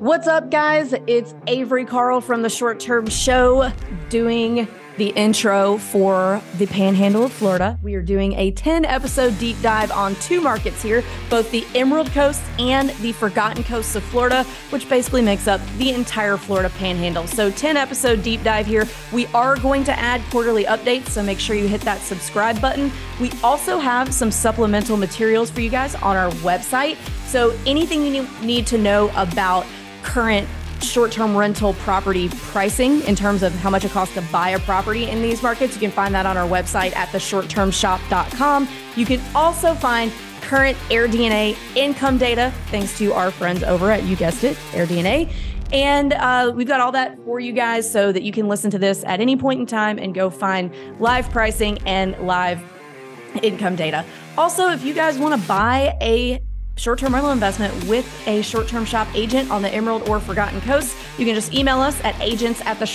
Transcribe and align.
What's 0.00 0.26
up, 0.26 0.50
guys? 0.50 0.94
It's 1.06 1.34
Avery 1.46 1.84
Carl 1.84 2.22
from 2.22 2.40
the 2.40 2.48
Short 2.48 2.80
Term 2.80 3.06
Show 3.06 3.70
doing 4.08 4.66
the 4.96 5.08
intro 5.10 5.76
for 5.76 6.40
the 6.56 6.66
Panhandle 6.66 7.24
of 7.24 7.32
Florida. 7.32 7.78
We 7.82 7.94
are 7.96 8.02
doing 8.02 8.32
a 8.32 8.50
10 8.52 8.86
episode 8.86 9.38
deep 9.38 9.60
dive 9.60 9.90
on 9.90 10.14
two 10.14 10.40
markets 10.40 10.82
here, 10.82 11.04
both 11.28 11.50
the 11.50 11.66
Emerald 11.74 12.10
Coast 12.12 12.40
and 12.58 12.88
the 13.02 13.12
Forgotten 13.12 13.62
Coasts 13.62 13.94
of 13.94 14.02
Florida, 14.04 14.44
which 14.70 14.88
basically 14.88 15.20
makes 15.20 15.46
up 15.46 15.60
the 15.76 15.90
entire 15.90 16.38
Florida 16.38 16.70
Panhandle. 16.70 17.26
So, 17.26 17.50
10 17.50 17.76
episode 17.76 18.22
deep 18.22 18.42
dive 18.42 18.64
here. 18.64 18.88
We 19.12 19.26
are 19.28 19.56
going 19.56 19.84
to 19.84 19.98
add 19.98 20.22
quarterly 20.30 20.64
updates, 20.64 21.08
so 21.08 21.22
make 21.22 21.38
sure 21.38 21.56
you 21.56 21.68
hit 21.68 21.82
that 21.82 22.00
subscribe 22.00 22.58
button. 22.58 22.90
We 23.20 23.30
also 23.44 23.78
have 23.78 24.14
some 24.14 24.30
supplemental 24.30 24.96
materials 24.96 25.50
for 25.50 25.60
you 25.60 25.68
guys 25.68 25.94
on 25.96 26.16
our 26.16 26.30
website. 26.36 26.96
So, 27.26 27.54
anything 27.66 28.06
you 28.06 28.26
need 28.42 28.66
to 28.68 28.78
know 28.78 29.10
about 29.14 29.66
current 30.02 30.48
short 30.82 31.12
term 31.12 31.36
rental 31.36 31.74
property 31.74 32.28
pricing 32.28 33.02
in 33.02 33.14
terms 33.14 33.42
of 33.42 33.52
how 33.54 33.70
much 33.70 33.84
it 33.84 33.90
costs 33.90 34.14
to 34.14 34.22
buy 34.32 34.50
a 34.50 34.58
property 34.60 35.08
in 35.08 35.22
these 35.22 35.42
markets. 35.42 35.74
You 35.74 35.80
can 35.80 35.90
find 35.90 36.14
that 36.14 36.26
on 36.26 36.36
our 36.36 36.48
website 36.48 36.94
at 36.96 37.08
theshorttermshop.com. 37.08 38.68
You 38.96 39.06
can 39.06 39.20
also 39.34 39.74
find 39.74 40.12
current 40.40 40.76
AirDNA 40.88 41.56
income 41.76 42.18
data 42.18 42.52
thanks 42.70 42.96
to 42.98 43.12
our 43.12 43.30
friends 43.30 43.62
over 43.62 43.90
at, 43.90 44.04
you 44.04 44.16
guessed 44.16 44.44
it, 44.44 44.56
AirDNA. 44.72 45.30
And 45.72 46.14
uh, 46.14 46.52
we've 46.54 46.66
got 46.66 46.80
all 46.80 46.92
that 46.92 47.16
for 47.24 47.38
you 47.38 47.52
guys 47.52 47.90
so 47.90 48.10
that 48.10 48.22
you 48.22 48.32
can 48.32 48.48
listen 48.48 48.70
to 48.72 48.78
this 48.78 49.04
at 49.04 49.20
any 49.20 49.36
point 49.36 49.60
in 49.60 49.66
time 49.66 49.98
and 49.98 50.12
go 50.14 50.28
find 50.28 50.74
live 50.98 51.30
pricing 51.30 51.78
and 51.86 52.18
live 52.26 52.60
income 53.42 53.76
data. 53.76 54.04
Also, 54.36 54.70
if 54.70 54.84
you 54.84 54.94
guys 54.94 55.18
want 55.18 55.40
to 55.40 55.46
buy 55.46 55.96
a 56.00 56.40
short 56.80 56.98
term 56.98 57.12
rental 57.12 57.30
investment 57.30 57.72
with 57.84 58.06
a 58.26 58.40
short 58.40 58.66
term 58.66 58.86
shop 58.86 59.06
agent 59.14 59.50
on 59.50 59.60
the 59.60 59.68
Emerald 59.68 60.08
or 60.08 60.18
Forgotten 60.18 60.60
Coast, 60.62 60.96
you 61.18 61.26
can 61.26 61.34
just 61.34 61.52
email 61.52 61.78
us 61.80 62.02
at 62.04 62.18
agents 62.20 62.62
at 62.64 62.78
the 62.78 62.86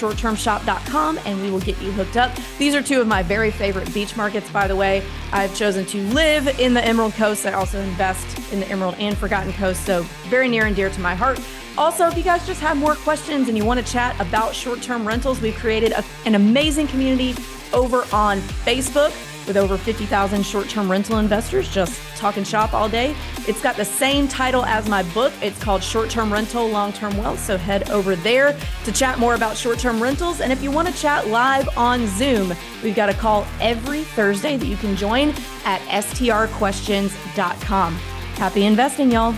and 1.26 1.42
we 1.42 1.52
will 1.52 1.60
get 1.60 1.80
you 1.82 1.92
hooked 1.92 2.18
up. 2.18 2.36
These 2.58 2.74
are 2.74 2.82
two 2.82 3.00
of 3.00 3.08
my 3.08 3.22
very 3.22 3.52
favorite 3.52 3.94
beach 3.94 4.18
markets, 4.18 4.50
by 4.50 4.68
the 4.68 4.76
way. 4.76 5.06
I've 5.32 5.56
chosen 5.56 5.86
to 5.86 6.02
live 6.10 6.60
in 6.60 6.74
the 6.74 6.84
Emerald 6.84 7.14
Coast. 7.14 7.46
I 7.46 7.54
also 7.54 7.80
invest 7.80 8.52
in 8.52 8.60
the 8.60 8.68
Emerald 8.68 8.96
and 8.98 9.16
Forgotten 9.16 9.54
Coast, 9.54 9.86
so 9.86 10.02
very 10.30 10.48
near 10.48 10.66
and 10.66 10.76
dear 10.76 10.90
to 10.90 11.00
my 11.00 11.14
heart. 11.14 11.40
Also, 11.78 12.08
if 12.08 12.18
you 12.18 12.24
guys 12.24 12.46
just 12.48 12.62
have 12.62 12.78
more 12.78 12.96
questions 12.96 13.50
and 13.50 13.58
you 13.58 13.66
want 13.66 13.86
to 13.86 13.92
chat 13.92 14.20
about 14.20 14.56
short 14.56 14.82
term 14.82 15.08
rentals, 15.08 15.42
we've 15.42 15.56
created 15.58 15.92
a, 15.92 16.04
an 16.26 16.34
amazing 16.34 16.88
community 16.88 17.36
over 17.72 18.06
on 18.12 18.40
Facebook 18.66 19.14
with 19.48 19.58
over 19.58 19.78
50,000 19.78 20.44
short 20.44 20.70
term 20.70 20.90
rental 20.90 21.20
investors 21.20 21.72
just 21.74 22.00
talking 22.18 22.44
shop 22.44 22.74
all 22.74 22.90
day. 22.90 23.16
It's 23.48 23.62
got 23.62 23.78
the 23.78 23.86
same 23.86 24.28
title 24.28 24.66
as 24.66 24.90
my 24.90 25.04
book. 25.14 25.32
It's 25.42 25.62
called 25.62 25.84
Short 25.84 26.10
Term 26.10 26.34
Rental, 26.34 26.68
Long 26.68 26.92
Term 26.94 27.16
Wealth. 27.18 27.40
So 27.40 27.58
head 27.58 27.90
over 27.90 28.16
there 28.16 28.58
to 28.84 28.92
chat 28.92 29.20
more 29.20 29.36
about 29.36 29.56
short 29.58 29.78
term 29.80 30.02
rentals. 30.02 30.42
And 30.42 30.52
if 30.52 30.64
you 30.64 30.72
want 30.72 30.88
to 30.88 30.94
chat 30.94 31.28
live 31.28 31.70
on 31.78 32.08
Zoom, 32.08 32.54
we've 32.84 32.96
got 32.96 33.10
a 33.10 33.14
call 33.14 33.46
every 33.62 34.04
Thursday 34.04 34.58
that 34.58 34.66
you 34.66 34.78
can 34.78 34.96
join 34.96 35.30
at 35.66 35.82
strquestions.com. 35.82 37.96
Happy 38.36 38.66
investing, 38.66 39.12
y'all. 39.12 39.36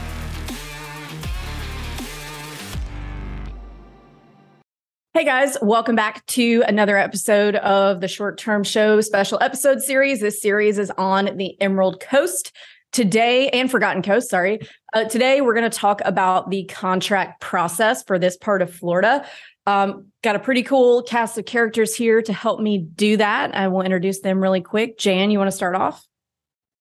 Hey 5.18 5.24
guys, 5.24 5.58
welcome 5.64 5.96
back 5.96 6.24
to 6.28 6.64
another 6.68 6.96
episode 6.96 7.56
of 7.56 8.02
the 8.02 8.08
Short 8.08 8.38
Term 8.38 8.64
Show 8.64 9.02
special 9.02 9.40
episode 9.42 9.82
series. 9.82 10.20
This 10.20 10.40
series 10.40 10.78
is 10.78 10.92
on 10.92 11.38
the 11.38 11.60
Emerald 11.60 12.00
Coast 12.00 12.56
today 12.92 13.50
and 13.50 13.72
Forgotten 13.72 14.04
Coast. 14.04 14.30
Sorry. 14.30 14.60
Uh, 14.94 15.06
today, 15.06 15.42
we're 15.42 15.56
going 15.56 15.68
to 15.68 15.76
talk 15.76 16.04
about 16.06 16.52
the 16.52 16.66
contract 16.66 17.42
process 17.42 18.04
for 18.04 18.20
this 18.20 18.38
part 18.38 18.62
of 18.62 18.72
Florida. 18.72 19.26
Um, 19.66 20.06
got 20.22 20.36
a 20.36 20.40
pretty 20.40 20.62
cool 20.62 21.02
cast 21.02 21.36
of 21.40 21.48
characters 21.48 21.96
here 21.96 22.22
to 22.22 22.32
help 22.32 22.60
me 22.60 22.78
do 22.78 23.18
that. 23.18 23.56
I 23.56 23.70
will 23.70 23.82
introduce 23.82 24.20
them 24.20 24.40
really 24.40 24.62
quick. 24.62 25.00
Jan, 25.00 25.32
you 25.32 25.40
want 25.40 25.50
to 25.50 25.58
start 25.58 25.74
off? 25.74 26.06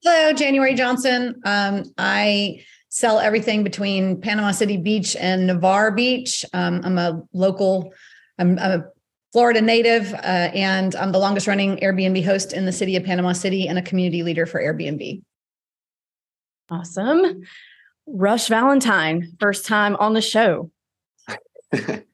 Hello, 0.02 0.34
January 0.34 0.74
Johnson. 0.74 1.40
Um, 1.46 1.84
I 1.96 2.62
sell 2.90 3.18
everything 3.18 3.64
between 3.64 4.20
Panama 4.20 4.50
City 4.50 4.76
Beach 4.76 5.16
and 5.18 5.46
Navarre 5.46 5.90
Beach. 5.90 6.44
Um, 6.52 6.82
I'm 6.84 6.98
a 6.98 7.22
local 7.32 7.94
I'm, 8.38 8.58
I'm 8.58 8.80
a 8.80 8.84
Florida 9.32 9.60
native, 9.60 10.14
uh, 10.14 10.16
and 10.54 10.94
I'm 10.96 11.12
the 11.12 11.18
longest 11.18 11.46
running 11.46 11.76
Airbnb 11.78 12.24
host 12.24 12.52
in 12.52 12.64
the 12.64 12.72
city 12.72 12.96
of 12.96 13.04
Panama 13.04 13.32
City 13.32 13.68
and 13.68 13.78
a 13.78 13.82
community 13.82 14.22
leader 14.22 14.46
for 14.46 14.60
Airbnb. 14.60 15.22
Awesome. 16.70 17.42
Rush 18.06 18.48
Valentine, 18.48 19.36
first 19.40 19.66
time 19.66 19.96
on 19.96 20.14
the 20.14 20.22
show. 20.22 20.70
hey 21.72 22.04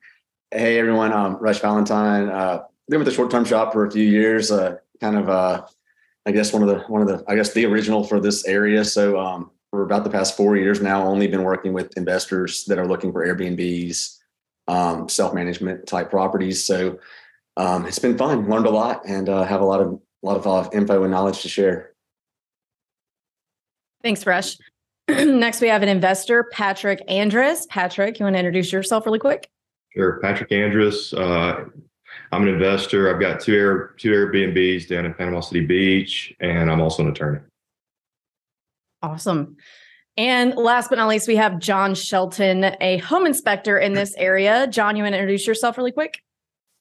everyone, 0.50 1.12
um, 1.12 1.36
Rush 1.36 1.60
Valentine. 1.60 2.28
Uh, 2.28 2.62
been 2.88 2.98
with 2.98 3.06
the 3.06 3.14
short 3.14 3.30
term 3.30 3.44
shop 3.44 3.72
for 3.72 3.86
a 3.86 3.90
few 3.90 4.02
years. 4.02 4.50
Uh, 4.50 4.76
kind 5.00 5.16
of, 5.16 5.28
uh, 5.28 5.64
I 6.26 6.32
guess 6.32 6.52
one 6.52 6.62
of 6.62 6.68
the 6.68 6.80
one 6.88 7.02
of 7.02 7.08
the 7.08 7.22
I 7.28 7.34
guess 7.34 7.52
the 7.52 7.66
original 7.66 8.04
for 8.04 8.20
this 8.20 8.46
area. 8.46 8.84
So 8.84 9.20
um, 9.20 9.50
for 9.70 9.82
about 9.82 10.04
the 10.04 10.10
past 10.10 10.36
four 10.36 10.56
years 10.56 10.80
now, 10.80 11.06
only 11.06 11.26
been 11.26 11.44
working 11.44 11.72
with 11.72 11.96
investors 11.96 12.64
that 12.64 12.78
are 12.78 12.86
looking 12.86 13.12
for 13.12 13.26
Airbnbs 13.26 14.18
um, 14.72 15.08
self 15.08 15.34
management 15.34 15.86
type 15.86 16.10
properties. 16.10 16.64
So 16.64 16.98
um, 17.56 17.86
it's 17.86 17.98
been 17.98 18.16
fun. 18.16 18.48
Learned 18.48 18.66
a 18.66 18.70
lot 18.70 19.02
and 19.06 19.28
uh, 19.28 19.44
have 19.44 19.60
a 19.60 19.64
lot 19.64 19.80
of 19.80 20.00
a 20.22 20.26
lot 20.26 20.36
of 20.36 20.46
uh, 20.46 20.70
info 20.72 21.02
and 21.02 21.10
knowledge 21.10 21.42
to 21.42 21.48
share. 21.48 21.92
Thanks, 24.02 24.26
Rush. 24.26 24.56
Next, 25.08 25.60
we 25.60 25.68
have 25.68 25.82
an 25.82 25.88
investor, 25.88 26.44
Patrick 26.44 27.02
Andrus. 27.08 27.66
Patrick, 27.68 28.18
you 28.18 28.24
want 28.24 28.34
to 28.34 28.38
introduce 28.38 28.72
yourself 28.72 29.04
really 29.04 29.18
quick? 29.18 29.48
Sure, 29.94 30.20
Patrick 30.20 30.50
Andrus. 30.52 31.12
Uh, 31.12 31.64
I'm 32.30 32.42
an 32.42 32.48
investor. 32.48 33.12
I've 33.12 33.20
got 33.20 33.40
two 33.40 33.54
Air 33.54 33.94
two 33.98 34.10
Airbnbs 34.10 34.88
down 34.88 35.06
in 35.06 35.14
Panama 35.14 35.40
City 35.40 35.66
Beach, 35.66 36.34
and 36.40 36.70
I'm 36.70 36.80
also 36.80 37.02
an 37.02 37.10
attorney. 37.10 37.40
Awesome. 39.02 39.56
And 40.16 40.54
last 40.56 40.90
but 40.90 40.96
not 40.96 41.08
least, 41.08 41.26
we 41.26 41.36
have 41.36 41.58
John 41.58 41.94
Shelton, 41.94 42.76
a 42.80 42.98
home 42.98 43.24
inspector 43.24 43.78
in 43.78 43.94
this 43.94 44.14
area. 44.16 44.66
John, 44.66 44.96
you 44.96 45.04
want 45.04 45.14
to 45.14 45.18
introduce 45.18 45.46
yourself 45.46 45.78
really 45.78 45.92
quick? 45.92 46.20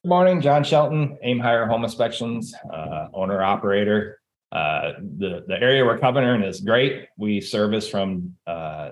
Good 0.04 0.10
morning, 0.10 0.42
John 0.42 0.64
Shelton, 0.64 1.18
Aim 1.22 1.40
Higher 1.40 1.66
Home 1.66 1.84
Inspections, 1.84 2.54
uh, 2.74 3.08
owner 3.14 3.42
operator. 3.42 4.20
Uh, 4.52 4.94
the 5.18 5.46
the 5.48 5.58
area 5.62 5.86
we're 5.86 5.98
covering 5.98 6.44
is 6.44 6.60
great. 6.60 7.08
We 7.18 7.40
service 7.40 7.88
from 7.88 8.36
uh, 8.46 8.92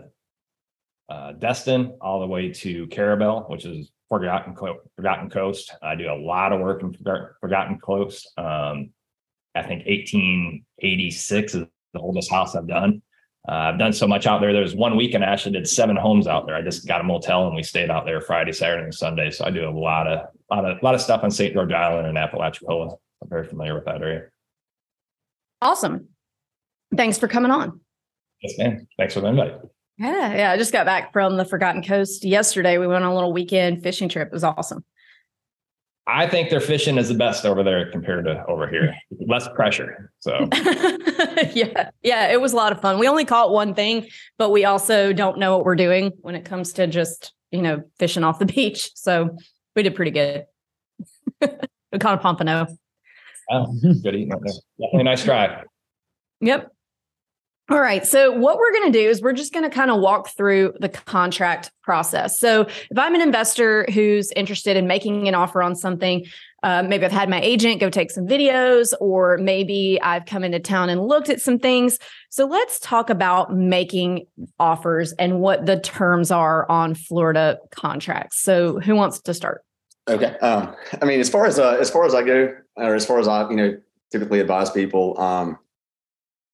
uh, 1.09 1.33
Destin 1.33 1.97
all 1.99 2.21
the 2.21 2.27
way 2.27 2.53
to 2.53 2.87
Carrabelle, 2.87 3.45
which 3.49 3.65
is 3.65 3.91
Forgotten 4.07 4.55
Forgotten 4.95 5.29
Coast. 5.29 5.75
I 5.81 5.95
do 5.95 6.09
a 6.09 6.15
lot 6.15 6.53
of 6.53 6.61
work 6.61 6.81
in 6.81 6.95
Forgotten 7.41 7.79
Coast. 7.79 8.31
Um, 8.37 8.91
I 9.53 9.63
think 9.63 9.85
1886 9.85 11.55
is 11.55 11.65
the 11.93 11.99
oldest 11.99 12.31
house 12.31 12.55
I've 12.55 12.67
done. 12.67 13.01
Uh, 13.49 13.71
I've 13.73 13.79
done 13.79 13.93
so 13.93 14.07
much 14.07 14.27
out 14.27 14.41
there. 14.41 14.53
There 14.53 14.61
was 14.61 14.75
one 14.75 14.95
weekend 14.95 15.23
I 15.23 15.33
actually 15.33 15.53
did 15.53 15.67
seven 15.67 15.95
homes 15.95 16.27
out 16.27 16.45
there. 16.45 16.55
I 16.55 16.61
just 16.61 16.87
got 16.87 17.01
a 17.01 17.03
motel 17.03 17.47
and 17.47 17.55
we 17.55 17.63
stayed 17.63 17.89
out 17.89 18.05
there 18.05 18.21
Friday, 18.21 18.51
Saturday, 18.51 18.83
and 18.83 18.93
Sunday. 18.93 19.31
So 19.31 19.43
I 19.43 19.49
do 19.49 19.67
a 19.67 19.71
lot 19.71 20.05
of 20.05 20.27
lot 20.51 20.65
of 20.65 20.83
lot 20.83 20.93
of 20.93 21.01
stuff 21.01 21.23
on 21.23 21.31
St. 21.31 21.51
George 21.53 21.71
Island 21.71 22.07
and 22.07 22.15
Apalachicola. 22.15 22.95
I'm 23.23 23.29
very 23.29 23.47
familiar 23.47 23.73
with 23.73 23.85
that 23.85 24.03
area. 24.03 24.27
Awesome. 25.63 26.09
Thanks 26.95 27.17
for 27.17 27.27
coming 27.27 27.49
on. 27.49 27.79
Yes, 28.43 28.53
man. 28.59 28.87
Thanks 28.97 29.15
for 29.15 29.21
the 29.21 29.27
invite. 29.27 29.55
Yeah, 29.97 30.35
yeah. 30.35 30.51
I 30.51 30.57
just 30.57 30.71
got 30.71 30.85
back 30.85 31.11
from 31.11 31.35
the 31.37 31.43
Forgotten 31.43 31.83
Coast 31.83 32.23
yesterday. 32.23 32.77
We 32.77 32.85
went 32.85 33.03
on 33.03 33.11
a 33.11 33.15
little 33.15 33.33
weekend 33.33 33.81
fishing 33.81 34.09
trip. 34.09 34.27
It 34.27 34.33
was 34.33 34.43
awesome. 34.43 34.85
I 36.07 36.27
think 36.27 36.49
their 36.49 36.59
fishing 36.59 36.97
is 36.97 37.07
the 37.07 37.13
best 37.13 37.45
over 37.45 37.63
there 37.63 37.91
compared 37.91 38.25
to 38.25 38.43
over 38.47 38.67
here. 38.67 38.95
Less 39.27 39.47
pressure. 39.49 40.11
So 40.19 40.49
yeah. 41.53 41.91
Yeah. 42.01 42.31
It 42.31 42.41
was 42.41 42.53
a 42.53 42.55
lot 42.55 42.71
of 42.71 42.81
fun. 42.81 42.97
We 42.97 43.07
only 43.07 43.25
caught 43.25 43.51
one 43.51 43.75
thing, 43.75 44.07
but 44.37 44.49
we 44.49 44.65
also 44.65 45.13
don't 45.13 45.37
know 45.37 45.55
what 45.55 45.65
we're 45.65 45.75
doing 45.75 46.11
when 46.21 46.35
it 46.35 46.45
comes 46.45 46.73
to 46.73 46.87
just, 46.87 47.33
you 47.51 47.61
know, 47.61 47.83
fishing 47.99 48.23
off 48.23 48.39
the 48.39 48.45
beach. 48.45 48.91
So 48.95 49.37
we 49.75 49.83
did 49.83 49.95
pretty 49.95 50.11
good. 50.11 50.45
we 51.41 51.99
caught 51.99 52.15
a 52.15 52.17
pompano. 52.17 52.67
Oh, 53.51 53.73
good 53.81 54.15
eating. 54.15 54.29
Definitely 54.29 55.03
nice 55.03 55.23
try. 55.23 55.63
Yep. 56.41 56.71
All 57.69 57.79
right. 57.79 58.05
So, 58.05 58.31
what 58.31 58.57
we're 58.57 58.71
going 58.71 58.91
to 58.91 58.99
do 58.99 59.07
is 59.07 59.21
we're 59.21 59.33
just 59.33 59.53
going 59.53 59.63
to 59.63 59.69
kind 59.69 59.91
of 59.91 60.01
walk 60.01 60.29
through 60.29 60.73
the 60.79 60.89
contract 60.89 61.71
process. 61.83 62.39
So, 62.39 62.61
if 62.61 62.97
I'm 62.97 63.13
an 63.13 63.21
investor 63.21 63.85
who's 63.93 64.31
interested 64.31 64.75
in 64.75 64.87
making 64.87 65.27
an 65.27 65.35
offer 65.35 65.61
on 65.61 65.75
something, 65.75 66.25
uh, 66.63 66.81
maybe 66.81 67.05
I've 67.05 67.11
had 67.11 67.29
my 67.29 67.39
agent 67.41 67.79
go 67.79 67.91
take 67.91 68.09
some 68.09 68.25
videos, 68.25 68.93
or 68.99 69.37
maybe 69.37 69.99
I've 70.01 70.25
come 70.25 70.43
into 70.43 70.59
town 70.59 70.89
and 70.89 71.05
looked 71.05 71.29
at 71.29 71.41
some 71.41 71.59
things. 71.59 71.99
So, 72.31 72.47
let's 72.47 72.79
talk 72.79 73.11
about 73.11 73.55
making 73.55 74.25
offers 74.59 75.13
and 75.13 75.39
what 75.39 75.67
the 75.67 75.79
terms 75.79 76.31
are 76.31 76.69
on 76.71 76.95
Florida 76.95 77.59
contracts. 77.69 78.41
So, 78.41 78.79
who 78.79 78.95
wants 78.95 79.21
to 79.21 79.33
start? 79.35 79.63
Okay. 80.07 80.35
Um, 80.39 80.75
I 80.99 81.05
mean, 81.05 81.19
as 81.19 81.29
far 81.29 81.45
as 81.45 81.59
uh, 81.59 81.77
as 81.79 81.91
far 81.91 82.05
as 82.05 82.15
I 82.15 82.23
go, 82.23 82.55
or 82.77 82.95
as 82.95 83.05
far 83.05 83.19
as 83.19 83.27
I 83.27 83.47
you 83.47 83.55
know 83.55 83.77
typically 84.11 84.39
advise 84.39 84.71
people. 84.71 85.19
Um, 85.21 85.59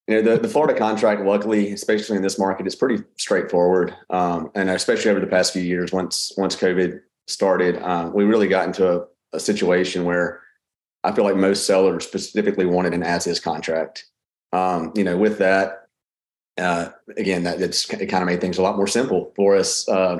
you 0.06 0.14
know, 0.14 0.22
the, 0.22 0.40
the 0.40 0.48
Florida 0.48 0.78
contract, 0.78 1.22
luckily, 1.22 1.72
especially 1.72 2.16
in 2.16 2.22
this 2.22 2.38
market, 2.38 2.66
is 2.66 2.76
pretty 2.76 3.02
straightforward. 3.16 3.94
Um, 4.10 4.50
and 4.54 4.70
especially 4.70 5.10
over 5.10 5.20
the 5.20 5.26
past 5.26 5.52
few 5.52 5.62
years, 5.62 5.92
once 5.92 6.32
once 6.36 6.54
COVID 6.54 7.00
started, 7.26 7.82
um, 7.82 8.12
we 8.12 8.24
really 8.24 8.46
got 8.46 8.66
into 8.66 8.88
a, 8.88 9.06
a, 9.32 9.40
situation 9.40 10.04
where 10.04 10.40
I 11.02 11.10
feel 11.10 11.24
like 11.24 11.34
most 11.34 11.66
sellers 11.66 12.06
specifically 12.06 12.66
wanted 12.66 12.94
an 12.94 13.02
as-is 13.02 13.40
contract. 13.40 14.04
Um, 14.52 14.92
you 14.94 15.02
know, 15.02 15.16
with 15.16 15.38
that, 15.38 15.88
uh, 16.56 16.90
again, 17.16 17.42
that 17.42 17.60
it's 17.60 17.92
it 17.92 18.06
kind 18.06 18.22
of 18.22 18.28
made 18.28 18.40
things 18.40 18.58
a 18.58 18.62
lot 18.62 18.76
more 18.76 18.86
simple 18.86 19.32
for 19.34 19.56
us. 19.56 19.88
Uh, 19.88 20.18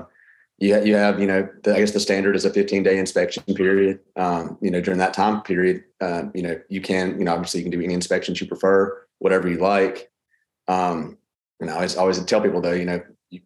you, 0.58 0.82
you 0.82 0.96
have, 0.96 1.20
you 1.20 1.28
know, 1.28 1.48
the, 1.62 1.76
I 1.76 1.78
guess 1.78 1.92
the 1.92 2.00
standard 2.00 2.34
is 2.34 2.44
a 2.44 2.52
15 2.52 2.82
day 2.82 2.98
inspection 2.98 3.44
period. 3.54 4.00
Um, 4.16 4.58
you 4.60 4.70
know, 4.72 4.80
during 4.80 4.98
that 4.98 5.14
time 5.14 5.42
period, 5.42 5.84
uh, 6.00 6.24
you 6.34 6.42
know, 6.42 6.60
you 6.68 6.80
can, 6.80 7.16
you 7.18 7.24
know, 7.24 7.34
obviously 7.34 7.60
you 7.60 7.64
can 7.64 7.78
do 7.78 7.84
any 7.84 7.94
inspections 7.94 8.40
you 8.40 8.48
prefer 8.48 9.05
whatever 9.18 9.48
you 9.48 9.58
like. 9.58 10.10
Um, 10.68 11.18
and 11.60 11.70
I 11.70 11.74
always, 11.74 11.96
always 11.96 12.24
tell 12.24 12.40
people 12.40 12.60
though, 12.60 12.72
you 12.72 12.84
know, 12.84 13.00
you, 13.30 13.40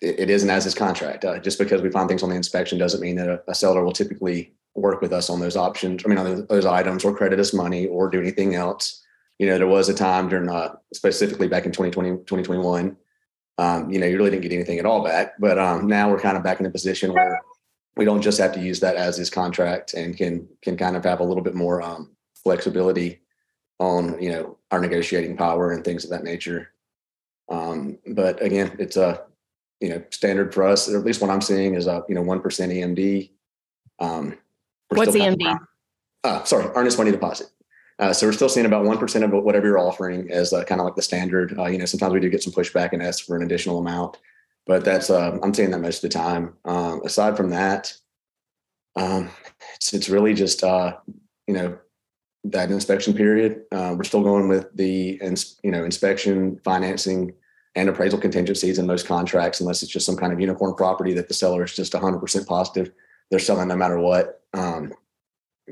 it, 0.00 0.20
it 0.20 0.30
isn't 0.30 0.48
as 0.48 0.66
is 0.66 0.74
contract. 0.74 1.24
Uh, 1.24 1.38
just 1.38 1.58
because 1.58 1.82
we 1.82 1.90
find 1.90 2.08
things 2.08 2.22
on 2.22 2.30
the 2.30 2.36
inspection 2.36 2.78
doesn't 2.78 3.00
mean 3.00 3.16
that 3.16 3.28
a, 3.28 3.42
a, 3.48 3.54
seller 3.54 3.84
will 3.84 3.92
typically 3.92 4.54
work 4.74 5.00
with 5.00 5.12
us 5.12 5.28
on 5.28 5.40
those 5.40 5.56
options. 5.56 6.02
I 6.04 6.08
mean, 6.08 6.18
on 6.18 6.46
those, 6.46 6.66
items 6.66 7.04
or 7.04 7.14
credit 7.14 7.40
us 7.40 7.52
money 7.52 7.86
or 7.86 8.08
do 8.08 8.20
anything 8.20 8.54
else. 8.54 9.02
You 9.38 9.46
know, 9.46 9.58
there 9.58 9.66
was 9.66 9.88
a 9.88 9.94
time 9.94 10.28
during, 10.28 10.48
uh, 10.48 10.76
specifically 10.94 11.48
back 11.48 11.66
in 11.66 11.72
2020, 11.72 12.10
2021, 12.24 12.96
um, 13.58 13.90
you 13.90 13.98
know, 13.98 14.06
you 14.06 14.16
really 14.16 14.30
didn't 14.30 14.42
get 14.42 14.52
anything 14.52 14.78
at 14.78 14.86
all 14.86 15.02
back. 15.02 15.34
But 15.38 15.58
um, 15.58 15.86
now 15.86 16.10
we're 16.10 16.20
kind 16.20 16.36
of 16.36 16.42
back 16.42 16.60
in 16.60 16.66
a 16.66 16.70
position 16.70 17.12
where 17.12 17.40
we 17.96 18.04
don't 18.04 18.22
just 18.22 18.38
have 18.38 18.52
to 18.52 18.60
use 18.60 18.80
that 18.80 18.96
as 18.96 19.18
is 19.18 19.30
contract 19.30 19.94
and 19.94 20.16
can 20.16 20.46
can 20.62 20.76
kind 20.76 20.96
of 20.96 21.04
have 21.04 21.20
a 21.20 21.24
little 21.24 21.42
bit 21.42 21.54
more 21.54 21.82
um, 21.82 22.14
flexibility 22.34 23.20
on 23.78 24.20
you 24.22 24.30
know 24.30 24.55
our 24.70 24.80
negotiating 24.80 25.36
power 25.36 25.72
and 25.72 25.84
things 25.84 26.04
of 26.04 26.10
that 26.10 26.24
nature. 26.24 26.72
Um, 27.48 27.98
but 28.08 28.42
again, 28.42 28.76
it's 28.78 28.96
a 28.96 29.22
you 29.80 29.88
know 29.88 30.02
standard 30.10 30.52
for 30.52 30.64
us, 30.64 30.88
or 30.88 30.98
at 30.98 31.04
least 31.04 31.20
what 31.20 31.30
I'm 31.30 31.40
seeing 31.40 31.74
is 31.74 31.86
a 31.86 32.04
you 32.08 32.14
know 32.14 32.22
one 32.22 32.40
percent 32.40 32.72
EMD. 32.72 33.30
Um, 33.98 34.38
What's 34.88 35.16
EMD? 35.16 35.58
Uh, 36.24 36.44
sorry, 36.44 36.70
earnest 36.74 36.98
money 36.98 37.10
deposit. 37.10 37.48
Uh, 37.98 38.12
so 38.12 38.26
we're 38.26 38.32
still 38.32 38.48
seeing 38.48 38.66
about 38.66 38.84
one 38.84 38.98
percent 38.98 39.24
of 39.24 39.30
whatever 39.30 39.66
you're 39.66 39.78
offering 39.78 40.30
as 40.30 40.52
uh, 40.52 40.64
kind 40.64 40.80
of 40.80 40.84
like 40.84 40.96
the 40.96 41.02
standard. 41.02 41.56
Uh, 41.58 41.66
you 41.66 41.78
know, 41.78 41.84
sometimes 41.84 42.12
we 42.12 42.20
do 42.20 42.28
get 42.28 42.42
some 42.42 42.52
pushback 42.52 42.92
and 42.92 43.02
ask 43.02 43.24
for 43.24 43.36
an 43.36 43.42
additional 43.42 43.78
amount, 43.78 44.18
but 44.66 44.84
that's 44.84 45.08
uh, 45.10 45.38
I'm 45.42 45.54
seeing 45.54 45.70
that 45.70 45.80
most 45.80 46.02
of 46.02 46.10
the 46.10 46.18
time. 46.18 46.54
Um, 46.64 47.00
aside 47.04 47.36
from 47.36 47.50
that, 47.50 47.94
um, 48.96 49.30
it's 49.76 49.94
it's 49.94 50.08
really 50.08 50.34
just 50.34 50.62
uh, 50.62 50.96
you 51.46 51.54
know 51.54 51.78
that 52.50 52.70
inspection 52.70 53.14
period. 53.14 53.62
Uh, 53.72 53.94
we're 53.96 54.04
still 54.04 54.22
going 54.22 54.48
with 54.48 54.74
the 54.74 55.20
you 55.62 55.70
know 55.70 55.84
inspection, 55.84 56.58
financing, 56.64 57.32
and 57.74 57.88
appraisal 57.88 58.18
contingencies 58.18 58.78
in 58.78 58.86
most 58.86 59.06
contracts, 59.06 59.60
unless 59.60 59.82
it's 59.82 59.92
just 59.92 60.06
some 60.06 60.16
kind 60.16 60.32
of 60.32 60.40
unicorn 60.40 60.74
property 60.74 61.12
that 61.14 61.28
the 61.28 61.34
seller 61.34 61.64
is 61.64 61.74
just 61.74 61.92
100% 61.92 62.46
positive 62.46 62.92
they're 63.30 63.38
selling 63.38 63.68
no 63.68 63.76
matter 63.76 63.98
what. 63.98 64.42
Um, 64.54 64.92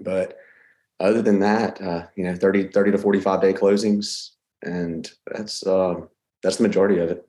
but 0.02 0.38
other 1.00 1.22
than 1.22 1.40
that, 1.40 1.80
uh, 1.80 2.06
you 2.16 2.24
know, 2.24 2.34
30, 2.34 2.68
30 2.68 2.92
to 2.92 2.98
45 2.98 3.40
day 3.40 3.52
closings, 3.52 4.30
and 4.62 5.10
that's 5.26 5.66
uh, 5.66 5.94
that's 6.42 6.56
the 6.56 6.62
majority 6.62 6.98
of 6.98 7.10
it. 7.10 7.28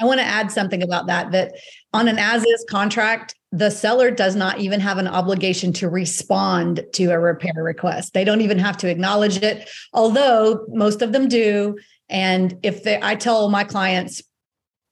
I 0.00 0.04
want 0.04 0.20
to 0.20 0.26
add 0.26 0.50
something 0.50 0.82
about 0.82 1.06
that. 1.06 1.32
That 1.32 1.54
on 1.92 2.08
an 2.08 2.18
as 2.18 2.44
is 2.44 2.64
contract, 2.68 3.34
the 3.52 3.70
seller 3.70 4.10
does 4.10 4.34
not 4.34 4.58
even 4.58 4.80
have 4.80 4.98
an 4.98 5.06
obligation 5.06 5.72
to 5.74 5.88
respond 5.88 6.84
to 6.94 7.12
a 7.12 7.18
repair 7.18 7.62
request. 7.62 8.12
They 8.12 8.24
don't 8.24 8.40
even 8.40 8.58
have 8.58 8.76
to 8.78 8.88
acknowledge 8.88 9.42
it, 9.42 9.68
although 9.92 10.66
most 10.68 11.02
of 11.02 11.12
them 11.12 11.28
do. 11.28 11.78
And 12.08 12.58
if 12.62 12.82
they, 12.82 12.98
I 13.00 13.14
tell 13.14 13.48
my 13.48 13.62
clients, 13.62 14.22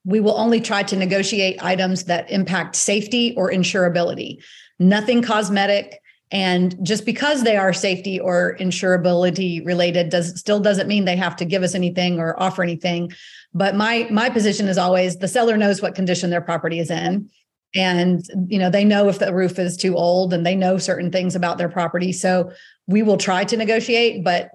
we 0.05 0.21
will 0.21 0.39
only 0.39 0.61
try 0.61 0.83
to 0.85 0.97
negotiate 0.97 1.63
items 1.63 2.05
that 2.05 2.31
impact 2.31 2.77
safety 2.77 3.35
or 3.37 3.51
insurability, 3.51 4.43
nothing 4.79 5.23
cosmetic. 5.23 6.01
And 6.33 6.75
just 6.83 7.05
because 7.05 7.43
they 7.43 7.59
are 7.59 7.75
safety 7.75 8.19
or 8.19 8.57
insurability 8.59 9.65
related 9.67 10.09
does 10.09 10.41
still 10.41 10.61
doesn't 10.61 10.89
mean 10.89 11.05
they 11.05 11.17
have 11.17 11.37
to 11.37 11.45
give 11.45 11.63
us 11.63 11.75
anything 11.75 12.19
or 12.19 12.41
offer 12.43 12.63
anything. 12.63 13.13
But 13.53 13.77
my 13.77 14.09
my 14.11 14.31
position 14.31 14.67
is 14.67 14.79
always 14.79 15.19
the 15.19 15.29
seller 15.29 15.59
knows 15.59 15.83
what 15.83 15.95
condition 15.95 16.31
their 16.31 16.41
property 16.41 16.79
is 16.79 16.91
in. 16.91 17.29
And 17.75 18.25
you 18.49 18.59
know 18.59 18.71
they 18.71 18.85
know 18.85 19.09
if 19.09 19.19
the 19.19 19.35
roof 19.35 19.59
is 19.59 19.77
too 19.77 19.95
old 19.95 20.33
and 20.33 20.45
they 20.45 20.57
know 20.57 20.79
certain 20.79 21.13
things 21.13 21.37
about 21.37 21.59
their 21.59 21.69
property. 21.69 22.13
So 22.13 22.51
we 22.87 23.03
will 23.03 23.19
try 23.19 23.45
to 23.45 23.57
negotiate 23.57 24.25
but 24.25 24.51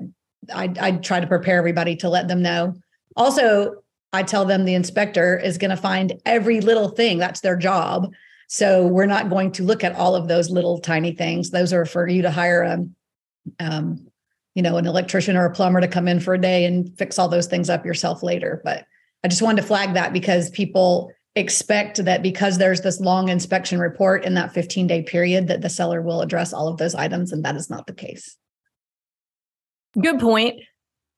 i 0.53 0.74
i 0.79 0.91
try 0.91 1.19
to 1.19 1.27
prepare 1.27 1.59
everybody 1.59 1.95
to 1.97 2.09
let 2.09 2.27
them 2.27 2.41
know. 2.41 2.74
Also 3.15 3.83
i 4.13 4.24
tell 4.24 4.45
them 4.45 4.65
the 4.65 4.74
inspector 4.74 5.38
is 5.38 5.59
going 5.59 5.69
to 5.69 5.77
find 5.77 6.19
every 6.25 6.59
little 6.59 6.89
thing 6.89 7.19
that's 7.19 7.41
their 7.41 7.56
job 7.56 8.12
so 8.47 8.88
we're 8.88 9.05
not 9.05 9.29
going 9.29 9.51
to 9.53 9.63
look 9.63 9.83
at 9.83 9.95
all 9.95 10.15
of 10.15 10.27
those 10.27 10.49
little 10.49 10.79
tiny 10.79 11.11
things. 11.11 11.49
Those 11.49 11.73
are 11.73 11.85
for 11.85 12.07
you 12.07 12.21
to 12.21 12.31
hire 12.31 12.63
a 12.63 12.85
um, 13.59 14.07
you 14.55 14.63
know 14.63 14.77
an 14.77 14.88
electrician 14.88 15.38
or 15.38 15.45
a 15.45 15.53
plumber 15.53 15.81
to 15.81 15.88
come 15.88 16.07
in 16.07 16.19
for 16.19 16.33
a 16.33 16.41
day 16.41 16.65
and 16.65 16.97
fix 16.97 17.19
all 17.19 17.27
those 17.27 17.47
things 17.47 17.69
up 17.69 17.85
yourself 17.85 18.23
later. 18.23 18.61
But 18.63 18.85
i 19.23 19.27
just 19.27 19.41
wanted 19.41 19.61
to 19.61 19.67
flag 19.67 19.94
that 19.94 20.13
because 20.13 20.49
people 20.49 21.11
expect 21.35 22.03
that 22.03 22.23
because 22.23 22.57
there's 22.57 22.81
this 22.81 22.99
long 22.99 23.29
inspection 23.29 23.79
report 23.79 24.25
in 24.25 24.33
that 24.33 24.53
15 24.53 24.88
day 24.88 25.03
period 25.03 25.47
that 25.47 25.61
the 25.61 25.69
seller 25.69 26.01
will 26.01 26.21
address 26.21 26.51
all 26.51 26.67
of 26.67 26.77
those 26.77 26.95
items 26.95 27.31
and 27.31 27.45
that 27.45 27.55
is 27.55 27.69
not 27.69 27.85
the 27.85 27.93
case. 27.93 28.35
Good 30.00 30.19
point. 30.19 30.61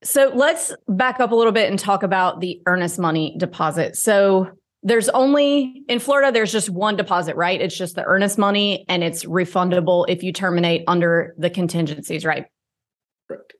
So 0.03 0.31
let's 0.33 0.73
back 0.87 1.19
up 1.19 1.31
a 1.31 1.35
little 1.35 1.51
bit 1.51 1.69
and 1.69 1.77
talk 1.77 2.03
about 2.03 2.41
the 2.41 2.61
earnest 2.65 2.99
money 2.99 3.35
deposit. 3.37 3.95
So 3.95 4.49
there's 4.81 5.09
only 5.09 5.83
in 5.89 5.99
Florida, 5.99 6.31
there's 6.31 6.51
just 6.51 6.69
one 6.69 6.95
deposit, 6.95 7.35
right? 7.35 7.59
It's 7.59 7.77
just 7.77 7.95
the 7.95 8.05
earnest 8.05 8.37
money 8.37 8.85
and 8.87 9.03
it's 9.03 9.25
refundable 9.25 10.05
if 10.07 10.23
you 10.23 10.31
terminate 10.31 10.83
under 10.87 11.35
the 11.37 11.49
contingencies, 11.49 12.23
right? 12.23 12.45
Correct. 13.27 13.53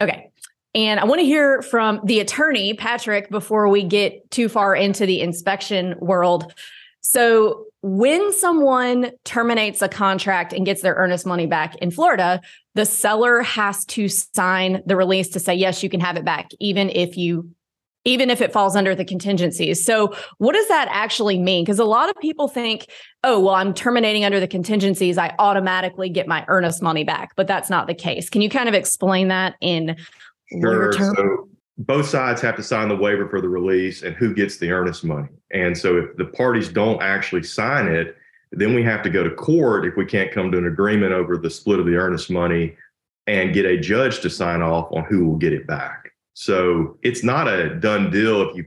Okay. 0.00 0.30
And 0.74 1.00
I 1.00 1.04
want 1.04 1.20
to 1.20 1.24
hear 1.24 1.62
from 1.62 2.00
the 2.04 2.20
attorney, 2.20 2.74
Patrick, 2.74 3.30
before 3.30 3.68
we 3.68 3.84
get 3.84 4.30
too 4.30 4.48
far 4.48 4.74
into 4.74 5.06
the 5.06 5.20
inspection 5.20 5.94
world. 6.00 6.52
So, 7.00 7.64
when 7.80 8.32
someone 8.32 9.12
terminates 9.24 9.82
a 9.82 9.88
contract 9.88 10.52
and 10.52 10.66
gets 10.66 10.82
their 10.82 10.94
earnest 10.94 11.24
money 11.24 11.46
back 11.46 11.76
in 11.76 11.92
Florida, 11.92 12.40
the 12.74 12.84
seller 12.84 13.40
has 13.42 13.84
to 13.86 14.08
sign 14.08 14.82
the 14.84 14.96
release 14.96 15.28
to 15.30 15.40
say, 15.40 15.54
yes, 15.54 15.84
you 15.84 15.88
can 15.88 16.00
have 16.00 16.16
it 16.16 16.24
back, 16.24 16.50
even 16.58 16.90
if 16.90 17.16
you 17.16 17.50
even 18.04 18.30
if 18.30 18.40
it 18.40 18.52
falls 18.52 18.76
under 18.76 18.94
the 18.94 19.04
contingencies. 19.04 19.84
So, 19.84 20.14
what 20.38 20.54
does 20.54 20.68
that 20.68 20.88
actually 20.90 21.38
mean? 21.38 21.64
Because 21.64 21.78
a 21.78 21.84
lot 21.84 22.08
of 22.08 22.16
people 22.16 22.48
think, 22.48 22.86
oh, 23.24 23.40
well, 23.40 23.54
I'm 23.54 23.74
terminating 23.74 24.24
under 24.24 24.40
the 24.40 24.48
contingencies. 24.48 25.18
I 25.18 25.34
automatically 25.38 26.08
get 26.08 26.26
my 26.26 26.44
earnest 26.48 26.82
money 26.82 27.04
back, 27.04 27.36
but 27.36 27.46
that's 27.46 27.70
not 27.70 27.86
the 27.86 27.94
case. 27.94 28.30
Can 28.30 28.42
you 28.42 28.48
kind 28.48 28.68
of 28.68 28.74
explain 28.74 29.28
that 29.28 29.54
in 29.60 29.96
Sure. 30.50 30.92
So 30.92 31.48
both 31.78 32.08
sides 32.08 32.40
have 32.40 32.56
to 32.56 32.62
sign 32.62 32.88
the 32.88 32.96
waiver 32.96 33.28
for 33.28 33.40
the 33.40 33.48
release 33.48 34.02
and 34.02 34.14
who 34.16 34.34
gets 34.34 34.58
the 34.58 34.70
earnest 34.70 35.04
money. 35.04 35.28
And 35.52 35.76
so 35.76 35.96
if 35.96 36.16
the 36.16 36.24
parties 36.24 36.68
don't 36.68 37.02
actually 37.02 37.42
sign 37.44 37.86
it, 37.86 38.16
then 38.50 38.74
we 38.74 38.82
have 38.82 39.02
to 39.02 39.10
go 39.10 39.22
to 39.22 39.30
court 39.30 39.86
if 39.86 39.96
we 39.96 40.06
can't 40.06 40.32
come 40.32 40.50
to 40.52 40.58
an 40.58 40.66
agreement 40.66 41.12
over 41.12 41.36
the 41.36 41.50
split 41.50 41.78
of 41.78 41.86
the 41.86 41.96
earnest 41.96 42.30
money 42.30 42.74
and 43.26 43.52
get 43.52 43.66
a 43.66 43.78
judge 43.78 44.20
to 44.20 44.30
sign 44.30 44.62
off 44.62 44.90
on 44.92 45.04
who 45.04 45.26
will 45.26 45.36
get 45.36 45.52
it 45.52 45.66
back. 45.66 46.07
So 46.40 46.98
it's 47.02 47.24
not 47.24 47.48
a 47.48 47.74
done 47.74 48.12
deal 48.12 48.48
if 48.48 48.56
you 48.56 48.66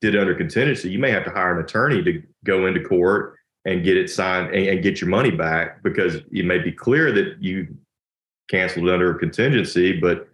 did 0.00 0.14
under 0.14 0.32
contingency. 0.32 0.88
You 0.88 1.00
may 1.00 1.10
have 1.10 1.24
to 1.24 1.30
hire 1.32 1.58
an 1.58 1.64
attorney 1.64 2.04
to 2.04 2.22
go 2.44 2.68
into 2.68 2.84
court 2.84 3.34
and 3.64 3.82
get 3.82 3.96
it 3.96 4.08
signed 4.08 4.54
and, 4.54 4.68
and 4.68 4.80
get 4.80 5.00
your 5.00 5.10
money 5.10 5.32
back 5.32 5.82
because 5.82 6.14
it 6.30 6.44
may 6.44 6.58
be 6.58 6.70
clear 6.70 7.10
that 7.10 7.38
you 7.40 7.76
canceled 8.48 8.88
under 8.88 9.10
a 9.10 9.18
contingency, 9.18 9.98
but 9.98 10.28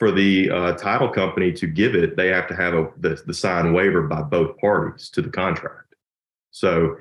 for 0.00 0.10
the 0.10 0.50
uh, 0.50 0.72
title 0.72 1.10
company 1.10 1.52
to 1.52 1.68
give 1.68 1.94
it, 1.94 2.16
they 2.16 2.26
have 2.26 2.48
to 2.48 2.56
have 2.56 2.74
a 2.74 2.90
the, 2.96 3.22
the 3.24 3.34
signed 3.34 3.72
waiver 3.72 4.02
by 4.02 4.22
both 4.22 4.58
parties 4.58 5.10
to 5.10 5.22
the 5.22 5.30
contract. 5.30 5.94
So 6.50 6.96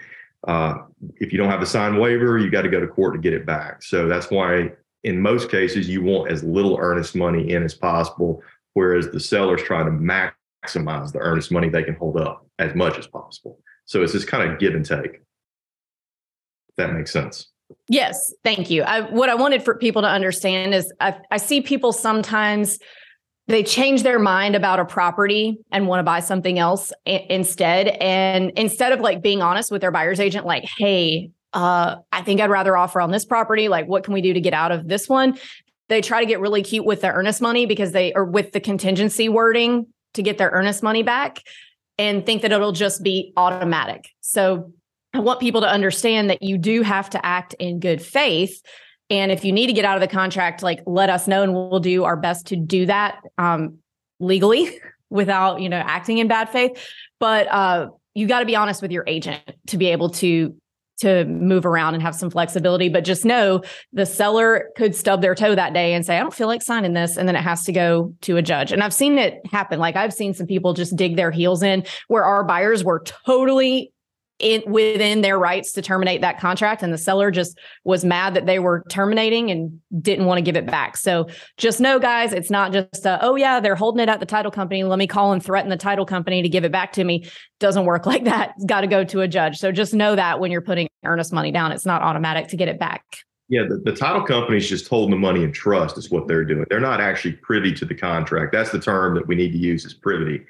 uh, 0.48 0.84
if 1.16 1.32
you 1.32 1.40
don't 1.40 1.50
have 1.50 1.62
the 1.62 1.66
signed 1.66 2.00
waiver, 2.00 2.38
you 2.38 2.52
got 2.52 2.62
to 2.62 2.70
go 2.70 2.80
to 2.80 2.88
court 2.88 3.16
to 3.16 3.20
get 3.20 3.34
it 3.34 3.48
back. 3.48 3.82
So 3.82 4.08
that's 4.08 4.30
why 4.30 4.74
in 5.06 5.22
most 5.22 5.52
cases 5.52 5.88
you 5.88 6.02
want 6.02 6.32
as 6.32 6.44
little 6.44 6.78
earnest 6.80 7.16
money 7.16 7.52
in 7.52 7.64
as 7.64 7.76
possible, 7.76 8.42
whereas 8.74 9.08
the 9.10 9.20
seller's 9.20 9.62
trying 9.62 9.86
to 9.86 9.92
maximize 9.92 11.14
the 11.14 11.20
earnest 11.20 11.52
money 11.52 11.70
they 11.70 11.84
can 11.84 11.94
hold 11.94 12.18
up 12.18 12.46
as 12.58 12.74
much 12.74 12.98
as 12.98 13.06
possible. 13.06 13.60
So 13.86 14.02
it's 14.02 14.14
this 14.14 14.26
kind 14.26 14.52
of 14.52 14.60
give 14.60 14.74
and 14.74 14.84
take. 14.84 15.22
That 16.78 16.92
makes 16.92 17.14
sense. 17.14 17.52
Yes, 17.88 18.34
thank 18.44 18.72
you. 18.72 18.82
I, 18.82 19.02
what 19.02 19.30
I 19.30 19.36
wanted 19.36 19.64
for 19.64 19.76
people 19.76 20.02
to 20.02 20.08
understand 20.08 20.74
is 20.74 20.92
I, 21.00 21.16
I 21.30 21.38
see 21.38 21.62
people 21.62 21.94
sometimes 21.94 22.80
they 23.48 23.62
change 23.62 24.02
their 24.02 24.18
mind 24.18 24.56
about 24.56 24.80
a 24.80 24.86
property 24.86 25.60
and 25.72 25.88
want 25.88 26.00
to 26.00 26.04
buy 26.04 26.20
something 26.20 26.58
else 26.58 26.92
instead. 27.06 27.90
And 28.02 28.52
instead 28.56 28.92
of 28.92 29.02
like 29.02 29.22
being 29.22 29.44
honest 29.44 29.70
with 29.70 29.82
their 29.82 29.92
buyer's 29.92 30.20
agent, 30.20 30.48
like, 30.48 30.66
hey, 30.78 31.30
uh, 31.56 31.96
I 32.12 32.22
think 32.22 32.42
I'd 32.42 32.52
rather 32.52 32.78
offer 32.78 33.02
on 33.02 33.10
this 33.10 33.26
property. 33.26 33.68
Like, 33.68 33.88
what 33.88 34.04
can 34.04 34.14
we 34.14 34.22
do 34.22 34.34
to 34.34 34.42
get 34.42 34.54
out 34.54 34.72
of 34.72 34.88
this 34.88 35.10
one? 35.10 35.40
they 35.88 36.02
try 36.02 36.20
to 36.20 36.26
get 36.26 36.40
really 36.40 36.64
cute 36.64 36.86
with 36.86 37.02
the 37.02 37.12
earnest 37.12 37.42
money 37.42 37.66
because 37.66 37.92
they 37.92 38.14
are 38.14 38.26
with 38.26 38.52
the 38.52 38.60
contingency 38.60 39.30
wording 39.30 39.88
to 40.14 40.24
get 40.24 40.38
their 40.38 40.50
earnest 40.50 40.82
money 40.82 41.04
back 41.04 41.42
and 41.98 42.26
think 42.26 42.42
that 42.42 42.52
it'll 42.52 42.72
just 42.72 43.04
be 43.04 43.34
automatic. 43.38 44.10
So 44.22 44.74
I 45.14 45.20
want 45.20 45.40
people 45.40 45.62
to 45.62 45.70
understand 45.70 46.30
that 46.30 46.42
you 46.42 46.58
do 46.58 46.82
have 46.82 47.10
to 47.12 47.26
act 47.26 47.54
in 47.60 47.80
good 47.80 48.02
faith. 48.02 48.62
And 49.10 49.32
if 49.32 49.46
you 49.46 49.52
need 49.52 49.68
to 49.68 49.74
get 49.74 49.86
out 49.86 49.96
of 49.96 50.02
the 50.02 50.14
contract, 50.14 50.64
like 50.64 50.82
let 50.86 51.10
us 51.10 51.28
know 51.28 51.44
and 51.44 51.54
we'll 51.54 51.80
do 51.80 52.04
our 52.04 52.18
best 52.18 52.48
to 52.48 52.56
do 52.56 52.88
that 52.88 53.20
um, 53.38 53.78
legally 54.20 54.80
without, 55.10 55.62
you 55.62 55.70
know, 55.70 55.78
acting 55.78 56.18
in 56.18 56.28
bad 56.28 56.50
faith. 56.50 56.84
But 57.20 57.48
uh, 57.48 57.90
you 58.14 58.28
got 58.28 58.40
to 58.40 58.46
be 58.46 58.56
honest 58.56 58.82
with 58.82 58.92
your 58.92 59.04
agent 59.08 59.44
to 59.68 59.78
be 59.78 59.88
able 59.88 60.10
to 60.10 60.56
to 60.98 61.26
move 61.26 61.66
around 61.66 61.94
and 61.94 62.04
have 62.04 62.16
some 62.16 62.30
flexibility. 62.30 62.90
But 62.90 63.04
just 63.04 63.26
know 63.26 63.62
the 63.94 64.06
seller 64.06 64.70
could 64.78 64.96
stub 64.96 65.22
their 65.22 65.36
toe 65.36 65.56
that 65.56 65.74
day 65.74 65.94
and 65.94 66.06
say, 66.06 66.18
I 66.18 66.22
don't 66.22 66.34
feel 66.34 66.48
like 66.48 66.62
signing 66.62 66.94
this. 66.94 67.18
And 67.18 67.28
then 67.28 67.36
it 67.36 67.42
has 67.42 67.64
to 67.66 67.72
go 67.72 68.14
to 68.22 68.38
a 68.38 68.42
judge. 68.42 68.72
And 68.72 68.84
I've 68.84 68.94
seen 68.94 69.18
it 69.18 69.46
happen. 69.46 69.80
Like 69.80 69.96
I've 69.96 70.14
seen 70.14 70.34
some 70.34 70.48
people 70.48 70.74
just 70.74 70.96
dig 70.96 71.16
their 71.16 71.32
heels 71.32 71.64
in 71.64 71.84
where 72.08 72.24
our 72.24 72.44
buyers 72.44 72.84
were 72.84 73.02
totally 73.26 73.92
in 74.40 74.62
within 74.68 75.22
their 75.22 75.40
rights 75.40 75.72
to 75.72 75.82
terminate 75.82 76.20
that 76.22 76.40
contract 76.40 76.84
and 76.84 76.92
the 76.92 76.98
seller 76.98 77.32
just 77.32 77.58
was 77.86 78.04
mad 78.04 78.34
that 78.34 78.46
they 78.46 78.60
were 78.60 78.84
terminating 78.90 79.50
and 79.50 79.80
didn't 80.02 80.26
want 80.26 80.38
to 80.38 80.42
give 80.42 80.58
it 80.58 80.66
back 80.66 80.98
so 80.98 81.26
just 81.58 81.80
know 81.80 82.00
guys 82.00 82.34
it's 82.34 82.50
not 82.50 82.74
just 82.74 83.06
a, 83.06 83.18
oh 83.22 83.36
yeah 83.36 83.62
they're 83.62 83.76
holding 83.76 84.02
it 84.02 84.10
at 84.10 84.20
the 84.20 84.26
title 84.26 84.52
company 84.52 84.84
let 84.84 85.00
me 85.00 85.08
call 85.08 85.32
and 85.32 85.44
threaten 85.44 85.70
the 85.70 85.78
title 85.78 86.06
company 86.06 86.42
to 86.42 86.50
give 86.50 86.66
it 86.66 86.72
back 86.72 86.92
to 86.92 87.06
me 87.06 87.26
doesn't 87.60 87.86
work 87.86 88.06
like 88.06 88.26
that 88.26 88.54
it's 88.56 88.66
got 88.66 88.82
to 88.82 88.88
go 88.88 89.06
to 89.06 89.22
a 89.22 89.28
judge 89.28 89.58
so 89.58 89.72
just 89.72 89.94
know 89.94 90.16
that 90.16 90.40
when 90.40 90.52
you're 90.52 90.62
putting 90.62 90.90
earnest 91.06 91.32
money 91.32 91.52
down 91.52 91.72
it's 91.72 91.86
not 91.86 92.02
automatic 92.02 92.50
to 92.50 92.58
get 92.58 92.68
it 92.68 92.78
back 92.78 93.04
yeah, 93.48 93.62
the, 93.70 93.78
the 93.78 93.96
title 93.96 94.24
company's 94.24 94.68
just 94.68 94.88
holding 94.88 95.12
the 95.12 95.18
money 95.18 95.44
in 95.44 95.52
trust 95.52 96.00
is 96.00 96.10
what 96.10 96.28
they're 96.28 96.46
doing. 96.46 96.66
They're 96.68 96.80
not 96.80 97.00
actually 97.00 97.34
privy 97.34 97.74
to 97.74 97.86
the 97.86 97.94
contract. 97.94 98.52
That's 98.52 98.72
the 98.72 98.80
term 98.80 99.14
that 99.14 99.28
we 99.28 99.36
need 99.36 99.52
to 99.52 99.58
use 99.60 99.86
is 99.86 99.94
privity. 99.94 100.44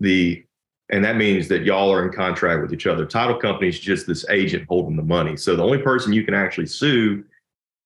The 0.00 0.44
and 0.90 1.04
that 1.04 1.16
means 1.16 1.48
that 1.48 1.62
y'all 1.62 1.92
are 1.92 2.04
in 2.04 2.12
contract 2.12 2.62
with 2.62 2.72
each 2.72 2.86
other. 2.86 3.06
Title 3.06 3.36
company 3.36 3.68
is 3.68 3.78
just 3.78 4.06
this 4.06 4.28
agent 4.28 4.66
holding 4.68 4.96
the 4.96 5.02
money. 5.02 5.36
So 5.36 5.56
the 5.56 5.62
only 5.62 5.78
person 5.78 6.12
you 6.12 6.24
can 6.24 6.34
actually 6.34 6.66
sue 6.66 7.24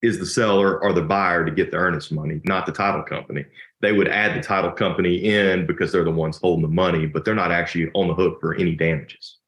is 0.03 0.19
the 0.19 0.27
seller 0.27 0.83
or 0.83 0.93
the 0.93 1.03
buyer 1.03 1.45
to 1.45 1.51
get 1.51 1.71
the 1.71 1.77
earnest 1.77 2.13
money, 2.13 2.41
not 2.45 2.67
the 2.67 2.73
title 2.73 3.03
company. 3.03 3.45
They 3.81 3.93
would 3.93 4.09
add 4.09 4.37
the 4.37 4.43
title 4.43 4.71
company 4.71 5.17
in 5.17 5.67
because 5.67 5.93
they're 5.93 6.05
the 6.05 6.11
ones 6.11 6.39
holding 6.39 6.63
the 6.63 6.69
money, 6.69 7.07
but 7.07 7.25
they're 7.25 7.35
not 7.35 7.53
actually 7.53 7.91
on 7.93 8.09
the 8.09 8.15
hook 8.15 8.41
for 8.41 8.55
any 8.55 8.75
damages. 8.75 9.39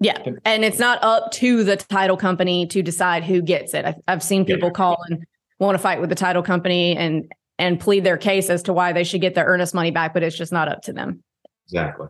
Yeah. 0.00 0.18
And 0.44 0.64
it's 0.64 0.78
not 0.78 1.02
up 1.02 1.32
to 1.32 1.64
the 1.64 1.76
title 1.76 2.16
company 2.16 2.66
to 2.68 2.82
decide 2.82 3.24
who 3.24 3.42
gets 3.42 3.74
it. 3.74 3.84
I've, 4.06 4.22
seen 4.22 4.44
people 4.44 4.68
yeah. 4.68 4.74
call 4.74 4.98
and 5.08 5.26
want 5.58 5.74
to 5.74 5.78
fight 5.80 6.00
with 6.00 6.10
the 6.10 6.16
title 6.16 6.42
company 6.42 6.96
and 6.96 7.30
and 7.60 7.80
plead 7.80 8.04
their 8.04 8.16
case 8.16 8.50
as 8.50 8.62
to 8.62 8.72
why 8.72 8.92
they 8.92 9.02
should 9.02 9.20
get 9.20 9.34
their 9.34 9.46
earnest 9.46 9.74
money 9.74 9.90
back, 9.90 10.14
but 10.14 10.22
it's 10.22 10.38
just 10.38 10.52
not 10.52 10.68
up 10.68 10.82
to 10.82 10.92
them. 10.92 11.24
Exactly. 11.66 12.06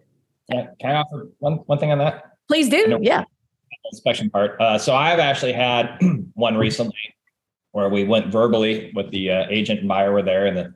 Can, 0.51 0.69
can 0.81 0.91
I 0.91 1.01
offer 1.01 1.29
one, 1.39 1.55
one 1.67 1.79
thing 1.79 1.93
on 1.93 1.99
that? 1.99 2.25
Please 2.49 2.69
do. 2.69 2.99
Yeah. 3.03 3.25
Inspection 3.93 4.31
part. 4.31 4.61
Uh, 4.61 4.79
so 4.79 4.95
I've 4.95 5.19
actually 5.19 5.53
had 5.53 5.99
one 6.35 6.57
recently 6.57 6.95
where 7.73 7.89
we 7.89 8.05
went 8.05 8.33
verbally 8.33 8.93
with 8.95 9.11
the 9.11 9.31
uh, 9.31 9.47
agent 9.51 9.81
and 9.81 9.89
buyer 9.89 10.13
were 10.13 10.23
there 10.23 10.47
and 10.47 10.57
the 10.57 10.75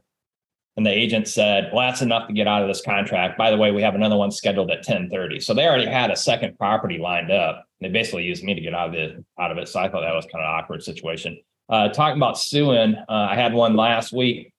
and 0.76 0.86
the 0.86 0.90
agent 0.90 1.28
said, 1.28 1.70
well, 1.70 1.86
that's 1.86 2.00
enough 2.00 2.28
to 2.28 2.32
get 2.32 2.48
out 2.48 2.62
of 2.62 2.68
this 2.68 2.80
contract. 2.80 3.36
By 3.36 3.50
the 3.50 3.58
way, 3.58 3.72
we 3.72 3.82
have 3.82 3.94
another 3.94 4.16
one 4.16 4.30
scheduled 4.30 4.70
at 4.70 4.78
1030. 4.78 5.40
So 5.40 5.52
they 5.52 5.66
already 5.66 5.84
had 5.84 6.10
a 6.10 6.16
second 6.16 6.56
property 6.56 6.96
lined 6.96 7.30
up. 7.30 7.66
They 7.82 7.90
basically 7.90 8.24
used 8.24 8.42
me 8.42 8.54
to 8.54 8.60
get 8.60 8.72
out 8.72 8.88
of 8.88 8.94
it 8.94 9.22
out 9.38 9.50
of 9.50 9.58
it. 9.58 9.68
So 9.68 9.80
I 9.80 9.90
thought 9.90 10.00
that 10.00 10.14
was 10.14 10.24
kind 10.32 10.42
of 10.42 10.48
an 10.48 10.62
awkward 10.62 10.82
situation. 10.82 11.38
Uh, 11.68 11.88
talking 11.88 12.16
about 12.16 12.38
suing, 12.38 12.94
uh, 12.94 13.28
I 13.30 13.34
had 13.34 13.52
one 13.52 13.76
last 13.76 14.12
week. 14.12 14.52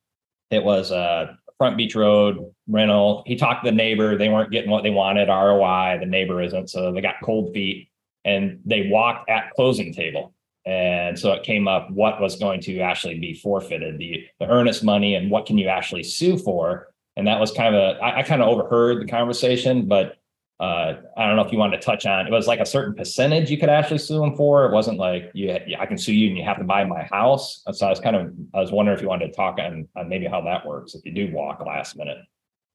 It 0.52 0.64
was 0.64 0.92
uh, 0.92 1.34
Front 1.58 1.78
Beach 1.78 1.96
Road 1.96 2.53
rental. 2.68 3.24
He 3.26 3.36
talked 3.36 3.64
to 3.64 3.72
the 3.72 3.76
neighbor. 3.76 4.18
They 4.18 4.30
weren't 4.30 4.52
getting 4.52 4.72
what 4.72 4.84
they 4.84 4.90
wanted, 4.90 5.28
ROI. 5.28 5.98
The 6.00 6.06
neighbor 6.06 6.42
isn't. 6.42 6.70
So 6.70 6.92
they 6.92 7.02
got 7.02 7.16
cold 7.24 7.54
feet 7.54 7.90
and 8.26 8.60
they 8.66 8.88
walked 8.90 9.30
at 9.30 9.52
closing 9.52 9.94
table. 9.94 10.34
And 10.66 11.20
so 11.20 11.34
it 11.34 11.44
came 11.44 11.68
up 11.68 11.92
what 11.92 12.22
was 12.22 12.38
going 12.38 12.62
to 12.62 12.80
actually 12.80 13.20
be 13.20 13.34
forfeited, 13.34 13.98
the, 13.98 14.26
the 14.40 14.48
earnest 14.48 14.84
money 14.84 15.16
and 15.16 15.30
what 15.30 15.46
can 15.46 15.58
you 15.58 15.68
actually 15.68 16.04
sue 16.04 16.38
for. 16.38 16.88
And 17.18 17.28
that 17.28 17.40
was 17.40 17.52
kind 17.52 17.76
of 17.76 17.82
a, 17.82 18.00
I, 18.00 18.20
I 18.20 18.24
kind 18.24 18.42
of 18.42 18.48
overheard 18.48 19.02
the 19.02 19.12
conversation, 19.12 19.88
but 19.88 20.18
uh, 20.60 20.94
I 21.18 21.28
don't 21.28 21.36
know 21.36 21.44
if 21.44 21.52
you 21.52 21.58
wanted 21.58 21.82
to 21.82 21.86
touch 21.86 22.06
on. 22.06 22.26
It 22.26 22.32
was 22.32 22.48
like 22.48 22.62
a 22.62 22.66
certain 22.66 22.96
percentage 22.96 23.52
you 23.52 23.58
could 23.58 23.70
actually 23.70 23.98
sue 23.98 24.20
them 24.20 24.38
for. 24.38 24.66
It 24.66 24.72
wasn't 24.72 24.98
like 24.98 25.30
you, 25.34 25.52
I 25.78 25.86
can 25.86 25.98
sue 25.98 26.14
you 26.14 26.30
and 26.30 26.38
you 26.38 26.46
have 26.46 26.60
to 26.60 26.64
buy 26.64 26.86
my 26.86 27.04
house. 27.04 27.62
So 27.74 27.86
I 27.86 27.90
was 27.90 28.00
kind 28.00 28.16
of, 28.16 28.34
I 28.54 28.62
was 28.62 28.72
wondering 28.72 28.98
if 28.98 29.02
you 29.02 29.10
wanted 29.10 29.28
to 29.28 29.34
talk 29.34 29.60
on, 29.60 29.90
on 29.98 30.08
maybe 30.08 30.28
how 30.28 30.40
that 30.42 30.66
works 30.66 30.96
if 30.96 31.06
you 31.06 31.12
do 31.12 31.34
walk 31.34 31.62
last 31.66 31.98
minute. 31.98 32.20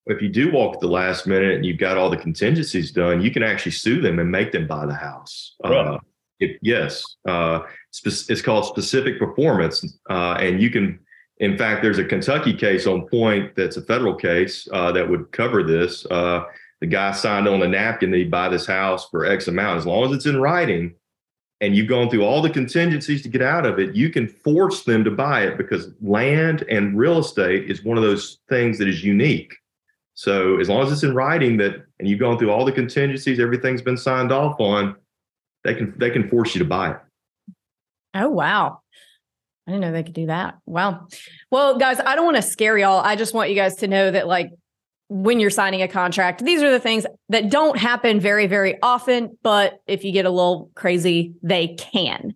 If 0.08 0.22
you 0.22 0.28
do 0.28 0.50
walk 0.50 0.74
at 0.74 0.80
the 0.80 0.88
last 0.88 1.26
minute 1.26 1.54
and 1.54 1.64
you've 1.64 1.78
got 1.78 1.96
all 1.96 2.10
the 2.10 2.16
contingencies 2.16 2.90
done, 2.92 3.20
you 3.20 3.30
can 3.30 3.42
actually 3.42 3.72
sue 3.72 4.00
them 4.00 4.18
and 4.18 4.30
make 4.30 4.52
them 4.52 4.66
buy 4.66 4.86
the 4.86 4.94
house. 4.94 5.54
Really? 5.64 5.76
Uh, 5.76 5.98
it, 6.40 6.58
yes, 6.62 7.04
uh, 7.28 7.60
it's 8.04 8.42
called 8.42 8.64
specific 8.64 9.18
performance, 9.18 9.98
uh, 10.08 10.36
and 10.40 10.62
you 10.62 10.70
can. 10.70 11.00
In 11.38 11.56
fact, 11.56 11.82
there's 11.82 11.98
a 11.98 12.04
Kentucky 12.04 12.52
case 12.52 12.86
on 12.88 13.06
point 13.06 13.54
that's 13.54 13.76
a 13.76 13.82
federal 13.82 14.14
case 14.14 14.66
uh, 14.72 14.90
that 14.90 15.08
would 15.08 15.30
cover 15.30 15.62
this 15.62 16.04
uh, 16.06 16.42
the 16.80 16.86
guy 16.86 17.12
signed 17.12 17.48
on 17.48 17.62
a 17.62 17.68
napkin 17.68 18.10
that 18.10 18.18
he'd 18.18 18.30
buy 18.30 18.48
this 18.48 18.66
house 18.66 19.08
for 19.08 19.26
X 19.26 19.48
amount. 19.48 19.78
As 19.78 19.86
long 19.86 20.04
as 20.04 20.12
it's 20.12 20.26
in 20.26 20.40
writing 20.40 20.94
and 21.60 21.74
you've 21.74 21.88
gone 21.88 22.08
through 22.08 22.24
all 22.24 22.40
the 22.40 22.50
contingencies 22.50 23.22
to 23.22 23.28
get 23.28 23.42
out 23.42 23.66
of 23.66 23.78
it, 23.78 23.96
you 23.96 24.10
can 24.10 24.28
force 24.28 24.84
them 24.84 25.02
to 25.04 25.10
buy 25.10 25.42
it 25.42 25.58
because 25.58 25.90
land 26.00 26.62
and 26.68 26.96
real 26.96 27.18
estate 27.18 27.68
is 27.70 27.84
one 27.84 27.96
of 27.96 28.04
those 28.04 28.38
things 28.48 28.78
that 28.78 28.88
is 28.88 29.02
unique. 29.02 29.54
So 30.18 30.58
as 30.58 30.68
long 30.68 30.84
as 30.84 30.90
it's 30.90 31.04
in 31.04 31.14
writing 31.14 31.58
that 31.58 31.76
and 32.00 32.08
you've 32.08 32.18
gone 32.18 32.40
through 32.40 32.50
all 32.50 32.64
the 32.64 32.72
contingencies, 32.72 33.38
everything's 33.38 33.82
been 33.82 33.96
signed 33.96 34.32
off 34.32 34.58
on, 34.58 34.96
they 35.62 35.76
can 35.76 35.94
they 35.96 36.10
can 36.10 36.28
force 36.28 36.56
you 36.56 36.58
to 36.58 36.64
buy 36.64 36.90
it. 36.90 36.96
Oh 38.14 38.28
wow. 38.28 38.80
I 39.64 39.70
didn't 39.70 39.82
know 39.82 39.92
they 39.92 40.02
could 40.02 40.14
do 40.14 40.26
that. 40.26 40.58
Wow. 40.66 41.06
Well, 41.52 41.78
guys, 41.78 42.00
I 42.00 42.16
don't 42.16 42.24
want 42.24 42.36
to 42.36 42.42
scare 42.42 42.76
y'all. 42.76 42.98
I 42.98 43.14
just 43.14 43.32
want 43.32 43.50
you 43.50 43.54
guys 43.54 43.76
to 43.76 43.86
know 43.86 44.10
that 44.10 44.26
like 44.26 44.50
when 45.06 45.38
you're 45.38 45.50
signing 45.50 45.82
a 45.82 45.88
contract. 45.88 46.44
These 46.44 46.64
are 46.64 46.70
the 46.72 46.80
things 46.80 47.06
that 47.28 47.48
don't 47.48 47.78
happen 47.78 48.18
very, 48.18 48.48
very 48.48 48.76
often, 48.82 49.38
but 49.44 49.78
if 49.86 50.02
you 50.02 50.10
get 50.10 50.26
a 50.26 50.30
little 50.30 50.72
crazy, 50.74 51.34
they 51.44 51.76
can. 51.76 52.34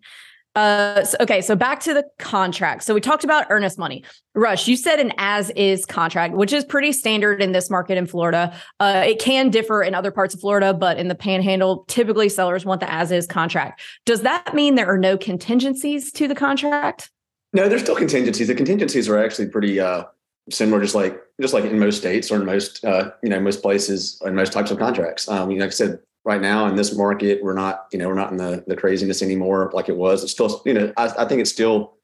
Uh, 0.54 1.02
so, 1.04 1.16
okay, 1.20 1.40
so 1.40 1.56
back 1.56 1.80
to 1.80 1.94
the 1.94 2.04
contract. 2.18 2.82
So 2.82 2.94
we 2.94 3.00
talked 3.00 3.24
about 3.24 3.46
earnest 3.48 3.78
money. 3.78 4.04
Rush, 4.34 4.68
you 4.68 4.76
said 4.76 5.00
an 5.00 5.12
as 5.16 5.50
is 5.50 5.86
contract, 5.86 6.34
which 6.34 6.52
is 6.52 6.64
pretty 6.64 6.92
standard 6.92 7.42
in 7.42 7.52
this 7.52 7.70
market 7.70 7.96
in 7.96 8.06
Florida. 8.06 8.54
Uh, 8.78 9.04
it 9.06 9.18
can 9.18 9.50
differ 9.50 9.82
in 9.82 9.94
other 9.94 10.10
parts 10.10 10.34
of 10.34 10.40
Florida, 10.40 10.74
but 10.74 10.98
in 10.98 11.08
the 11.08 11.14
panhandle, 11.14 11.84
typically 11.88 12.28
sellers 12.28 12.64
want 12.64 12.80
the 12.80 12.92
as 12.92 13.10
is 13.10 13.26
contract. 13.26 13.80
Does 14.04 14.22
that 14.22 14.54
mean 14.54 14.74
there 14.74 14.88
are 14.88 14.98
no 14.98 15.16
contingencies 15.16 16.12
to 16.12 16.28
the 16.28 16.34
contract? 16.34 17.10
No, 17.54 17.68
there's 17.68 17.82
still 17.82 17.96
contingencies. 17.96 18.48
The 18.48 18.54
contingencies 18.54 19.08
are 19.08 19.22
actually 19.22 19.48
pretty 19.48 19.78
uh, 19.80 20.04
similar, 20.50 20.80
just 20.80 20.94
like 20.94 21.20
just 21.40 21.54
like 21.54 21.64
in 21.64 21.78
most 21.78 21.98
states 21.98 22.30
or 22.30 22.36
in 22.36 22.46
most 22.46 22.84
uh, 22.84 23.10
you 23.22 23.28
know 23.28 23.40
most 23.40 23.62
places 23.62 24.20
and 24.24 24.34
most 24.34 24.52
types 24.52 24.70
of 24.70 24.78
contracts. 24.78 25.28
Um, 25.28 25.50
you 25.50 25.58
know, 25.58 25.64
like 25.64 25.72
I 25.72 25.74
said, 25.74 26.00
right 26.24 26.40
now 26.40 26.66
in 26.66 26.76
this 26.76 26.96
market, 26.96 27.42
we're 27.42 27.54
not 27.54 27.86
you 27.92 27.98
know 27.98 28.08
we're 28.08 28.14
not 28.14 28.30
in 28.30 28.36
the 28.36 28.64
the 28.66 28.76
craziness 28.76 29.22
anymore 29.22 29.70
like 29.74 29.88
it 29.88 29.96
was. 29.96 30.22
It's 30.22 30.32
still 30.32 30.62
you 30.64 30.74
know 30.74 30.92
I, 30.96 31.06
I 31.18 31.24
think 31.26 31.40
it's 31.40 31.50
still 31.50 31.94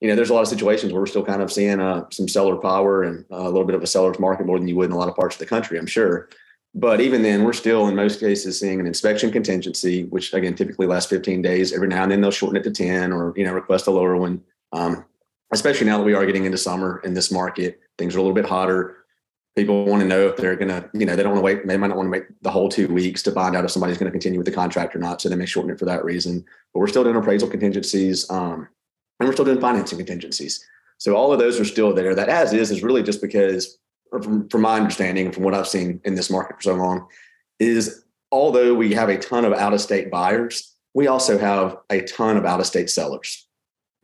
you 0.00 0.08
know 0.08 0.14
there's 0.14 0.30
a 0.30 0.34
lot 0.34 0.42
of 0.42 0.48
situations 0.48 0.92
where 0.92 1.00
we're 1.00 1.06
still 1.06 1.24
kind 1.24 1.42
of 1.42 1.52
seeing 1.52 1.80
uh, 1.80 2.04
some 2.10 2.28
seller 2.28 2.56
power 2.56 3.02
and 3.02 3.24
uh, 3.30 3.36
a 3.36 3.50
little 3.50 3.64
bit 3.64 3.74
of 3.74 3.82
a 3.82 3.86
seller's 3.86 4.18
market 4.18 4.46
more 4.46 4.58
than 4.58 4.68
you 4.68 4.76
would 4.76 4.86
in 4.86 4.92
a 4.92 4.98
lot 4.98 5.08
of 5.08 5.16
parts 5.16 5.36
of 5.36 5.40
the 5.40 5.46
country. 5.46 5.78
I'm 5.78 5.86
sure. 5.86 6.28
But 6.74 7.00
even 7.00 7.22
then, 7.22 7.42
we're 7.42 7.54
still 7.54 7.88
in 7.88 7.96
most 7.96 8.20
cases 8.20 8.60
seeing 8.60 8.80
an 8.80 8.86
inspection 8.86 9.32
contingency, 9.32 10.04
which 10.04 10.34
again 10.34 10.54
typically 10.54 10.86
lasts 10.86 11.08
15 11.08 11.40
days. 11.40 11.72
Every 11.72 11.88
now 11.88 12.02
and 12.02 12.12
then 12.12 12.20
they'll 12.20 12.30
shorten 12.30 12.58
it 12.58 12.64
to 12.64 12.70
10 12.70 13.12
or 13.12 13.32
you 13.36 13.44
know 13.44 13.52
request 13.52 13.86
a 13.86 13.90
lower 13.90 14.16
one. 14.16 14.42
Um, 14.72 15.04
especially 15.52 15.86
now 15.86 15.98
that 15.98 16.04
we 16.04 16.12
are 16.12 16.26
getting 16.26 16.44
into 16.44 16.58
summer 16.58 17.00
in 17.04 17.14
this 17.14 17.30
market, 17.30 17.80
things 17.96 18.14
are 18.14 18.18
a 18.18 18.22
little 18.22 18.34
bit 18.34 18.44
hotter. 18.44 19.05
People 19.56 19.86
want 19.86 20.02
to 20.02 20.08
know 20.08 20.28
if 20.28 20.36
they're 20.36 20.56
going 20.56 20.68
to, 20.68 20.88
you 20.92 21.06
know, 21.06 21.16
they 21.16 21.22
don't 21.22 21.32
want 21.32 21.40
to 21.40 21.44
wait. 21.44 21.66
They 21.66 21.76
might 21.76 21.86
not 21.86 21.96
want 21.96 22.08
to 22.08 22.10
wait 22.10 22.24
the 22.42 22.50
whole 22.50 22.68
two 22.68 22.88
weeks 22.88 23.22
to 23.22 23.32
find 23.32 23.56
out 23.56 23.64
if 23.64 23.70
somebody's 23.70 23.96
going 23.96 24.06
to 24.06 24.12
continue 24.12 24.38
with 24.38 24.46
the 24.46 24.52
contract 24.52 24.94
or 24.94 24.98
not. 24.98 25.20
So 25.20 25.28
they 25.28 25.36
may 25.36 25.46
shorten 25.46 25.72
it 25.72 25.78
for 25.78 25.86
that 25.86 26.04
reason. 26.04 26.44
But 26.72 26.80
we're 26.80 26.88
still 26.88 27.04
doing 27.04 27.16
appraisal 27.16 27.48
contingencies, 27.48 28.30
um, 28.30 28.68
and 29.18 29.28
we're 29.28 29.32
still 29.32 29.46
doing 29.46 29.60
financing 29.60 29.96
contingencies. 29.96 30.64
So 30.98 31.16
all 31.16 31.32
of 31.32 31.38
those 31.38 31.58
are 31.58 31.64
still 31.64 31.94
there. 31.94 32.14
That 32.14 32.28
as 32.28 32.52
is 32.52 32.70
is 32.70 32.82
really 32.82 33.02
just 33.02 33.22
because, 33.22 33.78
from, 34.10 34.48
from 34.48 34.60
my 34.60 34.76
understanding, 34.76 35.32
from 35.32 35.42
what 35.42 35.54
I've 35.54 35.68
seen 35.68 36.00
in 36.04 36.14
this 36.14 36.30
market 36.30 36.56
for 36.56 36.62
so 36.62 36.74
long, 36.74 37.06
is 37.58 38.04
although 38.30 38.74
we 38.74 38.92
have 38.92 39.08
a 39.08 39.18
ton 39.18 39.44
of 39.44 39.54
out 39.54 39.72
of 39.72 39.80
state 39.80 40.10
buyers, 40.10 40.74
we 40.92 41.06
also 41.06 41.38
have 41.38 41.78
a 41.88 42.02
ton 42.02 42.36
of 42.36 42.44
out 42.44 42.60
of 42.60 42.66
state 42.66 42.90
sellers 42.90 43.46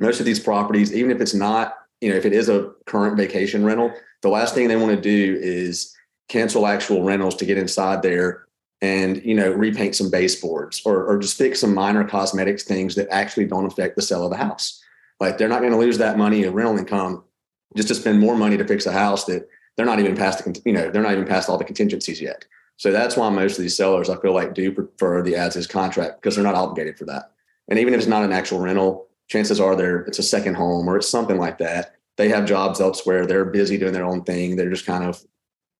most 0.02 0.20
of 0.20 0.26
these 0.26 0.40
properties, 0.40 0.92
even 0.92 1.10
if 1.10 1.20
it's 1.20 1.32
not, 1.32 1.74
you 2.00 2.10
know, 2.10 2.16
if 2.16 2.26
it 2.26 2.32
is 2.32 2.48
a 2.48 2.72
current 2.86 3.16
vacation 3.16 3.64
rental, 3.64 3.92
the 4.22 4.28
last 4.28 4.54
thing 4.54 4.68
they 4.68 4.76
want 4.76 4.94
to 4.94 5.00
do 5.00 5.38
is 5.40 5.94
cancel 6.28 6.66
actual 6.66 7.02
rentals 7.02 7.36
to 7.36 7.44
get 7.44 7.58
inside 7.58 8.02
there 8.02 8.46
and 8.80 9.22
you 9.24 9.34
know 9.34 9.52
repaint 9.52 9.94
some 9.94 10.10
baseboards 10.10 10.82
or, 10.84 11.04
or 11.04 11.18
just 11.18 11.36
fix 11.36 11.60
some 11.60 11.74
minor 11.74 12.04
cosmetics 12.04 12.64
things 12.64 12.94
that 12.94 13.08
actually 13.10 13.46
don't 13.46 13.66
affect 13.66 13.96
the 13.96 14.02
sale 14.02 14.24
of 14.24 14.30
the 14.30 14.36
house 14.36 14.82
like 15.20 15.38
they're 15.38 15.48
not 15.48 15.60
going 15.60 15.72
to 15.72 15.78
lose 15.78 15.98
that 15.98 16.18
money 16.18 16.44
of 16.44 16.54
rental 16.54 16.78
income 16.78 17.22
just 17.76 17.88
to 17.88 17.94
spend 17.94 18.20
more 18.20 18.36
money 18.36 18.56
to 18.56 18.66
fix 18.66 18.86
a 18.86 18.92
house 18.92 19.24
that 19.24 19.48
they're 19.76 19.86
not 19.86 20.00
even 20.00 20.16
past 20.16 20.44
the 20.44 20.60
you 20.64 20.72
know 20.72 20.90
they're 20.90 21.02
not 21.02 21.12
even 21.12 21.26
past 21.26 21.48
all 21.48 21.58
the 21.58 21.64
contingencies 21.64 22.20
yet. 22.20 22.44
So 22.76 22.90
that's 22.90 23.16
why 23.16 23.28
most 23.28 23.58
of 23.58 23.62
these 23.62 23.76
sellers 23.76 24.10
I 24.10 24.20
feel 24.20 24.34
like 24.34 24.54
do 24.54 24.72
prefer 24.72 25.22
the 25.22 25.36
ads 25.36 25.56
as 25.56 25.64
is 25.64 25.70
contract 25.70 26.20
because 26.20 26.34
they're 26.34 26.44
not 26.44 26.54
obligated 26.54 26.98
for 26.98 27.04
that. 27.06 27.32
And 27.68 27.78
even 27.78 27.94
if 27.94 27.98
it's 27.98 28.08
not 28.08 28.24
an 28.24 28.32
actual 28.32 28.58
rental, 28.58 29.08
chances 29.28 29.60
are 29.60 29.76
there 29.76 30.00
it's 30.02 30.18
a 30.18 30.22
second 30.22 30.54
home 30.54 30.88
or 30.88 30.96
it's 30.96 31.08
something 31.08 31.38
like 31.38 31.58
that. 31.58 31.94
They 32.16 32.28
have 32.28 32.46
jobs 32.46 32.80
elsewhere. 32.80 33.26
They're 33.26 33.44
busy 33.44 33.78
doing 33.78 33.92
their 33.92 34.04
own 34.04 34.24
thing. 34.24 34.56
They're 34.56 34.70
just 34.70 34.86
kind 34.86 35.04
of, 35.04 35.20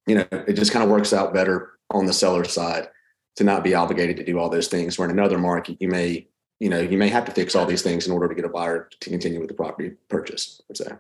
you 0.07 0.17
know, 0.17 0.27
it 0.33 0.55
just 0.55 0.73
kind 0.73 0.85
of 0.85 0.91
works 0.91 1.13
out 1.13 1.35
better 1.35 1.73
on 1.91 2.07
the 2.07 2.13
seller 2.13 2.45
side 2.45 2.89
to 3.37 3.45
not 3.45 3.65
be 3.65 3.75
obligated 3.75 4.17
to 4.17 4.25
do 4.25 4.39
all 4.39 4.49
those 4.49 4.69
things. 4.69 4.99
Where 4.99 5.09
in 5.09 5.19
another 5.19 5.39
market, 5.39 5.77
you 5.81 5.89
may, 5.89 6.29
you 6.59 6.69
know, 6.69 6.81
you 6.81 6.97
may 6.97 7.09
have 7.09 7.25
to 7.27 7.33
fix 7.33 7.55
all 7.55 7.67
these 7.67 7.83
things 7.83 8.07
in 8.07 8.13
order 8.13 8.29
to 8.29 8.35
get 8.35 8.45
a 8.45 8.49
buyer 8.49 8.89
to 9.01 9.11
continue 9.11 9.41
with 9.41 9.49
the 9.49 9.55
property 9.55 9.93
purchase. 10.09 10.61
Say. 10.75 10.93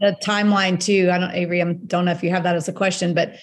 The 0.00 0.16
timeline 0.24 0.78
too. 0.78 1.10
I 1.12 1.18
don't, 1.18 1.32
Avery. 1.32 1.60
I 1.62 1.72
don't 1.72 2.04
know 2.04 2.12
if 2.12 2.22
you 2.22 2.30
have 2.30 2.44
that 2.44 2.56
as 2.56 2.68
a 2.68 2.72
question, 2.72 3.14
but 3.14 3.36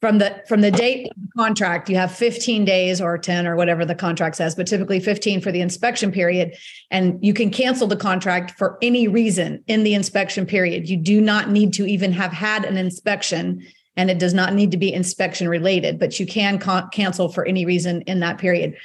from 0.00 0.18
the 0.18 0.42
from 0.46 0.60
the 0.60 0.70
date 0.70 1.08
of 1.10 1.22
the 1.22 1.28
contract 1.36 1.88
you 1.90 1.96
have 1.96 2.12
15 2.12 2.64
days 2.64 3.00
or 3.00 3.18
10 3.18 3.46
or 3.46 3.56
whatever 3.56 3.84
the 3.84 3.94
contract 3.94 4.36
says 4.36 4.54
but 4.54 4.66
typically 4.66 5.00
15 5.00 5.40
for 5.40 5.50
the 5.50 5.60
inspection 5.60 6.12
period. 6.12 6.56
And 6.90 7.18
you 7.24 7.34
can 7.34 7.50
cancel 7.50 7.86
the 7.86 7.96
contract 7.96 8.52
for 8.52 8.78
any 8.80 9.08
reason 9.08 9.62
in 9.66 9.82
the 9.82 9.94
inspection 9.94 10.46
period. 10.46 10.88
You 10.88 10.96
do 10.96 11.20
not 11.20 11.50
need 11.50 11.72
to 11.74 11.86
even 11.86 12.12
have 12.12 12.32
had 12.32 12.64
an 12.64 12.76
inspection 12.76 13.66
and 13.96 14.10
it 14.10 14.20
does 14.20 14.34
not 14.34 14.54
need 14.54 14.70
to 14.70 14.76
be 14.76 14.92
inspection 14.92 15.48
related 15.48 15.98
but 15.98 16.20
you 16.20 16.26
can 16.26 16.58
con- 16.58 16.88
cancel 16.90 17.28
for 17.28 17.44
any 17.44 17.64
reason 17.64 18.02
in 18.02 18.20
that 18.20 18.38
period. 18.38 18.76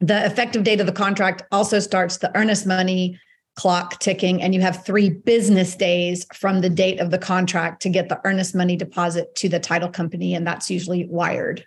The 0.00 0.24
effective 0.24 0.62
date 0.62 0.80
of 0.80 0.86
the 0.86 0.92
contract 0.92 1.42
also 1.50 1.78
starts 1.80 2.18
the 2.18 2.34
earnest 2.36 2.66
money 2.66 3.18
clock 3.60 3.98
ticking 3.98 4.40
and 4.40 4.54
you 4.54 4.62
have 4.62 4.86
three 4.86 5.10
business 5.10 5.76
days 5.76 6.26
from 6.32 6.62
the 6.62 6.70
date 6.70 6.98
of 6.98 7.10
the 7.10 7.18
contract 7.18 7.82
to 7.82 7.90
get 7.90 8.08
the 8.08 8.18
earnest 8.24 8.54
money 8.54 8.74
deposit 8.74 9.34
to 9.34 9.50
the 9.50 9.60
title 9.60 9.90
company 9.90 10.34
and 10.34 10.46
that's 10.46 10.70
usually 10.70 11.06
wired 11.10 11.62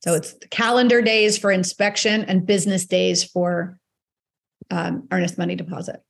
so 0.00 0.14
it's 0.14 0.34
calendar 0.50 1.00
days 1.00 1.38
for 1.38 1.52
inspection 1.52 2.24
and 2.24 2.44
business 2.44 2.86
days 2.86 3.22
for 3.22 3.78
um, 4.72 5.06
earnest 5.12 5.38
money 5.38 5.54
deposit 5.54 6.02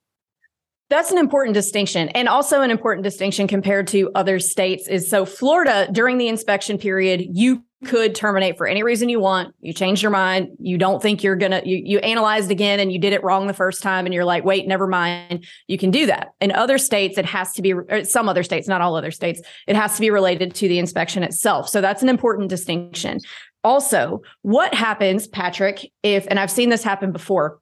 that's 0.90 1.10
an 1.10 1.18
important 1.18 1.52
distinction. 1.52 2.08
And 2.10 2.30
also 2.30 2.62
an 2.62 2.70
important 2.70 3.04
distinction 3.04 3.46
compared 3.46 3.88
to 3.88 4.10
other 4.14 4.38
states 4.38 4.88
is 4.88 5.10
so 5.10 5.26
Florida 5.26 5.86
during 5.92 6.16
the 6.16 6.28
inspection 6.28 6.78
period, 6.78 7.26
you 7.34 7.62
could 7.84 8.14
terminate 8.14 8.56
for 8.56 8.66
any 8.66 8.82
reason 8.82 9.08
you 9.08 9.20
want. 9.20 9.54
You 9.60 9.72
change 9.72 10.02
your 10.02 10.10
mind. 10.10 10.48
You 10.58 10.78
don't 10.78 11.00
think 11.00 11.22
you're 11.22 11.36
going 11.36 11.52
to, 11.52 11.68
you, 11.68 11.80
you 11.84 11.98
analyzed 12.00 12.50
again 12.50 12.80
and 12.80 12.90
you 12.90 12.98
did 12.98 13.12
it 13.12 13.22
wrong 13.22 13.46
the 13.46 13.54
first 13.54 13.82
time 13.82 14.04
and 14.04 14.12
you're 14.12 14.24
like, 14.24 14.44
wait, 14.44 14.66
never 14.66 14.88
mind. 14.88 15.46
You 15.68 15.78
can 15.78 15.92
do 15.92 16.06
that. 16.06 16.28
In 16.40 16.50
other 16.50 16.76
states, 16.76 17.18
it 17.18 17.24
has 17.24 17.52
to 17.52 17.62
be, 17.62 17.74
some 18.02 18.28
other 18.28 18.42
states, 18.42 18.66
not 18.66 18.80
all 18.80 18.96
other 18.96 19.12
states, 19.12 19.40
it 19.68 19.76
has 19.76 19.94
to 19.94 20.00
be 20.00 20.10
related 20.10 20.54
to 20.56 20.68
the 20.68 20.78
inspection 20.78 21.22
itself. 21.22 21.68
So 21.68 21.80
that's 21.80 22.02
an 22.02 22.08
important 22.08 22.48
distinction. 22.48 23.20
Also, 23.62 24.22
what 24.42 24.74
happens, 24.74 25.28
Patrick, 25.28 25.90
if, 26.02 26.26
and 26.28 26.40
I've 26.40 26.50
seen 26.50 26.70
this 26.70 26.82
happen 26.82 27.12
before, 27.12 27.60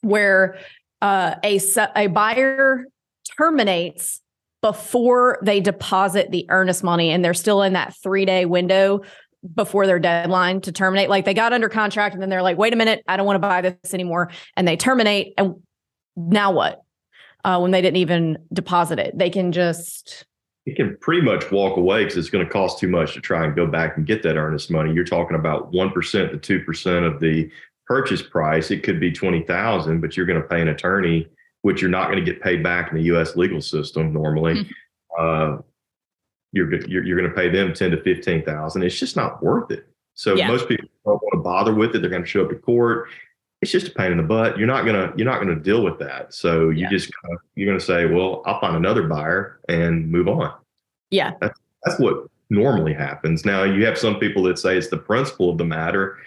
where 0.00 0.58
uh, 1.00 1.36
a, 1.44 1.60
a 1.94 2.06
buyer 2.08 2.86
terminates 3.38 4.20
before 4.64 5.38
they 5.42 5.60
deposit 5.60 6.30
the 6.30 6.46
earnest 6.48 6.82
money 6.82 7.10
and 7.10 7.22
they're 7.22 7.34
still 7.34 7.60
in 7.60 7.74
that 7.74 7.94
three 8.02 8.24
day 8.24 8.46
window 8.46 9.02
before 9.52 9.86
their 9.86 9.98
deadline 9.98 10.60
to 10.62 10.72
terminate. 10.72 11.08
Like 11.08 11.24
they 11.24 11.34
got 11.34 11.52
under 11.52 11.68
contract 11.68 12.14
and 12.14 12.22
then 12.22 12.30
they're 12.30 12.42
like, 12.42 12.56
wait 12.56 12.72
a 12.72 12.76
minute, 12.76 13.02
I 13.06 13.16
don't 13.16 13.26
want 13.26 13.36
to 13.36 13.46
buy 13.46 13.60
this 13.60 13.92
anymore. 13.92 14.30
And 14.56 14.66
they 14.66 14.76
terminate. 14.76 15.34
And 15.36 15.56
now 16.16 16.52
what? 16.52 16.82
Uh, 17.44 17.58
when 17.58 17.72
they 17.72 17.82
didn't 17.82 17.98
even 17.98 18.38
deposit 18.52 18.98
it, 18.98 19.16
they 19.18 19.28
can 19.28 19.52
just. 19.52 20.24
You 20.64 20.74
can 20.74 20.96
pretty 21.02 21.20
much 21.20 21.50
walk 21.50 21.76
away 21.76 22.04
because 22.04 22.16
it's 22.16 22.30
going 22.30 22.44
to 22.44 22.50
cost 22.50 22.78
too 22.78 22.88
much 22.88 23.12
to 23.14 23.20
try 23.20 23.44
and 23.44 23.54
go 23.54 23.66
back 23.66 23.98
and 23.98 24.06
get 24.06 24.22
that 24.22 24.36
earnest 24.36 24.70
money. 24.70 24.94
You're 24.94 25.04
talking 25.04 25.36
about 25.36 25.70
1% 25.72 26.42
to 26.42 26.60
2% 26.60 27.06
of 27.06 27.20
the 27.20 27.50
purchase 27.86 28.22
price. 28.22 28.70
It 28.70 28.82
could 28.82 28.98
be 28.98 29.12
20000 29.12 30.00
but 30.00 30.16
you're 30.16 30.24
going 30.24 30.40
to 30.40 30.48
pay 30.48 30.62
an 30.62 30.68
attorney, 30.68 31.28
which 31.60 31.82
you're 31.82 31.90
not 31.90 32.10
going 32.10 32.24
to 32.24 32.24
get 32.24 32.42
paid 32.42 32.62
back 32.62 32.90
in 32.90 32.96
the 32.96 33.04
U.S. 33.04 33.36
legal 33.36 33.60
system 33.60 34.14
normally. 34.14 34.54
Mm-hmm. 34.54 34.70
Uh, 35.18 35.62
you're 36.54 36.72
you're, 36.86 37.04
you're 37.04 37.18
going 37.18 37.28
to 37.28 37.36
pay 37.36 37.50
them 37.50 37.74
ten 37.74 37.90
to 37.90 38.00
fifteen 38.02 38.44
thousand. 38.44 38.84
It's 38.84 38.98
just 38.98 39.16
not 39.16 39.42
worth 39.42 39.70
it. 39.70 39.86
So 40.14 40.34
yeah. 40.36 40.48
most 40.48 40.68
people 40.68 40.88
don't 41.04 41.20
want 41.20 41.32
to 41.32 41.40
bother 41.40 41.74
with 41.74 41.94
it. 41.94 42.00
They're 42.00 42.10
going 42.10 42.22
to 42.22 42.28
show 42.28 42.44
up 42.44 42.50
to 42.50 42.56
court. 42.56 43.08
It's 43.60 43.72
just 43.72 43.88
a 43.88 43.90
pain 43.90 44.12
in 44.12 44.18
the 44.18 44.22
butt. 44.22 44.56
You're 44.56 44.68
not 44.68 44.84
gonna 44.84 45.12
you're 45.16 45.26
not 45.26 45.40
gonna 45.40 45.56
deal 45.56 45.82
with 45.82 45.98
that. 45.98 46.32
So 46.32 46.70
you 46.70 46.82
yeah. 46.82 46.90
just 46.90 47.10
you're 47.56 47.66
going 47.66 47.78
to 47.78 47.84
say, 47.84 48.06
well, 48.06 48.42
I'll 48.46 48.60
find 48.60 48.76
another 48.76 49.04
buyer 49.04 49.60
and 49.68 50.10
move 50.10 50.28
on. 50.28 50.54
Yeah, 51.10 51.32
that's, 51.40 51.58
that's 51.84 51.98
what 51.98 52.26
normally 52.50 52.94
happens. 52.94 53.44
Now 53.44 53.64
you 53.64 53.84
have 53.86 53.98
some 53.98 54.18
people 54.18 54.42
that 54.44 54.58
say 54.58 54.76
it's 54.76 54.88
the 54.88 54.98
principle 54.98 55.50
of 55.50 55.58
the 55.58 55.64
matter, 55.64 56.18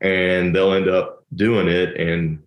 and 0.00 0.54
they'll 0.54 0.74
end 0.74 0.88
up 0.88 1.24
doing 1.34 1.66
it, 1.66 1.96
and 1.96 2.42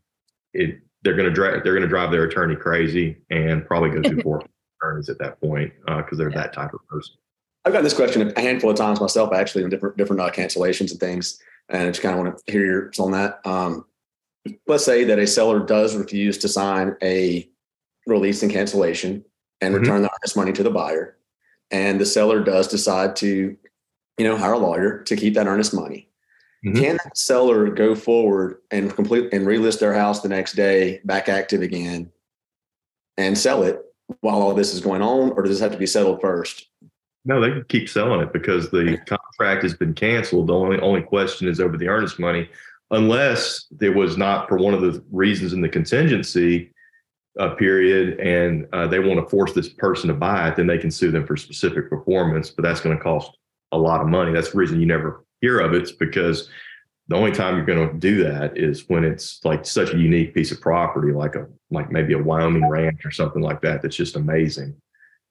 it 0.53 0.79
they're 1.03 1.15
going 1.15 1.27
to 1.27 1.33
drive 1.33 1.63
they're 1.63 1.73
going 1.73 1.81
to 1.81 1.89
drive 1.89 2.11
their 2.11 2.23
attorney 2.23 2.55
crazy 2.55 3.17
and 3.31 3.65
probably 3.65 3.89
go 3.89 4.07
through 4.07 4.21
court 4.23 4.47
attorneys 4.79 5.09
at 5.09 5.17
that 5.17 5.41
point 5.41 5.73
because 5.85 6.13
uh, 6.13 6.15
they're 6.17 6.29
yeah. 6.29 6.37
that 6.37 6.53
type 6.53 6.73
of 6.73 6.85
person. 6.87 7.15
I've 7.65 7.73
got 7.73 7.83
this 7.83 7.93
question 7.93 8.31
a 8.35 8.39
handful 8.39 8.69
of 8.69 8.77
times 8.77 9.01
myself, 9.01 9.33
actually, 9.33 9.63
on 9.63 9.71
different 9.71 9.97
different 9.97 10.21
uh, 10.21 10.29
cancellations 10.29 10.91
and 10.91 10.99
things, 10.99 11.39
and 11.69 11.83
I 11.83 11.87
just 11.87 12.01
kind 12.01 12.17
of 12.17 12.23
want 12.23 12.37
to 12.37 12.51
hear 12.51 12.65
yours 12.65 12.99
on 12.99 13.11
that. 13.11 13.45
Um, 13.45 13.85
let's 14.67 14.85
say 14.85 15.03
that 15.05 15.17
a 15.17 15.25
seller 15.25 15.59
does 15.59 15.95
refuse 15.95 16.37
to 16.39 16.47
sign 16.47 16.95
a 17.01 17.49
release 18.05 18.43
and 18.43 18.51
cancellation 18.51 19.25
and 19.61 19.73
mm-hmm. 19.73 19.81
return 19.81 20.01
the 20.03 20.11
earnest 20.11 20.37
money 20.37 20.53
to 20.53 20.61
the 20.61 20.69
buyer, 20.69 21.17
and 21.71 21.99
the 21.99 22.05
seller 22.05 22.43
does 22.43 22.67
decide 22.67 23.15
to, 23.17 23.57
you 24.17 24.25
know, 24.25 24.37
hire 24.37 24.53
a 24.53 24.59
lawyer 24.59 25.01
to 25.03 25.15
keep 25.15 25.33
that 25.33 25.47
earnest 25.47 25.73
money. 25.73 26.07
Mm-hmm. 26.63 26.79
Can 26.79 26.97
that 27.03 27.17
seller 27.17 27.69
go 27.69 27.95
forward 27.95 28.57
and 28.69 28.93
complete 28.93 29.33
and 29.33 29.47
relist 29.47 29.79
their 29.79 29.93
house 29.93 30.21
the 30.21 30.29
next 30.29 30.53
day, 30.53 31.01
back 31.03 31.29
active 31.29 31.63
again, 31.63 32.11
and 33.17 33.35
sell 33.35 33.63
it 33.63 33.81
while 34.21 34.39
all 34.39 34.53
this 34.53 34.71
is 34.71 34.81
going 34.81 35.01
on, 35.01 35.31
or 35.31 35.41
does 35.41 35.51
this 35.51 35.59
have 35.59 35.71
to 35.71 35.79
be 35.79 35.87
settled 35.87 36.21
first? 36.21 36.67
No, 37.25 37.41
they 37.41 37.49
can 37.49 37.65
keep 37.65 37.89
selling 37.89 38.21
it 38.21 38.31
because 38.31 38.69
the 38.69 38.97
contract 39.07 39.63
has 39.63 39.73
been 39.73 39.93
canceled. 39.93 40.47
The 40.47 40.53
only 40.53 40.79
only 40.79 41.01
question 41.01 41.47
is 41.47 41.59
over 41.59 41.75
the 41.75 41.87
earnest 41.87 42.19
money, 42.19 42.49
unless 42.91 43.65
it 43.81 43.89
was 43.89 44.17
not 44.17 44.47
for 44.47 44.57
one 44.57 44.75
of 44.75 44.81
the 44.81 45.03
reasons 45.11 45.51
in 45.51 45.61
the 45.61 45.69
contingency 45.69 46.71
uh, 47.39 47.49
period, 47.55 48.19
and 48.19 48.67
uh, 48.73 48.87
they 48.87 48.99
want 48.99 49.19
to 49.19 49.29
force 49.29 49.53
this 49.53 49.69
person 49.69 50.07
to 50.07 50.13
buy 50.13 50.49
it. 50.49 50.55
Then 50.55 50.67
they 50.67 50.77
can 50.77 50.91
sue 50.91 51.11
them 51.11 51.25
for 51.25 51.35
specific 51.35 51.89
performance, 51.89 52.49
but 52.49 52.61
that's 52.61 52.79
going 52.79 52.95
to 52.95 53.03
cost 53.03 53.31
a 53.71 53.77
lot 53.77 54.01
of 54.01 54.07
money. 54.07 54.31
That's 54.31 54.51
the 54.51 54.57
reason 54.57 54.79
you 54.79 54.85
never 54.85 55.25
hear 55.41 55.59
of 55.59 55.73
it. 55.73 55.81
It's 55.81 55.91
because 55.91 56.49
the 57.07 57.15
only 57.15 57.31
time 57.31 57.55
you're 57.55 57.65
going 57.65 57.89
to 57.89 57.97
do 57.97 58.23
that 58.23 58.57
is 58.57 58.87
when 58.87 59.03
it's 59.03 59.43
like 59.43 59.65
such 59.65 59.93
a 59.93 59.97
unique 59.97 60.33
piece 60.33 60.51
of 60.51 60.61
property, 60.61 61.11
like 61.11 61.35
a 61.35 61.47
like 61.71 61.91
maybe 61.91 62.13
a 62.13 62.21
Wyoming 62.21 62.69
ranch 62.69 63.03
or 63.03 63.11
something 63.11 63.41
like 63.41 63.61
that. 63.61 63.81
That's 63.81 63.95
just 63.95 64.15
amazing. 64.15 64.75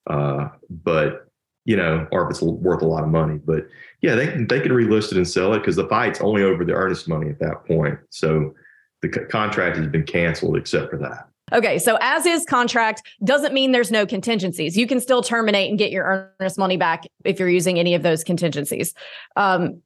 Uh, 0.09 0.49
but 0.69 1.29
you 1.65 1.77
know, 1.77 2.07
or 2.13 2.25
if 2.25 2.31
it's 2.31 2.43
worth 2.43 2.83
a 2.83 2.87
lot 2.87 3.03
of 3.03 3.09
money. 3.09 3.39
But 3.45 3.67
yeah, 4.03 4.15
they 4.15 4.27
can, 4.27 4.47
they 4.47 4.61
can 4.61 4.73
relist 4.73 5.13
it 5.13 5.17
and 5.17 5.29
sell 5.29 5.55
it 5.55 5.61
because 5.61 5.77
the 5.77 5.89
fight's 5.89 6.21
only 6.21 6.43
over 6.43 6.65
the 6.65 6.75
earnest 6.75 7.09
money 7.09 7.31
at 7.31 7.39
that 7.41 7.67
point. 7.67 7.99
So 8.11 8.55
the 9.03 9.11
c- 9.13 9.27
contract 9.31 9.77
has 9.77 9.87
been 9.87 10.05
canceled 10.05 10.57
except 10.57 10.91
for 10.91 10.99
that. 10.99 11.29
Okay, 11.53 11.79
so 11.79 11.99
as 12.01 12.27
is 12.27 12.45
contract 12.47 13.03
doesn't 13.23 13.53
mean 13.53 13.73
there's 13.73 13.91
no 13.91 14.07
contingencies. 14.07 14.77
You 14.77 14.87
can 14.87 15.01
still 15.01 15.23
terminate 15.23 15.69
and 15.69 15.79
get 15.79 15.91
your 15.91 16.33
earnest 16.41 16.59
money 16.59 16.77
back 16.77 17.05
if 17.25 17.39
you're 17.39 17.51
using 17.51 17.79
any 17.79 17.95
of 17.95 18.03
those 18.03 18.25
contingencies. 18.25 18.95
Um, 19.37 19.83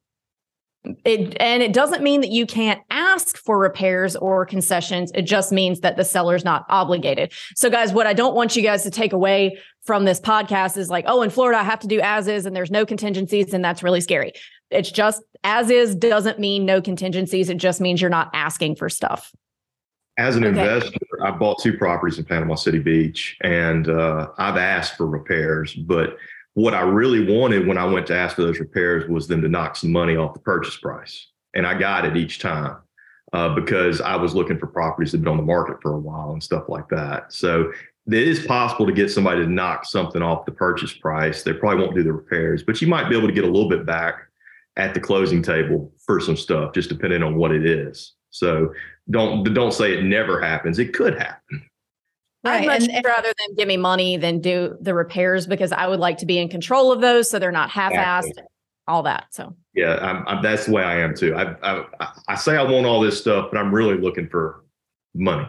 it, 0.83 1.35
and 1.39 1.61
it 1.61 1.73
doesn't 1.73 2.01
mean 2.01 2.21
that 2.21 2.29
you 2.29 2.45
can't 2.45 2.81
ask 2.89 3.37
for 3.37 3.59
repairs 3.59 4.15
or 4.15 4.45
concessions. 4.45 5.11
It 5.13 5.23
just 5.23 5.51
means 5.51 5.81
that 5.81 5.97
the 5.97 6.05
seller's 6.05 6.45
not 6.45 6.65
obligated. 6.69 7.33
So, 7.55 7.69
guys, 7.69 7.91
what 7.91 8.07
I 8.07 8.13
don't 8.13 8.35
want 8.35 8.55
you 8.55 8.61
guys 8.61 8.83
to 8.83 8.91
take 8.91 9.11
away 9.11 9.59
from 9.83 10.05
this 10.05 10.19
podcast 10.19 10.77
is 10.77 10.89
like, 10.89 11.05
oh, 11.07 11.21
in 11.21 11.29
Florida, 11.29 11.59
I 11.59 11.63
have 11.63 11.79
to 11.79 11.87
do 11.87 11.99
as 11.99 12.27
is 12.27 12.45
and 12.45 12.55
there's 12.55 12.71
no 12.71 12.85
contingencies. 12.85 13.53
And 13.53 13.63
that's 13.63 13.83
really 13.83 14.01
scary. 14.01 14.31
It's 14.69 14.91
just 14.91 15.21
as 15.43 15.69
is 15.69 15.95
doesn't 15.95 16.39
mean 16.39 16.65
no 16.65 16.81
contingencies. 16.81 17.49
It 17.49 17.57
just 17.57 17.81
means 17.81 18.01
you're 18.01 18.09
not 18.09 18.29
asking 18.33 18.75
for 18.75 18.89
stuff. 18.89 19.31
As 20.17 20.35
an 20.35 20.43
okay. 20.43 20.59
investor, 20.59 20.99
I 21.23 21.31
bought 21.31 21.61
two 21.61 21.77
properties 21.77 22.19
in 22.19 22.25
Panama 22.25 22.55
City 22.55 22.79
Beach 22.79 23.37
and 23.41 23.89
uh, 23.89 24.27
I've 24.37 24.57
asked 24.57 24.97
for 24.97 25.07
repairs, 25.07 25.73
but 25.73 26.17
what 26.53 26.73
I 26.73 26.81
really 26.81 27.31
wanted 27.31 27.67
when 27.67 27.77
I 27.77 27.85
went 27.85 28.07
to 28.07 28.15
ask 28.15 28.35
for 28.35 28.41
those 28.41 28.59
repairs 28.59 29.09
was 29.09 29.27
them 29.27 29.41
to 29.41 29.49
knock 29.49 29.75
some 29.75 29.91
money 29.91 30.15
off 30.15 30.33
the 30.33 30.39
purchase 30.39 30.77
price. 30.77 31.27
And 31.53 31.65
I 31.65 31.77
got 31.77 32.05
it 32.05 32.17
each 32.17 32.39
time 32.39 32.77
uh, 33.33 33.55
because 33.55 34.01
I 34.01 34.15
was 34.15 34.35
looking 34.35 34.57
for 34.57 34.67
properties 34.67 35.11
that 35.11 35.17
had 35.17 35.23
been 35.23 35.31
on 35.31 35.37
the 35.37 35.43
market 35.43 35.77
for 35.81 35.93
a 35.93 35.99
while 35.99 36.31
and 36.31 36.43
stuff 36.43 36.67
like 36.67 36.89
that. 36.89 37.31
So 37.31 37.71
it 38.07 38.13
is 38.27 38.45
possible 38.45 38.85
to 38.85 38.91
get 38.91 39.11
somebody 39.11 39.41
to 39.41 39.51
knock 39.51 39.85
something 39.85 40.21
off 40.21 40.45
the 40.45 40.51
purchase 40.51 40.93
price. 40.93 41.43
They 41.43 41.53
probably 41.53 41.83
won't 41.83 41.95
do 41.95 42.03
the 42.03 42.13
repairs, 42.13 42.63
but 42.63 42.81
you 42.81 42.87
might 42.87 43.09
be 43.09 43.17
able 43.17 43.27
to 43.27 43.33
get 43.33 43.43
a 43.43 43.47
little 43.47 43.69
bit 43.69 43.85
back 43.85 44.27
at 44.77 44.93
the 44.93 44.99
closing 44.99 45.43
table 45.43 45.91
for 46.05 46.19
some 46.19 46.37
stuff, 46.37 46.73
just 46.73 46.89
depending 46.89 47.21
on 47.21 47.35
what 47.35 47.51
it 47.51 47.65
is. 47.65 48.13
So 48.31 48.73
don't 49.09 49.43
don't 49.53 49.73
say 49.73 49.97
it 49.97 50.03
never 50.03 50.41
happens. 50.41 50.79
It 50.79 50.93
could 50.93 51.17
happen. 51.17 51.68
I'd 52.43 52.65
much 52.65 52.87
and, 52.87 53.05
rather 53.05 53.27
them 53.27 53.55
give 53.57 53.67
me 53.67 53.77
money 53.77 54.17
than 54.17 54.39
do 54.39 54.77
the 54.79 54.93
repairs 54.93 55.45
because 55.45 55.71
I 55.71 55.87
would 55.87 55.99
like 55.99 56.17
to 56.19 56.25
be 56.25 56.37
in 56.37 56.47
control 56.47 56.91
of 56.91 57.01
those 57.01 57.29
so 57.29 57.37
they're 57.39 57.51
not 57.51 57.69
half-assed, 57.69 58.27
exactly. 58.27 58.43
all 58.87 59.03
that. 59.03 59.25
So 59.31 59.55
yeah, 59.73 59.97
I'm, 60.01 60.27
I'm, 60.27 60.41
that's 60.41 60.65
the 60.65 60.71
way 60.71 60.83
I 60.83 60.99
am 60.99 61.13
too. 61.13 61.35
I, 61.35 61.55
I 61.61 61.85
I 62.29 62.35
say 62.35 62.55
I 62.55 62.63
want 62.63 62.85
all 62.85 63.01
this 63.01 63.19
stuff, 63.19 63.49
but 63.51 63.59
I'm 63.59 63.73
really 63.73 63.97
looking 63.97 64.29
for 64.29 64.63
money. 65.13 65.47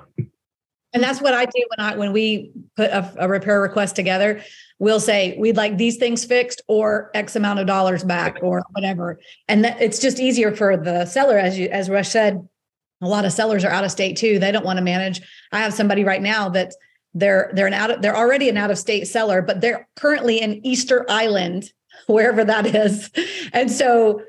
And 0.93 1.01
that's 1.01 1.21
what 1.21 1.35
I 1.35 1.45
do 1.45 1.65
when 1.77 1.87
I 1.87 1.97
when 1.97 2.13
we 2.13 2.51
put 2.77 2.91
a, 2.91 3.13
a 3.19 3.29
repair 3.29 3.61
request 3.61 3.95
together. 3.95 4.43
We'll 4.81 4.99
say 4.99 5.37
we'd 5.39 5.57
like 5.57 5.79
these 5.79 5.97
things 5.99 6.25
fixed 6.25 6.63
or 6.67 7.13
X 7.15 7.37
amount 7.37 7.61
of 7.61 7.67
dollars 7.69 8.03
back 8.03 8.39
or 8.43 8.65
whatever, 8.73 9.21
and 9.47 9.65
that, 9.65 9.81
it's 9.81 10.01
just 10.01 10.19
easier 10.19 10.57
for 10.57 10.77
the 10.77 11.07
seller, 11.07 11.39
as 11.39 11.57
you 11.57 11.69
as 11.69 11.89
Rush 11.89 12.09
said 12.09 12.49
a 13.03 13.09
lot 13.09 13.25
of 13.25 13.33
sellers 13.33 13.65
are 13.65 13.71
out 13.71 13.85
of 13.85 13.91
state 13.91 14.17
too. 14.17 14.39
They 14.39 14.53
don't 14.53 14.65
want 14.65 14.79
to 14.79 14.85
manage. 14.85 15.21
I 15.53 15.61
have 15.61 15.75
somebody 15.75 16.05
right 16.05 16.23
now 16.23 16.49
that 16.51 16.73
they're 17.15 17.51
they're 17.55 17.67
an 17.67 17.75
out 17.75 17.91
of, 17.91 18.03
they're 18.03 18.17
already 18.17 18.49
an 18.49 18.57
out 18.57 18.71
of 18.71 18.79
state 18.79 19.07
seller, 19.07 19.43
but 19.43 19.61
they're 19.61 19.89
currently 19.97 20.41
in 20.41 20.65
Easter 20.65 21.05
Island, 21.09 21.73
wherever 22.07 22.45
that 22.45 22.67
is. 22.67 23.11
And 23.53 23.71
so, 23.71 24.23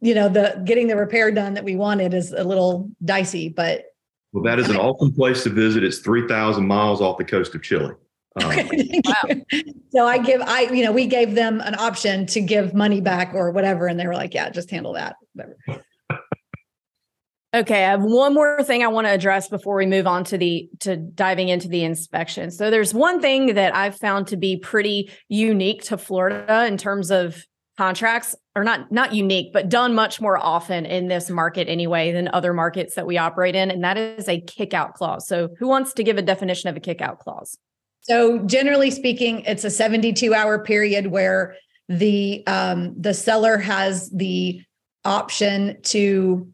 you 0.00 0.14
know, 0.14 0.28
the 0.28 0.62
getting 0.64 0.86
the 0.86 0.96
repair 0.96 1.30
done 1.30 1.54
that 1.54 1.64
we 1.64 1.76
wanted 1.76 2.14
is 2.14 2.32
a 2.32 2.44
little 2.44 2.90
dicey, 3.04 3.48
but 3.48 3.84
well, 4.32 4.44
that 4.44 4.58
is 4.60 4.68
an 4.68 4.76
awesome 4.76 5.12
place 5.12 5.42
to 5.42 5.50
visit. 5.50 5.82
It's 5.82 5.98
3,000 5.98 6.64
miles 6.64 7.00
off 7.00 7.18
the 7.18 7.24
coast 7.24 7.54
of 7.54 7.62
Chile. 7.62 7.94
Um, 8.40 8.54
wow. 9.04 9.34
So 9.90 10.06
I 10.06 10.18
give, 10.18 10.40
I, 10.40 10.60
you 10.72 10.84
know, 10.84 10.92
we 10.92 11.06
gave 11.06 11.34
them 11.34 11.60
an 11.62 11.74
option 11.74 12.26
to 12.26 12.40
give 12.40 12.74
money 12.74 13.00
back 13.00 13.34
or 13.34 13.50
whatever. 13.50 13.88
And 13.88 13.98
they 13.98 14.06
were 14.06 14.14
like, 14.14 14.34
yeah, 14.34 14.48
just 14.50 14.70
handle 14.70 14.92
that. 14.92 15.16
Whatever. 15.34 15.84
Okay, 17.52 17.84
I 17.84 17.90
have 17.90 18.02
one 18.02 18.32
more 18.32 18.62
thing 18.62 18.84
I 18.84 18.88
want 18.88 19.08
to 19.08 19.12
address 19.12 19.48
before 19.48 19.74
we 19.74 19.84
move 19.84 20.06
on 20.06 20.22
to 20.24 20.38
the 20.38 20.70
to 20.80 20.96
diving 20.96 21.48
into 21.48 21.66
the 21.66 21.82
inspection. 21.82 22.50
So 22.52 22.70
there's 22.70 22.94
one 22.94 23.20
thing 23.20 23.54
that 23.54 23.74
I've 23.74 23.96
found 23.96 24.28
to 24.28 24.36
be 24.36 24.56
pretty 24.56 25.10
unique 25.28 25.82
to 25.84 25.98
Florida 25.98 26.64
in 26.66 26.76
terms 26.76 27.10
of 27.10 27.44
contracts 27.76 28.36
or 28.54 28.62
not 28.62 28.92
not 28.92 29.14
unique 29.14 29.52
but 29.52 29.68
done 29.68 29.94
much 29.94 30.20
more 30.20 30.36
often 30.38 30.84
in 30.84 31.08
this 31.08 31.30
market 31.30 31.66
anyway 31.66 32.12
than 32.12 32.28
other 32.28 32.52
markets 32.52 32.94
that 32.94 33.06
we 33.06 33.16
operate 33.16 33.56
in 33.56 33.70
and 33.70 33.82
that 33.82 33.96
is 33.96 34.28
a 34.28 34.40
kick 34.42 34.72
out 34.72 34.94
clause. 34.94 35.26
So 35.26 35.48
who 35.58 35.66
wants 35.66 35.92
to 35.94 36.04
give 36.04 36.18
a 36.18 36.22
definition 36.22 36.68
of 36.68 36.76
a 36.76 36.80
kick 36.80 37.00
out 37.00 37.18
clause? 37.18 37.56
So 38.02 38.38
generally 38.40 38.92
speaking 38.92 39.40
it's 39.40 39.64
a 39.64 39.70
72 39.70 40.34
hour 40.34 40.62
period 40.62 41.08
where 41.08 41.56
the 41.88 42.46
um, 42.46 42.94
the 42.96 43.14
seller 43.14 43.58
has 43.58 44.08
the 44.10 44.60
option 45.04 45.80
to 45.82 46.46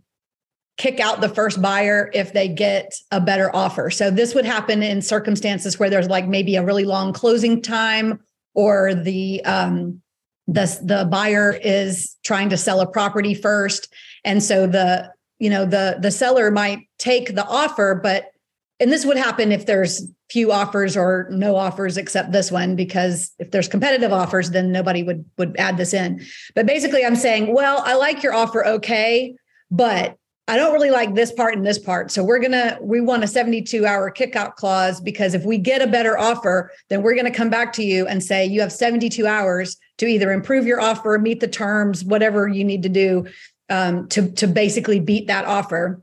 kick 0.76 1.00
out 1.00 1.20
the 1.20 1.28
first 1.28 1.62
buyer 1.62 2.10
if 2.12 2.32
they 2.32 2.48
get 2.48 2.92
a 3.10 3.20
better 3.20 3.54
offer. 3.54 3.90
So 3.90 4.10
this 4.10 4.34
would 4.34 4.44
happen 4.44 4.82
in 4.82 5.00
circumstances 5.00 5.78
where 5.78 5.88
there's 5.88 6.08
like 6.08 6.26
maybe 6.26 6.56
a 6.56 6.64
really 6.64 6.84
long 6.84 7.12
closing 7.12 7.62
time 7.62 8.20
or 8.54 8.94
the 8.94 9.44
um 9.44 10.02
the 10.46 10.78
the 10.82 11.06
buyer 11.10 11.52
is 11.62 12.16
trying 12.24 12.48
to 12.50 12.56
sell 12.56 12.80
a 12.80 12.86
property 12.86 13.34
first 13.34 13.92
and 14.24 14.42
so 14.42 14.66
the 14.66 15.10
you 15.38 15.50
know 15.50 15.64
the 15.64 15.98
the 16.00 16.10
seller 16.10 16.50
might 16.50 16.88
take 16.98 17.34
the 17.34 17.44
offer 17.46 17.98
but 18.00 18.30
and 18.78 18.92
this 18.92 19.04
would 19.06 19.16
happen 19.16 19.52
if 19.52 19.66
there's 19.66 20.08
few 20.30 20.52
offers 20.52 20.96
or 20.96 21.28
no 21.30 21.56
offers 21.56 21.96
except 21.96 22.32
this 22.32 22.50
one 22.50 22.76
because 22.76 23.32
if 23.38 23.50
there's 23.50 23.68
competitive 23.68 24.12
offers 24.12 24.50
then 24.50 24.70
nobody 24.70 25.02
would 25.02 25.24
would 25.36 25.56
add 25.58 25.76
this 25.76 25.92
in 25.92 26.24
but 26.54 26.66
basically 26.66 27.04
i'm 27.04 27.16
saying 27.16 27.52
well 27.52 27.82
i 27.84 27.94
like 27.94 28.22
your 28.22 28.34
offer 28.34 28.64
okay 28.66 29.34
but 29.70 30.16
I 30.48 30.56
don't 30.56 30.72
really 30.72 30.90
like 30.90 31.14
this 31.14 31.32
part 31.32 31.54
and 31.54 31.66
this 31.66 31.78
part. 31.78 32.12
So 32.12 32.22
we're 32.22 32.38
going 32.38 32.52
to, 32.52 32.78
we 32.80 33.00
want 33.00 33.24
a 33.24 33.26
72 33.26 33.84
hour 33.84 34.10
kickout 34.10 34.54
clause 34.54 35.00
because 35.00 35.34
if 35.34 35.44
we 35.44 35.58
get 35.58 35.82
a 35.82 35.88
better 35.88 36.16
offer, 36.16 36.70
then 36.88 37.02
we're 37.02 37.14
going 37.14 37.26
to 37.26 37.32
come 37.32 37.50
back 37.50 37.72
to 37.74 37.82
you 37.84 38.06
and 38.06 38.22
say, 38.22 38.46
you 38.46 38.60
have 38.60 38.72
72 38.72 39.26
hours 39.26 39.76
to 39.98 40.06
either 40.06 40.30
improve 40.30 40.64
your 40.64 40.80
offer, 40.80 41.18
meet 41.18 41.40
the 41.40 41.48
terms, 41.48 42.04
whatever 42.04 42.46
you 42.46 42.64
need 42.64 42.84
to 42.84 42.88
do 42.88 43.26
um, 43.70 44.06
to, 44.08 44.30
to 44.32 44.46
basically 44.46 45.00
beat 45.00 45.26
that 45.26 45.46
offer. 45.46 46.00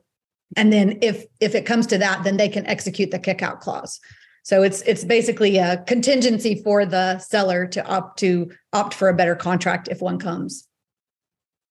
And 0.58 0.73
then 0.73 0.99
if, 1.01 1.25
if 1.39 1.56
it 1.56 1.65
comes 1.65 1.88
to 1.88 1.97
that, 1.99 2.25
then 2.25 2.36
they 2.36 2.49
can 2.49 2.65
execute 2.67 3.12
the 3.12 3.19
kickout 3.19 3.62
clause. 3.62 4.01
So 4.43 4.62
it's, 4.62 4.82
it's 4.82 5.06
basically 5.06 5.58
a 5.58 5.77
contingency 5.88 6.62
for 6.62 6.86
the 6.86 7.17
seller 7.19 7.65
to 7.67 7.86
opt 7.86 8.19
to 8.19 8.51
opt 8.73 8.93
for 8.93 9.08
a 9.08 9.13
better 9.13 9.36
contract 9.36 9.88
if 9.88 10.01
one 10.01 10.19
comes. 10.19 10.67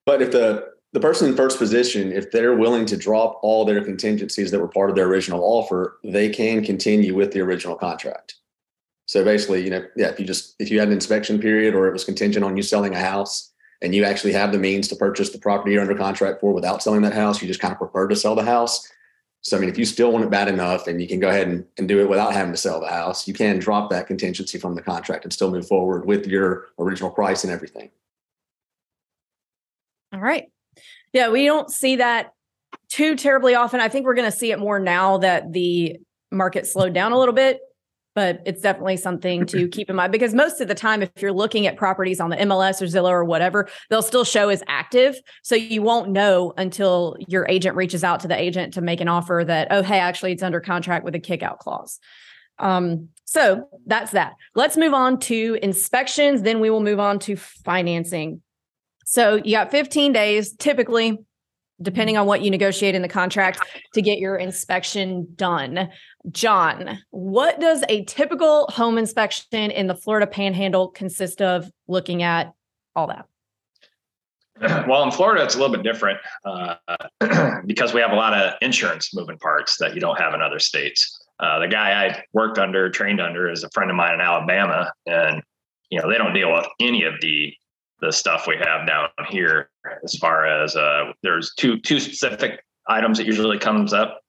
But 0.06 0.22
if 0.22 0.32
the 0.32 0.71
the 0.92 1.00
person 1.00 1.28
in 1.28 1.36
first 1.36 1.58
position, 1.58 2.12
if 2.12 2.30
they're 2.30 2.54
willing 2.54 2.84
to 2.86 2.96
drop 2.96 3.40
all 3.42 3.64
their 3.64 3.82
contingencies 3.82 4.50
that 4.50 4.60
were 4.60 4.68
part 4.68 4.90
of 4.90 4.96
their 4.96 5.06
original 5.06 5.42
offer, 5.42 5.98
they 6.04 6.28
can 6.28 6.62
continue 6.62 7.14
with 7.14 7.32
the 7.32 7.40
original 7.40 7.76
contract. 7.76 8.34
So 9.06 9.24
basically, 9.24 9.64
you 9.64 9.70
know, 9.70 9.84
yeah, 9.96 10.08
if 10.08 10.20
you 10.20 10.26
just 10.26 10.54
if 10.58 10.70
you 10.70 10.78
had 10.78 10.88
an 10.88 10.94
inspection 10.94 11.38
period 11.38 11.74
or 11.74 11.88
it 11.88 11.92
was 11.92 12.04
contingent 12.04 12.44
on 12.44 12.56
you 12.56 12.62
selling 12.62 12.94
a 12.94 12.98
house 12.98 13.52
and 13.80 13.94
you 13.94 14.04
actually 14.04 14.32
have 14.32 14.52
the 14.52 14.58
means 14.58 14.86
to 14.88 14.96
purchase 14.96 15.30
the 15.30 15.38
property 15.38 15.72
you're 15.72 15.82
under 15.82 15.94
contract 15.94 16.40
for 16.40 16.52
without 16.52 16.82
selling 16.82 17.02
that 17.02 17.14
house, 17.14 17.40
you 17.40 17.48
just 17.48 17.60
kind 17.60 17.72
of 17.72 17.78
prefer 17.78 18.06
to 18.08 18.16
sell 18.16 18.34
the 18.34 18.44
house. 18.44 18.88
So 19.40 19.56
I 19.56 19.60
mean, 19.60 19.70
if 19.70 19.78
you 19.78 19.84
still 19.84 20.12
want 20.12 20.24
it 20.24 20.30
bad 20.30 20.48
enough 20.48 20.86
and 20.86 21.00
you 21.00 21.08
can 21.08 21.20
go 21.20 21.28
ahead 21.28 21.48
and, 21.48 21.64
and 21.78 21.88
do 21.88 22.00
it 22.00 22.08
without 22.08 22.32
having 22.32 22.52
to 22.52 22.58
sell 22.58 22.80
the 22.80 22.88
house, 22.88 23.26
you 23.26 23.34
can 23.34 23.58
drop 23.58 23.90
that 23.90 24.06
contingency 24.06 24.58
from 24.58 24.76
the 24.76 24.82
contract 24.82 25.24
and 25.24 25.32
still 25.32 25.50
move 25.50 25.66
forward 25.66 26.06
with 26.06 26.26
your 26.26 26.68
original 26.78 27.10
price 27.10 27.42
and 27.44 27.52
everything. 27.52 27.90
All 30.12 30.20
right. 30.20 30.48
Yeah, 31.12 31.30
we 31.30 31.44
don't 31.44 31.70
see 31.70 31.96
that 31.96 32.32
too 32.88 33.16
terribly 33.16 33.54
often. 33.54 33.80
I 33.80 33.88
think 33.88 34.06
we're 34.06 34.14
going 34.14 34.30
to 34.30 34.36
see 34.36 34.50
it 34.50 34.58
more 34.58 34.78
now 34.78 35.18
that 35.18 35.52
the 35.52 35.96
market 36.30 36.66
slowed 36.66 36.94
down 36.94 37.12
a 37.12 37.18
little 37.18 37.34
bit, 37.34 37.60
but 38.14 38.40
it's 38.46 38.60
definitely 38.60 38.96
something 38.96 39.46
to 39.46 39.68
keep 39.72 39.90
in 39.90 39.96
mind 39.96 40.12
because 40.12 40.34
most 40.34 40.60
of 40.60 40.68
the 40.68 40.74
time, 40.74 41.02
if 41.02 41.10
you're 41.20 41.32
looking 41.32 41.66
at 41.66 41.76
properties 41.76 42.20
on 42.20 42.30
the 42.30 42.36
MLS 42.36 42.80
or 42.80 42.86
Zillow 42.86 43.10
or 43.10 43.24
whatever, 43.24 43.68
they'll 43.90 44.02
still 44.02 44.24
show 44.24 44.48
as 44.48 44.62
active. 44.68 45.20
So 45.42 45.54
you 45.54 45.82
won't 45.82 46.10
know 46.10 46.52
until 46.56 47.16
your 47.28 47.46
agent 47.48 47.76
reaches 47.76 48.04
out 48.04 48.20
to 48.20 48.28
the 48.28 48.38
agent 48.38 48.74
to 48.74 48.80
make 48.80 49.00
an 49.00 49.08
offer 49.08 49.42
that, 49.46 49.68
oh, 49.70 49.82
hey, 49.82 49.98
actually, 49.98 50.32
it's 50.32 50.42
under 50.42 50.60
contract 50.60 51.04
with 51.04 51.14
a 51.14 51.20
kickout 51.20 51.58
clause. 51.58 51.98
Um, 52.58 53.08
so 53.24 53.68
that's 53.86 54.12
that. 54.12 54.34
Let's 54.54 54.76
move 54.76 54.92
on 54.94 55.18
to 55.20 55.58
inspections. 55.62 56.42
Then 56.42 56.60
we 56.60 56.70
will 56.70 56.82
move 56.82 57.00
on 57.00 57.18
to 57.20 57.36
financing. 57.36 58.42
So 59.12 59.34
you 59.44 59.54
got 59.54 59.70
15 59.70 60.14
days 60.14 60.54
typically 60.54 61.18
depending 61.82 62.16
on 62.16 62.26
what 62.26 62.40
you 62.40 62.50
negotiate 62.50 62.94
in 62.94 63.02
the 63.02 63.08
contract 63.08 63.60
to 63.92 64.00
get 64.00 64.18
your 64.18 64.36
inspection 64.36 65.26
done. 65.34 65.90
John, 66.30 66.98
what 67.10 67.60
does 67.60 67.84
a 67.90 68.04
typical 68.04 68.68
home 68.68 68.96
inspection 68.96 69.70
in 69.70 69.86
the 69.86 69.94
Florida 69.94 70.26
Panhandle 70.26 70.88
consist 70.88 71.42
of 71.42 71.70
looking 71.88 72.22
at 72.22 72.54
all 72.96 73.08
that? 73.08 73.26
Well, 74.88 75.02
in 75.02 75.10
Florida, 75.10 75.44
it's 75.44 75.56
a 75.56 75.58
little 75.58 75.74
bit 75.74 75.82
different 75.82 76.18
uh, 76.46 76.76
because 77.66 77.92
we 77.92 78.00
have 78.00 78.12
a 78.12 78.16
lot 78.16 78.32
of 78.32 78.54
insurance 78.62 79.12
moving 79.12 79.36
parts 79.38 79.76
that 79.78 79.94
you 79.94 80.00
don't 80.00 80.18
have 80.18 80.32
in 80.32 80.40
other 80.40 80.60
states. 80.60 81.20
Uh, 81.38 81.58
the 81.58 81.68
guy 81.68 82.06
I 82.06 82.22
worked 82.32 82.58
under, 82.58 82.88
trained 82.88 83.20
under, 83.20 83.50
is 83.50 83.62
a 83.62 83.70
friend 83.74 83.90
of 83.90 83.96
mine 83.96 84.14
in 84.14 84.20
Alabama, 84.20 84.92
and 85.06 85.42
you 85.90 86.00
know 86.00 86.08
they 86.08 86.16
don't 86.16 86.32
deal 86.32 86.52
with 86.52 86.66
any 86.80 87.02
of 87.02 87.14
the 87.20 87.52
the 88.02 88.12
stuff 88.12 88.46
we 88.46 88.56
have 88.56 88.86
down 88.86 89.08
here 89.30 89.70
as 90.04 90.16
far 90.16 90.44
as 90.44 90.76
uh, 90.76 91.12
there's 91.22 91.54
two 91.54 91.80
two 91.80 91.98
specific 91.98 92.62
items 92.88 93.16
that 93.16 93.26
usually 93.26 93.58
comes 93.58 93.94
up. 93.94 94.20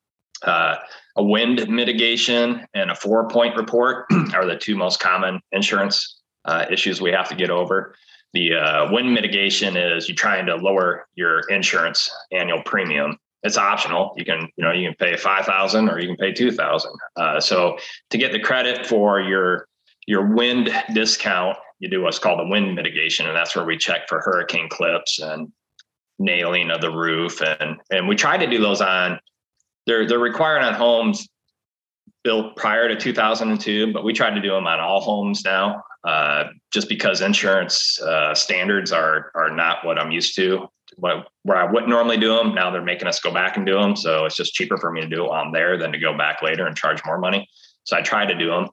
Uh, 0.44 0.76
a 1.18 1.24
wind 1.24 1.68
mitigation 1.68 2.66
and 2.74 2.92
a 2.92 2.96
four 2.96 3.28
point 3.28 3.58
report 3.58 4.06
are 4.34 4.46
the 4.46 4.56
two 4.56 4.76
most 4.76 5.00
common 5.00 5.42
insurance 5.52 6.22
uh, 6.46 6.66
issues 6.72 7.02
we 7.02 7.12
have 7.12 7.28
to 7.30 7.36
get 7.36 7.50
over. 7.50 7.96
The 8.34 8.54
uh, 8.54 8.92
wind 8.92 9.14
mitigation 9.14 9.76
is 9.76 10.08
you're 10.08 10.16
trying 10.16 10.46
to 10.46 10.56
lower 10.56 11.08
your 11.16 11.42
insurance 11.50 12.10
annual 12.32 12.62
premium. 12.64 13.18
It's 13.44 13.58
optional. 13.58 14.14
You 14.18 14.26
can 14.26 14.50
you 14.56 14.64
know 14.64 14.72
you 14.72 14.88
can 14.88 14.96
pay 14.96 15.18
5000 15.18 15.90
or 15.90 16.00
you 16.00 16.08
can 16.08 16.18
pay 16.18 16.32
2000 16.32 16.92
uh, 17.16 17.40
so 17.40 17.78
to 18.12 18.18
get 18.18 18.32
the 18.32 18.40
credit 18.40 18.86
for 18.86 19.20
your 19.20 19.68
your 20.06 20.34
wind 20.34 20.70
discount 20.94 21.58
you 21.80 21.90
do 21.90 22.02
what's 22.02 22.20
called 22.20 22.40
the 22.40 22.48
wind 22.48 22.76
mitigation, 22.76 23.28
and 23.28 23.36
that's 23.36 23.56
where 23.56 23.66
we 23.66 23.78
check 23.78 24.08
for 24.08 24.22
hurricane 24.22 24.70
clips 24.70 25.20
and 25.20 25.52
nailing 26.20 26.72
of 26.72 26.82
the 26.82 26.92
roof, 26.92 27.42
and 27.42 27.78
and 27.92 28.08
we 28.08 28.16
try 28.16 28.38
to 28.38 28.48
do 28.48 28.60
those 28.60 28.82
on. 28.82 29.20
They're 29.86 30.08
they're 30.08 30.20
required 30.20 30.64
on 30.64 30.74
homes 30.74 31.28
built 32.24 32.56
prior 32.56 32.88
to 32.88 32.96
2002, 32.96 33.92
but 33.92 34.04
we 34.04 34.14
try 34.14 34.30
to 34.30 34.42
do 34.42 34.50
them 34.50 34.66
on 34.66 34.80
all 34.80 35.02
homes 35.02 35.44
now, 35.44 35.84
uh, 36.08 36.46
just 36.72 36.88
because 36.88 37.22
insurance 37.22 38.02
uh, 38.02 38.34
standards 38.34 38.92
are 38.92 39.32
are 39.36 39.50
not 39.50 39.86
what 39.86 40.00
I'm 40.00 40.12
used 40.12 40.36
to. 40.38 40.68
What, 40.98 41.28
where 41.42 41.58
I 41.58 41.70
wouldn't 41.72 41.90
normally 41.90 42.18
do 42.18 42.36
them, 42.36 42.54
now 42.54 42.70
they're 42.70 42.84
making 42.84 43.08
us 43.08 43.20
go 43.20 43.34
back 43.34 43.58
and 43.58 43.66
do 43.66 43.74
them. 43.74 43.96
So 43.96 44.26
it's 44.26 44.36
just 44.36 44.54
cheaper 44.54 44.78
for 44.78 44.92
me 44.92 45.02
to 45.02 45.08
do 45.08 45.26
it 45.26 45.32
I'm 45.32 45.52
there 45.52 45.76
than 45.76 45.92
to 45.92 45.98
go 45.98 46.16
back 46.16 46.44
later 46.44 46.68
and 46.68 46.78
charge 46.78 47.02
more 47.04 47.18
money. 47.18 47.50
So 47.84 47.98
I 47.98 48.02
try 48.02 48.28
to 48.28 48.36
do 48.36 48.50
them. 48.50 48.68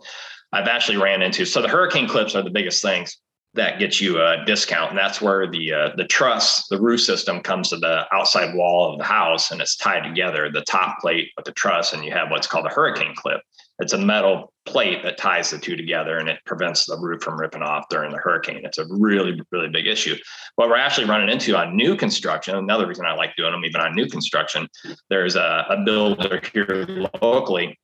I've 0.53 0.69
actually 0.69 0.99
ran 0.99 1.23
into. 1.23 1.45
So 1.45 1.63
the 1.63 1.69
hurricane 1.69 2.09
clips 2.09 2.35
are 2.35 2.43
the 2.43 2.51
biggest 2.51 2.83
things 2.83 3.19
that 3.55 3.81
get 3.81 4.01
you 4.01 4.21
a 4.21 4.45
discount, 4.45 4.91
and 4.91 4.99
that's 4.99 5.21
where 5.21 5.51
the 5.51 5.73
uh, 5.73 5.89
the 5.97 6.05
truss, 6.05 6.69
the 6.69 6.81
roof 6.81 7.01
system, 7.01 7.41
comes 7.41 7.71
to 7.71 7.77
the 7.77 8.07
outside 8.15 8.55
wall 8.55 8.93
of 8.93 8.99
the 8.99 9.05
house, 9.05 9.51
and 9.51 9.61
it's 9.61 9.77
tied 9.77 10.05
together, 10.05 10.51
the 10.51 10.63
top 10.63 11.01
plate 11.01 11.31
with 11.37 11.45
the 11.45 11.53
truss, 11.53 11.93
and 11.93 12.05
you 12.05 12.13
have 12.13 12.31
what's 12.31 12.47
called 12.47 12.67
a 12.67 12.71
hurricane 12.71 13.15
clip. 13.17 13.41
it's 13.81 13.93
a 13.93 13.99
metal 13.99 14.53
plate 14.67 15.03
that 15.03 15.19
ties 15.19 15.51
the 15.51 15.59
two 15.59 15.75
together 15.75 16.19
and 16.19 16.29
it 16.29 16.39
prevents 16.45 16.87
the 16.87 16.97
roof 16.99 17.23
from 17.23 17.41
ripping 17.41 17.63
off 17.63 17.89
during 17.89 18.11
the 18.11 18.19
hurricane. 18.19 18.61
It's 18.63 18.79
a 18.79 18.87
really, 18.89 19.41
really 19.51 19.69
big 19.69 19.87
issue. 19.87 20.17
What 20.57 20.69
we're 20.69 20.77
actually 20.77 21.09
running 21.09 21.31
into 21.31 21.57
on 21.57 21.77
new 21.77 21.97
construction, 21.97 22.55
another 22.55 22.87
reason 22.87 23.07
I 23.07 23.15
like 23.15 23.35
doing 23.37 23.53
them 23.53 23.65
even 23.65 23.81
on 23.81 23.97
new 23.97 24.07
construction, 24.07 24.69
there's 25.09 25.35
a, 25.35 25.67
a 25.71 25.83
builder 25.85 26.41
here 26.53 27.09
locally 27.23 27.79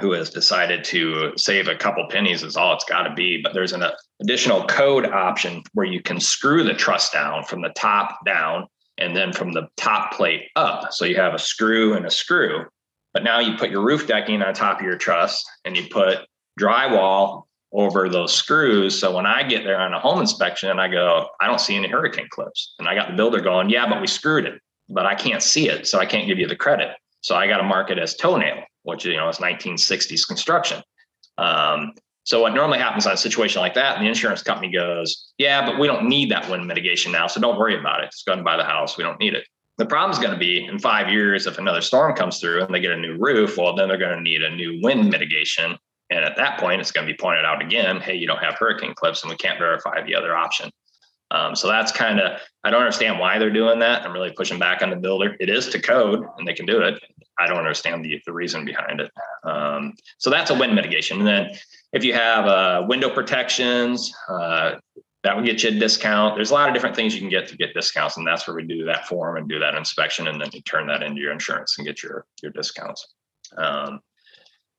who 0.00 0.12
has 0.12 0.30
decided 0.30 0.84
to 0.84 1.32
save 1.36 1.68
a 1.68 1.74
couple 1.74 2.06
pennies 2.08 2.42
is 2.42 2.56
all 2.56 2.74
it's 2.74 2.84
got 2.84 3.02
to 3.04 3.14
be. 3.14 3.40
But 3.42 3.54
there's 3.54 3.72
an 3.72 3.84
additional 4.20 4.64
code 4.66 5.06
option 5.06 5.62
where 5.74 5.86
you 5.86 6.02
can 6.02 6.20
screw 6.20 6.64
the 6.64 6.74
truss 6.74 7.10
down 7.10 7.44
from 7.44 7.62
the 7.62 7.72
top 7.76 8.18
down 8.24 8.66
and 8.98 9.16
then 9.16 9.32
from 9.32 9.52
the 9.52 9.68
top 9.76 10.12
plate 10.12 10.48
up. 10.56 10.92
So 10.92 11.04
you 11.04 11.16
have 11.16 11.34
a 11.34 11.38
screw 11.38 11.94
and 11.94 12.06
a 12.06 12.10
screw. 12.10 12.66
But 13.12 13.24
now 13.24 13.40
you 13.40 13.56
put 13.56 13.70
your 13.70 13.84
roof 13.84 14.06
decking 14.06 14.42
on 14.42 14.54
top 14.54 14.80
of 14.80 14.86
your 14.86 14.96
truss 14.96 15.44
and 15.64 15.76
you 15.76 15.88
put 15.90 16.18
drywall 16.58 17.44
over 17.72 18.08
those 18.08 18.32
screws. 18.32 18.98
So 18.98 19.14
when 19.14 19.26
I 19.26 19.42
get 19.42 19.64
there 19.64 19.80
on 19.80 19.94
a 19.94 20.00
home 20.00 20.20
inspection 20.20 20.70
and 20.70 20.80
I 20.80 20.88
go, 20.88 21.28
I 21.40 21.46
don't 21.46 21.60
see 21.60 21.76
any 21.76 21.88
hurricane 21.88 22.28
clips. 22.30 22.74
And 22.78 22.88
I 22.88 22.94
got 22.94 23.08
the 23.10 23.16
builder 23.16 23.40
going, 23.40 23.70
yeah, 23.70 23.88
but 23.88 24.00
we 24.00 24.06
screwed 24.06 24.44
it, 24.44 24.60
but 24.88 25.06
I 25.06 25.14
can't 25.14 25.42
see 25.42 25.68
it. 25.68 25.86
So 25.86 25.98
I 25.98 26.06
can't 26.06 26.26
give 26.26 26.38
you 26.38 26.46
the 26.46 26.56
credit. 26.56 26.96
So 27.22 27.36
I 27.36 27.46
got 27.46 27.58
to 27.58 27.62
mark 27.62 27.90
it 27.90 27.98
as 27.98 28.16
toenail, 28.16 28.64
which, 28.82 29.04
you 29.04 29.16
know, 29.16 29.28
is 29.28 29.36
1960s 29.36 30.26
construction. 30.26 30.82
Um, 31.38 31.92
so 32.24 32.42
what 32.42 32.54
normally 32.54 32.78
happens 32.78 33.06
on 33.06 33.12
a 33.12 33.16
situation 33.16 33.60
like 33.60 33.74
that, 33.74 33.98
the 33.98 34.06
insurance 34.06 34.42
company 34.42 34.70
goes, 34.70 35.32
yeah, 35.38 35.64
but 35.64 35.78
we 35.78 35.86
don't 35.86 36.08
need 36.08 36.30
that 36.30 36.48
wind 36.50 36.66
mitigation 36.66 37.12
now. 37.12 37.26
So 37.26 37.40
don't 37.40 37.58
worry 37.58 37.78
about 37.78 38.04
it. 38.04 38.10
Just 38.10 38.26
go 38.26 38.32
and 38.32 38.44
buy 38.44 38.56
the 38.56 38.64
house. 38.64 38.96
We 38.96 39.04
don't 39.04 39.18
need 39.18 39.34
it. 39.34 39.44
The 39.78 39.86
problem 39.86 40.10
is 40.12 40.18
going 40.18 40.34
to 40.34 40.38
be 40.38 40.66
in 40.66 40.78
five 40.78 41.10
years, 41.10 41.46
if 41.46 41.58
another 41.58 41.80
storm 41.80 42.14
comes 42.14 42.38
through 42.38 42.62
and 42.62 42.74
they 42.74 42.80
get 42.80 42.92
a 42.92 42.96
new 42.98 43.16
roof, 43.16 43.56
well, 43.56 43.74
then 43.74 43.88
they're 43.88 43.96
going 43.96 44.14
to 44.14 44.22
need 44.22 44.42
a 44.42 44.54
new 44.54 44.78
wind 44.82 45.08
mitigation. 45.08 45.76
And 46.10 46.24
at 46.24 46.36
that 46.36 46.58
point, 46.58 46.80
it's 46.80 46.92
going 46.92 47.06
to 47.06 47.12
be 47.12 47.16
pointed 47.16 47.46
out 47.46 47.62
again, 47.62 47.98
hey, 48.00 48.14
you 48.14 48.26
don't 48.26 48.42
have 48.42 48.56
hurricane 48.58 48.94
clips 48.94 49.22
and 49.22 49.30
we 49.30 49.36
can't 49.36 49.58
verify 49.58 50.02
the 50.02 50.14
other 50.14 50.36
option. 50.36 50.70
Um, 51.30 51.54
so 51.54 51.68
that's 51.68 51.92
kind 51.92 52.20
of, 52.20 52.40
I 52.64 52.70
don't 52.70 52.80
understand 52.80 53.18
why 53.18 53.38
they're 53.38 53.50
doing 53.50 53.78
that. 53.78 54.02
I'm 54.02 54.12
really 54.12 54.32
pushing 54.32 54.58
back 54.58 54.82
on 54.82 54.90
the 54.90 54.96
builder. 54.96 55.36
It 55.40 55.48
is 55.48 55.68
to 55.68 55.80
code 55.80 56.24
and 56.36 56.46
they 56.46 56.54
can 56.54 56.66
do 56.66 56.82
it. 56.82 57.02
I 57.40 57.46
don't 57.46 57.58
understand 57.58 58.04
the, 58.04 58.20
the 58.26 58.32
reason 58.32 58.64
behind 58.64 59.00
it. 59.00 59.10
Um, 59.44 59.94
so 60.18 60.30
that's 60.30 60.50
a 60.50 60.54
wind 60.54 60.74
mitigation. 60.74 61.18
And 61.18 61.26
then 61.26 61.50
if 61.92 62.04
you 62.04 62.12
have 62.12 62.46
uh, 62.46 62.86
window 62.86 63.08
protections, 63.08 64.12
uh, 64.28 64.72
that 65.22 65.36
would 65.36 65.44
get 65.44 65.62
you 65.62 65.70
a 65.70 65.72
discount. 65.72 66.34
There's 66.34 66.50
a 66.50 66.54
lot 66.54 66.68
of 66.68 66.74
different 66.74 66.96
things 66.96 67.14
you 67.14 67.20
can 67.20 67.30
get 67.30 67.46
to 67.48 67.56
get 67.56 67.74
discounts, 67.74 68.16
and 68.16 68.26
that's 68.26 68.46
where 68.46 68.56
we 68.56 68.64
do 68.64 68.84
that 68.86 69.06
form 69.06 69.36
and 69.36 69.48
do 69.48 69.58
that 69.58 69.74
inspection, 69.74 70.28
and 70.28 70.40
then 70.40 70.48
you 70.52 70.62
turn 70.62 70.86
that 70.86 71.02
into 71.02 71.20
your 71.20 71.32
insurance 71.32 71.76
and 71.76 71.86
get 71.86 72.02
your 72.02 72.24
your 72.42 72.52
discounts. 72.52 73.06
Um, 73.58 74.00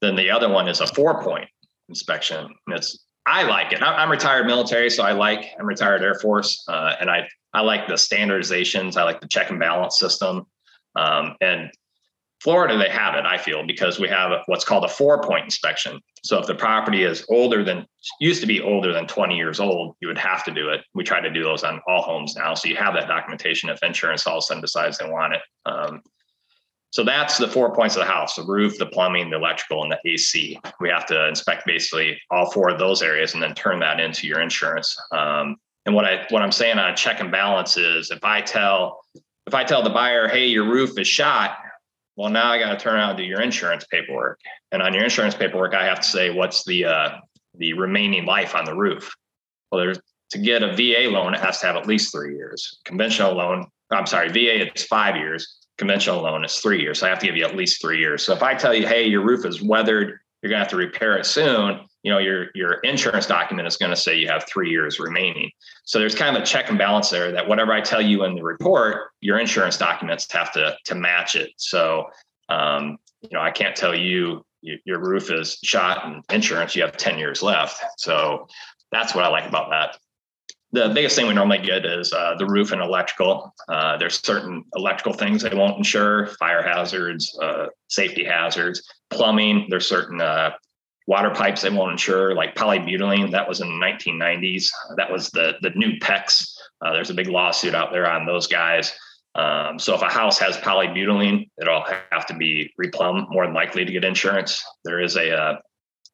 then 0.02 0.15
the 0.15 0.32
other 0.32 0.50
one 0.50 0.67
is 0.67 0.82
a 0.82 0.88
four 0.88 1.21
point 1.24 1.47
inspection. 1.89 2.45
And 2.45 2.76
it's 2.76 3.06
I 3.28 3.43
like 3.43 3.71
it. 3.71 3.84
I'm 3.84 4.10
retired 4.10 4.47
military, 4.47 4.89
so 4.89 5.04
I 5.04 5.12
like 5.12 5.52
I'm 5.60 5.67
retired 5.67 6.02
Air 6.02 6.15
Force, 6.15 6.65
uh, 6.67 6.95
and 7.00 7.10
I 7.10 7.28
I 7.54 7.62
like 7.62 7.88
the 7.88 7.93
standardizations. 7.93 8.97
I 8.97 9.04
like 9.04 9.21
the 9.21 9.28
check 9.28 9.52
and 9.52 9.60
balance 9.60 10.00
system, 10.00 10.47
um, 10.95 11.36
and 11.39 11.69
Florida, 12.41 12.75
they 12.75 12.89
have 12.89 13.13
it, 13.13 13.23
I 13.23 13.38
feel, 13.38 13.65
because 13.65 13.99
we 13.99 14.08
have 14.08 14.32
what's 14.47 14.65
called 14.65 14.84
a 14.84 14.88
four 14.88 15.21
point 15.21 15.45
inspection. 15.45 15.99
So 16.23 16.39
if 16.39 16.47
the 16.47 16.56
property 16.56 17.04
is 17.04 17.23
older 17.30 17.63
than, 17.63 17.86
used 18.19 18.41
to 18.41 18.47
be 18.47 18.60
older 18.60 18.91
than 18.91 19.06
20 19.06 19.38
years 19.38 19.60
old, 19.60 19.95
you 20.01 20.08
would 20.08 20.17
have 20.17 20.43
to 20.45 20.51
do 20.51 20.69
it. 20.69 20.82
We 20.95 21.04
try 21.04 21.21
to 21.21 21.30
do 21.30 21.43
those 21.43 21.63
on 21.63 21.82
all 21.88 22.01
homes 22.01 22.36
now. 22.36 22.56
So 22.56 22.67
you 22.67 22.75
have 22.77 22.95
that 22.95 23.08
documentation 23.08 23.69
if 23.69 23.84
insurance 23.84 24.25
all 24.25 24.38
of 24.38 24.39
a 24.39 24.41
sudden 24.41 24.62
decides 24.62 24.97
they 24.97 25.08
want 25.08 25.34
it. 25.34 25.41
Um, 25.67 26.01
so 26.89 27.04
that's 27.04 27.38
the 27.38 27.47
four 27.47 27.75
points 27.75 27.95
of 27.95 27.99
the 27.99 28.12
house 28.12 28.36
the 28.36 28.43
roof, 28.43 28.77
the 28.80 28.88
plumbing, 28.88 29.30
the 29.30 29.38
electrical, 29.38 29.84
and 29.84 29.91
the 29.91 29.99
AC. 30.12 30.60
We 30.80 30.89
have 30.89 31.06
to 31.08 31.27
inspect 31.27 31.67
basically 31.67 32.19
all 32.32 32.49
four 32.49 32.69
of 32.69 32.80
those 32.80 33.04
areas 33.04 33.36
and 33.36 33.41
then 33.41 33.54
turn 33.54 33.80
that 33.82 33.99
into 33.99 34.27
your 34.27 34.41
insurance. 34.41 34.97
Um, 35.12 35.58
and 35.86 35.93
what 35.93 36.06
I 36.06 36.25
what 36.30 36.41
I'm 36.41 36.51
saying 36.51 36.80
on 36.80 36.95
check 36.95 37.19
and 37.19 37.32
balance 37.32 37.77
is 37.77 38.10
if 38.10 38.23
I 38.23 38.41
tell 38.41 38.99
if 39.45 39.54
I 39.54 39.63
tell 39.63 39.84
the 39.84 39.89
buyer, 39.91 40.27
hey, 40.27 40.47
your 40.47 40.65
roof 40.65 40.97
is 40.99 41.08
shot, 41.08 41.58
well, 42.15 42.30
now 42.30 42.52
I 42.52 42.60
got 42.60 42.71
to 42.71 42.78
turn 42.78 43.00
out 43.00 43.12
and 43.12 43.17
do 43.17 43.24
your 43.24 43.41
insurance 43.41 43.86
paperwork. 43.89 44.39
And 44.71 44.82
on 44.82 44.93
your 44.93 45.04
insurance 45.04 45.36
paperwork, 45.36 45.74
I 45.74 45.86
have 45.86 46.02
to 46.02 46.08
say 46.08 46.30
what's 46.30 46.65
the 46.65 46.86
uh, 46.86 47.10
the 47.56 47.74
remaining 47.74 48.26
life 48.26 48.56
on 48.56 48.65
the 48.65 48.76
roof. 48.76 49.13
Well, 49.71 49.80
there's 49.82 50.00
to 50.32 50.38
get 50.38 50.63
a 50.63 50.74
VA 50.76 51.10
loan, 51.10 51.34
it 51.34 51.41
has 51.41 51.60
to 51.60 51.67
have 51.67 51.76
at 51.76 51.88
least 51.88 52.12
three 52.12 52.36
years. 52.36 52.80
Conventional 52.86 53.34
loan, 53.34 53.67
I'm 53.91 54.06
sorry, 54.06 54.30
VA 54.30 54.62
it's 54.62 54.84
five 54.84 55.15
years. 55.17 55.58
Conventional 55.78 56.21
loan 56.21 56.45
is 56.45 56.58
three 56.58 56.82
years. 56.82 57.00
So 57.00 57.08
I 57.08 57.10
have 57.10 57.19
to 57.19 57.26
give 57.26 57.36
you 57.36 57.45
at 57.45 57.56
least 57.56 57.82
three 57.82 58.00
years. 58.00 58.24
So 58.24 58.34
if 58.34 58.41
I 58.41 58.54
tell 58.56 58.74
you, 58.74 58.88
hey, 58.88 59.06
your 59.06 59.26
roof 59.26 59.45
is 59.45 59.62
weathered, 59.62 60.19
you're 60.41 60.50
gonna 60.50 60.60
have 60.60 60.69
to 60.69 60.78
repair 60.78 61.17
it 61.17 61.26
soon, 61.26 61.82
you 62.04 62.12
know, 62.12 62.18
your 62.18 62.48
your 62.56 62.74
insurance 62.80 63.28
document 63.28 63.68
is 63.68 63.78
going 63.78 63.92
to 63.92 63.96
say 63.96 64.18
you 64.18 64.28
have 64.28 64.46
three 64.48 64.70
years 64.70 65.00
remaining. 65.00 65.52
So 65.84 66.00
there's 66.00 66.16
kind 66.16 66.36
of 66.36 66.42
a 66.42 66.46
check 66.46 66.70
and 66.70 66.78
balance 66.78 67.10
there 67.10 67.32
that 67.32 67.48
whatever 67.48 67.74
I 67.74 67.82
tell 67.82 68.02
you 68.02 68.24
in 68.24 68.36
the 68.36 68.44
report, 68.44 69.12
your 69.22 69.40
insurance 69.40 69.78
documents 69.78 70.32
have 70.32 70.52
to 70.54 70.76
to 70.86 70.96
match 70.96 71.36
it. 71.36 71.52
So 71.58 72.08
um, 72.50 72.98
you 73.22 73.30
know, 73.34 73.42
I 73.42 73.52
can't 73.52 73.76
tell 73.76 73.96
you 73.96 74.44
your 74.62 75.00
roof 75.00 75.32
is 75.32 75.58
shot 75.64 76.06
and 76.06 76.24
insurance, 76.32 76.76
you 76.76 76.84
have 76.84 76.96
10 76.98 77.18
years 77.18 77.42
left. 77.42 77.84
So 77.98 78.48
that's 78.92 79.16
what 79.16 79.24
I 79.24 79.28
like 79.28 79.48
about 79.48 79.70
that. 79.72 79.98
The 80.74 80.94
biggest 80.94 81.16
thing 81.16 81.28
we 81.28 81.34
normally 81.34 81.58
get 81.58 81.86
is 81.86 82.14
uh, 82.14 82.36
the 82.38 82.46
roof 82.46 82.72
and 82.72 82.82
electrical. 82.82 83.54
Uh, 83.68 83.98
there's 83.98 84.22
certain 84.24 84.64
electrical 84.76 85.14
things 85.14 85.42
they 85.42 85.56
won't 85.56 85.78
insure, 85.78 86.28
fire 86.40 86.62
hazards, 86.62 87.38
uh, 87.42 87.66
safety 87.90 88.24
hazards, 88.24 88.82
plumbing. 89.10 89.68
There's 89.70 89.88
certain 89.88 90.22
uh, 90.22 90.52
water 91.08 91.30
pipes 91.30 91.62
they 91.62 91.70
won't 91.70 91.92
insure, 91.92 92.36
like 92.36 92.56
polybutylene. 92.56 93.32
That 93.32 93.48
was 93.48 93.62
in 93.62 93.68
the 93.68 93.86
1990s. 93.86 94.70
That 94.98 95.12
was 95.12 95.30
the 95.32 95.56
the 95.62 95.72
new 95.72 96.00
PEX. 96.00 96.54
Uh, 96.82 96.94
there's 96.94 97.10
a 97.10 97.16
big 97.16 97.28
lawsuit 97.28 97.76
out 97.76 97.92
there 97.92 98.10
on 98.10 98.26
those 98.26 98.48
guys. 98.48 98.94
Um, 99.36 99.80
so 99.80 99.96
if 99.96 100.02
a 100.02 100.10
house 100.10 100.38
has 100.40 100.58
polybutylene, 100.58 101.50
it'll 101.62 101.86
have 102.12 102.26
to 102.28 102.34
be 102.36 102.74
replumbed 102.82 103.30
more 103.30 103.46
than 103.46 103.56
likely 103.56 103.86
to 103.86 103.92
get 103.92 104.04
insurance. 104.04 104.64
There 104.84 105.00
is 105.00 105.16
a 105.16 105.36
uh, 105.36 105.58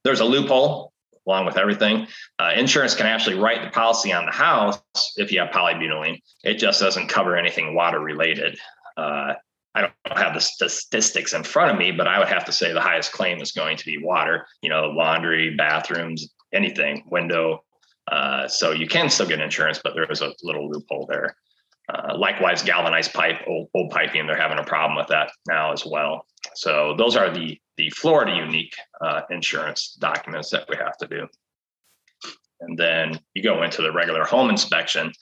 there's 0.04 0.20
a 0.20 0.26
loophole 0.26 0.94
along 1.28 1.46
with 1.46 1.58
everything. 1.58 2.08
Uh, 2.40 2.52
insurance 2.56 2.96
can 2.96 3.06
actually 3.06 3.38
write 3.38 3.62
the 3.62 3.70
policy 3.70 4.14
on 4.14 4.26
the 4.26 4.32
house 4.32 4.82
if 5.18 5.32
you 5.32 5.40
have 5.40 5.50
polybutylene. 5.50 6.22
It 6.44 6.56
just 6.56 6.80
doesn't 6.80 7.08
cover 7.10 7.36
anything 7.36 7.76
water 7.76 8.00
related. 8.00 8.58
Uh, 8.96 9.34
I 9.78 9.82
don't 9.82 10.18
have 10.18 10.34
the 10.34 10.40
statistics 10.40 11.34
in 11.34 11.44
front 11.44 11.72
of 11.72 11.78
me, 11.78 11.92
but 11.92 12.08
I 12.08 12.18
would 12.18 12.28
have 12.30 12.46
to 12.46 12.52
say 12.52 12.74
the 12.74 12.82
highest 12.82 13.12
claim 13.12 13.42
is 13.42 13.52
going 13.52 13.78
to 13.78 13.86
be 13.86 13.98
water, 14.00 14.48
you 14.62 14.70
know, 14.70 14.88
laundry, 14.88 15.56
bathrooms, 15.56 16.30
anything, 16.52 17.04
window. 17.12 17.64
Uh, 18.12 18.48
so 18.48 18.72
you 18.72 18.88
can 18.88 19.10
still 19.10 19.28
get 19.28 19.40
insurance, 19.40 19.80
but 19.84 19.94
there 19.94 20.10
is 20.10 20.22
a 20.22 20.34
little 20.42 20.68
loophole 20.70 21.06
there. 21.08 21.36
Uh, 21.94 22.18
likewise, 22.18 22.64
galvanized 22.64 23.14
pipe, 23.14 23.38
old, 23.48 23.70
old 23.76 23.92
piping, 23.92 24.26
they're 24.26 24.36
having 24.36 24.60
a 24.60 24.64
problem 24.64 24.98
with 24.98 25.08
that 25.08 25.30
now 25.48 25.72
as 25.72 25.86
well. 25.86 26.26
So 26.56 26.96
those 26.98 27.16
are 27.16 27.30
the 27.30 27.60
the 27.78 27.90
Florida 27.92 28.36
unique 28.36 28.74
uh, 29.02 29.22
insurance 29.30 29.96
documents 30.00 30.50
that 30.50 30.68
we 30.68 30.76
have 30.78 30.98
to 30.98 31.08
do. 31.08 31.28
And 32.62 32.76
then 32.78 33.20
you 33.36 33.44
go 33.44 33.62
into 33.62 33.84
the 33.84 33.92
regular 33.92 34.26
home 34.26 34.50
inspection 34.50 35.14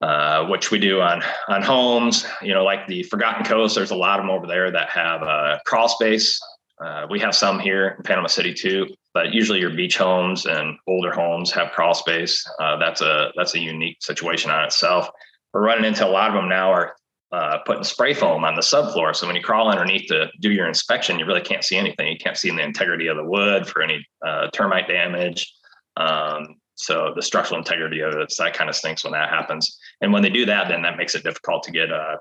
uh, 0.00 0.44
which 0.46 0.70
we 0.70 0.78
do 0.78 1.00
on 1.00 1.22
on 1.48 1.62
homes. 1.62 2.26
You 2.42 2.54
know, 2.54 2.64
like 2.64 2.86
the 2.86 3.02
Forgotten 3.04 3.44
Coast. 3.44 3.74
There's 3.74 3.90
a 3.90 3.96
lot 3.96 4.18
of 4.18 4.24
them 4.24 4.30
over 4.30 4.46
there 4.46 4.70
that 4.70 4.90
have 4.90 5.22
a 5.22 5.60
crawl 5.66 5.88
space. 5.88 6.40
Uh, 6.84 7.06
we 7.08 7.20
have 7.20 7.34
some 7.34 7.58
here 7.58 7.94
in 7.96 8.02
Panama 8.02 8.26
City 8.26 8.52
too, 8.52 8.86
but 9.12 9.32
usually 9.32 9.60
your 9.60 9.70
beach 9.70 9.96
homes 9.96 10.46
and 10.46 10.76
older 10.88 11.12
homes 11.12 11.52
have 11.52 11.70
crawl 11.70 11.94
space. 11.94 12.44
Uh, 12.60 12.76
that's 12.76 13.00
a 13.00 13.30
that's 13.36 13.54
a 13.54 13.60
unique 13.60 13.96
situation 14.00 14.50
on 14.50 14.64
itself. 14.64 15.08
We're 15.52 15.62
running 15.62 15.84
into 15.84 16.04
a 16.04 16.10
lot 16.10 16.30
of 16.30 16.34
them 16.34 16.48
now 16.48 16.72
are 16.72 16.96
uh, 17.32 17.58
putting 17.66 17.84
spray 17.84 18.14
foam 18.14 18.44
on 18.44 18.54
the 18.54 18.60
subfloor. 18.60 19.14
So 19.14 19.26
when 19.26 19.36
you 19.36 19.42
crawl 19.42 19.68
underneath 19.68 20.08
to 20.08 20.30
do 20.40 20.52
your 20.52 20.68
inspection, 20.68 21.18
you 21.18 21.26
really 21.26 21.40
can't 21.40 21.64
see 21.64 21.76
anything. 21.76 22.08
You 22.08 22.18
can't 22.18 22.36
see 22.36 22.50
the 22.50 22.62
integrity 22.62 23.06
of 23.08 23.16
the 23.16 23.24
wood 23.24 23.66
for 23.66 23.82
any 23.82 24.06
uh, 24.24 24.48
termite 24.52 24.88
damage. 24.88 25.52
Um, 25.96 26.56
so 26.76 27.12
the 27.14 27.22
structural 27.22 27.58
integrity 27.58 28.00
of 28.00 28.14
it, 28.14 28.32
that 28.38 28.54
kind 28.54 28.68
of 28.68 28.76
stinks 28.76 29.04
when 29.04 29.12
that 29.12 29.30
happens. 29.30 29.78
And 30.04 30.12
when 30.12 30.22
they 30.22 30.30
do 30.30 30.44
that, 30.46 30.68
then 30.68 30.82
that 30.82 30.98
makes 30.98 31.14
it 31.14 31.24
difficult 31.24 31.62
to 31.64 31.70
get 31.70 31.90
a, 31.90 32.18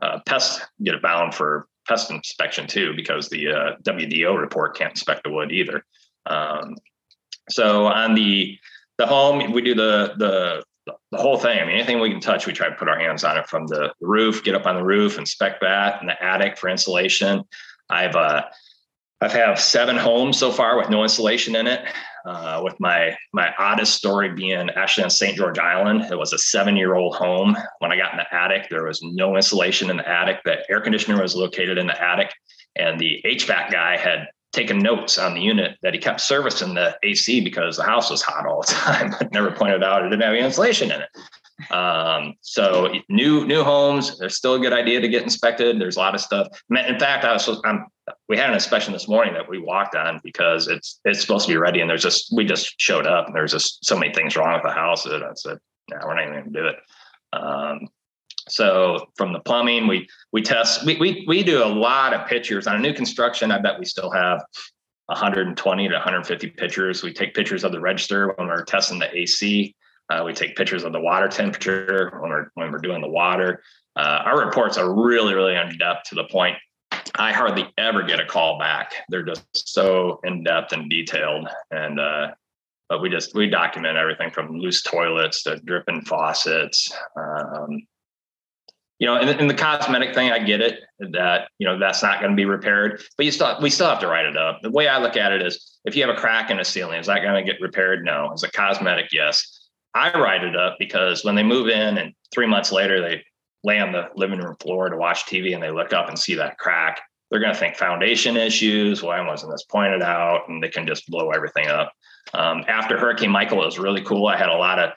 a 0.00 0.20
pest, 0.20 0.62
get 0.82 0.94
it 0.94 1.02
bound 1.02 1.34
for 1.34 1.68
pest 1.86 2.10
inspection 2.10 2.66
too, 2.66 2.94
because 2.96 3.28
the 3.28 3.48
uh, 3.48 3.76
WDO 3.82 4.40
report 4.40 4.76
can't 4.76 4.92
inspect 4.92 5.24
the 5.24 5.30
wood 5.30 5.52
either. 5.52 5.84
Um, 6.26 6.76
so 7.50 7.86
on 7.86 8.14
the 8.14 8.58
the 8.96 9.06
home, 9.06 9.52
we 9.52 9.60
do 9.60 9.74
the 9.74 10.14
the 10.16 10.64
the 10.86 11.18
whole 11.18 11.36
thing. 11.36 11.58
I 11.58 11.64
mean, 11.66 11.74
anything 11.74 12.00
we 12.00 12.10
can 12.10 12.20
touch, 12.20 12.46
we 12.46 12.54
try 12.54 12.70
to 12.70 12.74
put 12.74 12.88
our 12.88 12.98
hands 12.98 13.22
on 13.22 13.36
it 13.36 13.46
from 13.48 13.66
the 13.66 13.92
roof, 14.00 14.42
get 14.42 14.54
up 14.54 14.66
on 14.66 14.76
the 14.76 14.84
roof, 14.84 15.18
inspect 15.18 15.60
that, 15.60 16.00
and 16.00 16.08
the 16.08 16.22
attic 16.22 16.56
for 16.56 16.70
insulation. 16.70 17.44
I've 17.90 18.16
uh, 18.16 18.44
I've 19.20 19.32
have 19.32 19.60
seven 19.60 19.96
homes 19.96 20.38
so 20.38 20.50
far 20.50 20.78
with 20.78 20.88
no 20.88 21.02
insulation 21.02 21.56
in 21.56 21.66
it. 21.66 21.84
Uh, 22.26 22.60
with 22.62 22.78
my 22.78 23.16
my 23.32 23.50
oddest 23.58 23.94
story 23.94 24.28
being 24.28 24.68
actually 24.76 25.04
on 25.04 25.08
St. 25.08 25.36
George 25.36 25.58
Island. 25.58 26.02
It 26.10 26.18
was 26.18 26.34
a 26.34 26.38
seven 26.38 26.76
year 26.76 26.94
old 26.94 27.16
home. 27.16 27.56
When 27.78 27.92
I 27.92 27.96
got 27.96 28.12
in 28.12 28.18
the 28.18 28.34
attic, 28.34 28.68
there 28.68 28.84
was 28.84 29.00
no 29.02 29.36
insulation 29.36 29.88
in 29.88 29.96
the 29.96 30.08
attic. 30.08 30.40
The 30.44 30.58
air 30.70 30.82
conditioner 30.82 31.22
was 31.22 31.34
located 31.34 31.78
in 31.78 31.86
the 31.86 32.02
attic, 32.02 32.30
and 32.76 33.00
the 33.00 33.22
HVAC 33.24 33.70
guy 33.70 33.96
had 33.96 34.28
taken 34.52 34.80
notes 34.80 35.16
on 35.16 35.34
the 35.34 35.40
unit 35.40 35.78
that 35.82 35.94
he 35.94 36.00
kept 36.00 36.20
servicing 36.20 36.74
the 36.74 36.94
AC 37.02 37.40
because 37.40 37.76
the 37.76 37.84
house 37.84 38.10
was 38.10 38.20
hot 38.20 38.46
all 38.46 38.62
the 38.62 38.66
time, 38.72 39.14
but 39.18 39.32
never 39.32 39.50
pointed 39.50 39.82
out 39.82 40.04
it 40.04 40.10
didn't 40.10 40.22
have 40.22 40.34
any 40.34 40.44
insulation 40.44 40.90
in 40.90 41.00
it. 41.00 41.72
Um, 41.72 42.34
so 42.40 42.92
new 43.08 43.46
new 43.46 43.62
homes, 43.62 44.18
they're 44.18 44.28
still 44.28 44.54
a 44.54 44.60
good 44.60 44.72
idea 44.72 45.00
to 45.00 45.08
get 45.08 45.22
inspected. 45.22 45.80
There's 45.80 45.96
a 45.96 46.00
lot 46.00 46.14
of 46.14 46.20
stuff. 46.20 46.48
In 46.70 46.98
fact, 46.98 47.24
I 47.24 47.32
was 47.32 47.48
I'm, 47.64 47.86
we 48.28 48.36
had 48.36 48.48
an 48.48 48.54
inspection 48.54 48.92
this 48.92 49.08
morning 49.08 49.34
that 49.34 49.48
we 49.48 49.58
walked 49.58 49.94
on 49.94 50.20
because 50.22 50.68
it's 50.68 51.00
it's 51.04 51.20
supposed 51.20 51.46
to 51.46 51.52
be 51.52 51.56
ready, 51.56 51.80
and 51.80 51.90
there's 51.90 52.02
just 52.02 52.32
we 52.34 52.44
just 52.44 52.80
showed 52.80 53.06
up 53.06 53.26
and 53.26 53.34
there's 53.34 53.52
just 53.52 53.84
so 53.84 53.98
many 53.98 54.12
things 54.12 54.36
wrong 54.36 54.54
with 54.54 54.62
the 54.62 54.72
house 54.72 55.04
that 55.04 55.22
I 55.22 55.30
said, 55.34 55.58
no, 55.90 55.98
we're 56.04 56.14
not 56.14 56.22
even 56.22 56.34
going 56.34 56.52
to 56.52 56.60
do 56.60 56.66
it. 56.66 56.76
Um, 57.32 57.88
so 58.48 59.06
from 59.16 59.32
the 59.32 59.40
plumbing, 59.40 59.86
we 59.86 60.08
we 60.32 60.42
test 60.42 60.84
we 60.84 60.96
we 60.96 61.24
we 61.26 61.42
do 61.42 61.62
a 61.62 61.66
lot 61.66 62.12
of 62.12 62.26
pictures 62.26 62.66
on 62.66 62.76
a 62.76 62.80
new 62.80 62.92
construction. 62.92 63.50
I 63.50 63.58
bet 63.58 63.78
we 63.78 63.84
still 63.84 64.10
have 64.10 64.44
120 65.06 65.88
to 65.88 65.94
150 65.94 66.46
pictures. 66.50 67.02
We 67.02 67.12
take 67.12 67.34
pictures 67.34 67.64
of 67.64 67.72
the 67.72 67.80
register 67.80 68.32
when 68.36 68.48
we're 68.48 68.64
testing 68.64 68.98
the 68.98 69.16
AC. 69.16 69.74
Uh, 70.08 70.22
we 70.24 70.32
take 70.32 70.56
pictures 70.56 70.82
of 70.82 70.92
the 70.92 71.00
water 71.00 71.28
temperature 71.28 72.10
when 72.20 72.30
we're 72.30 72.50
when 72.54 72.72
we're 72.72 72.78
doing 72.78 73.00
the 73.00 73.08
water. 73.08 73.62
Uh, 73.96 74.22
our 74.24 74.44
reports 74.44 74.78
are 74.78 74.92
really 74.92 75.34
really 75.34 75.54
in 75.54 75.76
depth 75.78 76.08
to 76.08 76.14
the 76.14 76.24
point 76.24 76.56
I 77.20 77.32
hardly 77.32 77.70
ever 77.76 78.02
get 78.02 78.18
a 78.18 78.24
call 78.24 78.58
back. 78.58 78.92
They're 79.10 79.22
just 79.22 79.68
so 79.68 80.20
in 80.24 80.42
depth 80.42 80.72
and 80.72 80.88
detailed, 80.88 81.48
and 81.70 82.00
uh, 82.00 82.28
but 82.88 83.02
we 83.02 83.10
just 83.10 83.34
we 83.34 83.46
document 83.46 83.98
everything 83.98 84.30
from 84.30 84.58
loose 84.58 84.82
toilets 84.82 85.42
to 85.42 85.56
dripping 85.56 86.00
faucets. 86.02 86.90
Um, 87.16 87.82
you 88.98 89.06
know, 89.06 89.16
and, 89.16 89.48
the 89.48 89.54
cosmetic 89.54 90.14
thing, 90.14 90.30
I 90.30 90.38
get 90.38 90.62
it 90.62 90.80
that 91.12 91.48
you 91.58 91.66
know 91.66 91.78
that's 91.78 92.02
not 92.02 92.20
going 92.20 92.32
to 92.32 92.36
be 92.36 92.46
repaired, 92.46 93.02
but 93.18 93.26
you 93.26 93.32
still 93.32 93.54
we 93.60 93.68
still 93.68 93.90
have 93.90 94.00
to 94.00 94.08
write 94.08 94.26
it 94.26 94.38
up. 94.38 94.60
The 94.62 94.70
way 94.70 94.88
I 94.88 94.98
look 94.98 95.18
at 95.18 95.30
it 95.30 95.42
is, 95.42 95.78
if 95.84 95.94
you 95.94 96.06
have 96.06 96.16
a 96.16 96.18
crack 96.18 96.50
in 96.50 96.58
a 96.58 96.64
ceiling, 96.64 97.00
is 97.00 97.06
that 97.06 97.20
going 97.20 97.44
to 97.44 97.52
get 97.52 97.60
repaired? 97.60 98.02
No. 98.02 98.32
Is 98.32 98.42
it 98.42 98.52
cosmetic? 98.54 99.12
Yes. 99.12 99.68
I 99.94 100.18
write 100.18 100.44
it 100.44 100.56
up 100.56 100.76
because 100.78 101.22
when 101.22 101.34
they 101.34 101.42
move 101.42 101.68
in 101.68 101.98
and 101.98 102.14
three 102.32 102.46
months 102.46 102.70
later 102.70 103.00
they 103.00 103.24
lay 103.64 103.78
on 103.78 103.92
the 103.92 104.08
living 104.14 104.38
room 104.38 104.56
floor 104.60 104.88
to 104.88 104.96
watch 104.96 105.26
TV 105.26 105.52
and 105.52 105.62
they 105.62 105.70
look 105.70 105.92
up 105.92 106.08
and 106.08 106.18
see 106.18 106.34
that 106.36 106.58
crack, 106.58 107.02
they're 107.30 107.40
going 107.40 107.52
to 107.52 107.58
think 107.58 107.76
foundation 107.76 108.36
issues. 108.36 109.02
Why 109.02 109.20
wasn't 109.20 109.52
this 109.52 109.64
pointed 109.64 110.02
out? 110.02 110.48
And 110.48 110.62
they 110.62 110.68
can 110.68 110.86
just 110.86 111.06
blow 111.06 111.30
everything 111.30 111.68
up. 111.68 111.92
Um, 112.34 112.64
after 112.68 112.98
Hurricane 112.98 113.30
Michael, 113.30 113.62
it 113.62 113.66
was 113.66 113.78
really 113.78 114.02
cool. 114.02 114.26
I 114.26 114.36
had 114.36 114.48
a 114.48 114.56
lot 114.56 114.78
of 114.78 114.92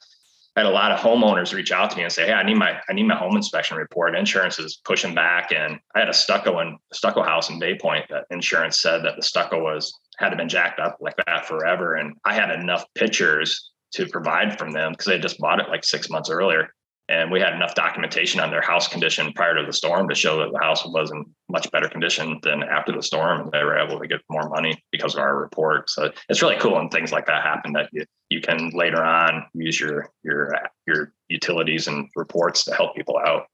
I 0.55 0.59
had 0.59 0.67
a 0.67 0.71
lot 0.71 0.91
of 0.91 0.99
homeowners 0.99 1.51
reach 1.51 1.71
out 1.71 1.89
to 1.89 1.97
me 1.97 2.03
and 2.03 2.11
say, 2.11 2.27
"Hey, 2.27 2.33
I 2.33 2.43
need 2.43 2.57
my 2.57 2.79
I 2.87 2.93
need 2.93 3.07
my 3.07 3.15
home 3.15 3.35
inspection 3.35 3.75
report. 3.75 4.15
Insurance 4.15 4.59
is 4.59 4.79
pushing 4.85 5.15
back." 5.15 5.51
And 5.51 5.79
I 5.95 5.99
had 5.99 6.09
a 6.09 6.13
stucco 6.13 6.59
and 6.59 6.77
stucco 6.91 7.23
house 7.23 7.49
in 7.49 7.57
Bay 7.57 7.75
Point 7.75 8.05
that 8.09 8.25
insurance 8.29 8.79
said 8.79 9.03
that 9.03 9.15
the 9.15 9.23
stucco 9.23 9.63
was 9.63 9.91
had 10.19 10.35
been 10.37 10.49
jacked 10.49 10.79
up 10.79 10.97
like 11.01 11.15
that 11.25 11.47
forever. 11.47 11.95
And 11.95 12.15
I 12.23 12.35
had 12.35 12.51
enough 12.51 12.85
pictures 12.93 13.71
to 13.93 14.05
provide 14.07 14.59
from 14.59 14.71
them 14.71 14.91
because 14.91 15.07
they 15.07 15.17
just 15.17 15.39
bought 15.39 15.59
it 15.59 15.69
like 15.69 15.83
six 15.83 16.09
months 16.09 16.29
earlier. 16.29 16.69
And 17.09 17.31
we 17.31 17.41
had 17.41 17.53
enough 17.53 17.75
documentation 17.75 18.39
on 18.39 18.49
their 18.49 18.61
house 18.61 18.87
condition 18.87 19.33
prior 19.33 19.55
to 19.55 19.65
the 19.65 19.73
storm 19.73 20.07
to 20.07 20.15
show 20.15 20.37
that 20.37 20.53
the 20.53 20.59
house 20.59 20.85
was 20.85 21.11
in 21.11 21.25
much 21.49 21.69
better 21.71 21.89
condition 21.89 22.39
than 22.43 22.63
after 22.63 22.93
the 22.93 23.03
storm. 23.03 23.49
They 23.51 23.61
were 23.63 23.77
able 23.77 23.99
to 23.99 24.07
get 24.07 24.21
more 24.29 24.47
money 24.47 24.81
because 24.91 25.13
of 25.13 25.19
our 25.19 25.37
report. 25.37 25.89
So 25.89 26.11
it's 26.29 26.41
really 26.41 26.55
cool 26.57 26.75
when 26.75 26.87
things 26.89 27.11
like 27.11 27.25
that 27.25 27.43
happen 27.43 27.73
that 27.73 27.89
you, 27.91 28.05
you 28.29 28.39
can 28.39 28.71
later 28.73 29.03
on 29.03 29.45
use 29.53 29.77
your 29.79 30.09
your 30.23 30.53
your 30.87 31.13
utilities 31.27 31.87
and 31.87 32.07
reports 32.15 32.63
to 32.65 32.73
help 32.73 32.95
people 32.95 33.17
out. 33.17 33.47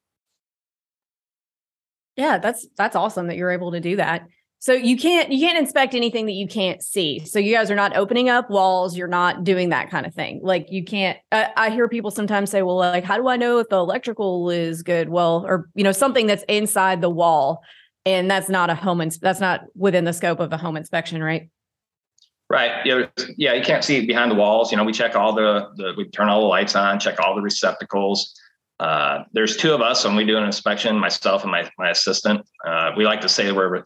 Yeah, 2.15 2.37
that's 2.37 2.67
that's 2.77 2.95
awesome 2.95 3.27
that 3.27 3.37
you're 3.37 3.49
able 3.49 3.71
to 3.71 3.79
do 3.79 3.95
that. 3.95 4.27
So 4.61 4.73
you 4.73 4.97
can't 4.97 5.31
you 5.31 5.39
can't 5.39 5.57
inspect 5.57 5.95
anything 5.95 6.25
that 6.25 6.33
you 6.33 6.45
can't 6.45 6.83
see. 6.83 7.25
So 7.25 7.39
you 7.39 7.53
guys 7.53 7.71
are 7.71 7.75
not 7.75 7.95
opening 7.95 8.27
up 8.27 8.49
walls. 8.49 8.97
You're 8.97 9.07
not 9.07 9.45
doing 9.45 9.69
that 9.69 9.89
kind 9.89 10.05
of 10.05 10.13
thing. 10.13 10.41
Like 10.43 10.67
you 10.69 10.83
can't. 10.83 11.17
I, 11.31 11.49
I 11.55 11.69
hear 11.69 11.87
people 11.87 12.11
sometimes 12.11 12.51
say, 12.51 12.61
"Well, 12.61 12.75
like 12.75 13.05
how 13.05 13.17
do 13.17 13.29
I 13.29 13.37
know 13.37 13.59
if 13.59 13.69
the 13.69 13.77
electrical 13.77 14.49
is 14.49 14.83
good?" 14.83 15.07
Well, 15.07 15.45
or 15.47 15.69
you 15.75 15.83
know 15.85 15.93
something 15.93 16.27
that's 16.27 16.43
inside 16.49 16.99
the 16.99 17.09
wall, 17.09 17.63
and 18.05 18.29
that's 18.29 18.49
not 18.49 18.69
a 18.69 18.75
home. 18.75 18.99
Ins- 18.99 19.17
that's 19.17 19.39
not 19.39 19.61
within 19.75 20.03
the 20.03 20.13
scope 20.13 20.41
of 20.41 20.51
a 20.51 20.57
home 20.57 20.75
inspection, 20.75 21.23
right? 21.23 21.49
Right. 22.49 22.85
Yeah. 22.85 23.05
Yeah. 23.37 23.53
You 23.53 23.63
can't 23.63 23.83
see 23.83 24.05
behind 24.05 24.29
the 24.29 24.35
walls. 24.35 24.71
You 24.71 24.77
know, 24.77 24.83
we 24.83 24.91
check 24.91 25.15
all 25.15 25.33
the 25.33 25.69
the 25.77 25.93
we 25.95 26.09
turn 26.09 26.27
all 26.27 26.41
the 26.41 26.47
lights 26.47 26.75
on, 26.75 26.99
check 26.99 27.17
all 27.21 27.33
the 27.33 27.41
receptacles. 27.41 28.37
Uh, 28.79 29.23
there's 29.33 29.57
two 29.57 29.73
of 29.73 29.81
us 29.81 30.05
when 30.05 30.15
we 30.15 30.25
do 30.25 30.37
an 30.37 30.43
inspection, 30.43 30.97
myself 30.97 31.43
and 31.43 31.51
my 31.51 31.69
my 31.77 31.89
assistant. 31.89 32.45
Uh, 32.65 32.91
we 32.95 33.05
like 33.05 33.21
to 33.21 33.29
say 33.29 33.51
we're 33.51 33.83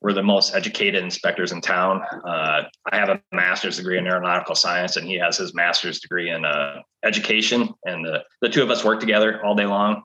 we're 0.00 0.12
the 0.12 0.22
most 0.22 0.54
educated 0.54 1.02
inspectors 1.02 1.52
in 1.52 1.60
town. 1.60 2.02
Uh, 2.26 2.62
I 2.90 2.96
have 2.96 3.10
a 3.10 3.20
master's 3.32 3.76
degree 3.76 3.98
in 3.98 4.06
aeronautical 4.06 4.54
science, 4.54 4.96
and 4.96 5.06
he 5.06 5.16
has 5.16 5.36
his 5.36 5.54
master's 5.54 6.00
degree 6.00 6.30
in 6.30 6.44
uh, 6.44 6.80
education. 7.04 7.68
And 7.84 8.04
the 8.04 8.24
the 8.40 8.48
two 8.48 8.62
of 8.62 8.70
us 8.70 8.84
work 8.84 9.00
together 9.00 9.44
all 9.44 9.54
day 9.54 9.66
long. 9.66 10.04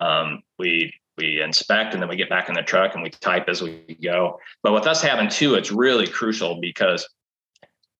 Um, 0.00 0.42
we 0.58 0.92
we 1.16 1.40
inspect 1.40 1.94
and 1.94 2.02
then 2.02 2.08
we 2.08 2.16
get 2.16 2.30
back 2.30 2.48
in 2.48 2.54
the 2.54 2.62
truck 2.62 2.94
and 2.94 3.02
we 3.02 3.10
type 3.10 3.48
as 3.48 3.60
we 3.60 3.98
go. 4.02 4.38
But 4.62 4.72
with 4.72 4.86
us 4.86 5.02
having 5.02 5.28
two, 5.28 5.54
it's 5.54 5.70
really 5.70 6.06
crucial 6.06 6.60
because 6.60 7.06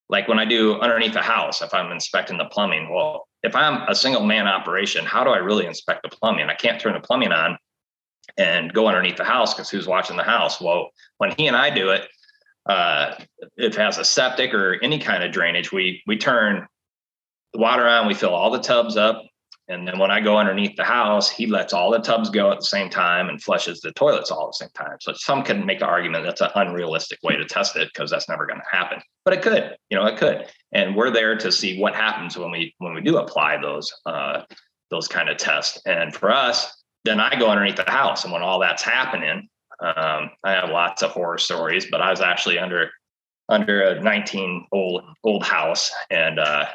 like 0.09 0.29
when 0.29 0.39
I 0.39 0.45
do 0.45 0.81
underneath 0.81 1.13
the 1.13 1.23
house, 1.23 1.61
if 1.61 1.75
I'm 1.75 1.93
inspecting 1.93 2.39
the 2.39 2.47
plumbing, 2.47 2.93
well, 2.93 3.28
if 3.43 3.55
I'm 3.55 3.89
a 3.89 3.95
single 3.95 4.25
man 4.25 4.47
operation, 4.47 5.05
how 5.05 5.25
do 5.25 5.31
I 5.31 5.39
really 5.39 5.67
inspect 5.67 6.03
the 6.03 6.09
plumbing? 6.09 6.49
I 6.49 6.55
can't 6.55 6.81
turn 6.81 6.95
the 6.95 7.01
plumbing 7.01 7.33
on 7.33 7.59
and 8.37 8.73
go 8.73 8.87
underneath 8.87 9.17
the 9.17 9.25
house 9.25 9.55
because 9.55 9.71
who's 9.71 9.87
watching 9.87 10.17
the 10.17 10.23
house? 10.23 10.61
Well, 10.61 10.91
when 11.19 11.33
he 11.37 11.47
and 11.47 11.57
I 11.57 11.71
do 11.71 11.91
it, 11.91 12.09
uh, 12.67 13.15
if 13.57 13.75
it 13.75 13.75
has 13.77 13.99
a 13.99 14.05
septic 14.05 14.53
or 14.53 14.79
any 14.83 14.99
kind 14.99 15.23
of 15.23 15.33
drainage, 15.33 15.73
we 15.73 16.03
we 16.07 16.17
turn 16.19 16.67
the 17.53 17.61
water 17.61 17.87
on, 17.87 18.07
we 18.07 18.15
fill 18.15 18.35
all 18.35 18.51
the 18.51 18.59
tubs 18.59 18.97
up, 18.97 19.25
and 19.69 19.87
then 19.87 19.99
when 19.99 20.11
I 20.11 20.21
go 20.21 20.39
underneath 20.39 20.77
the 20.77 20.85
house, 20.85 21.31
he 21.31 21.47
lets 21.47 21.75
all 21.75 21.91
the 21.91 21.99
tubs 21.99 22.31
go 22.31 22.51
at 22.51 22.59
the 22.59 22.65
same 22.65 22.89
time 22.89 23.29
and 23.29 23.43
flushes 23.43 23.81
the 23.81 23.93
toilets 23.93 24.31
all 24.31 24.47
at 24.47 24.59
the 24.59 24.65
same 24.65 24.71
time. 24.75 24.97
So 25.01 25.13
some 25.13 25.43
can 25.43 25.67
make 25.67 25.81
the 25.81 25.87
argument 25.87 26.25
that's 26.25 26.41
an 26.41 26.51
unrealistic 26.55 27.19
way 27.23 27.37
to 27.37 27.45
test 27.45 27.77
it 27.77 27.89
because 27.93 28.11
that's 28.11 28.29
never 28.31 28.47
going 28.47 28.61
to 28.61 28.77
happen. 28.77 29.03
But 29.27 29.35
it 29.35 29.43
could, 29.43 29.77
you 29.91 29.99
know, 29.99 30.07
it 30.07 30.17
could. 30.17 30.47
And 30.73 30.95
we're 30.95 31.11
there 31.11 31.37
to 31.37 31.51
see 31.51 31.81
what 31.81 31.95
happens 31.95 32.37
when 32.37 32.51
we 32.51 32.75
when 32.79 32.95
we 32.95 33.01
do 33.01 33.19
apply 33.19 33.61
those 33.61 33.93
uh, 34.07 34.43
those 34.91 35.09
kind 35.09 35.29
of 35.29 35.37
tests. 35.37 35.81
And 35.87 36.15
for 36.15 36.31
us, 36.31 36.71
then 37.05 37.21
I 37.21 37.39
go 37.39 37.49
underneath 37.49 37.77
the 37.77 37.91
house, 37.91 38.25
and 38.25 38.33
when 38.33 38.43
all 38.43 38.59
that's 38.59 38.83
happening, 38.83 39.49
um, 39.81 40.31
I 40.45 40.53
have 40.53 40.71
lots 40.71 41.03
of 41.03 41.11
horror 41.11 41.39
stories. 41.39 41.87
But 41.91 42.03
I 42.03 42.11
was 42.11 42.21
actually 42.21 42.59
under 42.59 42.91
under 43.49 43.83
a 43.83 44.03
19 44.03 44.67
old 44.73 45.05
old 45.25 45.43
house 45.43 45.91
and 46.11 46.39
uh, 46.39 46.67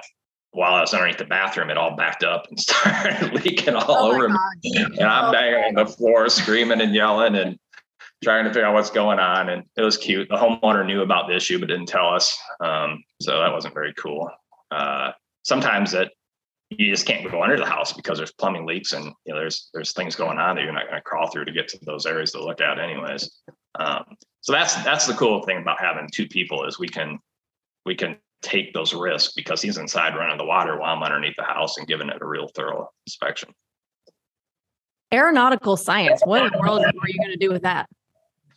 while 0.53 0.75
I 0.75 0.81
was 0.81 0.93
underneath 0.93 1.17
the 1.17 1.25
bathroom, 1.25 1.69
it 1.69 1.77
all 1.77 1.95
backed 1.95 2.23
up 2.23 2.45
and 2.49 2.59
started 2.59 3.33
leaking 3.43 3.75
all 3.75 3.85
oh 3.87 4.11
over 4.11 4.29
me. 4.29 4.37
And 4.75 5.01
I'm 5.03 5.29
oh, 5.29 5.31
banging 5.31 5.63
on 5.63 5.73
the 5.73 5.91
floor, 5.91 6.29
screaming 6.29 6.81
and 6.81 6.93
yelling 6.93 7.35
and 7.35 7.57
trying 8.23 8.45
to 8.45 8.49
figure 8.49 8.65
out 8.65 8.73
what's 8.73 8.89
going 8.89 9.19
on. 9.19 9.49
And 9.49 9.63
it 9.77 9.81
was 9.81 9.97
cute. 9.97 10.29
The 10.29 10.35
homeowner 10.35 10.85
knew 10.85 11.01
about 11.01 11.27
the 11.27 11.35
issue, 11.35 11.59
but 11.59 11.67
didn't 11.67 11.87
tell 11.87 12.07
us. 12.07 12.37
Um, 12.59 13.03
so 13.21 13.39
that 13.39 13.51
wasn't 13.51 13.73
very 13.73 13.93
cool. 13.93 14.29
Uh, 14.71 15.11
sometimes 15.43 15.91
that 15.91 16.11
you 16.69 16.89
just 16.89 17.05
can't 17.05 17.29
go 17.29 17.43
under 17.43 17.57
the 17.57 17.65
house 17.65 17.93
because 17.93 18.17
there's 18.17 18.31
plumbing 18.31 18.65
leaks 18.65 18.93
and 18.93 19.05
you 19.05 19.33
know 19.33 19.39
there's 19.39 19.69
there's 19.73 19.93
things 19.93 20.15
going 20.15 20.39
on 20.39 20.55
that 20.55 20.63
you're 20.63 20.73
not 20.73 20.85
going 20.85 20.95
to 20.95 21.01
crawl 21.01 21.29
through 21.29 21.45
to 21.45 21.51
get 21.51 21.67
to 21.67 21.79
those 21.83 22.05
areas 22.05 22.31
to 22.31 22.43
look 22.43 22.61
at 22.61 22.79
anyways. 22.79 23.29
Um, 23.79 24.03
so 24.41 24.53
that's 24.53 24.75
that's 24.83 25.05
the 25.07 25.13
cool 25.13 25.43
thing 25.43 25.59
about 25.59 25.79
having 25.79 26.09
two 26.11 26.27
people 26.27 26.65
is 26.65 26.79
we 26.79 26.87
can 26.87 27.19
we 27.85 27.95
can 27.95 28.17
take 28.41 28.73
those 28.73 28.93
risks 28.93 29.33
because 29.33 29.61
he's 29.61 29.77
inside 29.77 30.15
running 30.15 30.37
the 30.37 30.45
water 30.45 30.77
while 30.77 30.95
I'm 30.95 31.03
underneath 31.03 31.35
the 31.37 31.43
house 31.43 31.77
and 31.77 31.87
giving 31.87 32.09
it 32.09 32.21
a 32.21 32.25
real 32.25 32.49
thorough 32.55 32.89
inspection. 33.05 33.53
Aeronautical 35.13 35.77
science. 35.77 36.21
What 36.25 36.43
in 36.45 36.51
the 36.51 36.59
world 36.59 36.83
are 36.83 37.07
you 37.07 37.19
going 37.19 37.31
to 37.31 37.37
do 37.37 37.51
with 37.51 37.61
that? 37.61 37.87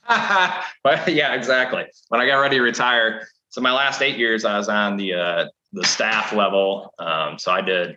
but 0.85 1.13
yeah, 1.13 1.35
exactly. 1.35 1.85
When 2.09 2.21
I 2.21 2.27
got 2.27 2.37
ready 2.37 2.57
to 2.57 2.63
retire, 2.63 3.27
so 3.49 3.61
my 3.61 3.73
last 3.73 4.03
eight 4.03 4.19
years, 4.19 4.45
I 4.45 4.59
was 4.59 4.69
on 4.69 4.97
the 4.97 5.15
uh, 5.15 5.47
the 5.73 5.85
staff 5.85 6.33
level. 6.33 6.93
Um, 6.99 7.39
so 7.39 7.53
I 7.53 7.61
did 7.61 7.97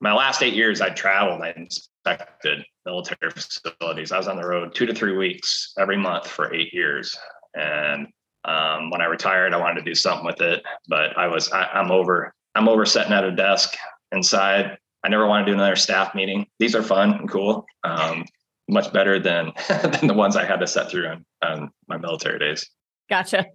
my 0.00 0.12
last 0.12 0.42
eight 0.42 0.54
years. 0.54 0.80
I 0.80 0.90
traveled. 0.90 1.42
I 1.42 1.52
inspected 1.56 2.64
military 2.84 3.30
facilities. 3.30 4.12
I 4.12 4.18
was 4.18 4.28
on 4.28 4.36
the 4.36 4.46
road 4.46 4.74
two 4.74 4.86
to 4.86 4.94
three 4.94 5.16
weeks 5.16 5.72
every 5.78 5.96
month 5.96 6.26
for 6.26 6.52
eight 6.54 6.72
years, 6.72 7.16
and 7.54 8.08
um, 8.44 8.90
when 8.90 9.00
I 9.00 9.06
retired, 9.06 9.52
I 9.52 9.58
wanted 9.58 9.84
to 9.84 9.90
do 9.90 9.94
something 9.94 10.24
with 10.24 10.40
it, 10.40 10.62
but 10.88 11.16
I 11.18 11.26
was 11.26 11.52
I, 11.52 11.64
I'm 11.64 11.90
over 11.90 12.34
I'm 12.54 12.68
over 12.68 12.84
sitting 12.86 13.12
at 13.12 13.24
a 13.24 13.30
desk 13.30 13.76
inside. 14.12 14.78
I 15.04 15.08
never 15.08 15.26
want 15.26 15.46
to 15.46 15.52
do 15.52 15.54
another 15.54 15.76
staff 15.76 16.14
meeting. 16.14 16.46
These 16.58 16.74
are 16.74 16.82
fun 16.82 17.14
and 17.14 17.30
cool. 17.30 17.64
Um, 17.84 18.24
much 18.70 18.92
better 18.92 19.18
than 19.18 19.52
than 19.68 20.06
the 20.06 20.14
ones 20.14 20.36
I 20.36 20.44
had 20.44 20.60
to 20.60 20.66
set 20.66 20.90
through 20.90 21.08
on, 21.08 21.24
on 21.42 21.70
my 21.88 21.96
military 21.96 22.38
days. 22.38 22.68
Gotcha. 23.08 23.46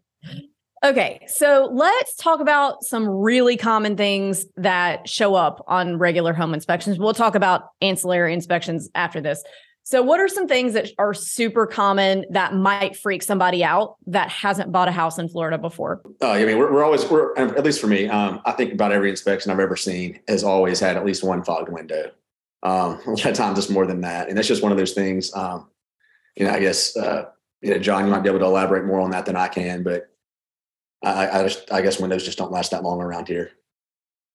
Okay, 0.84 1.26
so 1.28 1.70
let's 1.74 2.16
talk 2.16 2.41
about 2.41 2.84
some 2.84 3.07
really 3.07 3.57
common 3.57 3.97
things 3.97 4.45
that 4.57 5.09
show 5.09 5.34
up 5.34 5.63
on 5.68 5.97
regular 5.97 6.34
home 6.34 6.53
inspections. 6.53 6.99
We'll 6.99 7.13
talk 7.13 7.34
about 7.34 7.63
ancillary 7.82 8.34
inspections 8.34 8.89
after 8.93 9.20
this. 9.20 9.41
So, 9.88 10.01
what 10.01 10.20
are 10.20 10.28
some 10.28 10.47
things 10.47 10.74
that 10.74 10.89
are 10.97 11.13
super 11.13 11.68
common 11.68 12.26
that 12.32 12.55
might 12.55 12.95
freak 12.95 13.22
somebody 13.22 13.63
out 13.63 13.95
that 14.07 14.30
hasn't 14.30 14.72
bought 14.72 14.88
a 14.88 14.91
house 14.91 15.20
in 15.20 15.30
Florida 15.30 15.59
before? 15.59 16.01
Uh, 16.22 16.32
I 16.32 16.43
mean, 16.45 16.57
we're, 16.57 16.74
we're 16.74 16.84
always, 16.84 17.05
we're 17.05 17.36
at 17.38 17.63
least 17.63 17.80
for 17.80 17.88
me, 17.88 18.07
um, 18.07 18.41
I 18.45 18.51
think 18.51 18.74
about 18.74 18.91
every 18.91 19.11
inspection 19.11 19.51
I've 19.51 19.59
ever 19.59 19.76
seen 19.76 20.20
has 20.28 20.43
always 20.43 20.80
had 20.80 20.97
at 20.97 21.05
least 21.05 21.24
one 21.24 21.43
fogged 21.43 21.70
window. 21.70 22.11
Um, 22.66 22.99
a 23.05 23.11
lot 23.11 23.26
of 23.26 23.36
times 23.36 23.57
it's 23.57 23.70
more 23.70 23.86
than 23.86 24.01
that, 24.01 24.28
and 24.28 24.38
that's 24.38 24.47
just 24.47 24.63
one 24.63 24.72
of 24.72 24.78
those 24.78 24.93
things. 24.93 25.34
Um, 25.34 25.70
you 26.36 26.45
know, 26.45 26.51
I 26.51 26.59
guess 26.59 26.97
uh, 26.97 27.26
you 27.61 27.72
know, 27.72 27.80
John, 27.80 28.05
you 28.05 28.11
might 28.11 28.24
be 28.24 28.30
able 28.30 28.39
to 28.39 28.45
elaborate 28.45 28.86
more 28.86 28.99
on 28.99 29.11
that 29.11 29.26
than 29.26 29.36
I 29.36 29.47
can, 29.47 29.84
but 29.84 30.09
I, 31.03 31.39
I 31.39 31.43
just, 31.43 31.72
I 31.72 31.82
guess 31.82 31.99
windows 31.99 32.24
just 32.24 32.38
don't 32.38 32.51
last 32.51 32.72
that 32.72 32.84
long 32.84 33.01
around 33.01 33.28
here. 33.28 33.51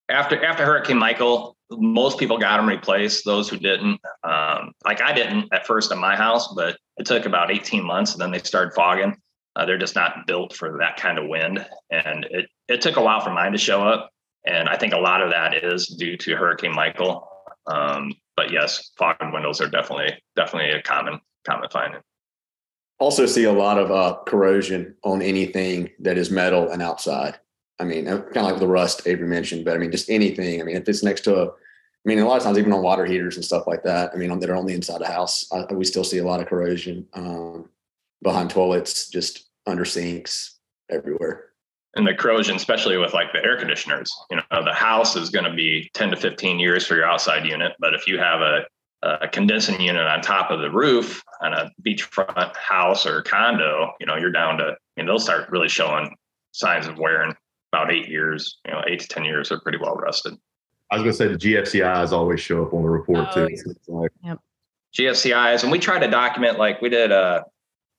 After 0.08 0.42
after 0.44 0.64
Hurricane 0.64 0.98
Michael, 0.98 1.56
most 1.70 2.18
people 2.18 2.38
got 2.38 2.56
them 2.56 2.68
replaced. 2.68 3.24
Those 3.24 3.48
who 3.48 3.56
didn't, 3.56 4.00
um, 4.24 4.72
like 4.84 5.00
I 5.00 5.12
didn't 5.12 5.48
at 5.52 5.66
first 5.66 5.92
in 5.92 5.98
my 5.98 6.16
house, 6.16 6.52
but 6.54 6.76
it 6.96 7.06
took 7.06 7.26
about 7.26 7.52
18 7.52 7.84
months, 7.84 8.12
and 8.12 8.20
then 8.20 8.30
they 8.30 8.38
started 8.38 8.74
fogging. 8.74 9.16
Uh, 9.54 9.66
they're 9.66 9.78
just 9.78 9.94
not 9.94 10.26
built 10.26 10.54
for 10.54 10.78
that 10.78 10.96
kind 10.96 11.18
of 11.18 11.28
wind, 11.28 11.64
and 11.90 12.24
it 12.30 12.48
it 12.68 12.80
took 12.80 12.96
a 12.96 13.02
while 13.02 13.20
for 13.20 13.30
mine 13.30 13.52
to 13.52 13.58
show 13.58 13.82
up. 13.82 14.10
And 14.44 14.68
I 14.68 14.76
think 14.76 14.94
a 14.94 14.98
lot 14.98 15.22
of 15.22 15.30
that 15.30 15.62
is 15.62 15.86
due 15.86 16.16
to 16.16 16.34
Hurricane 16.34 16.74
Michael. 16.74 17.28
Um, 17.66 18.14
but 18.36 18.50
yes, 18.50 18.90
fogged 18.98 19.32
windows 19.32 19.60
are 19.60 19.68
definitely 19.68 20.18
definitely 20.36 20.70
a 20.70 20.82
common 20.82 21.20
common 21.46 21.68
finding. 21.70 22.00
Also, 22.98 23.24
see 23.24 23.44
a 23.44 23.52
lot 23.52 23.78
of 23.78 23.90
uh, 23.90 24.18
corrosion 24.26 24.94
on 25.04 25.22
anything 25.22 25.90
that 26.00 26.18
is 26.18 26.30
metal 26.30 26.70
and 26.70 26.82
outside. 26.82 27.38
I 27.78 27.84
mean, 27.84 28.04
kind 28.04 28.36
of 28.36 28.42
like 28.42 28.58
the 28.58 28.66
rust 28.66 29.06
Avery 29.06 29.26
mentioned, 29.26 29.64
but 29.64 29.74
I 29.74 29.78
mean, 29.78 29.90
just 29.90 30.10
anything. 30.10 30.60
I 30.60 30.64
mean, 30.64 30.76
if 30.76 30.86
it's 30.86 31.02
next 31.02 31.22
to 31.22 31.34
a, 31.34 31.46
I 31.46 32.04
mean, 32.04 32.18
a 32.18 32.28
lot 32.28 32.36
of 32.36 32.42
times 32.42 32.58
even 32.58 32.74
on 32.74 32.82
water 32.82 33.06
heaters 33.06 33.36
and 33.36 33.44
stuff 33.44 33.66
like 33.66 33.82
that. 33.84 34.10
I 34.12 34.16
mean, 34.16 34.38
that 34.38 34.50
are 34.50 34.56
on 34.56 34.66
the 34.66 34.74
inside 34.74 34.96
of 34.96 35.00
the 35.00 35.12
house, 35.12 35.50
I, 35.50 35.72
we 35.72 35.86
still 35.86 36.04
see 36.04 36.18
a 36.18 36.24
lot 36.24 36.40
of 36.40 36.46
corrosion 36.46 37.06
um, 37.14 37.70
behind 38.22 38.50
toilets, 38.50 39.08
just 39.08 39.48
under 39.66 39.86
sinks, 39.86 40.58
everywhere. 40.90 41.49
And 41.96 42.06
the 42.06 42.14
corrosion, 42.14 42.56
especially 42.56 42.96
with 42.98 43.14
like 43.14 43.32
the 43.32 43.44
air 43.44 43.58
conditioners, 43.58 44.12
you 44.30 44.36
know, 44.36 44.64
the 44.64 44.72
house 44.72 45.16
is 45.16 45.30
going 45.30 45.44
to 45.44 45.52
be 45.52 45.90
10 45.94 46.10
to 46.10 46.16
15 46.16 46.58
years 46.58 46.86
for 46.86 46.94
your 46.94 47.04
outside 47.04 47.44
unit. 47.44 47.72
But 47.80 47.94
if 47.94 48.06
you 48.06 48.18
have 48.18 48.40
a, 48.40 48.64
a 49.02 49.26
condensing 49.26 49.80
unit 49.80 50.06
on 50.06 50.20
top 50.20 50.50
of 50.50 50.60
the 50.60 50.70
roof 50.70 51.22
on 51.42 51.52
a 51.52 51.70
beachfront 51.84 52.54
house 52.56 53.06
or 53.06 53.22
condo, 53.22 53.92
you 53.98 54.06
know, 54.06 54.16
you're 54.16 54.30
down 54.30 54.58
to, 54.58 54.76
and 54.96 55.08
they'll 55.08 55.18
start 55.18 55.50
really 55.50 55.68
showing 55.68 56.14
signs 56.52 56.86
of 56.86 56.96
wear 56.96 57.18
wearing 57.18 57.34
about 57.72 57.92
eight 57.92 58.08
years, 58.08 58.58
you 58.64 58.72
know, 58.72 58.82
eight 58.86 59.00
to 59.00 59.08
10 59.08 59.24
years 59.24 59.50
are 59.50 59.60
pretty 59.60 59.78
well 59.78 59.94
rusted. 59.94 60.34
I 60.90 60.96
was 60.96 61.02
going 61.02 61.12
to 61.12 61.40
say 61.40 61.50
the 61.50 61.54
GFCIs 61.56 62.12
always 62.12 62.40
show 62.40 62.64
up 62.64 62.74
on 62.74 62.82
the 62.82 62.88
report 62.88 63.28
oh, 63.36 63.46
too. 63.46 63.56
Like, 63.86 64.10
yep. 64.24 64.38
GFCIs, 64.96 65.62
and 65.62 65.70
we 65.70 65.78
try 65.78 66.00
to 66.00 66.08
document 66.08 66.58
like 66.58 66.82
we 66.82 66.88
did 66.88 67.12
a 67.12 67.14
uh, 67.14 67.42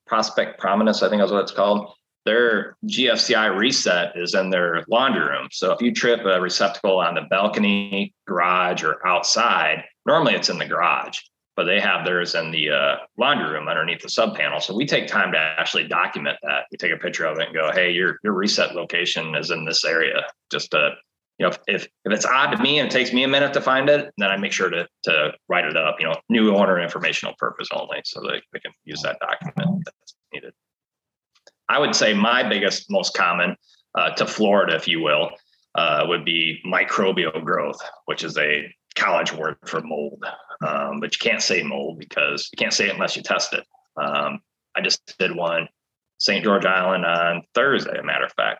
prospect 0.05 0.59
prominence, 0.59 1.01
I 1.01 1.09
think 1.09 1.21
that's 1.21 1.31
what 1.31 1.41
it's 1.41 1.53
called. 1.53 1.93
Their 2.25 2.77
GFCI 2.85 3.57
reset 3.57 4.13
is 4.15 4.35
in 4.35 4.49
their 4.49 4.83
laundry 4.87 5.25
room. 5.27 5.47
So 5.51 5.71
if 5.71 5.81
you 5.81 5.93
trip 5.93 6.21
a 6.25 6.39
receptacle 6.39 6.99
on 6.99 7.15
the 7.15 7.21
balcony, 7.29 8.13
garage, 8.27 8.83
or 8.83 9.05
outside, 9.05 9.83
normally 10.05 10.35
it's 10.35 10.49
in 10.49 10.59
the 10.59 10.65
garage 10.65 11.19
but 11.55 11.65
they 11.65 11.79
have 11.79 12.05
theirs 12.05 12.35
in 12.35 12.51
the 12.51 12.69
uh, 12.69 12.95
laundry 13.17 13.51
room 13.51 13.67
underneath 13.67 14.01
the 14.01 14.09
sub 14.09 14.35
panel. 14.35 14.59
So 14.59 14.75
we 14.75 14.85
take 14.85 15.07
time 15.07 15.31
to 15.33 15.37
actually 15.37 15.87
document 15.87 16.37
that. 16.43 16.63
We 16.71 16.77
take 16.77 16.91
a 16.91 16.97
picture 16.97 17.25
of 17.25 17.39
it 17.39 17.47
and 17.47 17.55
go, 17.55 17.71
"Hey, 17.71 17.91
your 17.91 18.17
your 18.23 18.33
reset 18.33 18.73
location 18.75 19.35
is 19.35 19.51
in 19.51 19.65
this 19.65 19.83
area." 19.83 20.25
Just 20.51 20.71
to 20.71 20.95
you 21.37 21.47
know, 21.47 21.53
if 21.67 21.83
if 22.05 22.13
it's 22.13 22.25
odd 22.25 22.51
to 22.51 22.61
me 22.61 22.79
and 22.79 22.87
it 22.87 22.91
takes 22.91 23.13
me 23.13 23.23
a 23.23 23.27
minute 23.27 23.53
to 23.53 23.61
find 23.61 23.89
it, 23.89 24.11
then 24.17 24.29
I 24.29 24.37
make 24.37 24.53
sure 24.53 24.69
to 24.69 24.87
to 25.03 25.33
write 25.49 25.65
it 25.65 25.77
up. 25.77 25.97
You 25.99 26.07
know, 26.07 26.15
new 26.29 26.55
owner 26.55 26.79
informational 26.79 27.35
purpose 27.37 27.67
only, 27.73 28.01
so 28.05 28.21
they, 28.21 28.41
they 28.53 28.59
can 28.59 28.71
use 28.85 29.01
that 29.03 29.19
document 29.19 29.83
that's 29.85 30.15
needed. 30.33 30.53
I 31.71 31.79
would 31.79 31.95
say 31.95 32.13
my 32.13 32.43
biggest, 32.43 32.91
most 32.91 33.13
common 33.13 33.55
uh, 33.95 34.09
to 34.15 34.27
Florida, 34.27 34.75
if 34.75 34.89
you 34.89 34.99
will, 34.99 35.29
uh, 35.75 36.03
would 36.05 36.25
be 36.25 36.61
microbial 36.65 37.41
growth, 37.45 37.79
which 38.07 38.25
is 38.25 38.37
a 38.37 38.75
college 38.95 39.31
word 39.31 39.55
for 39.65 39.79
mold, 39.79 40.21
um, 40.67 40.99
but 40.99 41.15
you 41.15 41.29
can't 41.29 41.41
say 41.41 41.63
mold 41.63 41.97
because 41.97 42.49
you 42.51 42.57
can't 42.57 42.73
say 42.73 42.87
it 42.87 42.93
unless 42.93 43.15
you 43.15 43.23
test 43.23 43.53
it. 43.53 43.65
Um, 43.95 44.41
I 44.75 44.81
just 44.81 45.17
did 45.17 45.33
one 45.33 45.69
St. 46.17 46.43
George 46.43 46.65
Island 46.65 47.05
on 47.05 47.43
Thursday, 47.55 47.97
a 47.97 48.03
matter 48.03 48.25
of 48.25 48.33
fact, 48.33 48.59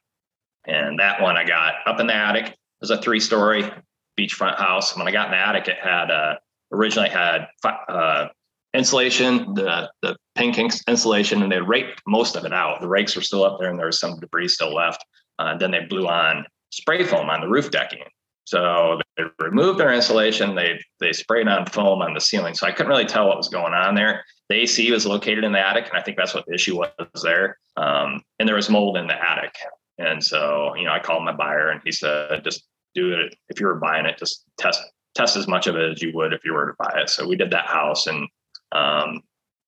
and 0.66 0.98
that 1.00 1.22
one 1.22 1.36
I 1.36 1.44
got 1.44 1.74
up 1.86 2.00
in 2.00 2.08
the 2.08 2.16
attic. 2.16 2.46
It 2.46 2.58
was 2.80 2.92
a 2.92 3.02
three-story 3.02 3.70
beachfront 4.18 4.58
house. 4.58 4.96
When 4.96 5.06
I 5.06 5.12
got 5.12 5.26
in 5.26 5.32
the 5.32 5.38
attic, 5.38 5.68
it 5.68 5.80
had 5.84 6.10
uh, 6.10 6.36
originally 6.72 7.10
had 7.10 7.50
uh, 7.66 8.28
insulation, 8.74 9.54
the 9.54 9.90
the 10.02 10.16
pink 10.36 10.58
insulation, 10.88 11.44
and 11.44 11.52
they 11.52 11.62
raked 11.62 12.02
most 12.08 12.36
of 12.36 12.46
it 12.46 12.54
out. 12.54 12.82
The 12.82 12.88
rakes 12.88 13.16
were 13.16 13.22
still 13.22 13.44
up 13.44 13.60
there, 13.60 13.70
and 13.70 13.78
there 13.78 13.88
was 13.88 14.00
some 14.00 14.20
debris 14.20 14.50
still 14.50 14.74
left. 14.74 15.04
Uh, 15.40 15.58
then 15.58 15.72
they 15.72 15.86
blew 15.86 16.08
on 16.08 16.46
spray 16.72 17.04
foam 17.04 17.30
on 17.30 17.42
the 17.42 17.48
roof 17.48 17.72
decking. 17.72 18.04
So 18.46 19.00
they 19.18 19.24
removed 19.40 19.80
their 19.80 19.94
insulation. 19.94 20.56
They 20.56 20.80
they 21.00 21.14
sprayed 21.14 21.48
on 21.48 21.66
foam 21.68 22.02
on 22.02 22.14
the 22.14 22.22
ceiling. 22.22 22.54
So 22.54 22.68
I 22.68 22.72
couldn't 22.72 22.90
really 22.90 23.06
tell 23.06 23.28
what 23.28 23.38
was 23.38 23.50
going 23.50 23.74
on 23.74 23.96
there. 23.96 24.24
The 24.50 24.56
AC 24.56 24.92
was 24.92 25.06
located 25.06 25.44
in 25.44 25.52
the 25.52 25.60
attic, 25.60 25.88
and 25.88 25.98
I 25.98 26.02
think 26.02 26.18
that's 26.18 26.34
what 26.34 26.46
the 26.46 26.54
issue 26.54 26.78
was 26.78 27.22
there. 27.24 27.58
Um, 27.78 28.22
and 28.40 28.48
there 28.48 28.56
was 28.56 28.70
mold 28.70 28.98
in 28.98 29.08
the 29.08 29.16
attic. 29.16 29.56
And 29.98 30.24
so 30.24 30.76
you 30.76 30.86
know, 30.86 30.92
I 30.92 31.00
called 31.00 31.24
my 31.24 31.32
buyer, 31.32 31.70
and 31.70 31.82
he 31.84 31.92
said, 31.92 32.44
just 32.44 32.64
do 32.94 33.14
it 33.14 33.36
if 33.50 33.60
you 33.60 33.68
were 33.68 33.76
buying 33.76 34.06
it. 34.06 34.18
Just 34.18 34.44
test 34.58 34.82
test 35.14 35.36
as 35.36 35.48
much 35.48 35.68
of 35.68 35.76
it 35.76 35.92
as 35.92 36.02
you 36.02 36.12
would 36.14 36.34
if 36.34 36.44
you 36.44 36.54
were 36.54 36.68
to 36.68 36.74
buy 36.80 37.02
it. 37.02 37.10
So 37.10 37.28
we 37.28 37.36
did 37.36 37.52
that 37.52 37.68
house, 37.68 38.08
and 38.08 38.28
um, 38.72 39.22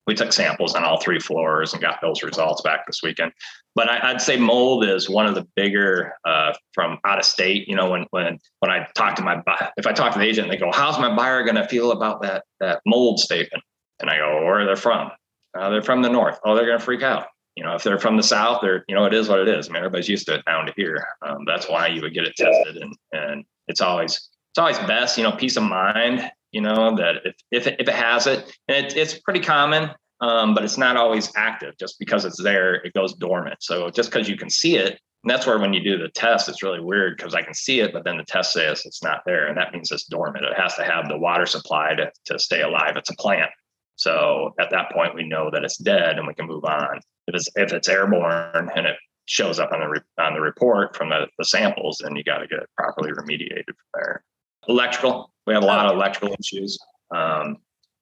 we 0.05 0.15
took 0.15 0.33
samples 0.33 0.75
on 0.75 0.83
all 0.83 0.99
three 0.99 1.19
floors 1.19 1.73
and 1.73 1.81
got 1.81 2.01
those 2.01 2.23
results 2.23 2.61
back 2.61 2.85
this 2.85 3.01
weekend. 3.01 3.31
But 3.75 3.89
I, 3.89 4.11
would 4.11 4.21
say 4.21 4.37
mold 4.37 4.83
is 4.85 5.09
one 5.09 5.25
of 5.25 5.35
the 5.35 5.47
bigger 5.55 6.13
uh, 6.25 6.53
from 6.73 6.99
out 7.05 7.19
of 7.19 7.25
state. 7.25 7.67
You 7.67 7.75
know, 7.75 7.89
when 7.89 8.05
when 8.11 8.37
when 8.59 8.71
I 8.71 8.87
talk 8.95 9.15
to 9.15 9.23
my 9.23 9.41
if 9.77 9.87
I 9.87 9.93
talk 9.93 10.13
to 10.13 10.19
the 10.19 10.25
agent, 10.25 10.49
they 10.49 10.57
go, 10.57 10.71
"How's 10.71 10.99
my 10.99 11.15
buyer 11.15 11.43
going 11.43 11.55
to 11.55 11.67
feel 11.67 11.91
about 11.91 12.21
that 12.21 12.43
that 12.59 12.81
mold 12.85 13.19
statement?" 13.19 13.63
And 13.99 14.09
I 14.09 14.17
go, 14.17 14.43
"Where 14.43 14.59
are 14.59 14.65
they 14.65 14.79
from? 14.79 15.11
Uh, 15.57 15.69
they're 15.69 15.81
from 15.81 16.01
the 16.01 16.09
north. 16.09 16.39
Oh, 16.43 16.55
they're 16.55 16.65
going 16.65 16.79
to 16.79 16.83
freak 16.83 17.03
out. 17.03 17.27
You 17.55 17.63
know, 17.63 17.75
if 17.75 17.83
they're 17.83 17.99
from 17.99 18.17
the 18.17 18.23
south, 18.23 18.59
they're 18.61 18.83
you 18.87 18.95
know 18.95 19.05
it 19.05 19.13
is 19.13 19.29
what 19.29 19.39
it 19.39 19.47
is. 19.47 19.69
I 19.69 19.71
mean, 19.71 19.77
everybody's 19.77 20.09
used 20.09 20.27
to 20.27 20.35
it 20.35 20.45
down 20.45 20.65
to 20.65 20.73
here. 20.75 21.07
Um, 21.21 21.45
that's 21.45 21.69
why 21.69 21.87
you 21.87 22.01
would 22.01 22.13
get 22.13 22.25
it 22.25 22.35
tested, 22.35 22.77
and 22.77 22.95
and 23.11 23.45
it's 23.67 23.81
always 23.81 24.29
it's 24.51 24.59
always 24.59 24.79
best. 24.79 25.17
You 25.17 25.23
know, 25.23 25.31
peace 25.31 25.55
of 25.55 25.63
mind 25.63 26.29
you 26.53 26.61
know 26.61 26.95
that 26.95 27.17
if 27.25 27.35
if 27.51 27.67
it, 27.67 27.75
if 27.79 27.87
it 27.89 27.95
has 27.95 28.27
it 28.27 28.55
and 28.69 28.85
it, 28.85 28.95
it's 28.95 29.19
pretty 29.19 29.41
common 29.41 29.89
um, 30.21 30.53
but 30.53 30.63
it's 30.63 30.77
not 30.77 30.95
always 30.95 31.29
active. 31.35 31.77
Just 31.77 31.99
because 31.99 32.23
it's 32.23 32.41
there 32.41 32.75
it 32.75 32.93
goes 32.93 33.13
dormant. 33.15 33.61
So 33.61 33.89
just 33.89 34.09
because 34.09 34.29
you 34.29 34.37
can 34.37 34.49
see 34.49 34.77
it 34.77 34.99
and 35.23 35.29
that's 35.29 35.45
where 35.45 35.59
when 35.59 35.73
you 35.73 35.83
do 35.83 35.97
the 35.97 36.09
test 36.09 36.49
it's 36.49 36.63
really 36.63 36.81
weird 36.81 37.15
because 37.15 37.33
i 37.33 37.41
can 37.41 37.53
see 37.53 37.79
it 37.79 37.93
but 37.93 38.03
then 38.03 38.17
the 38.17 38.25
test 38.25 38.51
says 38.51 38.85
it's 38.85 39.01
not 39.01 39.21
there 39.25 39.47
and 39.47 39.57
that 39.57 39.73
means 39.73 39.91
it's 39.91 40.05
dormant. 40.05 40.45
It 40.45 40.57
has 40.57 40.75
to 40.75 40.83
have 40.83 41.07
the 41.07 41.17
water 41.17 41.45
supply 41.45 41.95
to, 41.95 42.11
to 42.25 42.39
stay 42.39 42.61
alive. 42.61 42.95
It's 42.95 43.09
a 43.09 43.15
plant. 43.15 43.51
So 43.95 44.53
at 44.59 44.69
that 44.71 44.91
point 44.91 45.15
we 45.15 45.27
know 45.27 45.49
that 45.51 45.63
it's 45.63 45.77
dead 45.77 46.17
and 46.17 46.27
we 46.27 46.33
can 46.33 46.47
move 46.47 46.65
on. 46.65 46.99
If 47.27 47.35
it's 47.35 47.49
if 47.55 47.73
it's 47.73 47.87
airborne 47.89 48.69
and 48.75 48.85
it 48.85 48.97
shows 49.25 49.59
up 49.59 49.71
on 49.71 49.79
the 49.79 49.87
re- 49.87 49.99
on 50.19 50.33
the 50.33 50.41
report 50.41 50.95
from 50.95 51.09
the, 51.09 51.27
the 51.37 51.45
samples 51.45 52.01
then 52.03 52.15
you 52.15 52.23
got 52.23 52.39
to 52.39 52.47
get 52.47 52.59
it 52.59 52.69
properly 52.77 53.11
remediated 53.11 53.65
from 53.65 53.75
there 53.93 54.23
electrical 54.67 55.33
we 55.45 55.53
have 55.53 55.63
a 55.63 55.65
lot 55.65 55.85
of 55.85 55.93
electrical 55.93 56.35
issues. 56.39 56.77
Um, 57.13 57.57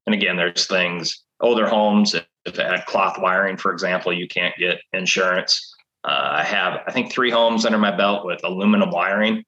and 0.06 0.16
again, 0.16 0.36
there's 0.36 0.68
things, 0.68 1.24
older 1.40 1.68
homes, 1.68 2.14
if 2.14 2.26
it 2.46 2.58
had 2.58 2.86
cloth 2.86 3.18
wiring, 3.20 3.58
for 3.58 3.72
example, 3.72 4.14
you 4.14 4.28
can't 4.28 4.56
get 4.58 4.80
insurance. 4.94 5.76
Uh, 6.04 6.30
I 6.32 6.44
have, 6.44 6.82
I 6.88 6.92
think, 6.92 7.12
three 7.12 7.30
homes 7.30 7.66
under 7.66 7.78
my 7.78 7.96
belt 7.96 8.26
with 8.26 8.44
aluminum 8.44 8.90
wiring, 8.90 9.44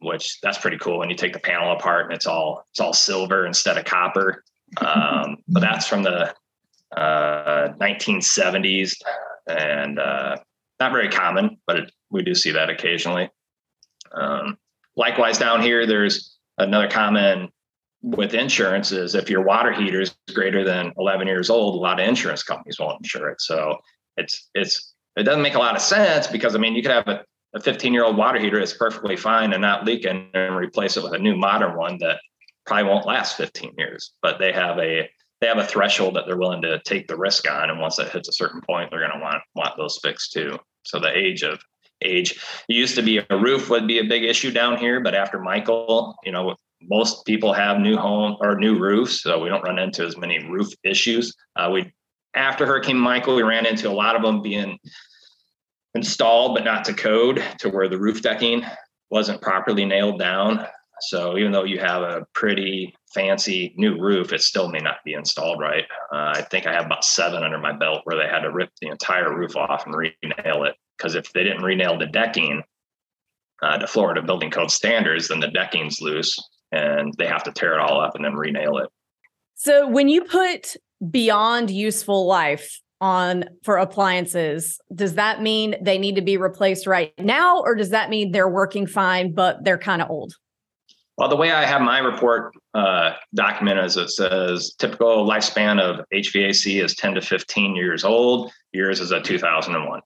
which 0.00 0.40
that's 0.42 0.58
pretty 0.58 0.78
cool 0.78 0.98
when 0.98 1.10
you 1.10 1.16
take 1.16 1.32
the 1.32 1.38
panel 1.38 1.72
apart 1.72 2.06
and 2.06 2.14
it's 2.14 2.26
all 2.26 2.66
it's 2.70 2.80
all 2.80 2.92
silver 2.92 3.46
instead 3.46 3.78
of 3.78 3.84
copper. 3.84 4.44
Um, 4.82 5.38
but 5.48 5.60
that's 5.60 5.86
from 5.86 6.02
the 6.02 6.34
uh, 6.94 7.72
1970s 7.80 8.92
and 9.46 9.98
uh, 9.98 10.36
not 10.78 10.92
very 10.92 11.08
common, 11.08 11.56
but 11.66 11.76
it, 11.78 11.92
we 12.10 12.22
do 12.22 12.34
see 12.34 12.50
that 12.50 12.68
occasionally. 12.68 13.30
Um, 14.12 14.58
likewise, 14.94 15.38
down 15.38 15.62
here, 15.62 15.86
there's 15.86 16.37
another 16.58 16.88
common 16.88 17.48
with 18.02 18.34
insurance 18.34 18.92
is 18.92 19.14
if 19.14 19.28
your 19.28 19.42
water 19.42 19.72
heater 19.72 20.00
is 20.00 20.14
greater 20.32 20.64
than 20.64 20.92
11 20.98 21.26
years 21.26 21.50
old, 21.50 21.74
a 21.74 21.78
lot 21.78 22.00
of 22.00 22.08
insurance 22.08 22.42
companies 22.42 22.78
won't 22.78 23.00
insure 23.00 23.28
it. 23.30 23.40
So 23.40 23.78
it's 24.16 24.48
it's 24.54 24.94
it 25.16 25.24
doesn't 25.24 25.42
make 25.42 25.54
a 25.54 25.58
lot 25.58 25.74
of 25.74 25.82
sense 25.82 26.26
because 26.26 26.54
I 26.54 26.58
mean 26.58 26.74
you 26.74 26.82
could 26.82 26.92
have 26.92 27.08
a, 27.08 27.24
a 27.54 27.60
15 27.60 27.92
year 27.92 28.04
old 28.04 28.16
water 28.16 28.38
heater 28.38 28.58
that's 28.58 28.72
perfectly 28.72 29.16
fine 29.16 29.52
and 29.52 29.62
not 29.62 29.84
leaking 29.84 30.30
and 30.34 30.56
replace 30.56 30.96
it 30.96 31.02
with 31.02 31.14
a 31.14 31.18
new 31.18 31.36
modern 31.36 31.76
one 31.76 31.98
that 31.98 32.20
probably 32.66 32.84
won't 32.84 33.06
last 33.06 33.36
15 33.36 33.72
years. 33.76 34.12
But 34.22 34.38
they 34.38 34.52
have 34.52 34.78
a 34.78 35.08
they 35.40 35.46
have 35.46 35.58
a 35.58 35.66
threshold 35.66 36.16
that 36.16 36.24
they're 36.26 36.36
willing 36.36 36.62
to 36.62 36.80
take 36.84 37.06
the 37.06 37.16
risk 37.16 37.48
on, 37.48 37.70
and 37.70 37.80
once 37.80 37.96
that 37.96 38.10
hits 38.10 38.28
a 38.28 38.32
certain 38.32 38.60
point, 38.60 38.90
they're 38.90 39.00
going 39.00 39.12
to 39.12 39.20
want 39.20 39.42
want 39.54 39.76
those 39.76 39.98
fixed 40.02 40.32
too. 40.32 40.58
So 40.84 40.98
the 40.98 41.16
age 41.16 41.42
of 41.42 41.60
age. 42.02 42.32
It 42.68 42.74
used 42.74 42.96
to 42.96 43.02
be 43.02 43.18
a 43.18 43.36
roof 43.36 43.70
would 43.70 43.86
be 43.86 43.98
a 43.98 44.04
big 44.04 44.24
issue 44.24 44.50
down 44.50 44.78
here, 44.78 45.00
but 45.00 45.14
after 45.14 45.38
Michael, 45.38 46.16
you 46.24 46.32
know, 46.32 46.54
most 46.82 47.24
people 47.24 47.52
have 47.52 47.80
new 47.80 47.96
home 47.96 48.36
or 48.40 48.56
new 48.56 48.78
roofs, 48.78 49.22
so 49.22 49.38
we 49.38 49.48
don't 49.48 49.62
run 49.62 49.78
into 49.78 50.04
as 50.04 50.16
many 50.16 50.44
roof 50.44 50.68
issues. 50.84 51.34
Uh, 51.56 51.70
we 51.72 51.92
after 52.34 52.66
Hurricane 52.66 52.98
Michael, 52.98 53.34
we 53.34 53.42
ran 53.42 53.66
into 53.66 53.88
a 53.88 53.92
lot 53.92 54.14
of 54.14 54.22
them 54.22 54.42
being 54.42 54.78
installed 55.94 56.54
but 56.54 56.64
not 56.64 56.84
to 56.84 56.94
code, 56.94 57.42
to 57.58 57.68
where 57.68 57.88
the 57.88 57.98
roof 57.98 58.22
decking 58.22 58.64
wasn't 59.10 59.42
properly 59.42 59.84
nailed 59.84 60.18
down. 60.18 60.64
So 61.00 61.38
even 61.38 61.52
though 61.52 61.64
you 61.64 61.78
have 61.78 62.02
a 62.02 62.26
pretty 62.34 62.94
fancy 63.14 63.74
new 63.76 63.98
roof, 64.00 64.32
it 64.32 64.42
still 64.42 64.68
may 64.68 64.78
not 64.78 64.96
be 65.04 65.14
installed 65.14 65.60
right. 65.60 65.84
Uh, 66.12 66.32
I 66.36 66.42
think 66.42 66.66
I 66.66 66.72
have 66.72 66.86
about 66.86 67.04
seven 67.04 67.42
under 67.42 67.58
my 67.58 67.72
belt 67.72 68.02
where 68.04 68.16
they 68.16 68.28
had 68.28 68.40
to 68.40 68.52
rip 68.52 68.70
the 68.80 68.88
entire 68.88 69.34
roof 69.34 69.56
off 69.56 69.86
and 69.86 69.94
re-nail 69.94 70.64
it 70.64 70.76
because 70.98 71.14
if 71.14 71.32
they 71.32 71.44
didn't 71.44 71.62
re-nail 71.62 71.96
the 71.96 72.06
decking 72.06 72.62
uh, 73.62 73.78
to 73.78 73.86
Florida 73.86 74.20
building 74.20 74.50
code 74.50 74.70
standards, 74.70 75.28
then 75.28 75.40
the 75.40 75.48
decking's 75.48 76.00
loose 76.00 76.36
and 76.72 77.14
they 77.16 77.26
have 77.26 77.44
to 77.44 77.52
tear 77.52 77.74
it 77.74 77.80
all 77.80 78.00
up 78.00 78.14
and 78.14 78.24
then 78.24 78.34
re-nail 78.34 78.78
it. 78.78 78.88
So 79.54 79.88
when 79.88 80.08
you 80.08 80.24
put 80.24 80.76
beyond 81.10 81.70
useful 81.70 82.26
life 82.26 82.80
on 83.00 83.44
for 83.62 83.78
appliances, 83.78 84.80
does 84.94 85.14
that 85.14 85.42
mean 85.42 85.76
they 85.80 85.98
need 85.98 86.16
to 86.16 86.22
be 86.22 86.36
replaced 86.36 86.86
right 86.86 87.12
now, 87.18 87.60
or 87.60 87.74
does 87.74 87.90
that 87.90 88.10
mean 88.10 88.32
they're 88.32 88.48
working 88.48 88.86
fine 88.86 89.34
but 89.34 89.64
they're 89.64 89.78
kind 89.78 90.02
of 90.02 90.10
old? 90.10 90.34
Well, 91.16 91.28
the 91.28 91.36
way 91.36 91.50
I 91.50 91.64
have 91.64 91.82
my 91.82 91.98
report 91.98 92.54
uh, 92.74 93.14
documented 93.34 93.86
is 93.86 93.96
it 93.96 94.10
says 94.10 94.74
typical 94.78 95.26
lifespan 95.26 95.80
of 95.80 96.04
HVAC 96.14 96.82
is 96.82 96.94
10 96.94 97.14
to 97.14 97.20
15 97.20 97.74
years 97.74 98.04
old. 98.04 98.52
Yours 98.72 99.00
is 99.00 99.10
a 99.10 99.20
2001. 99.20 100.00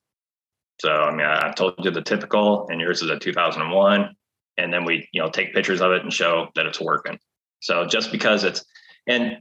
So, 0.83 0.91
I 0.91 1.12
mean, 1.12 1.24
I've 1.24 1.55
told 1.55 1.74
you 1.78 1.93
the 1.93 2.03
typical, 2.03 2.66
and 2.68 2.80
yours 2.80 3.03
is 3.03 3.11
a 3.11 3.16
2001. 3.16 4.16
And 4.59 4.72
then 4.72 4.85
we, 4.85 5.09
you 5.12 5.22
know, 5.22 5.30
take 5.30 5.55
pictures 5.55 5.80
of 5.80 5.93
it 5.93 6.03
and 6.03 6.12
show 6.12 6.49
that 6.57 6.66
it's 6.66 6.80
working. 6.80 7.20
So 7.61 7.87
just 7.87 8.11
because 8.11 8.43
it's, 8.43 8.64
and 9.07 9.37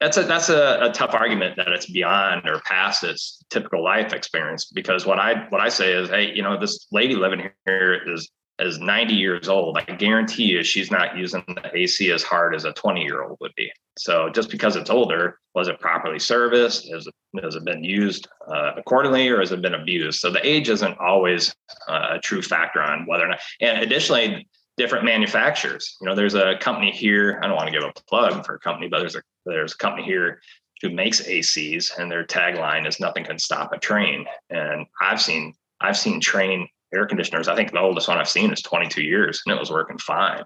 that's 0.00 0.16
a 0.16 0.22
that's 0.22 0.48
a, 0.48 0.78
a, 0.80 0.90
tough 0.92 1.12
argument 1.12 1.56
that 1.56 1.68
it's 1.68 1.90
beyond 1.90 2.48
or 2.48 2.60
past 2.60 3.04
its 3.04 3.42
typical 3.50 3.84
life 3.84 4.14
experience 4.14 4.66
because 4.66 5.06
what 5.06 5.18
I 5.18 5.46
what 5.48 5.62
I 5.62 5.70
say 5.70 5.94
is 5.94 6.10
hey 6.10 6.34
you 6.34 6.42
know 6.42 6.60
this 6.60 6.86
lady 6.92 7.16
living 7.16 7.48
here 7.64 7.94
is 8.12 8.30
is 8.58 8.78
90 8.78 9.14
years 9.14 9.48
old, 9.48 9.78
I 9.78 9.82
guarantee 9.82 10.44
you 10.44 10.62
she's 10.62 10.90
not 10.90 11.16
using 11.16 11.44
the 11.46 11.70
AC 11.74 12.10
as 12.10 12.22
hard 12.22 12.54
as 12.54 12.64
a 12.64 12.72
20 12.72 13.02
year 13.02 13.22
old 13.22 13.38
would 13.40 13.54
be. 13.54 13.70
So 13.98 14.28
just 14.30 14.50
because 14.50 14.76
it's 14.76 14.90
older, 14.90 15.38
was 15.54 15.68
it 15.68 15.80
properly 15.80 16.18
serviced? 16.18 16.88
Has 16.90 17.06
it, 17.06 17.14
has 17.42 17.54
it 17.54 17.64
been 17.64 17.82
used 17.82 18.28
uh, 18.48 18.72
accordingly 18.76 19.28
or 19.28 19.40
has 19.40 19.52
it 19.52 19.62
been 19.62 19.74
abused? 19.74 20.20
So 20.20 20.30
the 20.30 20.46
age 20.46 20.68
isn't 20.68 20.98
always 20.98 21.54
uh, 21.88 22.08
a 22.12 22.18
true 22.18 22.42
factor 22.42 22.82
on 22.82 23.06
whether 23.06 23.24
or 23.24 23.28
not. 23.28 23.40
And 23.60 23.82
additionally, 23.82 24.46
different 24.76 25.04
manufacturers. 25.04 25.96
You 26.00 26.06
know, 26.06 26.14
there's 26.14 26.34
a 26.34 26.56
company 26.58 26.90
here. 26.90 27.40
I 27.42 27.46
don't 27.46 27.56
want 27.56 27.68
to 27.68 27.78
give 27.78 27.88
a 27.88 27.92
plug 28.08 28.44
for 28.44 28.56
a 28.56 28.58
company, 28.60 28.88
but 28.88 29.00
there's 29.00 29.16
a 29.16 29.22
there's 29.44 29.74
a 29.74 29.78
company 29.78 30.04
here 30.04 30.40
who 30.82 30.90
makes 30.90 31.22
ACs, 31.22 31.90
and 31.98 32.10
their 32.10 32.24
tagline 32.24 32.86
is 32.86 33.00
"Nothing 33.00 33.24
can 33.24 33.38
stop 33.38 33.72
a 33.72 33.78
Trane. 33.78 34.24
And 34.50 34.86
I've 35.00 35.20
seen 35.20 35.54
I've 35.80 35.96
seen 35.96 36.20
Trane 36.20 36.66
air 36.96 37.06
conditioners. 37.06 37.48
I 37.48 37.54
think 37.54 37.72
the 37.72 37.80
oldest 37.80 38.08
one 38.08 38.18
I've 38.18 38.28
seen 38.28 38.52
is 38.52 38.62
22 38.62 39.02
years, 39.02 39.42
and 39.46 39.54
it 39.54 39.60
was 39.60 39.70
working 39.70 39.98
fine. 39.98 40.42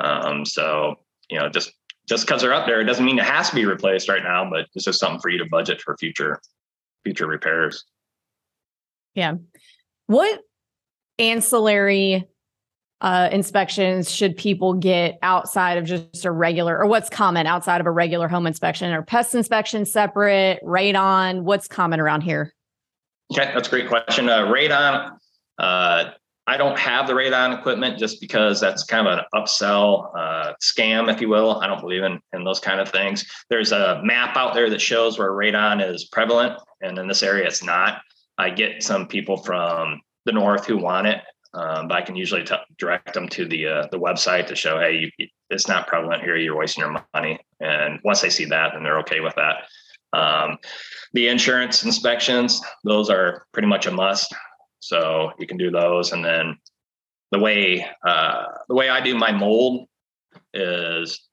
Um, 0.00 0.44
so 0.44 0.96
you 1.30 1.38
know, 1.38 1.48
just 1.48 1.72
just 2.08 2.26
because 2.26 2.42
they're 2.42 2.54
up 2.54 2.66
there, 2.66 2.80
it 2.80 2.84
doesn't 2.84 3.04
mean 3.04 3.18
it 3.18 3.24
has 3.24 3.50
to 3.50 3.54
be 3.54 3.64
replaced 3.64 4.08
right 4.08 4.22
now, 4.22 4.48
but 4.48 4.66
it's 4.74 4.84
just 4.84 5.00
something 5.00 5.20
for 5.20 5.28
you 5.28 5.38
to 5.38 5.46
budget 5.46 5.80
for 5.80 5.96
future 5.96 6.40
future 7.04 7.26
repairs. 7.26 7.84
Yeah. 9.14 9.34
What 10.06 10.40
ancillary 11.18 12.26
uh, 13.00 13.28
inspections 13.32 14.10
should 14.10 14.36
people 14.36 14.74
get 14.74 15.18
outside 15.22 15.78
of 15.78 15.84
just 15.84 16.24
a 16.24 16.30
regular, 16.30 16.78
or 16.78 16.86
what's 16.86 17.08
common 17.08 17.46
outside 17.46 17.80
of 17.80 17.86
a 17.86 17.90
regular 17.90 18.28
home 18.28 18.46
inspection? 18.46 18.92
Or 18.92 19.02
pest 19.02 19.34
inspection 19.34 19.84
separate, 19.84 20.60
radon? 20.62 21.42
What's 21.42 21.68
common 21.68 22.00
around 22.00 22.22
here? 22.22 22.54
Okay, 23.32 23.50
that's 23.52 23.68
a 23.68 23.70
great 23.70 23.88
question. 23.88 24.28
Uh, 24.28 24.46
radon 24.46 25.16
uh, 25.58 26.10
I 26.48 26.56
don't 26.56 26.78
have 26.78 27.08
the 27.08 27.12
radon 27.12 27.58
equipment 27.58 27.98
just 27.98 28.20
because 28.20 28.60
that's 28.60 28.84
kind 28.84 29.08
of 29.08 29.18
an 29.18 29.24
upsell 29.34 30.16
uh, 30.16 30.52
scam, 30.62 31.12
if 31.12 31.20
you 31.20 31.28
will. 31.28 31.60
I 31.60 31.66
don't 31.66 31.80
believe 31.80 32.04
in, 32.04 32.20
in 32.32 32.44
those 32.44 32.60
kind 32.60 32.80
of 32.80 32.88
things. 32.88 33.28
There's 33.50 33.72
a 33.72 34.00
map 34.04 34.36
out 34.36 34.54
there 34.54 34.70
that 34.70 34.80
shows 34.80 35.18
where 35.18 35.32
radon 35.32 35.86
is 35.86 36.04
prevalent, 36.04 36.56
and 36.82 36.98
in 36.98 37.08
this 37.08 37.24
area, 37.24 37.46
it's 37.46 37.64
not. 37.64 38.00
I 38.38 38.50
get 38.50 38.82
some 38.82 39.08
people 39.08 39.38
from 39.38 40.00
the 40.24 40.32
north 40.32 40.66
who 40.66 40.76
want 40.76 41.08
it, 41.08 41.20
um, 41.54 41.88
but 41.88 41.96
I 41.96 42.02
can 42.02 42.14
usually 42.14 42.44
t- 42.44 42.54
direct 42.78 43.14
them 43.14 43.28
to 43.30 43.44
the 43.46 43.66
uh, 43.66 43.86
the 43.90 43.98
website 43.98 44.46
to 44.48 44.54
show, 44.54 44.78
hey, 44.78 45.10
you, 45.18 45.26
it's 45.50 45.68
not 45.68 45.86
prevalent 45.86 46.22
here. 46.22 46.36
You're 46.36 46.56
wasting 46.56 46.82
your 46.82 47.04
money. 47.14 47.40
And 47.60 47.98
once 48.04 48.20
they 48.20 48.30
see 48.30 48.44
that, 48.46 48.72
then 48.72 48.82
they're 48.82 48.98
okay 49.00 49.20
with 49.20 49.34
that. 49.36 49.64
Um, 50.12 50.58
the 51.12 51.28
insurance 51.28 51.84
inspections, 51.84 52.60
those 52.84 53.10
are 53.10 53.46
pretty 53.52 53.68
much 53.68 53.86
a 53.86 53.90
must. 53.90 54.34
So 54.80 55.32
you 55.38 55.46
can 55.46 55.56
do 55.56 55.70
those, 55.70 56.12
and 56.12 56.24
then 56.24 56.58
the 57.32 57.38
way 57.38 57.86
uh, 58.06 58.46
the 58.68 58.74
way 58.74 58.88
I 58.88 59.00
do 59.00 59.14
my 59.16 59.32
mold 59.32 59.88
is 60.54 61.28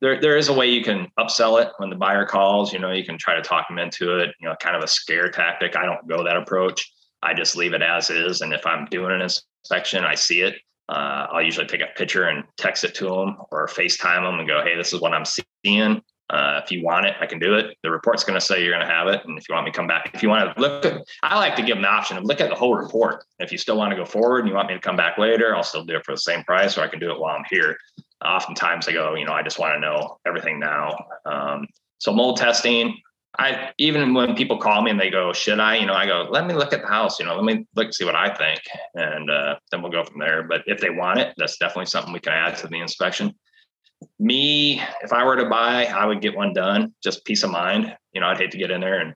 there 0.00 0.20
there 0.20 0.36
is 0.36 0.48
a 0.48 0.52
way 0.52 0.68
you 0.70 0.82
can 0.82 1.08
upsell 1.18 1.62
it 1.62 1.72
when 1.78 1.90
the 1.90 1.96
buyer 1.96 2.24
calls. 2.24 2.72
You 2.72 2.78
know, 2.78 2.92
you 2.92 3.04
can 3.04 3.18
try 3.18 3.34
to 3.34 3.42
talk 3.42 3.68
them 3.68 3.78
into 3.78 4.18
it. 4.18 4.34
You 4.40 4.48
know, 4.48 4.54
kind 4.60 4.76
of 4.76 4.82
a 4.82 4.88
scare 4.88 5.30
tactic. 5.30 5.76
I 5.76 5.84
don't 5.84 6.06
go 6.08 6.24
that 6.24 6.36
approach. 6.36 6.90
I 7.22 7.34
just 7.34 7.56
leave 7.56 7.74
it 7.74 7.82
as 7.82 8.08
is, 8.10 8.40
and 8.40 8.52
if 8.52 8.66
I'm 8.66 8.86
doing 8.86 9.12
an 9.12 9.20
inspection, 9.20 10.04
I 10.04 10.14
see 10.14 10.40
it. 10.40 10.56
Uh, 10.88 11.26
I'll 11.30 11.42
usually 11.42 11.66
take 11.66 11.82
a 11.82 11.86
picture 11.96 12.24
and 12.24 12.44
text 12.56 12.82
it 12.82 12.94
to 12.96 13.04
them 13.04 13.36
or 13.50 13.66
FaceTime 13.68 14.24
them 14.24 14.38
and 14.38 14.48
go, 14.48 14.62
"Hey, 14.62 14.76
this 14.76 14.92
is 14.92 15.00
what 15.00 15.12
I'm 15.12 15.24
seeing. 15.24 16.02
Uh, 16.30 16.60
if 16.62 16.70
you 16.70 16.82
want 16.84 17.06
it, 17.06 17.16
I 17.20 17.26
can 17.26 17.40
do 17.40 17.54
it. 17.54 17.76
The 17.82 17.90
report's 17.90 18.22
going 18.22 18.38
to 18.38 18.40
say 18.40 18.62
you're 18.62 18.72
going 18.72 18.86
to 18.86 18.92
have 18.92 19.08
it. 19.08 19.24
And 19.24 19.36
if 19.36 19.48
you 19.48 19.54
want 19.54 19.66
me 19.66 19.72
to 19.72 19.76
come 19.76 19.88
back, 19.88 20.10
if 20.14 20.22
you 20.22 20.28
want 20.28 20.54
to 20.54 20.60
look 20.60 20.86
I 21.24 21.36
like 21.36 21.56
to 21.56 21.62
give 21.62 21.76
them 21.76 21.82
the 21.82 21.88
option 21.88 22.16
of 22.16 22.24
look 22.24 22.40
at 22.40 22.48
the 22.48 22.54
whole 22.54 22.76
report. 22.76 23.24
If 23.40 23.50
you 23.50 23.58
still 23.58 23.76
want 23.76 23.90
to 23.90 23.96
go 23.96 24.04
forward 24.04 24.40
and 24.40 24.48
you 24.48 24.54
want 24.54 24.68
me 24.68 24.74
to 24.74 24.80
come 24.80 24.96
back 24.96 25.18
later, 25.18 25.56
I'll 25.56 25.64
still 25.64 25.84
do 25.84 25.96
it 25.96 26.04
for 26.04 26.12
the 26.12 26.20
same 26.20 26.44
price 26.44 26.78
or 26.78 26.82
I 26.82 26.88
can 26.88 27.00
do 27.00 27.10
it 27.10 27.18
while 27.18 27.36
I'm 27.36 27.44
here. 27.50 27.76
Oftentimes 28.24 28.86
I 28.86 28.92
go, 28.92 29.14
you 29.14 29.24
know, 29.24 29.32
I 29.32 29.42
just 29.42 29.58
want 29.58 29.74
to 29.74 29.80
know 29.80 30.18
everything 30.24 30.60
now. 30.60 30.96
Um, 31.26 31.66
so 31.98 32.12
mold 32.12 32.36
testing, 32.36 32.96
I 33.38 33.70
even 33.78 34.14
when 34.14 34.34
people 34.34 34.58
call 34.58 34.82
me 34.82 34.90
and 34.90 35.00
they 35.00 35.10
go, 35.10 35.32
should 35.32 35.60
I? 35.60 35.76
You 35.76 35.86
know, 35.86 35.94
I 35.94 36.06
go, 36.06 36.28
let 36.30 36.46
me 36.46 36.54
look 36.54 36.72
at 36.72 36.82
the 36.82 36.88
house. 36.88 37.18
You 37.18 37.26
know, 37.26 37.34
let 37.34 37.44
me 37.44 37.66
look 37.76 37.92
see 37.92 38.04
what 38.04 38.16
I 38.16 38.34
think, 38.34 38.60
and 38.94 39.30
uh, 39.30 39.56
then 39.70 39.82
we'll 39.82 39.92
go 39.92 40.04
from 40.04 40.18
there. 40.18 40.42
But 40.42 40.62
if 40.66 40.80
they 40.80 40.90
want 40.90 41.20
it, 41.20 41.34
that's 41.36 41.56
definitely 41.58 41.86
something 41.86 42.12
we 42.12 42.20
can 42.20 42.32
add 42.32 42.56
to 42.58 42.68
the 42.68 42.80
inspection 42.80 43.34
me, 44.18 44.82
if 45.02 45.12
I 45.12 45.24
were 45.24 45.36
to 45.36 45.48
buy, 45.48 45.86
I 45.86 46.06
would 46.06 46.20
get 46.20 46.36
one 46.36 46.52
done, 46.52 46.94
just 47.02 47.24
peace 47.24 47.42
of 47.42 47.50
mind. 47.50 47.96
You 48.12 48.20
know, 48.20 48.28
I'd 48.28 48.38
hate 48.38 48.50
to 48.52 48.58
get 48.58 48.70
in 48.70 48.80
there 48.80 49.00
and, 49.00 49.14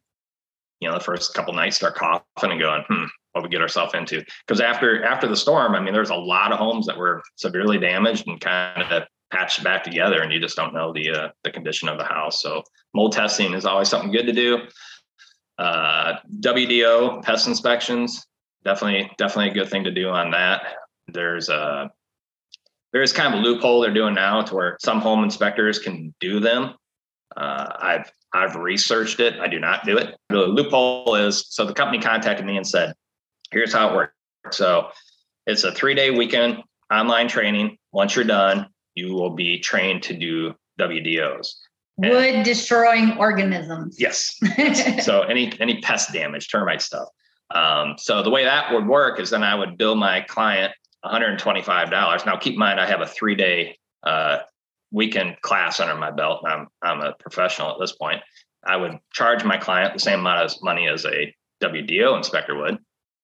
you 0.81 0.89
know, 0.89 0.95
the 0.95 1.05
first 1.05 1.35
couple 1.35 1.55
nights 1.55 1.77
start 1.77 1.95
coughing 1.95 2.51
and 2.53 2.61
going, 2.61 2.85
hmm, 2.89 3.05
what 3.35 3.43
we 3.43 3.51
get 3.51 3.61
ourselves 3.61 3.95
into. 3.95 4.25
Because 4.47 4.61
after 4.61 5.05
after 5.05 5.27
the 5.27 5.37
storm, 5.37 5.75
I 5.75 5.81
mean, 5.81 5.93
there's 5.93 6.11
a 6.11 6.15
lot 6.15 6.53
of 6.53 6.59
homes 6.59 6.87
that 6.87 6.97
were 6.97 7.23
severely 7.37 7.79
damaged 7.79 8.27
and 8.27 8.41
kind 8.41 8.83
of 8.83 9.03
patched 9.31 9.65
back 9.65 9.83
together, 9.83 10.23
and 10.23 10.33
you 10.33 10.41
just 10.41 10.57
don't 10.57 10.73
know 10.73 10.93
the 10.93 11.11
uh, 11.11 11.29
the 11.43 11.51
condition 11.51 11.89
of 11.89 11.99
the 11.99 12.05
house. 12.05 12.41
So 12.41 12.63
mold 12.95 13.13
testing 13.13 13.53
is 13.53 13.67
always 13.67 13.89
something 13.89 14.13
good 14.13 14.27
to 14.27 14.33
do. 14.33 14.61
Uh, 15.59 16.15
WDO 16.41 17.23
pest 17.23 17.49
inspections, 17.49 18.25
definitely 18.65 19.11
definitely 19.19 19.51
a 19.51 19.55
good 19.55 19.71
thing 19.71 19.85
to 19.85 19.91
do 19.91 20.09
on 20.09 20.31
that. 20.31 20.75
There's 21.09 21.49
a 21.49 21.91
uh, 22.95 22.99
there's 22.99 23.13
kind 23.13 23.35
of 23.35 23.41
a 23.41 23.43
loophole 23.43 23.81
they're 23.81 23.93
doing 23.93 24.15
now 24.15 24.43
to 24.43 24.55
where 24.55 24.77
some 24.81 25.01
home 25.01 25.25
inspectors 25.25 25.79
can 25.79 26.15
do 26.21 26.41
them. 26.41 26.75
Uh, 27.37 27.67
I've 27.79 28.13
I've 28.33 28.57
researched 28.57 29.21
it. 29.21 29.39
I 29.41 29.49
do 29.49 29.61
not 29.61 29.85
do 29.85 29.97
it. 29.97 30.17
The 30.29 30.39
loophole 30.39 31.15
is 31.15 31.47
so 31.49 31.65
the 31.65 31.75
company 31.75 32.03
contacted 32.03 32.47
me 32.47 32.57
and 32.57 32.67
said, 32.67 32.95
"Here's 33.51 33.73
how 33.73 33.91
it 33.91 33.95
works." 33.95 34.13
So 34.51 34.89
it's 35.47 35.65
a 35.65 35.73
three 35.73 35.95
day 35.95 36.11
weekend 36.11 36.63
online 36.93 37.29
training. 37.29 37.79
Once 37.93 38.15
you're 38.15 38.25
done, 38.25 38.69
you 38.95 39.15
will 39.15 39.31
be 39.31 39.59
trained 39.59 40.03
to 40.05 40.15
do 40.15 40.55
WDOs. 40.81 41.55
Wood 41.97 42.43
destroying 42.43 43.17
organisms. 43.19 43.97
Yes. 44.01 44.37
so 45.05 45.23
any 45.23 45.53
any 45.61 45.81
pest 45.81 46.13
damage, 46.13 46.51
termite 46.51 46.83
stuff. 46.83 47.09
Um, 47.55 47.95
so 47.99 48.23
the 48.23 48.31
way 48.31 48.45
that 48.45 48.73
would 48.73 48.87
work 48.87 49.21
is 49.21 49.31
then 49.31 49.45
I 49.45 49.55
would 49.55 49.79
bill 49.79 49.95
my 49.95 50.23
client 50.23 50.73
$125. 51.05 52.27
Now, 52.27 52.37
keep 52.37 52.55
in 52.55 52.59
mind, 52.59 52.81
I 52.81 52.87
have 52.87 53.01
a 53.01 53.07
three 53.07 53.35
day 53.35 53.79
uh, 54.03 54.39
weekend 54.91 55.37
class 55.43 55.81
under 55.81 55.95
my 55.97 56.11
belt. 56.11 56.43
and 56.45 56.53
I'm, 56.53 56.69
I'm 56.83 57.01
a 57.01 57.15
professional 57.19 57.71
at 57.71 57.79
this 57.81 57.93
point. 57.93 58.21
I 58.65 58.77
would 58.77 58.99
charge 59.13 59.45
my 59.45 59.59
client 59.59 59.93
the 59.93 60.01
same 60.01 60.21
amount 60.21 60.45
of 60.45 60.63
money 60.63 60.89
as 60.89 61.05
a 61.05 61.35
WDO 61.63 62.17
inspector 62.17 62.57
would. 62.57 62.79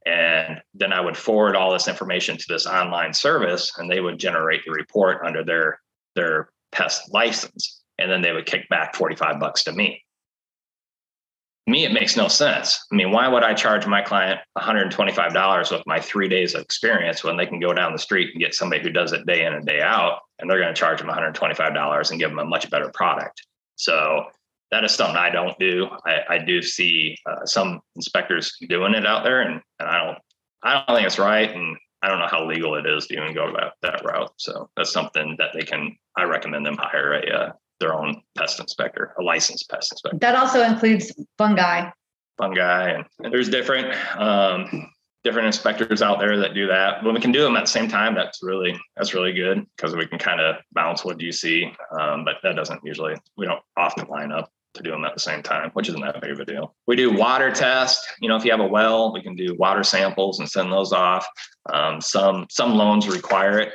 And 0.07 0.61
then 0.75 0.93
I 0.93 1.01
would 1.01 1.17
forward 1.17 1.57
all 1.57 1.73
this 1.73 1.89
information 1.89 2.37
to 2.37 2.45
this 2.49 2.67
online 2.67 3.13
service 3.13 3.73
and 3.79 3.91
they 3.91 4.01
would 4.01 4.19
generate 4.19 4.65
the 4.65 4.73
report 4.73 5.25
under 5.25 5.45
their, 5.45 5.81
their 6.17 6.51
pest 6.73 7.13
license. 7.13 7.83
And 7.99 8.11
then 8.11 8.23
they 8.23 8.33
would 8.33 8.47
kick 8.47 8.69
back 8.69 8.95
45 8.95 9.39
bucks 9.39 9.65
to 9.65 9.73
me. 9.73 10.03
Me, 11.71 11.85
it 11.85 11.93
makes 11.93 12.17
no 12.17 12.29
sense. 12.29 12.79
I 12.93 12.97
mean, 12.97 13.13
why 13.13 13.29
would 13.29 13.43
I 13.43 13.55
charge 13.55 13.87
my 13.87 14.03
client 14.03 14.41
$125 14.59 15.71
with 15.71 15.87
my 15.87 16.01
three 16.01 16.29
days 16.29 16.55
of 16.55 16.63
experience 16.63 17.25
when 17.25 17.37
they 17.37 17.47
can 17.47 17.61
go 17.61 17.73
down 17.73 17.93
the 17.93 17.99
street 17.99 18.31
and 18.33 18.43
get 18.43 18.55
somebody 18.55 18.83
who 18.83 18.91
does 18.91 19.13
it 19.13 19.27
day 19.27 19.45
in 19.47 19.55
and 19.55 19.67
day 19.67 19.81
out, 19.81 20.21
and 20.39 20.51
they're 20.51 20.61
going 20.61 20.75
to 20.75 20.79
charge 20.79 20.99
them 20.99 21.09
$125 21.09 22.11
and 22.11 22.21
give 22.21 22.31
them 22.31 22.39
a 22.39 22.45
much 22.45 22.69
better 22.71 22.91
product? 22.93 23.47
So 23.77 24.25
that 24.71 24.85
is 24.85 24.93
something 24.93 25.17
I 25.17 25.31
don't 25.31 25.59
do. 25.59 25.89
I, 26.07 26.21
I 26.29 26.39
do 26.39 26.63
see 26.63 27.17
uh, 27.27 27.47
some 27.47 27.81
inspectors 27.97 28.55
doing 28.69 28.95
it 28.95 29.07
out 29.07 29.25
there, 29.25 29.43
and, 29.43 29.61
and 29.79 29.89
I 29.89 30.05
don't, 30.05 30.19
I 30.63 30.85
don't 30.87 30.97
think 30.97 31.07
it's 31.07 31.19
right, 31.19 31.51
and 31.51 31.77
I 32.03 32.09
don't 32.09 32.19
know 32.19 32.29
how 32.29 32.47
legal 32.47 32.77
it 32.77 32.87
is 32.87 33.07
to 33.07 33.15
even 33.15 33.35
go 33.35 33.53
that 33.53 33.75
that 33.83 34.05
route. 34.05 34.33
So 34.37 34.71
that's 34.77 34.93
something 34.93 35.37
that 35.39 35.51
they 35.55 35.63
can. 35.63 35.97
I 36.17 36.25
recommend 36.25 36.67
them 36.67 36.77
hire 36.79 37.15
a 37.15 37.27
uh, 37.27 37.53
their 37.81 37.95
own 37.95 38.23
pest 38.37 38.61
inspector, 38.61 39.15
a 39.19 39.23
licensed 39.23 39.69
pest 39.71 39.93
inspector. 39.93 40.19
That 40.19 40.37
also 40.37 40.63
includes 40.63 41.13
fungi. 41.39 41.91
Fungi, 42.39 42.91
and, 42.91 43.05
and 43.23 43.33
there's 43.33 43.49
different 43.49 43.95
um, 44.19 44.91
different 45.25 45.47
inspectors 45.47 46.01
out 46.03 46.19
there 46.19 46.39
that 46.39 46.55
do 46.55 46.67
that. 46.67 47.03
When 47.05 47.15
we 47.15 47.21
can 47.21 47.33
do 47.33 47.43
them 47.43 47.57
at 47.57 47.65
the 47.65 47.71
same 47.71 47.89
time, 47.89 48.15
that's 48.15 48.43
really 48.43 48.79
that's 48.97 49.15
really 49.15 49.33
good 49.33 49.67
because 49.77 49.95
we 49.95 50.07
can 50.07 50.19
kind 50.19 50.41
of 50.41 50.57
bounce 50.73 51.05
what 51.05 51.21
you 51.21 51.33
see. 51.33 51.73
Um, 51.99 52.25
but 52.25 52.37
that 52.43 52.57
doesn't 52.57 52.81
usually 52.85 53.17
we 53.37 53.47
don't 53.47 53.63
often 53.77 54.09
line 54.09 54.33
up 54.33 54.51
to 54.75 54.83
do 54.83 54.91
them 54.91 55.05
at 55.05 55.15
the 55.15 55.21
same 55.21 55.43
time, 55.43 55.71
which 55.73 55.89
isn't 55.89 56.01
that 56.01 56.21
big 56.21 56.31
of 56.31 56.41
a 56.41 56.45
deal. 56.45 56.75
We 56.87 56.97
do 56.97 57.13
water 57.13 57.51
test. 57.51 58.07
You 58.21 58.29
know, 58.29 58.37
if 58.37 58.45
you 58.45 58.51
have 58.53 58.61
a 58.61 58.67
well, 58.67 59.13
we 59.13 59.23
can 59.23 59.35
do 59.35 59.55
water 59.57 59.83
samples 59.83 60.39
and 60.39 60.49
send 60.49 60.73
those 60.73 60.93
off. 60.93 61.27
Um, 61.73 62.01
some 62.01 62.47
some 62.51 62.75
loans 62.75 63.09
require 63.09 63.59
it. 63.59 63.73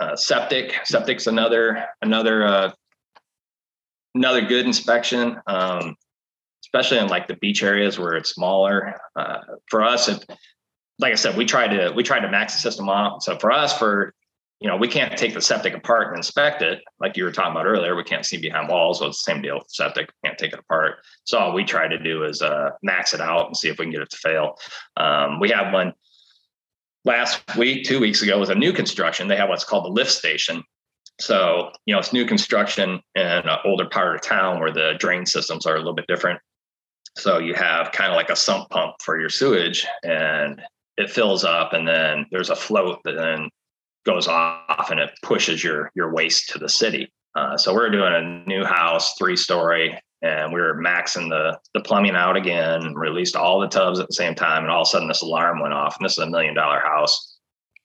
Uh, 0.00 0.16
septic, 0.16 0.74
septic's 0.84 1.26
another 1.26 1.84
another 2.00 2.46
uh, 2.46 2.72
another 4.14 4.42
good 4.42 4.66
inspection, 4.66 5.40
um, 5.46 5.96
especially 6.64 6.98
in 6.98 7.08
like 7.08 7.28
the 7.28 7.36
beach 7.36 7.62
areas 7.62 7.98
where 7.98 8.14
it's 8.14 8.30
smaller. 8.30 8.94
Uh, 9.16 9.38
for 9.68 9.82
us, 9.82 10.08
if, 10.08 10.18
like 10.98 11.12
I 11.12 11.16
said, 11.16 11.36
we 11.36 11.44
try 11.44 11.66
to 11.66 11.92
we 11.94 12.02
try 12.02 12.20
to 12.20 12.30
max 12.30 12.54
the 12.54 12.60
system 12.60 12.88
out. 12.88 13.22
So 13.22 13.38
for 13.38 13.50
us, 13.50 13.76
for 13.76 14.14
you 14.60 14.68
know, 14.68 14.76
we 14.76 14.88
can't 14.88 15.16
take 15.16 15.32
the 15.32 15.40
septic 15.40 15.74
apart 15.74 16.08
and 16.08 16.18
inspect 16.18 16.60
it 16.60 16.82
like 17.00 17.16
you 17.16 17.24
were 17.24 17.32
talking 17.32 17.52
about 17.52 17.64
earlier. 17.64 17.96
We 17.96 18.04
can't 18.04 18.26
see 18.26 18.36
behind 18.36 18.68
walls. 18.68 19.00
Well, 19.00 19.08
it's 19.08 19.24
the 19.24 19.32
same 19.32 19.40
deal 19.40 19.54
with 19.54 19.70
septic. 19.70 20.10
Can't 20.22 20.36
take 20.36 20.52
it 20.52 20.58
apart. 20.58 20.96
So 21.24 21.38
all 21.38 21.54
we 21.54 21.64
try 21.64 21.88
to 21.88 21.98
do 21.98 22.24
is 22.24 22.42
uh, 22.42 22.72
max 22.82 23.14
it 23.14 23.22
out 23.22 23.46
and 23.46 23.56
see 23.56 23.70
if 23.70 23.78
we 23.78 23.86
can 23.86 23.92
get 23.92 24.02
it 24.02 24.10
to 24.10 24.18
fail. 24.18 24.58
Um, 24.98 25.40
we 25.40 25.48
have 25.48 25.72
one 25.72 25.94
last 27.06 27.42
week, 27.56 27.86
two 27.86 28.00
weeks 28.00 28.20
ago, 28.20 28.38
was 28.38 28.50
a 28.50 28.54
new 28.54 28.74
construction. 28.74 29.28
They 29.28 29.36
have 29.36 29.48
what's 29.48 29.64
called 29.64 29.86
the 29.86 29.90
lift 29.90 30.10
station. 30.10 30.62
So, 31.20 31.70
you 31.86 31.94
know, 31.94 32.00
it's 32.00 32.12
new 32.12 32.24
construction 32.24 33.00
in 33.14 33.22
an 33.22 33.58
older 33.64 33.86
part 33.86 34.14
of 34.14 34.22
town 34.22 34.58
where 34.58 34.72
the 34.72 34.94
drain 34.98 35.26
systems 35.26 35.66
are 35.66 35.74
a 35.74 35.78
little 35.78 35.94
bit 35.94 36.06
different. 36.08 36.40
So 37.16 37.38
you 37.38 37.54
have 37.54 37.92
kind 37.92 38.10
of 38.10 38.16
like 38.16 38.30
a 38.30 38.36
sump 38.36 38.70
pump 38.70 38.96
for 39.02 39.20
your 39.20 39.28
sewage 39.28 39.86
and 40.02 40.62
it 40.96 41.10
fills 41.10 41.44
up 41.44 41.72
and 41.72 41.86
then 41.86 42.26
there's 42.30 42.50
a 42.50 42.56
float 42.56 43.00
that 43.04 43.16
then 43.16 43.50
goes 44.06 44.28
off 44.28 44.90
and 44.90 45.00
it 45.00 45.10
pushes 45.22 45.62
your 45.62 45.90
your 45.94 46.12
waste 46.12 46.48
to 46.50 46.58
the 46.58 46.68
city. 46.68 47.12
Uh, 47.34 47.56
so 47.56 47.74
we're 47.74 47.90
doing 47.90 48.12
a 48.12 48.48
new 48.48 48.64
house, 48.64 49.14
three 49.18 49.36
story, 49.36 49.98
and 50.22 50.52
we 50.52 50.60
were 50.60 50.74
maxing 50.74 51.28
the 51.28 51.58
the 51.74 51.80
plumbing 51.80 52.16
out 52.16 52.36
again. 52.36 52.94
Released 52.94 53.36
all 53.36 53.60
the 53.60 53.68
tubs 53.68 54.00
at 54.00 54.08
the 54.08 54.14
same 54.14 54.34
time, 54.34 54.62
and 54.62 54.70
all 54.70 54.82
of 54.82 54.88
a 54.88 54.90
sudden 54.90 55.08
this 55.08 55.22
alarm 55.22 55.60
went 55.60 55.74
off. 55.74 55.96
And 55.98 56.04
this 56.04 56.12
is 56.12 56.24
a 56.24 56.30
million 56.30 56.54
dollar 56.54 56.80
house, 56.80 57.38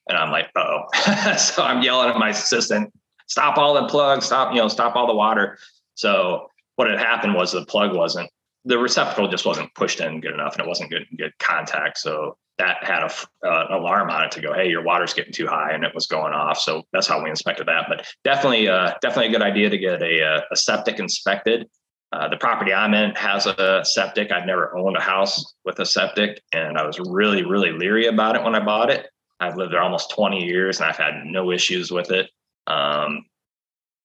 and 0.08 0.18
I'm 0.18 0.30
like, 0.30 0.50
oh. 0.56 0.82
so 1.38 1.62
I'm 1.62 1.82
yelling 1.82 2.10
at 2.10 2.18
my 2.18 2.30
assistant, 2.30 2.92
stop 3.26 3.58
all 3.58 3.74
the 3.74 3.88
plugs, 3.88 4.26
stop 4.26 4.54
you 4.54 4.60
know, 4.60 4.68
stop 4.68 4.96
all 4.96 5.06
the 5.06 5.14
water. 5.14 5.58
So 5.94 6.48
what 6.76 6.88
had 6.88 6.98
happened 6.98 7.34
was 7.34 7.52
the 7.52 7.64
plug 7.66 7.94
wasn't 7.94 8.30
the 8.66 8.78
receptacle 8.78 9.28
just 9.28 9.46
wasn't 9.46 9.72
pushed 9.74 10.00
in 10.00 10.20
good 10.20 10.34
enough, 10.34 10.54
and 10.54 10.64
it 10.64 10.68
wasn't 10.68 10.90
good 10.90 11.06
good 11.16 11.32
contact. 11.38 11.98
So 11.98 12.36
that 12.58 12.82
had 12.82 13.02
a, 13.02 13.12
uh, 13.46 13.66
an 13.68 13.74
alarm 13.74 14.10
on 14.10 14.24
it 14.24 14.30
to 14.32 14.40
go, 14.40 14.54
hey, 14.54 14.68
your 14.68 14.82
water's 14.82 15.12
getting 15.14 15.32
too 15.32 15.46
high, 15.46 15.72
and 15.72 15.84
it 15.84 15.94
was 15.94 16.06
going 16.06 16.32
off. 16.32 16.58
So 16.58 16.82
that's 16.92 17.06
how 17.06 17.22
we 17.22 17.30
inspected 17.30 17.66
that. 17.66 17.84
But 17.88 18.06
definitely, 18.24 18.68
uh, 18.68 18.94
definitely 19.02 19.28
a 19.28 19.38
good 19.38 19.42
idea 19.42 19.70
to 19.70 19.78
get 19.78 20.02
a, 20.02 20.22
uh, 20.22 20.40
a 20.50 20.56
septic 20.56 20.98
inspected. 20.98 21.68
Uh, 22.12 22.28
the 22.28 22.36
property 22.36 22.72
I'm 22.72 22.94
in 22.94 23.14
has 23.14 23.46
a 23.46 23.82
septic. 23.84 24.32
I've 24.32 24.46
never 24.46 24.76
owned 24.76 24.96
a 24.96 25.00
house 25.00 25.54
with 25.64 25.78
a 25.80 25.86
septic, 25.86 26.42
and 26.52 26.78
I 26.78 26.86
was 26.86 26.98
really, 26.98 27.44
really 27.44 27.72
leery 27.72 28.06
about 28.06 28.36
it 28.36 28.42
when 28.42 28.54
I 28.54 28.64
bought 28.64 28.90
it. 28.90 29.06
I've 29.38 29.56
lived 29.56 29.72
there 29.72 29.82
almost 29.82 30.10
20 30.12 30.42
years, 30.42 30.80
and 30.80 30.88
I've 30.88 30.96
had 30.96 31.26
no 31.26 31.52
issues 31.52 31.90
with 31.90 32.10
it. 32.10 32.30
Um, 32.66 33.24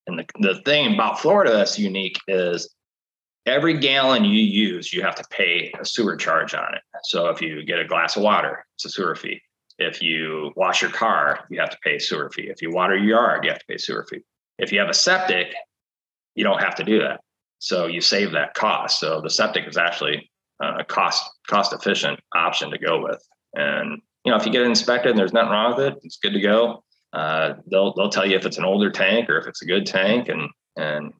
and 0.07 0.19
the, 0.19 0.25
the 0.39 0.61
thing 0.63 0.93
about 0.93 1.19
Florida 1.19 1.51
that's 1.51 1.77
unique 1.77 2.19
is 2.27 2.69
every 3.45 3.77
gallon 3.77 4.25
you 4.25 4.41
use, 4.41 4.93
you 4.93 5.01
have 5.01 5.15
to 5.15 5.23
pay 5.29 5.71
a 5.79 5.85
sewer 5.85 6.15
charge 6.15 6.53
on 6.53 6.73
it. 6.73 6.81
So 7.03 7.27
if 7.29 7.41
you 7.41 7.63
get 7.63 7.79
a 7.79 7.85
glass 7.85 8.15
of 8.15 8.23
water, 8.23 8.65
it's 8.75 8.85
a 8.85 8.89
sewer 8.89 9.15
fee. 9.15 9.41
If 9.77 10.01
you 10.01 10.51
wash 10.55 10.81
your 10.81 10.91
car, 10.91 11.45
you 11.49 11.59
have 11.59 11.71
to 11.71 11.77
pay 11.83 11.95
a 11.95 11.99
sewer 11.99 12.29
fee. 12.29 12.49
If 12.49 12.61
you 12.61 12.71
water 12.71 12.95
your 12.95 13.19
yard, 13.19 13.43
you 13.43 13.49
have 13.49 13.59
to 13.59 13.65
pay 13.67 13.75
a 13.75 13.79
sewer 13.79 14.05
fee. 14.09 14.21
If 14.59 14.71
you 14.71 14.79
have 14.79 14.89
a 14.89 14.93
septic, 14.93 15.53
you 16.35 16.43
don't 16.43 16.61
have 16.61 16.75
to 16.75 16.83
do 16.83 16.99
that. 16.99 17.21
So 17.59 17.87
you 17.87 18.01
save 18.01 18.31
that 18.31 18.53
cost. 18.53 18.99
So 18.99 19.21
the 19.21 19.29
septic 19.29 19.67
is 19.67 19.77
actually 19.77 20.29
a 20.59 20.83
cost 20.83 21.27
cost 21.47 21.73
efficient 21.73 22.19
option 22.35 22.69
to 22.71 22.77
go 22.77 23.01
with. 23.01 23.21
And 23.55 24.01
you 24.23 24.31
know, 24.31 24.37
if 24.37 24.45
you 24.45 24.51
get 24.51 24.61
it 24.61 24.67
inspected 24.67 25.11
and 25.11 25.19
there's 25.19 25.33
nothing 25.33 25.51
wrong 25.51 25.75
with 25.75 25.87
it, 25.87 25.99
it's 26.03 26.17
good 26.17 26.33
to 26.33 26.41
go. 26.41 26.83
Uh, 27.13 27.55
they'll 27.69 27.93
they'll 27.93 28.09
tell 28.09 28.25
you 28.25 28.35
if 28.35 28.45
it's 28.45 28.57
an 28.57 28.63
older 28.63 28.89
tank 28.89 29.29
or 29.29 29.37
if 29.37 29.47
it's 29.47 29.61
a 29.61 29.65
good 29.65 29.85
tank, 29.85 30.29
and 30.29 30.49
and 30.77 31.13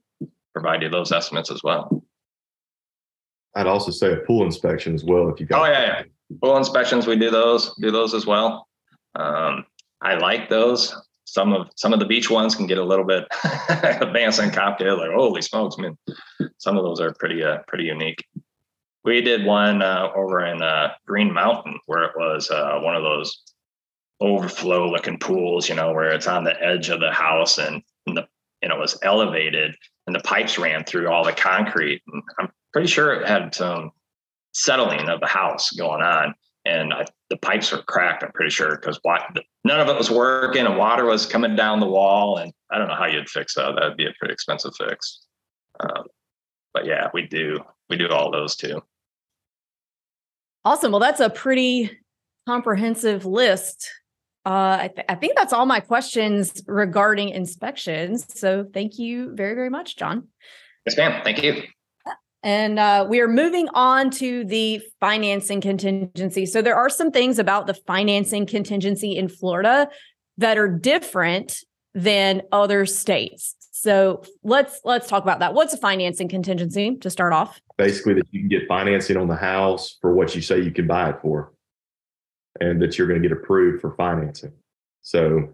provide 0.53 0.81
you 0.81 0.89
those 0.89 1.11
estimates 1.11 1.51
as 1.51 1.63
well. 1.63 2.03
I'd 3.55 3.67
also 3.67 3.91
say 3.91 4.13
a 4.13 4.17
pool 4.17 4.45
inspection 4.45 4.93
as 4.93 5.03
well 5.03 5.29
if 5.29 5.39
you 5.39 5.45
got. 5.45 5.61
Oh 5.61 5.71
yeah, 5.71 5.81
yeah. 5.81 6.03
Pool 6.41 6.57
inspections 6.57 7.07
we 7.07 7.17
do 7.17 7.29
those 7.29 7.75
do 7.75 7.91
those 7.91 8.13
as 8.13 8.25
well. 8.25 8.67
Um, 9.15 9.65
I 10.01 10.15
like 10.15 10.49
those. 10.49 10.95
Some 11.25 11.53
of 11.53 11.67
some 11.75 11.93
of 11.93 11.99
the 11.99 12.05
beach 12.05 12.29
ones 12.29 12.55
can 12.55 12.67
get 12.67 12.77
a 12.77 12.83
little 12.83 13.05
bit 13.05 13.25
advanced 14.01 14.39
and 14.39 14.53
complicated. 14.53 14.97
Like 14.97 15.11
holy 15.11 15.41
smokes, 15.41 15.77
man! 15.77 15.97
Some 16.57 16.77
of 16.77 16.83
those 16.83 17.01
are 17.01 17.13
pretty 17.19 17.43
uh, 17.43 17.59
pretty 17.67 17.85
unique. 17.85 18.25
We 19.03 19.21
did 19.21 19.45
one 19.45 19.81
uh, 19.81 20.09
over 20.15 20.45
in 20.45 20.61
uh, 20.61 20.93
Green 21.05 21.33
Mountain 21.33 21.79
where 21.87 22.03
it 22.03 22.11
was 22.15 22.49
uh, 22.51 22.79
one 22.81 22.95
of 22.95 23.03
those 23.03 23.43
overflow 24.21 24.89
looking 24.89 25.17
pools, 25.17 25.67
you 25.67 25.75
know, 25.75 25.91
where 25.91 26.11
it's 26.11 26.27
on 26.27 26.43
the 26.43 26.61
edge 26.63 26.89
of 26.89 26.99
the 26.99 27.11
house 27.11 27.57
and, 27.57 27.81
and 28.07 28.17
the 28.17 28.27
and 28.61 28.71
it 28.71 28.77
was 28.77 28.97
elevated 29.01 29.75
and 30.07 30.15
the 30.15 30.19
pipes 30.19 30.57
ran 30.57 30.83
through 30.83 31.09
all 31.09 31.23
the 31.23 31.31
concrete. 31.31 32.01
And 32.07 32.21
I'm 32.39 32.49
pretty 32.73 32.87
sure 32.87 33.13
it 33.13 33.27
had 33.27 33.53
some 33.55 33.91
settling 34.53 35.09
of 35.09 35.19
the 35.19 35.27
house 35.27 35.71
going 35.71 36.01
on. 36.01 36.35
And 36.65 36.93
I, 36.93 37.05
the 37.29 37.37
pipes 37.37 37.71
were 37.71 37.81
cracked, 37.81 38.23
I'm 38.23 38.31
pretty 38.33 38.51
sure, 38.51 38.75
because 38.75 38.99
none 39.63 39.79
of 39.79 39.87
it 39.87 39.97
was 39.97 40.11
working 40.11 40.65
and 40.65 40.77
water 40.77 41.05
was 41.05 41.25
coming 41.25 41.55
down 41.55 41.79
the 41.79 41.87
wall. 41.87 42.37
And 42.37 42.53
I 42.71 42.77
don't 42.77 42.87
know 42.87 42.95
how 42.95 43.07
you'd 43.07 43.29
fix 43.29 43.55
that. 43.55 43.73
That'd 43.75 43.97
be 43.97 44.05
a 44.05 44.13
pretty 44.19 44.33
expensive 44.33 44.73
fix. 44.77 45.25
Um, 45.79 46.03
but 46.73 46.85
yeah, 46.85 47.09
we 47.13 47.23
do. 47.25 47.61
We 47.89 47.97
do 47.97 48.09
all 48.09 48.31
those 48.31 48.55
too. 48.55 48.81
Awesome. 50.63 50.91
Well, 50.91 51.01
that's 51.01 51.19
a 51.19 51.29
pretty 51.29 51.97
comprehensive 52.47 53.25
list. 53.25 53.89
Uh, 54.45 54.77
I, 54.81 54.91
th- 54.93 55.05
I 55.07 55.15
think 55.15 55.35
that's 55.35 55.53
all 55.53 55.65
my 55.65 55.79
questions 55.79 56.63
regarding 56.67 57.29
inspections. 57.29 58.25
So 58.39 58.65
thank 58.73 58.97
you 58.97 59.35
very, 59.35 59.53
very 59.53 59.69
much, 59.69 59.97
John. 59.97 60.27
Yes, 60.85 60.97
ma'am. 60.97 61.21
Thank 61.23 61.43
you. 61.43 61.63
And 62.43 62.79
uh, 62.79 63.05
we 63.07 63.19
are 63.19 63.27
moving 63.27 63.67
on 63.75 64.09
to 64.11 64.43
the 64.43 64.81
financing 64.99 65.61
contingency. 65.61 66.47
So 66.47 66.63
there 66.63 66.75
are 66.75 66.89
some 66.89 67.11
things 67.11 67.37
about 67.37 67.67
the 67.67 67.75
financing 67.75 68.47
contingency 68.47 69.15
in 69.15 69.29
Florida 69.29 69.89
that 70.39 70.57
are 70.57 70.67
different 70.67 71.59
than 71.93 72.41
other 72.51 72.87
states. 72.87 73.55
So 73.71 74.23
let's 74.43 74.79
let's 74.83 75.07
talk 75.07 75.23
about 75.23 75.39
that. 75.39 75.53
What's 75.53 75.73
a 75.73 75.77
financing 75.77 76.29
contingency 76.29 76.95
to 76.97 77.09
start 77.09 77.33
off? 77.33 77.59
Basically, 77.77 78.13
that 78.15 78.27
you 78.31 78.39
can 78.41 78.49
get 78.49 78.67
financing 78.67 79.17
on 79.17 79.27
the 79.27 79.35
house 79.35 79.97
for 80.01 80.13
what 80.13 80.35
you 80.35 80.41
say 80.41 80.61
you 80.61 80.71
can 80.71 80.87
buy 80.87 81.09
it 81.09 81.17
for, 81.21 81.51
and 82.61 82.81
that 82.81 82.97
you're 82.97 83.07
going 83.07 83.21
to 83.21 83.27
get 83.27 83.35
approved 83.37 83.81
for 83.81 83.91
financing. 83.95 84.53
So, 85.01 85.49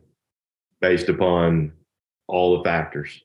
based 0.81 1.09
upon 1.09 1.71
all 2.27 2.57
the 2.57 2.63
factors. 2.63 3.23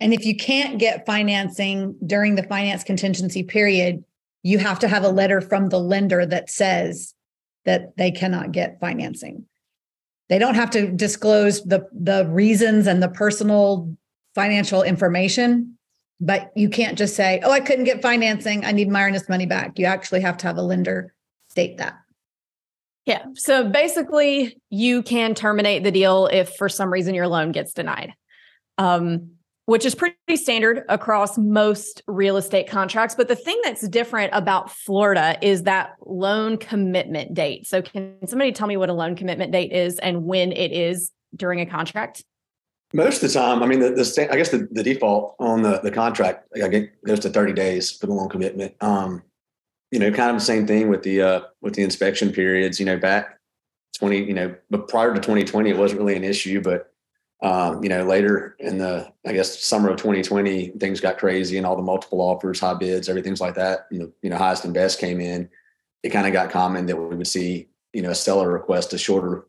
And 0.00 0.12
if 0.12 0.26
you 0.26 0.36
can't 0.36 0.78
get 0.78 1.06
financing 1.06 1.96
during 2.04 2.34
the 2.34 2.42
finance 2.42 2.84
contingency 2.84 3.42
period, 3.42 4.04
you 4.42 4.58
have 4.58 4.78
to 4.80 4.88
have 4.88 5.04
a 5.04 5.08
letter 5.08 5.40
from 5.40 5.68
the 5.68 5.80
lender 5.80 6.26
that 6.26 6.50
says 6.50 7.14
that 7.64 7.96
they 7.96 8.10
cannot 8.10 8.52
get 8.52 8.80
financing. 8.80 9.46
They 10.28 10.38
don't 10.38 10.54
have 10.54 10.70
to 10.70 10.90
disclose 10.90 11.62
the, 11.62 11.88
the 11.92 12.26
reasons 12.26 12.86
and 12.86 13.02
the 13.02 13.08
personal 13.08 13.96
financial 14.34 14.82
information, 14.82 15.78
but 16.20 16.52
you 16.54 16.68
can't 16.68 16.98
just 16.98 17.16
say, 17.16 17.40
oh, 17.42 17.50
I 17.50 17.60
couldn't 17.60 17.84
get 17.84 18.02
financing. 18.02 18.64
I 18.64 18.72
need 18.72 18.88
my 18.88 19.04
earnest 19.04 19.28
money 19.28 19.46
back. 19.46 19.78
You 19.78 19.86
actually 19.86 20.20
have 20.20 20.36
to 20.38 20.46
have 20.46 20.58
a 20.58 20.62
lender 20.62 21.14
state 21.48 21.78
that. 21.78 21.98
Yeah. 23.08 23.24
So 23.36 23.66
basically, 23.66 24.60
you 24.68 25.02
can 25.02 25.34
terminate 25.34 25.82
the 25.82 25.90
deal 25.90 26.26
if 26.26 26.50
for 26.56 26.68
some 26.68 26.92
reason 26.92 27.14
your 27.14 27.26
loan 27.26 27.52
gets 27.52 27.72
denied. 27.72 28.12
Um, 28.76 29.30
which 29.64 29.84
is 29.84 29.94
pretty 29.94 30.36
standard 30.36 30.82
across 30.88 31.36
most 31.36 32.02
real 32.06 32.38
estate 32.38 32.70
contracts. 32.70 33.14
But 33.14 33.28
the 33.28 33.36
thing 33.36 33.58
that's 33.64 33.86
different 33.88 34.30
about 34.32 34.70
Florida 34.70 35.38
is 35.42 35.64
that 35.64 35.90
loan 36.06 36.56
commitment 36.56 37.34
date. 37.34 37.66
So, 37.66 37.82
can 37.82 38.14
somebody 38.26 38.52
tell 38.52 38.66
me 38.66 38.76
what 38.76 38.90
a 38.90 38.94
loan 38.94 39.16
commitment 39.16 39.52
date 39.52 39.72
is 39.72 39.98
and 39.98 40.24
when 40.24 40.52
it 40.52 40.72
is 40.72 41.10
during 41.34 41.60
a 41.60 41.66
contract? 41.66 42.24
Most 42.92 43.22
of 43.22 43.30
the 43.30 43.38
time, 43.38 43.62
I 43.62 43.66
mean, 43.66 43.80
the, 43.80 43.90
the 43.90 44.28
I 44.30 44.36
guess 44.36 44.50
the, 44.50 44.68
the 44.70 44.82
default 44.82 45.34
on 45.38 45.62
the, 45.62 45.80
the 45.82 45.90
contract 45.90 46.46
I 46.62 46.68
get 46.68 47.02
goes 47.04 47.20
to 47.20 47.30
30 47.30 47.52
days 47.54 47.90
for 47.90 48.06
the 48.06 48.14
loan 48.14 48.28
commitment. 48.28 48.74
Um, 48.80 49.22
you 49.90 49.98
know, 49.98 50.10
kind 50.12 50.30
of 50.30 50.36
the 50.36 50.44
same 50.44 50.66
thing 50.66 50.88
with 50.88 51.02
the 51.02 51.22
uh, 51.22 51.40
with 51.60 51.74
the 51.74 51.82
inspection 51.82 52.32
periods. 52.32 52.78
You 52.78 52.86
know, 52.86 52.98
back 52.98 53.38
20, 53.98 54.24
you 54.24 54.34
know, 54.34 54.54
but 54.70 54.88
prior 54.88 55.14
to 55.14 55.20
2020, 55.20 55.70
it 55.70 55.76
wasn't 55.76 56.00
really 56.00 56.16
an 56.16 56.24
issue, 56.24 56.60
but 56.60 56.92
um, 57.40 57.82
you 57.82 57.88
know, 57.88 58.04
later 58.04 58.56
in 58.58 58.78
the, 58.78 59.12
I 59.24 59.32
guess, 59.32 59.62
summer 59.62 59.90
of 59.90 59.96
2020, 59.96 60.70
things 60.80 61.00
got 61.00 61.18
crazy 61.18 61.56
and 61.56 61.64
all 61.64 61.76
the 61.76 61.82
multiple 61.82 62.20
offers, 62.20 62.58
high 62.58 62.74
bids, 62.74 63.08
everything's 63.08 63.40
like 63.40 63.54
that. 63.54 63.86
You 63.90 64.00
know, 64.00 64.12
you 64.22 64.30
know, 64.30 64.36
highest 64.36 64.64
and 64.64 64.74
best 64.74 64.98
came 64.98 65.20
in. 65.20 65.48
It 66.02 66.10
kind 66.10 66.26
of 66.26 66.32
got 66.32 66.50
common 66.50 66.86
that 66.86 66.96
we 66.96 67.14
would 67.14 67.26
see, 67.26 67.68
you 67.92 68.02
know, 68.02 68.10
a 68.10 68.14
seller 68.14 68.52
request 68.52 68.92
a 68.92 68.98
shorter, 68.98 69.46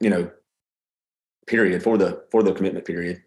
you 0.00 0.10
know, 0.10 0.30
period 1.46 1.82
for 1.82 1.98
the 1.98 2.24
for 2.30 2.42
the 2.42 2.52
commitment 2.52 2.86
period. 2.86 3.22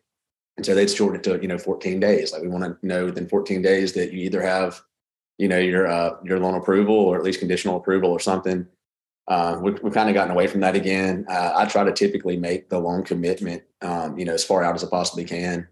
And 0.58 0.66
so 0.66 0.76
they'd 0.76 0.90
shorten 0.90 1.20
it 1.20 1.24
to, 1.24 1.40
you 1.42 1.48
know, 1.48 1.58
14 1.58 2.00
days. 2.00 2.34
Like 2.34 2.42
we 2.42 2.48
want 2.48 2.64
to 2.64 2.78
know 2.86 3.06
within 3.06 3.28
14 3.28 3.62
days 3.62 3.94
that 3.94 4.12
you 4.12 4.20
either 4.20 4.42
have, 4.42 4.82
you 5.38 5.48
know, 5.48 5.58
your 5.58 5.88
uh, 5.88 6.16
your 6.24 6.40
loan 6.40 6.56
approval 6.56 6.96
or 6.96 7.18
at 7.18 7.24
least 7.24 7.40
conditional 7.40 7.78
approval 7.78 8.12
or 8.12 8.20
something 8.20 8.68
uh, 9.28 9.58
we, 9.62 9.72
we've 9.84 9.94
kind 9.94 10.10
of 10.10 10.14
gotten 10.14 10.32
away 10.32 10.48
from 10.48 10.62
that 10.62 10.76
again. 10.76 11.26
Uh, 11.30 11.54
I 11.56 11.66
try 11.66 11.84
to 11.84 11.94
typically 11.94 12.38
make 12.38 12.70
the 12.70 12.80
loan 12.80 13.04
commitment, 13.04 13.64
um, 13.82 14.18
you 14.18 14.26
know, 14.26 14.34
as 14.34 14.44
far 14.44 14.64
out 14.64 14.76
as 14.76 14.84
I 14.84 14.90
possibly 14.90 15.24
can. 15.24 15.68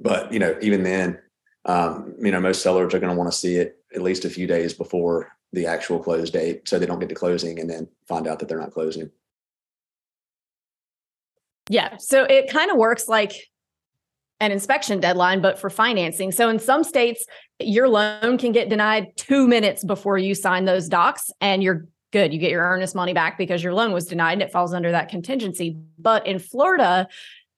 But 0.00 0.32
you 0.32 0.38
know, 0.38 0.56
even 0.62 0.82
then, 0.82 1.18
um, 1.66 2.14
you 2.18 2.30
know, 2.30 2.40
most 2.40 2.62
sellers 2.62 2.94
are 2.94 2.98
going 2.98 3.12
to 3.12 3.18
want 3.18 3.30
to 3.30 3.36
see 3.36 3.56
it 3.56 3.78
at 3.94 4.00
least 4.00 4.24
a 4.24 4.30
few 4.30 4.46
days 4.46 4.72
before 4.72 5.28
the 5.52 5.66
actual 5.66 5.98
close 5.98 6.30
date, 6.30 6.68
so 6.68 6.78
they 6.78 6.86
don't 6.86 7.00
get 7.00 7.08
to 7.08 7.14
closing 7.14 7.58
and 7.58 7.68
then 7.68 7.88
find 8.08 8.26
out 8.26 8.38
that 8.38 8.48
they're 8.48 8.58
not 8.58 8.72
closing. 8.72 9.10
Yeah, 11.68 11.98
so 11.98 12.24
it 12.24 12.50
kind 12.50 12.70
of 12.70 12.78
works 12.78 13.08
like 13.08 13.32
an 14.40 14.52
inspection 14.52 15.00
deadline, 15.00 15.40
but 15.40 15.58
for 15.58 15.70
financing. 15.70 16.32
So 16.32 16.48
in 16.48 16.58
some 16.58 16.82
states, 16.82 17.24
your 17.58 17.88
loan 17.88 18.38
can 18.38 18.52
get 18.52 18.68
denied 18.68 19.08
two 19.16 19.46
minutes 19.46 19.84
before 19.84 20.18
you 20.18 20.34
sign 20.34 20.64
those 20.64 20.88
docs, 20.88 21.30
and 21.40 21.62
you're 21.62 21.86
good. 22.12 22.32
You 22.32 22.38
get 22.40 22.50
your 22.50 22.64
earnest 22.64 22.94
money 22.94 23.12
back 23.12 23.38
because 23.38 23.62
your 23.62 23.74
loan 23.74 23.92
was 23.92 24.06
denied 24.06 24.34
and 24.34 24.42
it 24.42 24.50
falls 24.50 24.74
under 24.74 24.90
that 24.90 25.08
contingency. 25.08 25.76
But 25.98 26.26
in 26.26 26.38
Florida, 26.38 27.06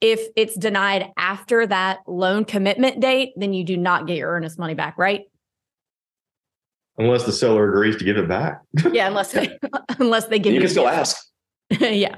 if 0.01 0.21
it's 0.37 0.55
denied 0.57 1.11
after 1.17 1.67
that 1.67 2.01
loan 2.07 2.45
commitment 2.45 3.01
date, 3.01 3.33
then 3.37 3.55
you 3.55 3.65
do 3.65 3.77
not 3.77 4.07
get 4.07 4.17
your 4.17 4.31
earnest 4.31 4.59
money 4.59 4.75
back, 4.75 4.99
right? 4.99 5.23
Unless 6.99 7.25
the 7.25 7.33
seller 7.33 7.69
agrees 7.69 7.97
to 7.97 8.05
give 8.05 8.19
it 8.19 8.29
back. 8.29 8.61
yeah, 8.93 9.07
unless 9.07 9.33
they, 9.33 9.57
unless 9.99 10.27
they 10.27 10.39
give 10.39 10.53
you. 10.53 10.61
You 10.61 10.67
can 10.67 10.71
still 10.71 10.89
ask. 10.89 11.17
yeah. 11.71 12.17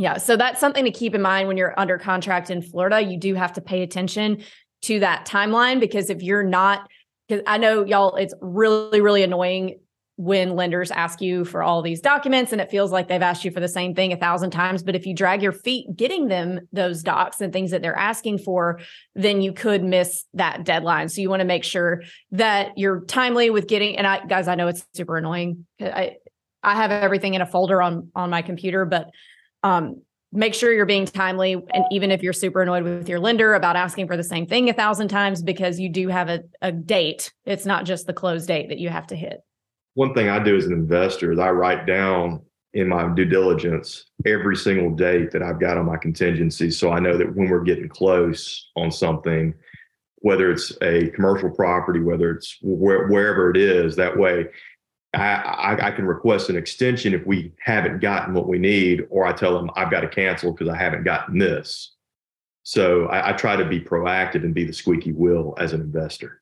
Yeah. 0.00 0.16
So 0.16 0.34
that's 0.34 0.58
something 0.58 0.86
to 0.86 0.90
keep 0.90 1.14
in 1.14 1.20
mind 1.20 1.46
when 1.46 1.58
you're 1.58 1.78
under 1.78 1.98
contract 1.98 2.48
in 2.48 2.62
Florida. 2.62 3.02
You 3.02 3.18
do 3.18 3.34
have 3.34 3.52
to 3.52 3.60
pay 3.60 3.82
attention 3.82 4.42
to 4.82 5.00
that 5.00 5.26
timeline 5.26 5.78
because 5.78 6.08
if 6.08 6.22
you're 6.22 6.42
not, 6.42 6.88
because 7.28 7.44
I 7.46 7.58
know 7.58 7.84
y'all, 7.84 8.16
it's 8.16 8.32
really, 8.40 9.02
really 9.02 9.22
annoying 9.22 9.78
when 10.16 10.56
lenders 10.56 10.90
ask 10.90 11.20
you 11.20 11.44
for 11.44 11.62
all 11.62 11.82
these 11.82 12.00
documents 12.00 12.50
and 12.52 12.62
it 12.62 12.70
feels 12.70 12.90
like 12.90 13.08
they've 13.08 13.20
asked 13.20 13.44
you 13.44 13.50
for 13.50 13.60
the 13.60 13.68
same 13.68 13.94
thing 13.94 14.12
a 14.12 14.18
thousand 14.18 14.50
times 14.50 14.82
but 14.82 14.94
if 14.94 15.06
you 15.06 15.14
drag 15.14 15.42
your 15.42 15.50
feet 15.50 15.86
getting 15.96 16.28
them 16.28 16.60
those 16.74 17.02
docs 17.02 17.40
and 17.40 17.54
things 17.54 17.70
that 17.70 17.80
they're 17.80 17.96
asking 17.96 18.36
for 18.36 18.78
then 19.14 19.40
you 19.40 19.50
could 19.50 19.82
miss 19.82 20.26
that 20.34 20.62
deadline 20.62 21.08
so 21.08 21.22
you 21.22 21.30
want 21.30 21.40
to 21.40 21.46
make 21.46 21.64
sure 21.64 22.02
that 22.32 22.76
you're 22.76 23.00
timely 23.06 23.48
with 23.48 23.66
getting 23.66 23.96
and 23.96 24.06
i 24.06 24.22
guys 24.26 24.46
i 24.46 24.54
know 24.54 24.68
it's 24.68 24.84
super 24.92 25.16
annoying 25.16 25.64
i 25.80 26.16
i 26.62 26.74
have 26.74 26.90
everything 26.90 27.32
in 27.32 27.40
a 27.40 27.46
folder 27.46 27.80
on 27.80 28.10
on 28.14 28.28
my 28.28 28.42
computer 28.42 28.84
but 28.84 29.08
um 29.62 30.00
make 30.32 30.54
sure 30.54 30.72
you're 30.72 30.86
being 30.86 31.06
timely 31.06 31.54
and 31.54 31.84
even 31.90 32.10
if 32.10 32.22
you're 32.22 32.32
super 32.32 32.62
annoyed 32.62 32.84
with 32.84 33.08
your 33.08 33.18
lender 33.18 33.54
about 33.54 33.74
asking 33.74 34.06
for 34.06 34.16
the 34.16 34.24
same 34.24 34.46
thing 34.46 34.68
a 34.70 34.72
thousand 34.72 35.08
times 35.08 35.42
because 35.42 35.80
you 35.80 35.88
do 35.88 36.08
have 36.08 36.28
a, 36.28 36.40
a 36.62 36.70
date 36.70 37.32
it's 37.44 37.66
not 37.66 37.84
just 37.84 38.06
the 38.06 38.12
close 38.12 38.46
date 38.46 38.68
that 38.68 38.78
you 38.78 38.88
have 38.88 39.06
to 39.06 39.16
hit 39.16 39.42
one 39.94 40.14
thing 40.14 40.28
I 40.28 40.42
do 40.42 40.56
as 40.56 40.66
an 40.66 40.72
investor 40.72 41.32
is 41.32 41.38
I 41.38 41.50
write 41.50 41.86
down 41.86 42.42
in 42.72 42.88
my 42.88 43.12
due 43.14 43.24
diligence 43.24 44.06
every 44.24 44.56
single 44.56 44.90
date 44.90 45.32
that 45.32 45.42
I've 45.42 45.60
got 45.60 45.76
on 45.76 45.86
my 45.86 45.96
contingency. 45.96 46.70
So 46.70 46.92
I 46.92 47.00
know 47.00 47.18
that 47.18 47.34
when 47.34 47.48
we're 47.48 47.64
getting 47.64 47.88
close 47.88 48.70
on 48.76 48.92
something, 48.92 49.52
whether 50.16 50.50
it's 50.50 50.72
a 50.82 51.08
commercial 51.10 51.50
property, 51.50 52.00
whether 52.00 52.30
it's 52.30 52.58
where, 52.62 53.08
wherever 53.08 53.50
it 53.50 53.56
is, 53.56 53.96
that 53.96 54.16
way 54.16 54.46
I, 55.12 55.34
I, 55.34 55.88
I, 55.88 55.90
can 55.90 56.06
request 56.06 56.50
an 56.50 56.56
extension 56.56 57.14
if 57.14 57.26
we 57.26 57.52
haven't 57.60 57.98
gotten 58.00 58.32
what 58.32 58.46
we 58.46 58.58
need, 58.58 59.06
or 59.10 59.26
I 59.26 59.32
tell 59.32 59.54
them 59.54 59.70
I've 59.74 59.90
got 59.90 60.00
to 60.02 60.08
cancel 60.08 60.52
because 60.52 60.68
I 60.68 60.76
haven't 60.76 61.02
gotten 61.02 61.36
this. 61.36 61.96
So 62.62 63.06
I, 63.06 63.30
I 63.30 63.32
try 63.32 63.56
to 63.56 63.64
be 63.64 63.80
proactive 63.80 64.44
and 64.44 64.54
be 64.54 64.64
the 64.64 64.72
squeaky 64.72 65.12
wheel 65.12 65.54
as 65.58 65.72
an 65.72 65.80
investor 65.80 66.40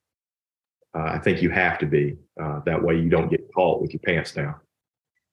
uh, 0.95 1.03
I 1.03 1.19
think 1.19 1.41
you 1.41 1.49
have 1.49 1.77
to 1.79 1.85
be. 1.85 2.17
Uh, 2.41 2.59
that 2.65 2.81
way 2.81 2.95
you 2.95 3.09
don't 3.09 3.29
get 3.29 3.51
caught 3.53 3.81
with 3.81 3.93
your 3.93 3.99
pants 3.99 4.31
down. 4.31 4.55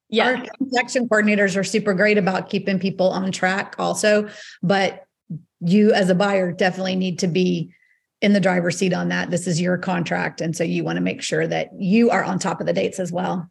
Yeah. 0.08 0.26
Our 0.26 0.46
transaction 0.58 1.08
coordinators 1.08 1.56
are 1.56 1.64
super 1.64 1.94
great 1.94 2.18
about 2.18 2.48
keeping 2.48 2.78
people 2.78 3.08
on 3.10 3.32
track 3.32 3.74
also, 3.78 4.28
but 4.62 5.04
you 5.60 5.92
as 5.92 6.10
a 6.10 6.14
buyer 6.14 6.52
definitely 6.52 6.96
need 6.96 7.18
to 7.20 7.26
be 7.26 7.72
in 8.26 8.32
the 8.32 8.40
driver's 8.40 8.76
seat 8.76 8.92
on 8.92 9.08
that. 9.08 9.30
This 9.30 9.46
is 9.46 9.60
your 9.60 9.78
contract. 9.78 10.40
And 10.40 10.56
so 10.56 10.64
you 10.64 10.82
want 10.82 10.96
to 10.96 11.00
make 11.00 11.22
sure 11.22 11.46
that 11.46 11.68
you 11.78 12.10
are 12.10 12.24
on 12.24 12.40
top 12.40 12.58
of 12.58 12.66
the 12.66 12.72
dates 12.72 12.98
as 12.98 13.12
well. 13.12 13.48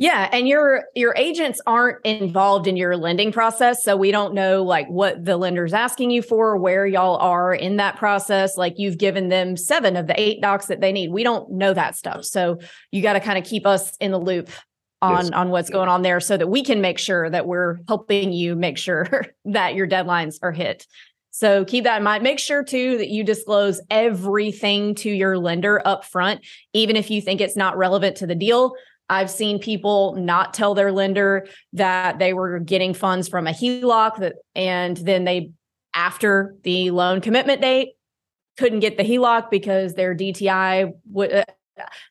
Yeah, 0.00 0.28
and 0.32 0.46
your 0.46 0.84
your 0.94 1.12
agents 1.16 1.60
aren't 1.66 1.98
involved 2.06 2.68
in 2.68 2.76
your 2.76 2.96
lending 2.96 3.32
process, 3.32 3.82
so 3.82 3.96
we 3.96 4.12
don't 4.12 4.32
know 4.32 4.62
like 4.62 4.86
what 4.86 5.24
the 5.24 5.36
lender's 5.36 5.74
asking 5.74 6.12
you 6.12 6.22
for, 6.22 6.56
where 6.56 6.86
y'all 6.86 7.16
are 7.16 7.52
in 7.52 7.78
that 7.78 7.96
process. 7.96 8.56
Like 8.56 8.74
you've 8.76 8.98
given 8.98 9.28
them 9.28 9.56
7 9.56 9.96
of 9.96 10.06
the 10.06 10.14
8 10.16 10.40
docs 10.40 10.66
that 10.66 10.80
they 10.80 10.92
need. 10.92 11.10
We 11.10 11.24
don't 11.24 11.50
know 11.50 11.74
that 11.74 11.96
stuff. 11.96 12.24
So 12.24 12.60
you 12.92 13.02
got 13.02 13.14
to 13.14 13.20
kind 13.20 13.38
of 13.38 13.44
keep 13.44 13.66
us 13.66 13.96
in 13.96 14.12
the 14.12 14.20
loop 14.20 14.50
on 15.02 15.24
yes. 15.24 15.30
on 15.32 15.50
what's 15.50 15.68
going 15.68 15.88
on 15.88 16.02
there 16.02 16.20
so 16.20 16.36
that 16.36 16.46
we 16.46 16.62
can 16.62 16.80
make 16.80 17.00
sure 17.00 17.28
that 17.28 17.48
we're 17.48 17.78
helping 17.88 18.32
you 18.32 18.54
make 18.54 18.78
sure 18.78 19.26
that 19.46 19.74
your 19.74 19.88
deadlines 19.88 20.36
are 20.42 20.52
hit. 20.52 20.86
So 21.38 21.64
keep 21.64 21.84
that 21.84 21.98
in 21.98 22.02
mind. 22.02 22.24
Make 22.24 22.40
sure 22.40 22.64
too 22.64 22.98
that 22.98 23.10
you 23.10 23.22
disclose 23.22 23.80
everything 23.90 24.96
to 24.96 25.08
your 25.08 25.38
lender 25.38 25.80
up 25.86 26.04
front, 26.04 26.44
even 26.72 26.96
if 26.96 27.12
you 27.12 27.20
think 27.20 27.40
it's 27.40 27.54
not 27.54 27.78
relevant 27.78 28.16
to 28.16 28.26
the 28.26 28.34
deal. 28.34 28.72
I've 29.08 29.30
seen 29.30 29.60
people 29.60 30.16
not 30.16 30.52
tell 30.52 30.74
their 30.74 30.90
lender 30.90 31.46
that 31.74 32.18
they 32.18 32.32
were 32.32 32.58
getting 32.58 32.92
funds 32.92 33.28
from 33.28 33.46
a 33.46 33.52
HELOC 33.52 34.16
that, 34.16 34.34
and 34.56 34.96
then 34.96 35.22
they, 35.22 35.52
after 35.94 36.56
the 36.64 36.90
loan 36.90 37.20
commitment 37.20 37.62
date, 37.62 37.90
couldn't 38.56 38.80
get 38.80 38.96
the 38.96 39.04
HELOC 39.04 39.48
because 39.48 39.94
their 39.94 40.16
DTI 40.16 40.92
would, 41.12 41.32
uh, 41.32 41.44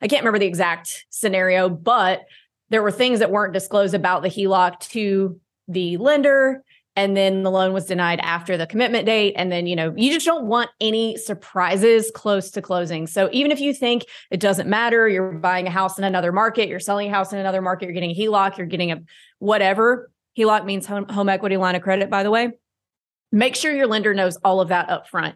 I 0.02 0.08
can't 0.08 0.22
remember 0.22 0.40
the 0.40 0.46
exact 0.46 1.06
scenario, 1.10 1.68
but 1.68 2.22
there 2.70 2.82
were 2.82 2.92
things 2.92 3.20
that 3.20 3.30
weren't 3.30 3.54
disclosed 3.54 3.94
about 3.94 4.22
the 4.22 4.30
HELOC 4.30 4.80
to 4.92 5.38
the 5.68 5.98
lender 5.98 6.64
and 6.98 7.16
then 7.16 7.44
the 7.44 7.52
loan 7.52 7.74
was 7.74 7.86
denied 7.86 8.20
after 8.22 8.58
the 8.58 8.66
commitment 8.66 9.06
date. 9.06 9.36
And 9.38 9.50
then 9.50 9.68
you 9.68 9.76
know 9.76 9.94
you 9.96 10.12
just 10.12 10.26
don't 10.26 10.48
want 10.48 10.70
any 10.82 11.16
surprises 11.16 12.12
close 12.14 12.52
to 12.52 12.62
closing. 12.62 13.08
So 13.08 13.30
even 13.32 13.52
if 13.52 13.62
you 13.62 13.74
think 13.74 14.04
it 14.32 14.42
doesn't 14.42 14.68
matter 14.68 15.08
you're 15.08 15.32
buying 15.32 15.68
a 15.68 15.72
house 15.72 15.98
in 15.98 16.04
another 16.04 16.34
market 16.34 16.68
you're 16.68 16.82
selling 16.82 17.08
a 17.08 17.12
house 17.12 17.32
in 17.32 17.40
another 17.40 17.62
market 17.62 17.86
you're 17.86 17.94
getting 17.94 18.12
a 18.12 18.16
HELOC 18.16 18.58
you're 18.58 18.68
getting 18.68 18.92
a 18.92 19.02
whatever. 19.40 20.12
HELOC 20.38 20.66
means 20.66 20.86
home, 20.86 21.08
home 21.08 21.30
equity 21.30 21.56
line 21.56 21.76
of 21.76 21.84
credit 21.84 22.10
by 22.10 22.24
the 22.24 22.32
way. 22.32 22.52
Make 23.32 23.56
sure 23.56 23.74
your 23.74 23.88
lender 23.88 24.14
knows 24.14 24.38
all 24.38 24.60
of 24.60 24.70
that 24.70 24.90
up 24.90 25.08
front 25.08 25.36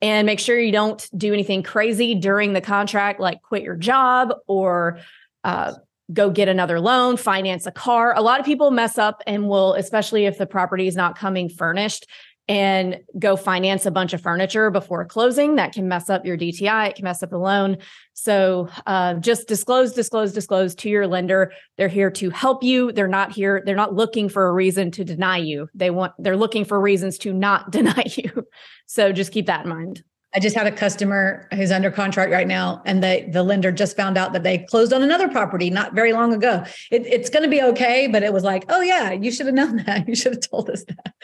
and 0.00 0.26
make 0.26 0.38
sure 0.38 0.58
you 0.58 0.72
don't 0.72 1.06
do 1.16 1.32
anything 1.32 1.62
crazy 1.62 2.14
during 2.14 2.52
the 2.52 2.60
contract 2.60 3.20
like 3.20 3.42
quit 3.42 3.62
your 3.62 3.76
job 3.76 4.32
or 4.46 5.00
uh, 5.44 5.74
go 6.12 6.30
get 6.30 6.48
another 6.48 6.80
loan, 6.80 7.16
finance 7.16 7.66
a 7.66 7.70
car. 7.70 8.14
A 8.16 8.22
lot 8.22 8.40
of 8.40 8.46
people 8.46 8.70
mess 8.70 8.98
up 8.98 9.22
and 9.26 9.48
will, 9.48 9.74
especially 9.74 10.26
if 10.26 10.38
the 10.38 10.46
property 10.46 10.86
is 10.86 10.96
not 10.96 11.16
coming 11.16 11.48
furnished, 11.48 12.06
and 12.50 12.98
go 13.16 13.36
finance 13.36 13.86
a 13.86 13.92
bunch 13.92 14.12
of 14.12 14.20
furniture 14.20 14.72
before 14.72 15.04
closing. 15.04 15.54
That 15.54 15.72
can 15.72 15.86
mess 15.86 16.10
up 16.10 16.26
your 16.26 16.36
DTI, 16.36 16.88
it 16.88 16.96
can 16.96 17.04
mess 17.04 17.22
up 17.22 17.30
the 17.30 17.38
loan. 17.38 17.76
So 18.14 18.68
uh, 18.86 19.14
just 19.14 19.46
disclose, 19.46 19.92
disclose, 19.92 20.32
disclose 20.32 20.74
to 20.76 20.90
your 20.90 21.06
lender. 21.06 21.52
They're 21.78 21.86
here 21.86 22.10
to 22.10 22.28
help 22.30 22.64
you. 22.64 22.90
They're 22.90 23.06
not 23.06 23.30
here, 23.30 23.62
they're 23.64 23.76
not 23.76 23.94
looking 23.94 24.28
for 24.28 24.48
a 24.48 24.52
reason 24.52 24.90
to 24.92 25.04
deny 25.04 25.36
you. 25.36 25.68
They 25.74 25.90
want, 25.90 26.12
they're 26.18 26.36
looking 26.36 26.64
for 26.64 26.80
reasons 26.80 27.18
to 27.18 27.32
not 27.32 27.70
deny 27.70 28.04
you. 28.06 28.48
So 28.86 29.12
just 29.12 29.30
keep 29.30 29.46
that 29.46 29.64
in 29.64 29.68
mind. 29.68 30.02
I 30.34 30.38
just 30.38 30.54
had 30.54 30.66
a 30.66 30.72
customer 30.72 31.48
who's 31.54 31.72
under 31.72 31.90
contract 31.90 32.30
right 32.30 32.46
now, 32.46 32.82
and 32.86 33.02
the 33.02 33.26
the 33.32 33.42
lender 33.42 33.72
just 33.72 33.96
found 33.96 34.16
out 34.16 34.32
that 34.32 34.44
they 34.44 34.58
closed 34.58 34.92
on 34.92 35.02
another 35.02 35.28
property 35.28 35.70
not 35.70 35.92
very 35.94 36.12
long 36.12 36.32
ago. 36.32 36.62
It, 36.90 37.04
it's 37.06 37.28
going 37.30 37.42
to 37.42 37.48
be 37.48 37.60
okay, 37.62 38.06
but 38.06 38.22
it 38.22 38.32
was 38.32 38.44
like, 38.44 38.64
oh 38.68 38.80
yeah, 38.80 39.10
you 39.10 39.32
should 39.32 39.46
have 39.46 39.54
known 39.54 39.76
that. 39.86 40.06
You 40.08 40.14
should 40.14 40.32
have 40.34 40.48
told 40.48 40.70
us 40.70 40.84
that. 40.84 41.14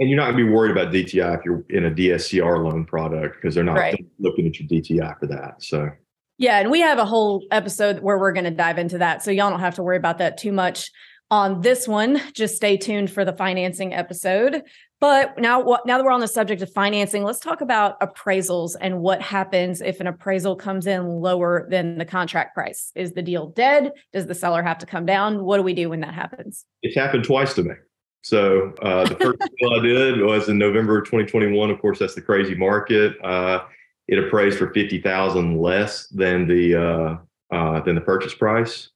And 0.00 0.10
you're 0.10 0.16
not 0.16 0.32
going 0.32 0.38
to 0.38 0.44
be 0.46 0.50
worried 0.50 0.72
about 0.72 0.92
DTI 0.92 1.38
if 1.38 1.44
you're 1.44 1.64
in 1.70 1.84
a 1.84 1.90
DSCR 1.90 2.64
loan 2.68 2.84
product 2.84 3.36
because 3.36 3.54
they're 3.54 3.62
not 3.62 3.76
Right. 3.76 4.04
looking 4.18 4.48
at 4.48 4.58
your 4.58 4.68
DTI 4.68 5.16
for 5.20 5.28
that. 5.28 5.62
So 5.62 5.88
Yeah, 6.36 6.58
and 6.58 6.72
we 6.72 6.80
have 6.80 6.98
a 6.98 7.04
whole 7.04 7.46
episode 7.52 8.00
where 8.00 8.18
we're 8.18 8.32
going 8.32 8.44
to 8.46 8.50
dive 8.50 8.78
into 8.78 8.98
that. 8.98 9.22
So 9.22 9.30
y'all 9.30 9.50
don't 9.50 9.60
have 9.60 9.76
to 9.76 9.84
worry 9.84 9.96
about 9.96 10.18
that 10.18 10.36
too 10.38 10.50
much 10.50 10.90
on 11.34 11.62
this 11.62 11.88
one. 11.88 12.20
Just 12.32 12.54
stay 12.54 12.76
tuned 12.76 13.10
for 13.10 13.24
the 13.24 13.32
financing 13.32 13.92
episode. 13.92 14.62
But 15.00 15.36
now 15.36 15.78
now 15.84 15.98
that 15.98 16.04
we're 16.04 16.12
on 16.12 16.20
the 16.20 16.28
subject 16.28 16.62
of 16.62 16.72
financing, 16.72 17.24
let's 17.24 17.40
talk 17.40 17.60
about 17.60 17.98
appraisals 18.00 18.76
and 18.80 19.00
what 19.00 19.20
happens 19.20 19.80
if 19.80 19.98
an 19.98 20.06
appraisal 20.06 20.54
comes 20.54 20.86
in 20.86 21.04
lower 21.04 21.66
than 21.68 21.98
the 21.98 22.04
contract 22.04 22.54
price. 22.54 22.92
Is 22.94 23.14
the 23.14 23.20
deal 23.22 23.48
dead? 23.48 23.90
Does 24.12 24.26
the 24.26 24.34
seller 24.34 24.62
have 24.62 24.78
to 24.78 24.86
come 24.86 25.06
down? 25.06 25.44
What 25.44 25.56
do 25.56 25.64
we 25.64 25.74
do 25.74 25.90
when 25.90 26.00
that 26.02 26.14
happens? 26.14 26.64
it's 26.82 26.94
happened 26.94 27.24
twice 27.24 27.52
to 27.54 27.64
me. 27.64 27.74
So 28.22 28.72
uh, 28.80 29.04
the 29.08 29.16
first 29.16 29.38
deal 29.58 29.70
I 29.72 29.82
did 29.82 30.20
was 30.20 30.48
in 30.48 30.56
November 30.56 31.02
2021. 31.02 31.68
Of 31.68 31.80
course, 31.80 31.98
that's 31.98 32.14
the 32.14 32.22
crazy 32.22 32.54
market. 32.54 33.16
Uh, 33.24 33.64
it 34.06 34.20
appraised 34.20 34.56
for 34.56 34.72
fifty 34.72 35.00
thousand 35.00 35.60
less 35.60 36.06
than 36.08 36.46
the 36.46 36.76
uh, 36.76 37.16
uh, 37.54 37.80
than 37.80 37.96
the 37.96 38.00
purchase 38.00 38.34
price. 38.34 38.90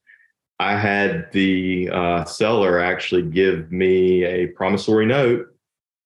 I 0.59 0.75
had 0.77 1.31
the 1.31 1.89
uh, 1.89 2.25
seller 2.25 2.79
actually 2.79 3.23
give 3.23 3.71
me 3.71 4.25
a 4.25 4.47
promissory 4.47 5.05
note 5.05 5.47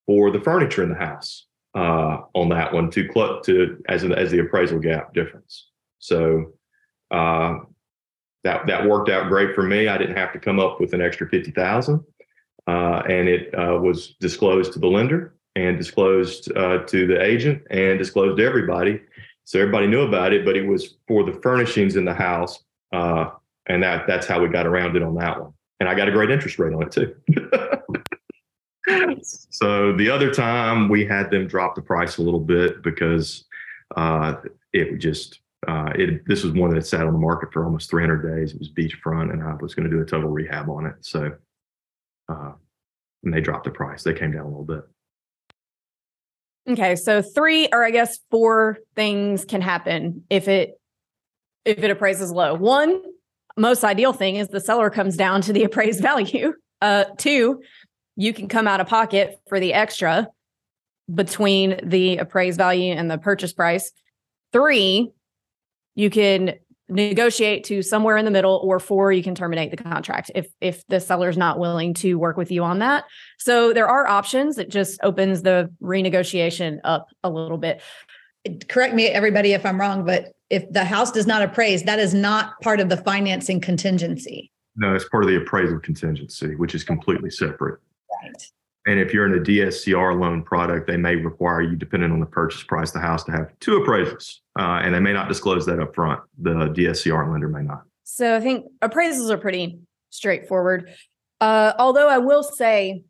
for 0.06 0.30
the 0.30 0.40
furniture 0.40 0.84
in 0.84 0.90
the 0.90 0.96
house 0.96 1.48
uh, 1.76 2.20
on 2.36 2.50
that 2.50 2.72
one 2.72 2.92
to 2.92 3.10
cl- 3.12 3.42
to 3.42 3.82
as 3.90 4.04
an, 4.04 4.14
as 4.14 4.30
the 4.30 4.40
appraisal 4.40 4.80
gap 4.80 5.14
difference. 5.14 5.70
So 6.00 6.54
uh, 7.10 7.60
that 8.44 8.68
that 8.68 8.88
worked 8.88 9.10
out 9.10 9.30
great 9.30 9.56
for 9.56 9.64
me. 9.64 9.88
I 9.88 9.98
didn't 9.98 10.18
have 10.18 10.34
to 10.34 10.40
come 10.40 10.60
up 10.60 10.80
with 10.80 10.94
an 10.94 11.02
extra 11.02 11.28
fifty 11.30 11.52
thousand, 11.52 12.04
uh, 12.68 13.02
and 13.10 13.28
it 13.28 13.54
uh, 13.56 13.80
was 13.80 14.16
disclosed 14.20 14.74
to 14.74 14.80
the 14.80 14.88
lender 14.88 15.36
and 15.56 15.78
disclosed 15.78 16.52
uh, 16.56 16.80
to 16.80 17.08
the 17.08 17.22
agent 17.22 17.64
and 17.72 17.98
disclosed 17.98 18.38
to 18.38 18.46
everybody. 18.46 19.02
So 19.46 19.60
everybody 19.60 19.88
knew 19.88 20.02
about 20.02 20.34
it, 20.34 20.46
but 20.46 20.56
it 20.56 20.68
was 20.68 20.96
for 21.08 21.24
the 21.24 21.40
furnishings 21.42 21.96
in 21.96 22.06
the 22.06 22.14
house, 22.14 22.64
and 23.68 23.84
that 23.84 24.08
that's 24.08 24.28
how 24.28 24.42
we 24.42 24.50
got 24.50 24.66
around 24.66 24.96
it 24.96 25.04
on 25.04 25.16
that 25.16 25.40
one. 25.40 25.54
And 25.80 25.90
I 25.90 25.96
got 25.96 26.08
a 26.08 26.12
great 26.12 26.32
interest 26.32 26.60
rate 26.60 26.74
on 26.74 26.84
it 26.84 26.92
too. 26.92 27.16
so 29.24 29.96
the 29.96 30.10
other 30.10 30.32
time 30.32 30.90
we 30.90 31.06
had 31.06 31.30
them 31.30 31.48
drop 31.48 31.76
the 31.76 31.82
price 31.82 32.18
a 32.18 32.22
little 32.22 32.40
bit 32.40 32.82
because 32.84 33.46
uh, 33.96 34.36
it 34.72 34.98
just 34.98 35.40
uh, 35.68 35.92
it 35.96 36.26
this 36.26 36.44
was 36.44 36.54
one 36.54 36.74
that 36.74 36.86
sat 36.86 37.06
on 37.06 37.14
the 37.14 37.20
market 37.20 37.52
for 37.54 37.66
almost 37.66 37.90
300 37.90 38.36
days. 38.36 38.54
It 38.54 38.60
was 38.60 38.72
beachfront, 38.72 39.32
and 39.32 39.42
I 39.44 39.54
was 39.56 39.74
going 39.74 39.90
to 39.90 39.96
do 39.96 40.02
a 40.02 40.06
total 40.06 40.30
rehab 40.30 40.70
on 40.70 40.86
it. 40.86 40.96
So, 41.02 41.32
uh, 42.30 42.52
and 43.24 43.34
they 43.34 43.42
dropped 43.42 43.66
the 43.66 43.72
price. 43.72 44.04
They 44.04 44.14
came 44.14 44.32
down 44.32 44.46
a 44.46 44.50
little 44.50 44.66
bit. 44.66 44.84
Okay, 46.70 46.96
so 46.96 47.22
three 47.22 47.68
or 47.72 47.84
I 47.84 47.92
guess 47.92 48.20
four 48.32 48.80
things 48.96 49.46
can 49.46 49.62
happen 49.62 50.24
if 50.30 50.48
it 50.48 50.80
if 51.66 51.80
it 51.80 51.92
appraises 51.92 52.32
low. 52.32 52.56
One, 52.56 53.02
most 53.58 53.84
ideal 53.84 54.14
thing 54.14 54.36
is 54.36 54.48
the 54.48 54.60
seller 54.60 54.90
comes 54.90 55.16
down 55.16 55.42
to 55.42 55.54
the 55.54 55.64
appraised 55.64 56.02
value. 56.02 56.54
Uh 56.82 57.06
two, 57.18 57.62
you 58.16 58.34
can 58.34 58.48
come 58.48 58.68
out 58.68 58.82
of 58.82 58.88
pocket 58.88 59.40
for 59.48 59.60
the 59.60 59.74
extra 59.74 60.28
between 61.14 61.80
the 61.84 62.18
appraised 62.18 62.58
value 62.58 62.94
and 62.94 63.10
the 63.10 63.18
purchase 63.18 63.54
price. 63.54 63.92
Three, 64.52 65.12
you 65.96 66.10
can 66.10 66.56
negotiate 66.90 67.64
to 67.64 67.82
somewhere 67.82 68.18
in 68.18 68.26
the 68.26 68.30
middle 68.32 68.60
or 68.62 68.78
four 68.78 69.12
you 69.12 69.24
can 69.24 69.34
terminate 69.34 69.72
the 69.72 69.82
contract 69.82 70.30
if 70.36 70.48
if 70.60 70.86
the 70.88 71.00
seller's 71.00 71.38
not 71.38 71.58
willing 71.58 71.94
to 71.94 72.16
work 72.16 72.36
with 72.36 72.52
you 72.52 72.62
on 72.62 72.80
that 72.80 73.06
so 73.40 73.72
there 73.72 73.88
are 73.88 74.06
options 74.06 74.58
it 74.58 74.70
just 74.70 75.00
opens 75.02 75.44
the 75.44 75.72
renegotiation 75.82 76.80
up 76.84 77.08
a 77.24 77.30
little 77.30 77.58
bit 77.58 77.82
Correct 78.68 78.94
me, 78.94 79.08
everybody, 79.08 79.54
if 79.54 79.66
I'm 79.66 79.80
wrong, 79.80 80.04
but 80.06 80.34
if 80.54 80.72
the 80.72 80.86
house 80.86 81.12
does 81.12 81.26
not 81.28 81.42
appraise, 81.42 81.84
that 81.84 82.00
is 82.00 82.14
not 82.14 82.60
part 82.62 82.80
of 82.80 82.90
the 82.90 82.98
financing 82.98 83.60
contingency. 83.60 84.52
No, 84.76 84.94
it's 84.96 85.08
part 85.10 85.24
of 85.24 85.30
the 85.30 85.38
appraisal 85.38 85.80
contingency, 85.80 86.56
which 86.56 86.76
is 86.76 86.84
completely 86.84 87.30
separate. 87.30 87.80
Right. 88.24 88.44
And 88.86 89.00
if 89.00 89.14
you're 89.14 89.26
in 89.26 89.34
a 89.40 89.44
DSCR 89.44 90.20
loan 90.20 90.44
product, 90.44 90.88
they 90.88 90.98
may 90.98 91.16
require 91.16 91.62
you, 91.62 91.76
depending 91.76 92.12
on 92.12 92.20
the 92.20 92.26
purchase 92.26 92.64
price, 92.64 92.90
of 92.90 92.96
the 92.96 93.00
house 93.08 93.24
to 93.26 93.32
have 93.32 93.48
two 93.60 93.80
appraisals, 93.80 94.40
uh, 94.60 94.82
and 94.84 94.94
they 94.94 95.00
may 95.00 95.14
not 95.14 95.28
disclose 95.28 95.66
that 95.66 95.80
up 95.80 95.96
front. 95.96 96.20
The 96.42 96.52
DSCR 96.52 97.32
lender 97.32 97.48
may 97.50 97.64
not. 97.64 97.84
so 98.04 98.36
i 98.36 98.40
think 98.40 98.66
appraisals 98.82 99.30
are 99.30 99.38
pretty 99.38 99.80
straightforward 100.10 100.90
uh, 101.42 101.72
although 101.80 102.10
i 102.10 102.18
will 102.18 102.44
say 102.44 103.04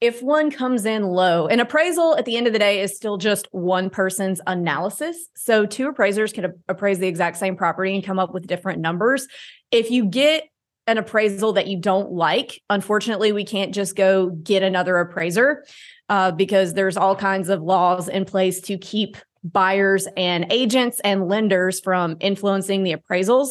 if 0.00 0.22
one 0.22 0.50
comes 0.50 0.86
in 0.86 1.02
low 1.04 1.46
an 1.46 1.60
appraisal 1.60 2.16
at 2.16 2.24
the 2.24 2.36
end 2.36 2.46
of 2.46 2.52
the 2.52 2.58
day 2.58 2.80
is 2.80 2.96
still 2.96 3.18
just 3.18 3.46
one 3.52 3.90
person's 3.90 4.40
analysis. 4.46 5.28
So 5.36 5.66
two 5.66 5.88
appraisers 5.88 6.32
can 6.32 6.54
appraise 6.68 6.98
the 6.98 7.06
exact 7.06 7.36
same 7.36 7.56
property 7.56 7.94
and 7.94 8.04
come 8.04 8.18
up 8.18 8.32
with 8.32 8.46
different 8.46 8.80
numbers. 8.80 9.26
If 9.70 9.90
you 9.90 10.06
get 10.06 10.44
an 10.86 10.98
appraisal 10.98 11.52
that 11.52 11.66
you 11.66 11.78
don't 11.78 12.12
like 12.12 12.60
unfortunately 12.70 13.32
we 13.32 13.44
can't 13.44 13.74
just 13.74 13.94
go 13.94 14.30
get 14.30 14.62
another 14.62 14.96
appraiser 14.98 15.64
uh, 16.08 16.32
because 16.32 16.74
there's 16.74 16.96
all 16.96 17.14
kinds 17.14 17.48
of 17.48 17.62
laws 17.62 18.08
in 18.08 18.24
place 18.24 18.60
to 18.62 18.78
keep 18.78 19.16
buyers 19.44 20.08
and 20.16 20.46
agents 20.50 21.00
and 21.04 21.28
lenders 21.28 21.80
from 21.80 22.16
influencing 22.20 22.82
the 22.82 22.94
appraisals 22.94 23.50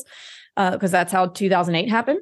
because 0.58 0.92
that's 0.92 1.14
how 1.14 1.28
2008 1.28 1.90
happened 1.90 2.20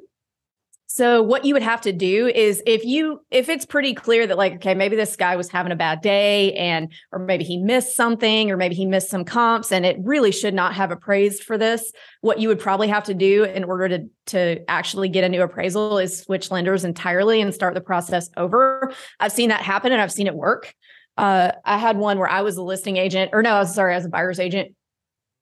so 0.90 1.22
what 1.22 1.44
you 1.44 1.52
would 1.52 1.62
have 1.62 1.82
to 1.82 1.92
do 1.92 2.28
is 2.28 2.62
if 2.64 2.82
you 2.82 3.20
if 3.30 3.50
it's 3.50 3.66
pretty 3.66 3.92
clear 3.92 4.26
that 4.26 4.38
like 4.38 4.54
okay 4.54 4.74
maybe 4.74 4.96
this 4.96 5.16
guy 5.16 5.36
was 5.36 5.50
having 5.50 5.70
a 5.70 5.76
bad 5.76 6.00
day 6.00 6.54
and 6.54 6.90
or 7.12 7.18
maybe 7.18 7.44
he 7.44 7.58
missed 7.58 7.94
something 7.94 8.50
or 8.50 8.56
maybe 8.56 8.74
he 8.74 8.86
missed 8.86 9.10
some 9.10 9.22
comps 9.22 9.70
and 9.70 9.84
it 9.84 9.98
really 10.02 10.32
should 10.32 10.54
not 10.54 10.72
have 10.74 10.90
appraised 10.90 11.42
for 11.42 11.58
this 11.58 11.92
what 12.22 12.40
you 12.40 12.48
would 12.48 12.58
probably 12.58 12.88
have 12.88 13.04
to 13.04 13.12
do 13.12 13.44
in 13.44 13.64
order 13.64 13.98
to 13.98 14.08
to 14.24 14.64
actually 14.70 15.10
get 15.10 15.24
a 15.24 15.28
new 15.28 15.42
appraisal 15.42 15.98
is 15.98 16.20
switch 16.20 16.50
lenders 16.50 16.86
entirely 16.86 17.42
and 17.42 17.54
start 17.54 17.74
the 17.74 17.80
process 17.82 18.30
over. 18.38 18.90
I've 19.20 19.32
seen 19.32 19.50
that 19.50 19.60
happen 19.60 19.92
and 19.92 20.00
i've 20.00 20.12
seen 20.12 20.26
it 20.26 20.34
work. 20.34 20.74
Uh, 21.18 21.52
i 21.66 21.76
had 21.76 21.98
one 21.98 22.18
where 22.18 22.30
i 22.30 22.40
was 22.40 22.56
a 22.56 22.62
listing 22.62 22.96
agent 22.96 23.30
or 23.34 23.42
no 23.42 23.50
i 23.50 23.58
was 23.58 23.74
sorry 23.74 23.92
i 23.92 23.96
was 23.96 24.06
a 24.06 24.08
buyer's 24.08 24.40
agent. 24.40 24.74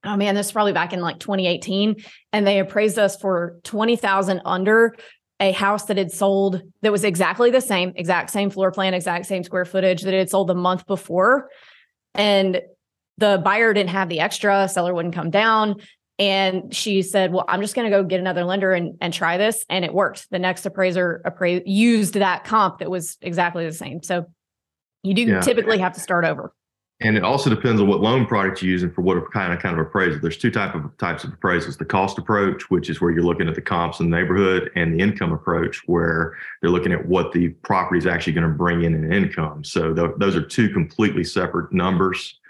Oh 0.03 0.17
man 0.17 0.35
this 0.35 0.47
is 0.47 0.53
probably 0.53 0.73
back 0.73 0.93
in 0.93 1.01
like 1.01 1.21
2018 1.21 2.03
and 2.33 2.45
they 2.45 2.59
appraised 2.59 2.99
us 2.99 3.17
for 3.17 3.61
20000 3.63 4.41
under 4.45 4.97
a 5.41 5.53
house 5.53 5.84
that 5.84 5.99
had 5.99 6.11
sold 6.11 6.62
that 6.82 6.93
was 6.93 7.05
exactly 7.05 7.51
the 7.51 7.61
same, 7.61 7.93
exact 7.97 8.30
same 8.30 8.51
floor 8.51 8.70
plan, 8.72 8.95
exact 8.95 9.26
same 9.26 9.45
square 9.45 9.64
footage 9.64 10.03
that 10.03 10.14
it 10.14 10.18
had 10.18 10.30
sold 10.30 10.49
the 10.49 10.55
month 10.55 10.87
before. 10.87 11.51
And 12.14 12.62
the 13.18 13.41
buyer 13.45 13.74
didn't 13.74 13.91
have 13.91 14.09
the 14.09 14.20
extra, 14.20 14.68
seller 14.68 14.95
wouldn't 14.95 15.14
come 15.14 15.30
down. 15.30 15.76
And 16.18 16.74
she 16.74 17.03
said, 17.03 17.32
Well, 17.32 17.45
I'm 17.47 17.61
just 17.61 17.74
going 17.74 17.91
to 17.91 17.95
go 17.95 18.03
get 18.03 18.20
another 18.20 18.45
lender 18.45 18.72
and, 18.72 18.97
and 19.03 19.12
try 19.12 19.37
this. 19.37 19.66
And 19.68 19.84
it 19.84 19.93
worked. 19.93 20.30
The 20.30 20.39
next 20.39 20.64
appraiser 20.64 21.20
appra- 21.26 21.62
used 21.66 22.14
that 22.14 22.45
comp 22.45 22.78
that 22.78 22.91
was 22.91 23.18
exactly 23.20 23.66
the 23.66 23.72
same. 23.72 24.03
So 24.03 24.24
you 25.03 25.12
do 25.12 25.22
Yeah. 25.22 25.41
typically 25.41 25.78
have 25.78 25.93
to 25.95 26.01
start 26.01 26.24
over. 26.24 26.55
And 27.01 27.15
it 27.15 27.25
also 27.25 27.51
depends 27.51 27.79
on 27.79 27.89
what 27.89 28.01
loan 28.01 28.25
product 28.25 28.63
you're 28.63 28.73
using 28.73 28.91
for 28.91 29.03
what 29.03 29.31
kind 29.31 29.53
of 29.53 29.59
kind 29.59 29.79
of 29.79 29.87
appraisal. 29.87 30.19
There's 30.19 30.39
two 30.39 30.51
type 30.51 30.75
of 30.75 30.97
types 30.97 31.25
of 31.25 31.31
appraisals: 31.31 31.77
the 31.77 31.85
cost 31.85 32.17
approach, 32.17 32.71
which 32.71 32.89
is 32.89 33.03
where 33.03 33.11
you're 33.11 33.23
looking 33.23 33.49
at 33.49 33.55
the 33.55 33.61
comps 33.61 34.01
in 34.01 34.09
the 34.09 34.17
neighborhood, 34.17 34.71
and 34.77 34.95
the 34.95 35.03
income 35.03 35.31
approach, 35.31 35.83
where 35.87 36.35
they're 36.61 36.71
looking 36.71 36.93
at 36.93 37.07
what 37.07 37.33
the 37.33 37.51
property 37.63 37.99
is 37.99 38.07
actually 38.07 38.33
going 38.33 38.49
to 38.49 38.55
bring 38.55 38.83
in 38.83 38.95
in 38.95 39.13
income. 39.13 39.63
So 39.63 39.93
th- 39.93 40.13
those 40.17 40.37
are 40.37 40.41
two 40.41 40.71
completely 40.71 41.23
separate 41.23 41.71
numbers, 41.71 42.41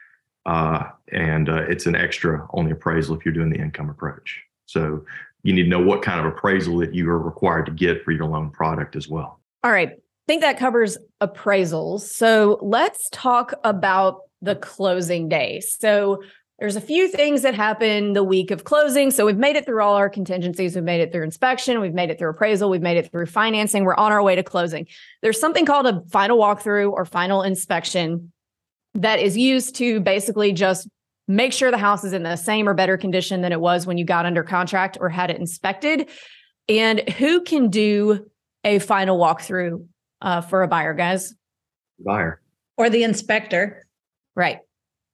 uh, 0.46 0.84
and 1.10 1.48
uh, 1.48 1.62
it's 1.68 1.86
an 1.86 1.96
extra 1.96 2.46
on 2.50 2.66
the 2.66 2.72
appraisal 2.72 3.16
if 3.16 3.24
you're 3.24 3.34
doing 3.34 3.50
the 3.50 3.58
income 3.58 3.90
approach. 3.90 4.42
So 4.66 5.04
you 5.42 5.54
need 5.54 5.64
to 5.64 5.68
know 5.68 5.82
what 5.82 6.02
kind 6.02 6.20
of 6.20 6.26
appraisal 6.26 6.76
that 6.78 6.94
you 6.94 7.10
are 7.10 7.18
required 7.18 7.66
to 7.66 7.72
get 7.72 8.04
for 8.04 8.12
your 8.12 8.26
loan 8.26 8.50
product 8.50 8.94
as 8.94 9.08
well. 9.08 9.40
All 9.64 9.72
right. 9.72 9.90
I 9.90 10.26
think 10.28 10.42
that 10.42 10.58
covers 10.58 10.98
appraisals. 11.20 12.00
So 12.00 12.58
let's 12.60 13.08
talk 13.10 13.52
about 13.62 14.22
the 14.42 14.56
closing 14.56 15.28
day. 15.28 15.60
So 15.60 16.22
there's 16.58 16.76
a 16.76 16.80
few 16.80 17.08
things 17.08 17.42
that 17.42 17.54
happen 17.54 18.14
the 18.14 18.24
week 18.24 18.50
of 18.50 18.64
closing. 18.64 19.10
So 19.10 19.26
we've 19.26 19.36
made 19.36 19.56
it 19.56 19.66
through 19.66 19.82
all 19.82 19.94
our 19.94 20.08
contingencies. 20.08 20.74
We've 20.74 20.84
made 20.84 21.02
it 21.02 21.12
through 21.12 21.24
inspection. 21.24 21.80
We've 21.80 21.92
made 21.92 22.08
it 22.08 22.18
through 22.18 22.30
appraisal. 22.30 22.70
We've 22.70 22.80
made 22.80 22.96
it 22.96 23.10
through 23.10 23.26
financing. 23.26 23.84
We're 23.84 23.94
on 23.94 24.10
our 24.10 24.22
way 24.22 24.36
to 24.36 24.42
closing. 24.42 24.86
There's 25.20 25.38
something 25.38 25.66
called 25.66 25.86
a 25.86 26.02
final 26.10 26.38
walkthrough 26.38 26.92
or 26.92 27.04
final 27.04 27.42
inspection 27.42 28.32
that 28.94 29.18
is 29.18 29.36
used 29.36 29.76
to 29.76 30.00
basically 30.00 30.52
just 30.52 30.88
make 31.28 31.52
sure 31.52 31.70
the 31.70 31.76
house 31.76 32.04
is 32.04 32.14
in 32.14 32.22
the 32.22 32.36
same 32.36 32.68
or 32.68 32.72
better 32.72 32.96
condition 32.96 33.42
than 33.42 33.52
it 33.52 33.60
was 33.60 33.86
when 33.86 33.98
you 33.98 34.04
got 34.04 34.24
under 34.24 34.42
contract 34.42 34.96
or 34.98 35.10
had 35.10 35.30
it 35.30 35.38
inspected. 35.38 36.08
And 36.68 37.06
who 37.10 37.42
can 37.42 37.68
do 37.68 38.26
a 38.64 38.78
final 38.78 39.18
walkthrough 39.18 39.86
uh, 40.22 40.40
for 40.40 40.62
a 40.62 40.68
buyer, 40.68 40.94
guys? 40.94 41.34
Buyer. 41.98 42.40
Or 42.78 42.88
the 42.88 43.02
inspector. 43.02 43.85
Right. 44.36 44.58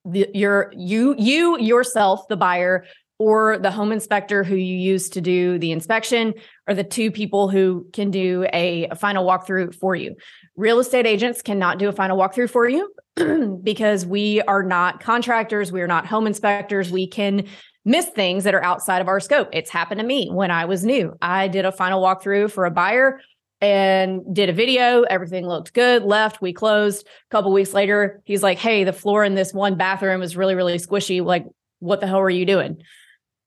The, 0.04 0.28
you're 0.34 0.72
you 0.76 1.14
you 1.16 1.58
yourself, 1.60 2.26
the 2.28 2.36
buyer, 2.36 2.84
or 3.22 3.56
the 3.58 3.70
home 3.70 3.92
inspector 3.92 4.42
who 4.42 4.56
you 4.56 4.76
use 4.76 5.08
to 5.10 5.20
do 5.20 5.56
the 5.58 5.70
inspection, 5.70 6.34
are 6.66 6.74
the 6.74 6.82
two 6.82 7.12
people 7.12 7.48
who 7.48 7.86
can 7.92 8.10
do 8.10 8.44
a, 8.52 8.88
a 8.88 8.96
final 8.96 9.24
walkthrough 9.24 9.72
for 9.76 9.94
you. 9.94 10.16
real 10.56 10.80
estate 10.80 11.06
agents 11.06 11.40
cannot 11.40 11.78
do 11.78 11.88
a 11.88 11.92
final 11.92 12.18
walkthrough 12.18 12.50
for 12.50 12.68
you 12.68 12.92
because 13.62 14.04
we 14.04 14.42
are 14.42 14.64
not 14.64 14.98
contractors, 14.98 15.70
we 15.70 15.82
are 15.82 15.86
not 15.86 16.04
home 16.04 16.26
inspectors. 16.26 16.90
We 16.90 17.06
can 17.06 17.46
miss 17.84 18.06
things 18.06 18.42
that 18.44 18.54
are 18.54 18.64
outside 18.64 19.00
of 19.00 19.08
our 19.08 19.20
scope. 19.20 19.48
It's 19.52 19.70
happened 19.70 20.00
to 20.00 20.06
me 20.06 20.28
when 20.28 20.50
I 20.50 20.64
was 20.64 20.84
new. 20.84 21.14
I 21.22 21.46
did 21.46 21.64
a 21.64 21.72
final 21.72 22.02
walkthrough 22.02 22.50
for 22.50 22.64
a 22.64 22.70
buyer 22.70 23.20
and 23.62 24.34
did 24.34 24.50
a 24.50 24.52
video. 24.52 25.02
Everything 25.02 25.46
looked 25.46 25.72
good. 25.72 26.02
Left, 26.02 26.42
we 26.42 26.52
closed. 26.52 27.06
A 27.06 27.30
couple 27.30 27.52
weeks 27.52 27.72
later, 27.72 28.20
he's 28.24 28.42
like, 28.42 28.58
"Hey, 28.58 28.84
the 28.84 28.92
floor 28.92 29.24
in 29.24 29.34
this 29.34 29.54
one 29.54 29.76
bathroom 29.76 30.20
is 30.20 30.36
really, 30.36 30.54
really 30.54 30.76
squishy. 30.76 31.24
Like, 31.24 31.46
what 31.78 32.00
the 32.00 32.06
hell 32.06 32.20
were 32.20 32.28
you 32.28 32.44
doing?" 32.44 32.82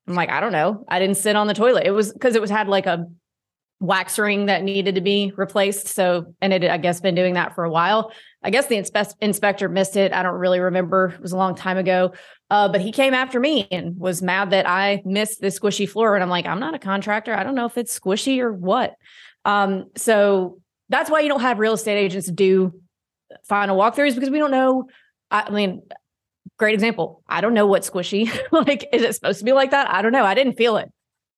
I'm 0.07 0.15
like, 0.15 0.29
"I 0.29 0.39
don't 0.39 0.53
know. 0.53 0.85
I 0.87 0.99
didn't 0.99 1.17
sit 1.17 1.35
on 1.35 1.47
the 1.47 1.53
toilet. 1.53 1.85
It 1.85 1.91
was 1.91 2.13
because 2.13 2.35
it 2.35 2.41
was 2.41 2.49
had 2.49 2.67
like 2.67 2.85
a 2.85 3.05
wax 3.81 4.17
ring 4.17 4.45
that 4.45 4.63
needed 4.63 4.95
to 4.95 5.01
be 5.01 5.33
replaced. 5.35 5.87
So, 5.87 6.33
and 6.41 6.53
it, 6.53 6.63
I 6.63 6.77
guess, 6.77 7.01
been 7.01 7.15
doing 7.15 7.33
that 7.33 7.55
for 7.55 7.65
a 7.65 7.69
while. 7.69 8.11
I 8.41 8.49
guess 8.49 8.67
the 8.67 8.75
inspe- 8.75 9.15
inspector 9.21 9.67
missed 9.67 9.97
it. 9.97 10.13
I 10.13 10.23
don't 10.23 10.35
really 10.35 10.59
remember. 10.59 11.13
It 11.15 11.21
was 11.21 11.33
a 11.33 11.37
long 11.37 11.55
time 11.55 11.77
ago. 11.77 12.13
Uh, 12.49 12.69
but 12.69 12.79
he 12.79 12.91
came 12.91 13.13
after 13.13 13.39
me 13.39 13.67
and 13.71 13.97
was 13.99 14.21
mad 14.21 14.51
that 14.51 14.67
I 14.67 15.01
missed 15.03 15.41
the 15.41 15.47
squishy 15.47 15.89
floor. 15.89 16.15
And 16.15 16.23
I'm 16.23 16.29
like, 16.29 16.45
I'm 16.45 16.59
not 16.59 16.73
a 16.73 16.79
contractor. 16.79 17.33
I 17.33 17.43
don't 17.43 17.55
know 17.55 17.65
if 17.65 17.77
it's 17.77 17.99
squishy 17.99 18.39
or 18.39 18.53
what. 18.53 18.95
Um, 19.45 19.85
so 19.95 20.59
that's 20.89 21.09
why 21.09 21.21
you 21.21 21.29
don't 21.29 21.41
have 21.41 21.59
real 21.59 21.73
estate 21.73 21.97
agents 21.97 22.29
do 22.29 22.73
final 23.43 23.77
walkthroughs 23.77 24.15
because 24.15 24.29
we 24.29 24.39
don't 24.39 24.51
know. 24.51 24.89
I 25.31 25.49
mean, 25.49 25.83
great 26.57 26.73
example. 26.73 27.23
I 27.27 27.41
don't 27.41 27.53
know 27.53 27.67
what 27.67 27.83
squishy. 27.83 28.29
like, 28.51 28.87
is 28.91 29.01
it 29.01 29.15
supposed 29.15 29.39
to 29.39 29.45
be 29.45 29.53
like 29.53 29.71
that? 29.71 29.89
I 29.91 30.01
don't 30.01 30.11
know. 30.11 30.25
I 30.25 30.33
didn't 30.33 30.53
feel 30.53 30.77
it. 30.77 30.91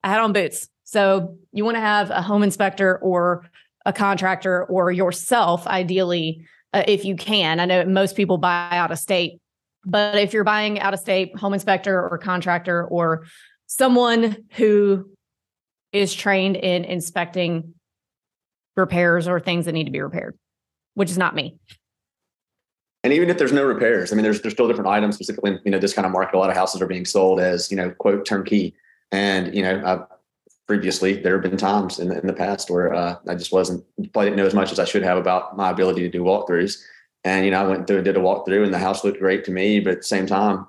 I 0.03 0.10
had 0.10 0.22
on 0.22 0.34
boots. 0.34 0.70
So 0.84 1.38
you 1.51 1.66
want 1.66 1.76
to 1.76 1.82
have 1.82 2.10
a 2.10 2.22
home 2.22 2.43
inspector 2.43 2.97
or 2.99 3.49
a 3.86 3.93
contractor 3.93 4.66
or 4.66 4.91
yourself, 4.91 5.68
ideally, 5.68 6.45
uh, 6.74 6.84
if 6.88 7.05
you 7.05 7.16
can. 7.16 7.60
I 7.60 7.66
know 7.66 7.86
most 7.86 8.16
people 8.16 8.38
buy 8.38 8.70
out 8.72 8.91
of 8.91 8.99
state, 8.99 9.39
but 9.86 10.16
if 10.16 10.34
you're 10.34 10.43
buying 10.43 10.80
out 10.80 10.93
of 10.93 10.99
state, 10.99 11.38
home 11.38 11.53
inspector 11.53 12.08
or 12.08 12.18
contractor 12.18 12.86
or 12.86 13.26
someone 13.66 14.38
who 14.51 15.10
is 15.91 16.14
trained 16.14 16.58
in 16.58 16.86
inspecting 16.86 17.74
repairs 18.78 19.28
or 19.28 19.39
things 19.39 19.65
that 19.65 19.73
need 19.73 19.86
to 19.86 19.91
be 19.91 20.01
repaired, 20.01 20.38
which 20.93 21.09
is 21.09 21.17
not 21.17 21.36
me. 21.36 21.57
And 23.03 23.13
even 23.13 23.30
if 23.30 23.38
there's 23.38 23.53
no 23.53 23.63
repairs, 23.63 24.11
I 24.11 24.15
mean, 24.15 24.23
there's 24.23 24.41
there's 24.41 24.53
still 24.53 24.67
different 24.67 24.89
items. 24.89 25.15
Specifically, 25.15 25.59
you 25.63 25.71
know, 25.71 25.80
this 25.80 25.93
kind 25.93 26.05
of 26.05 26.11
market, 26.11 26.36
a 26.36 26.39
lot 26.39 26.49
of 26.49 26.55
houses 26.55 26.82
are 26.82 26.88
being 26.88 27.05
sold 27.05 27.39
as 27.39 27.71
you 27.71 27.78
know, 27.78 27.91
quote 27.91 28.25
turnkey. 28.25 28.75
And 29.11 29.53
you 29.55 29.61
know, 29.61 29.82
I, 29.86 30.15
previously 30.67 31.21
there 31.21 31.34
have 31.34 31.49
been 31.49 31.57
times 31.57 31.99
in 31.99 32.09
the, 32.09 32.19
in 32.19 32.28
the 32.28 32.34
past 32.34 32.69
where 32.69 32.93
uh, 32.93 33.15
I 33.28 33.36
just 33.36 33.53
wasn't 33.53 33.86
probably 34.11 34.25
didn't 34.25 34.38
know 34.38 34.45
as 34.45 34.53
much 34.53 34.71
as 34.71 34.80
I 34.80 34.86
should 34.86 35.03
have 35.03 35.17
about 35.17 35.55
my 35.55 35.69
ability 35.69 36.01
to 36.01 36.09
do 36.09 36.23
walkthroughs. 36.23 36.82
And 37.23 37.45
you 37.45 37.51
know, 37.51 37.61
I 37.61 37.67
went 37.67 37.88
through 37.88 37.97
and 37.97 38.05
did 38.05 38.17
a 38.17 38.21
walkthrough, 38.21 38.63
and 38.63 38.73
the 38.73 38.80
house 38.80 39.03
looked 39.03 39.19
great 39.19 39.45
to 39.45 39.51
me. 39.51 39.80
But 39.80 39.93
at 39.93 39.97
the 39.99 40.03
same 40.03 40.28
time, 40.28 40.67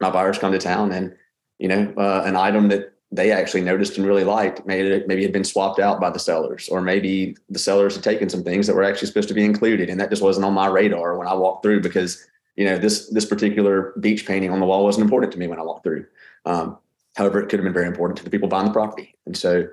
my 0.00 0.10
buyers 0.10 0.38
come 0.38 0.52
to 0.52 0.58
town, 0.58 0.92
and 0.92 1.14
you 1.58 1.68
know, 1.68 1.92
uh, 1.96 2.24
an 2.26 2.36
item 2.36 2.68
that 2.68 2.92
they 3.12 3.32
actually 3.32 3.62
noticed 3.62 3.98
and 3.98 4.06
really 4.06 4.24
liked. 4.24 4.64
Maybe 4.66 4.88
it 4.88 5.08
maybe 5.08 5.22
had 5.22 5.32
been 5.32 5.44
swapped 5.44 5.80
out 5.80 6.00
by 6.00 6.10
the 6.10 6.18
sellers, 6.18 6.68
or 6.68 6.80
maybe 6.80 7.36
the 7.48 7.58
sellers 7.58 7.94
had 7.94 8.04
taken 8.04 8.28
some 8.28 8.44
things 8.44 8.66
that 8.66 8.76
were 8.76 8.84
actually 8.84 9.08
supposed 9.08 9.28
to 9.28 9.34
be 9.34 9.44
included, 9.44 9.90
and 9.90 10.00
that 10.00 10.10
just 10.10 10.22
wasn't 10.22 10.46
on 10.46 10.54
my 10.54 10.68
radar 10.68 11.18
when 11.18 11.26
I 11.26 11.34
walked 11.34 11.64
through 11.64 11.80
because 11.80 12.24
you 12.56 12.64
know 12.64 12.78
this 12.78 13.08
this 13.08 13.24
particular 13.24 13.94
beach 14.00 14.26
painting 14.26 14.50
on 14.50 14.60
the 14.60 14.66
wall 14.66 14.84
wasn't 14.84 15.04
important 15.04 15.32
to 15.32 15.38
me 15.38 15.48
when 15.48 15.58
I 15.58 15.62
walked 15.62 15.82
through. 15.82 16.06
Um, 16.46 16.78
however, 17.16 17.40
it 17.40 17.48
could 17.48 17.58
have 17.58 17.64
been 17.64 17.72
very 17.72 17.88
important 17.88 18.16
to 18.18 18.24
the 18.24 18.30
people 18.30 18.48
buying 18.48 18.66
the 18.66 18.72
property, 18.72 19.16
and 19.26 19.36
so 19.36 19.66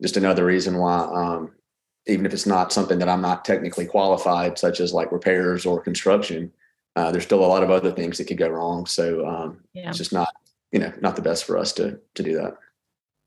just 0.00 0.16
another 0.16 0.44
reason 0.44 0.76
why, 0.78 0.98
um, 0.98 1.50
even 2.06 2.26
if 2.26 2.32
it's 2.32 2.46
not 2.46 2.72
something 2.72 2.98
that 3.00 3.08
I'm 3.08 3.22
not 3.22 3.44
technically 3.44 3.86
qualified, 3.86 4.56
such 4.56 4.78
as 4.78 4.92
like 4.92 5.10
repairs 5.10 5.66
or 5.66 5.80
construction, 5.80 6.52
uh, 6.94 7.10
there's 7.10 7.24
still 7.24 7.44
a 7.44 7.46
lot 7.46 7.64
of 7.64 7.70
other 7.70 7.90
things 7.90 8.18
that 8.18 8.26
could 8.26 8.38
go 8.38 8.48
wrong. 8.48 8.86
So 8.86 9.26
um, 9.26 9.64
yeah. 9.72 9.88
it's 9.88 9.98
just 9.98 10.12
not 10.12 10.28
you 10.70 10.78
know 10.78 10.92
not 11.00 11.16
the 11.16 11.22
best 11.22 11.44
for 11.44 11.58
us 11.58 11.72
to 11.72 11.98
to 12.14 12.22
do 12.22 12.34
that. 12.36 12.56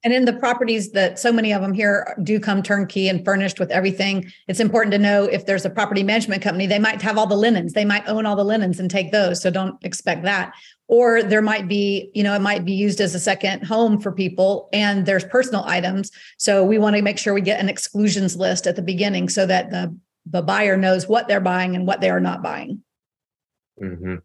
And 0.03 0.13
in 0.13 0.25
the 0.25 0.33
properties 0.33 0.91
that 0.91 1.19
so 1.19 1.31
many 1.31 1.51
of 1.51 1.61
them 1.61 1.73
here 1.73 2.15
do 2.23 2.39
come 2.39 2.61
turnkey 2.61 3.09
and 3.09 3.25
furnished 3.25 3.59
with 3.59 3.71
everything, 3.71 4.31
it's 4.47 4.59
important 4.59 4.91
to 4.91 4.99
know 4.99 5.23
if 5.23 5.45
there's 5.45 5.65
a 5.65 5.69
property 5.69 6.03
management 6.03 6.41
company, 6.41 6.67
they 6.67 6.79
might 6.79 7.01
have 7.01 7.17
all 7.17 7.25
the 7.25 7.35
linens, 7.35 7.73
they 7.73 7.83
might 7.83 8.07
own 8.07 8.25
all 8.25 8.35
the 8.35 8.45
linens 8.45 8.79
and 8.79 8.91
take 8.91 9.11
those. 9.11 9.41
So 9.41 9.49
don't 9.49 9.83
expect 9.83 10.23
that. 10.23 10.53
Or 10.87 11.23
there 11.23 11.41
might 11.41 11.67
be, 11.67 12.11
you 12.13 12.23
know, 12.23 12.33
it 12.35 12.41
might 12.41 12.63
be 12.63 12.73
used 12.73 13.01
as 13.01 13.15
a 13.15 13.19
second 13.19 13.63
home 13.65 13.99
for 13.99 14.11
people 14.11 14.69
and 14.71 15.05
there's 15.05 15.25
personal 15.25 15.63
items. 15.65 16.11
So 16.37 16.63
we 16.63 16.77
want 16.77 16.95
to 16.95 17.01
make 17.01 17.17
sure 17.17 17.33
we 17.33 17.41
get 17.41 17.59
an 17.59 17.67
exclusions 17.67 18.37
list 18.37 18.67
at 18.67 18.75
the 18.75 18.81
beginning 18.81 19.29
so 19.29 19.45
that 19.47 19.71
the, 19.71 19.97
the 20.27 20.43
buyer 20.43 20.77
knows 20.77 21.07
what 21.07 21.27
they're 21.27 21.41
buying 21.41 21.75
and 21.75 21.87
what 21.87 22.01
they 22.01 22.09
are 22.09 22.19
not 22.19 22.43
buying. 22.43 22.83
Mm-hmm. 23.81 24.15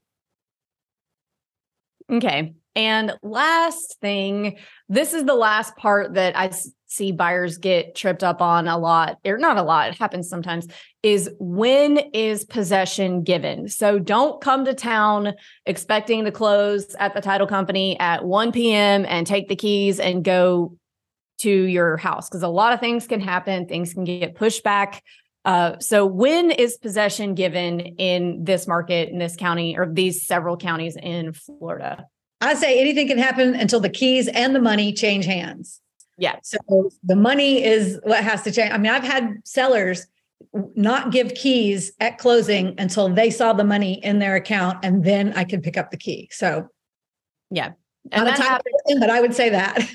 Okay. 2.15 2.55
And 2.75 3.13
last 3.23 3.99
thing, 4.01 4.59
this 4.89 5.13
is 5.13 5.25
the 5.25 5.35
last 5.35 5.77
part 5.77 6.15
that 6.15 6.37
I 6.37 6.51
see 6.87 7.13
buyers 7.13 7.59
get 7.59 7.95
tripped 7.95 8.23
up 8.23 8.43
on 8.43 8.69
a 8.69 8.79
lot, 8.79 9.19
or 9.25 9.39
not 9.39 9.57
a 9.57 9.63
lot, 9.63 9.89
it 9.89 9.99
happens 9.99 10.29
sometimes, 10.29 10.67
is 11.03 11.31
when 11.39 11.99
is 12.13 12.45
possession 12.45 13.23
given? 13.23 13.69
So 13.69 13.99
don't 13.99 14.41
come 14.41 14.65
to 14.67 14.75
town 14.75 15.35
expecting 15.67 16.25
to 16.25 16.33
close 16.33 16.95
at 16.99 17.15
the 17.15 17.21
title 17.21 17.47
company 17.47 17.99
at 17.99 18.25
1 18.25 18.53
p.m. 18.53 19.07
and 19.07 19.27
take 19.27 19.49
the 19.49 19.57
keys 19.57 19.99
and 20.01 20.23
go 20.23 20.77
to 21.39 21.51
your 21.51 21.97
house 21.97 22.29
because 22.29 22.43
a 22.43 22.49
lot 22.49 22.73
of 22.73 22.81
things 22.81 23.07
can 23.07 23.21
happen, 23.21 23.67
things 23.67 23.95
can 23.95 24.05
get 24.05 24.35
pushed 24.35 24.63
back. 24.63 25.03
Uh, 25.45 25.77
so 25.81 26.07
when 26.07 26.53
is 26.53 26.77
possession 26.77 27.35
given 27.35 27.81
in 27.81 28.45
this 28.45 28.69
market 28.69 29.09
in 29.09 29.19
this 29.19 29.35
county 29.35 29.77
or 29.77 29.93
these 29.93 30.25
several 30.27 30.57
counties 30.57 30.97
in 30.97 31.33
Florida? 31.33 32.07
I 32.43 32.55
say 32.55 32.81
anything 32.81 33.07
can 33.07 33.19
happen 33.19 33.55
until 33.55 33.81
the 33.81 33.89
keys 33.89 34.29
and 34.29 34.55
the 34.55 34.61
money 34.61 34.93
change 34.93 35.25
hands. 35.25 35.81
Yeah. 36.19 36.37
So 36.43 36.91
the 37.05 37.17
money 37.17 37.65
is 37.65 38.01
what 38.03 38.23
has 38.23 38.43
to 38.43 38.53
change. 38.53 38.73
I 38.73 38.79
mean, 38.79 38.93
I've 38.93 39.05
had 39.05 39.37
sellers 39.45 40.07
not 40.75 41.13
give 41.13 41.35
keys 41.35 41.93
at 42.01 42.19
closing 42.19 42.75
until 42.79 43.09
they 43.09 43.31
saw 43.31 43.53
the 43.53 43.65
money 43.65 43.95
in 44.05 44.19
their 44.19 44.35
account 44.35 44.79
and 44.83 45.05
then 45.05 45.33
I 45.35 45.45
could 45.45 45.63
pick 45.63 45.77
up 45.77 45.91
the 45.91 45.97
key. 45.97 46.29
So 46.33 46.69
yeah. 47.51 47.73
And 48.11 48.25
not 48.25 48.39
a 48.39 48.43
time 48.43 48.61
person, 48.61 49.01
but 49.01 49.09
I 49.09 49.21
would 49.21 49.35
say 49.35 49.51
that. 49.51 49.89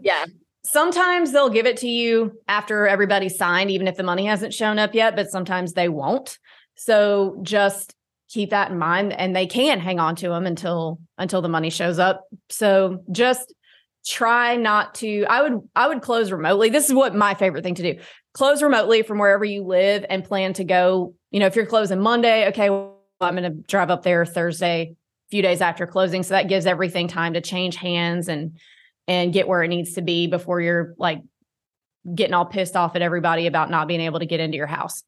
yeah. 0.02 0.24
Sometimes 0.64 1.32
they'll 1.32 1.50
give 1.50 1.66
it 1.66 1.76
to 1.78 1.88
you 1.88 2.32
after 2.48 2.88
everybody's 2.88 3.36
signed, 3.36 3.70
even 3.70 3.86
if 3.86 3.96
the 3.96 4.02
money 4.02 4.26
hasn't 4.26 4.54
shown 4.54 4.78
up 4.78 4.94
yet, 4.94 5.14
but 5.14 5.30
sometimes 5.30 5.74
they 5.74 5.88
won't. 5.88 6.38
So 6.74 7.38
just 7.42 7.94
keep 8.32 8.50
that 8.50 8.70
in 8.70 8.78
mind 8.78 9.12
and 9.12 9.36
they 9.36 9.46
can 9.46 9.78
hang 9.78 10.00
on 10.00 10.16
to 10.16 10.28
them 10.28 10.46
until 10.46 10.98
until 11.18 11.42
the 11.42 11.48
money 11.48 11.70
shows 11.70 11.98
up. 11.98 12.24
So 12.48 13.04
just 13.12 13.52
try 14.04 14.56
not 14.56 14.96
to 14.96 15.24
i 15.28 15.42
would 15.42 15.60
i 15.76 15.86
would 15.86 16.02
close 16.02 16.32
remotely. 16.32 16.70
This 16.70 16.86
is 16.88 16.94
what 16.94 17.14
my 17.14 17.34
favorite 17.34 17.62
thing 17.62 17.76
to 17.76 17.94
do. 17.94 18.00
Close 18.34 18.62
remotely 18.62 19.02
from 19.02 19.18
wherever 19.18 19.44
you 19.44 19.64
live 19.64 20.04
and 20.08 20.24
plan 20.24 20.54
to 20.54 20.64
go. 20.64 21.14
You 21.30 21.40
know 21.40 21.46
if 21.46 21.54
you're 21.54 21.66
closing 21.66 22.00
monday 22.00 22.48
okay 22.48 22.70
well, 22.70 22.98
i'm 23.20 23.36
going 23.36 23.44
to 23.44 23.62
drive 23.68 23.90
up 23.90 24.02
there 24.02 24.24
thursday 24.24 24.82
a 24.92 24.96
few 25.30 25.42
days 25.42 25.60
after 25.60 25.86
closing. 25.86 26.22
So 26.22 26.34
that 26.34 26.48
gives 26.48 26.66
everything 26.66 27.06
time 27.06 27.34
to 27.34 27.40
change 27.40 27.76
hands 27.76 28.28
and 28.28 28.58
and 29.06 29.32
get 29.32 29.46
where 29.46 29.62
it 29.62 29.68
needs 29.68 29.94
to 29.94 30.02
be 30.02 30.26
before 30.26 30.60
you're 30.60 30.94
like 30.96 31.20
getting 32.12 32.34
all 32.34 32.46
pissed 32.46 32.76
off 32.76 32.96
at 32.96 33.02
everybody 33.02 33.46
about 33.46 33.70
not 33.70 33.86
being 33.86 34.00
able 34.00 34.18
to 34.18 34.26
get 34.26 34.40
into 34.40 34.56
your 34.56 34.66
house 34.66 35.04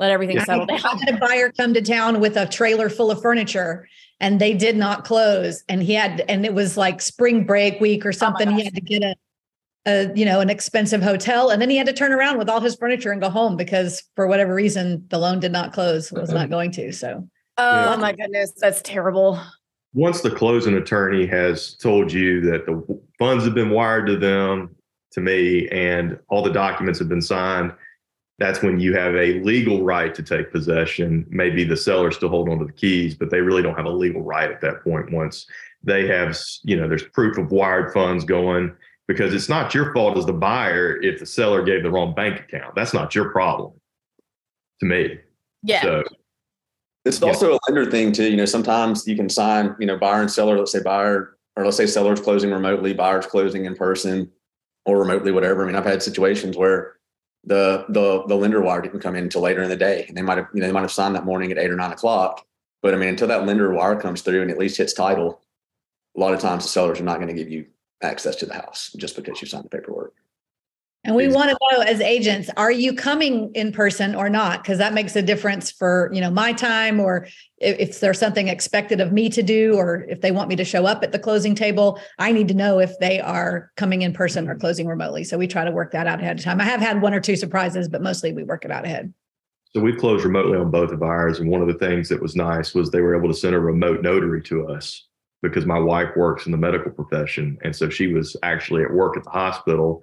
let 0.00 0.10
everything 0.10 0.36
yeah. 0.36 0.44
settle 0.44 0.66
down. 0.66 0.80
I 0.82 0.96
had 1.04 1.14
a 1.14 1.18
buyer 1.18 1.52
come 1.52 1.74
to 1.74 1.82
town 1.82 2.20
with 2.20 2.36
a 2.36 2.46
trailer 2.46 2.88
full 2.88 3.10
of 3.10 3.20
furniture 3.20 3.86
and 4.18 4.40
they 4.40 4.54
did 4.54 4.76
not 4.76 5.04
close. 5.04 5.62
And 5.68 5.82
he 5.82 5.92
had, 5.92 6.24
and 6.26 6.44
it 6.44 6.54
was 6.54 6.76
like 6.76 7.02
spring 7.02 7.44
break 7.44 7.80
week 7.80 8.04
or 8.04 8.08
oh 8.08 8.12
something. 8.12 8.48
Oh 8.48 8.52
he 8.52 8.64
had 8.64 8.74
to 8.74 8.80
get 8.80 9.02
a, 9.02 9.14
a, 9.86 10.12
you 10.14 10.24
know, 10.24 10.40
an 10.40 10.48
expensive 10.48 11.02
hotel. 11.02 11.50
And 11.50 11.60
then 11.60 11.68
he 11.68 11.76
had 11.76 11.86
to 11.86 11.92
turn 11.92 12.12
around 12.12 12.38
with 12.38 12.48
all 12.48 12.60
his 12.60 12.76
furniture 12.76 13.12
and 13.12 13.20
go 13.20 13.28
home 13.28 13.56
because 13.56 14.02
for 14.16 14.26
whatever 14.26 14.54
reason, 14.54 15.04
the 15.10 15.18
loan 15.18 15.38
did 15.38 15.52
not 15.52 15.74
close, 15.74 16.10
was 16.10 16.30
not 16.30 16.36
uh-huh. 16.38 16.46
going 16.46 16.72
to. 16.72 16.92
So, 16.92 17.28
oh 17.58 17.90
yeah. 17.90 17.96
my 17.96 18.12
goodness, 18.12 18.52
that's 18.56 18.80
terrible. 18.80 19.38
Once 19.92 20.22
the 20.22 20.30
closing 20.30 20.76
attorney 20.76 21.26
has 21.26 21.74
told 21.74 22.10
you 22.10 22.40
that 22.40 22.64
the 22.64 23.00
funds 23.18 23.44
have 23.44 23.54
been 23.54 23.70
wired 23.70 24.06
to 24.06 24.16
them, 24.16 24.74
to 25.12 25.20
me, 25.20 25.68
and 25.68 26.18
all 26.28 26.42
the 26.42 26.52
documents 26.52 26.98
have 26.98 27.08
been 27.08 27.20
signed, 27.20 27.72
that's 28.40 28.62
when 28.62 28.80
you 28.80 28.94
have 28.94 29.14
a 29.14 29.38
legal 29.42 29.84
right 29.84 30.14
to 30.14 30.22
take 30.22 30.50
possession. 30.50 31.26
Maybe 31.28 31.62
the 31.62 31.76
seller 31.76 32.10
still 32.10 32.30
hold 32.30 32.48
on 32.48 32.58
to 32.58 32.64
the 32.64 32.72
keys, 32.72 33.14
but 33.14 33.30
they 33.30 33.40
really 33.40 33.62
don't 33.62 33.76
have 33.76 33.84
a 33.84 33.90
legal 33.90 34.22
right 34.22 34.50
at 34.50 34.62
that 34.62 34.82
point 34.82 35.12
once 35.12 35.46
they 35.82 36.06
have, 36.06 36.38
you 36.62 36.76
know, 36.76 36.88
there's 36.88 37.02
proof 37.02 37.38
of 37.38 37.52
wired 37.52 37.92
funds 37.92 38.24
going 38.24 38.74
because 39.06 39.34
it's 39.34 39.48
not 39.48 39.74
your 39.74 39.92
fault 39.92 40.16
as 40.16 40.26
the 40.26 40.32
buyer 40.32 41.00
if 41.02 41.20
the 41.20 41.26
seller 41.26 41.62
gave 41.62 41.82
the 41.82 41.90
wrong 41.90 42.14
bank 42.14 42.40
account. 42.40 42.74
That's 42.74 42.94
not 42.94 43.14
your 43.14 43.30
problem 43.30 43.72
to 44.80 44.86
me. 44.86 45.18
Yeah. 45.62 45.82
So, 45.82 46.04
it's 47.04 47.22
also 47.22 47.54
a 47.54 47.58
lender 47.68 47.90
thing 47.90 48.12
too. 48.12 48.30
You 48.30 48.36
know, 48.36 48.44
sometimes 48.44 49.06
you 49.06 49.16
can 49.16 49.28
sign, 49.28 49.74
you 49.78 49.86
know, 49.86 49.96
buyer 49.96 50.20
and 50.20 50.30
seller, 50.30 50.58
let's 50.58 50.72
say 50.72 50.82
buyer, 50.82 51.36
or 51.56 51.64
let's 51.64 51.76
say 51.78 51.86
seller's 51.86 52.20
closing 52.20 52.50
remotely, 52.50 52.92
buyer's 52.92 53.26
closing 53.26 53.64
in 53.64 53.74
person 53.74 54.30
or 54.84 54.98
remotely, 54.98 55.32
whatever. 55.32 55.62
I 55.62 55.66
mean, 55.66 55.76
I've 55.76 55.84
had 55.84 56.02
situations 56.02 56.58
where 56.58 56.99
the 57.44 57.86
the 57.88 58.24
the 58.26 58.34
lender 58.34 58.60
wire 58.60 58.82
didn't 58.82 59.00
come 59.00 59.16
in 59.16 59.24
until 59.24 59.42
later 59.42 59.62
in 59.62 59.68
the 59.68 59.76
day, 59.76 60.04
and 60.08 60.16
they 60.16 60.22
might 60.22 60.38
have 60.38 60.48
you 60.52 60.60
know 60.60 60.66
they 60.66 60.72
might 60.72 60.80
have 60.82 60.92
signed 60.92 61.14
that 61.16 61.24
morning 61.24 61.50
at 61.50 61.58
eight 61.58 61.70
or 61.70 61.76
nine 61.76 61.92
o'clock. 61.92 62.44
But 62.82 62.94
I 62.94 62.96
mean, 62.96 63.08
until 63.08 63.28
that 63.28 63.46
lender 63.46 63.72
wire 63.72 64.00
comes 64.00 64.22
through 64.22 64.42
and 64.42 64.50
at 64.50 64.58
least 64.58 64.78
hits 64.78 64.92
title, 64.92 65.40
a 66.16 66.20
lot 66.20 66.34
of 66.34 66.40
times 66.40 66.64
the 66.64 66.70
sellers 66.70 67.00
are 67.00 67.04
not 67.04 67.16
going 67.16 67.28
to 67.28 67.34
give 67.34 67.50
you 67.50 67.66
access 68.02 68.36
to 68.36 68.46
the 68.46 68.54
house 68.54 68.94
just 68.96 69.16
because 69.16 69.40
you 69.40 69.46
signed 69.46 69.64
the 69.64 69.68
paperwork. 69.68 70.14
And 71.02 71.16
we 71.16 71.28
want 71.28 71.48
to 71.48 71.56
know 71.72 71.82
as 71.82 72.00
agents, 72.02 72.50
are 72.58 72.70
you 72.70 72.92
coming 72.92 73.50
in 73.54 73.72
person 73.72 74.14
or 74.14 74.28
not? 74.28 74.62
Because 74.62 74.76
that 74.78 74.92
makes 74.92 75.16
a 75.16 75.22
difference 75.22 75.70
for, 75.70 76.10
you 76.12 76.20
know, 76.20 76.30
my 76.30 76.52
time 76.52 77.00
or 77.00 77.26
if, 77.56 77.78
if, 77.78 78.00
there's 78.00 78.18
something 78.18 78.48
expected 78.48 79.00
of 79.00 79.10
me 79.10 79.30
to 79.30 79.42
do, 79.42 79.76
or 79.76 80.04
if 80.10 80.20
they 80.20 80.30
want 80.30 80.50
me 80.50 80.56
to 80.56 80.64
show 80.64 80.84
up 80.84 81.02
at 81.02 81.12
the 81.12 81.18
closing 81.18 81.54
table, 81.54 81.98
I 82.18 82.32
need 82.32 82.48
to 82.48 82.54
know 82.54 82.80
if 82.80 82.92
they 83.00 83.18
are 83.18 83.70
coming 83.76 84.02
in 84.02 84.12
person 84.12 84.46
or 84.46 84.52
mm-hmm. 84.52 84.60
closing 84.60 84.86
remotely. 84.86 85.24
So 85.24 85.38
we 85.38 85.46
try 85.46 85.64
to 85.64 85.70
work 85.70 85.92
that 85.92 86.06
out 86.06 86.20
ahead 86.20 86.38
of 86.38 86.44
time. 86.44 86.60
I 86.60 86.64
have 86.64 86.80
had 86.80 87.00
one 87.00 87.14
or 87.14 87.20
two 87.20 87.36
surprises, 87.36 87.88
but 87.88 88.02
mostly 88.02 88.34
we 88.34 88.44
work 88.44 88.66
it 88.66 88.70
out 88.70 88.84
ahead. 88.84 89.14
So 89.74 89.80
we've 89.80 89.98
closed 89.98 90.24
remotely 90.24 90.58
on 90.58 90.70
both 90.70 90.90
of 90.90 91.02
ours. 91.02 91.38
And 91.38 91.48
one 91.48 91.62
of 91.62 91.68
the 91.68 91.74
things 91.74 92.10
that 92.10 92.20
was 92.20 92.36
nice 92.36 92.74
was 92.74 92.90
they 92.90 93.00
were 93.00 93.16
able 93.16 93.28
to 93.28 93.38
send 93.38 93.54
a 93.54 93.60
remote 93.60 94.02
notary 94.02 94.42
to 94.42 94.68
us 94.68 95.06
because 95.42 95.64
my 95.64 95.78
wife 95.78 96.10
works 96.16 96.44
in 96.44 96.52
the 96.52 96.58
medical 96.58 96.90
profession. 96.90 97.56
And 97.62 97.74
so 97.74 97.88
she 97.88 98.08
was 98.08 98.36
actually 98.42 98.82
at 98.82 98.92
work 98.92 99.16
at 99.16 99.24
the 99.24 99.30
hospital 99.30 100.02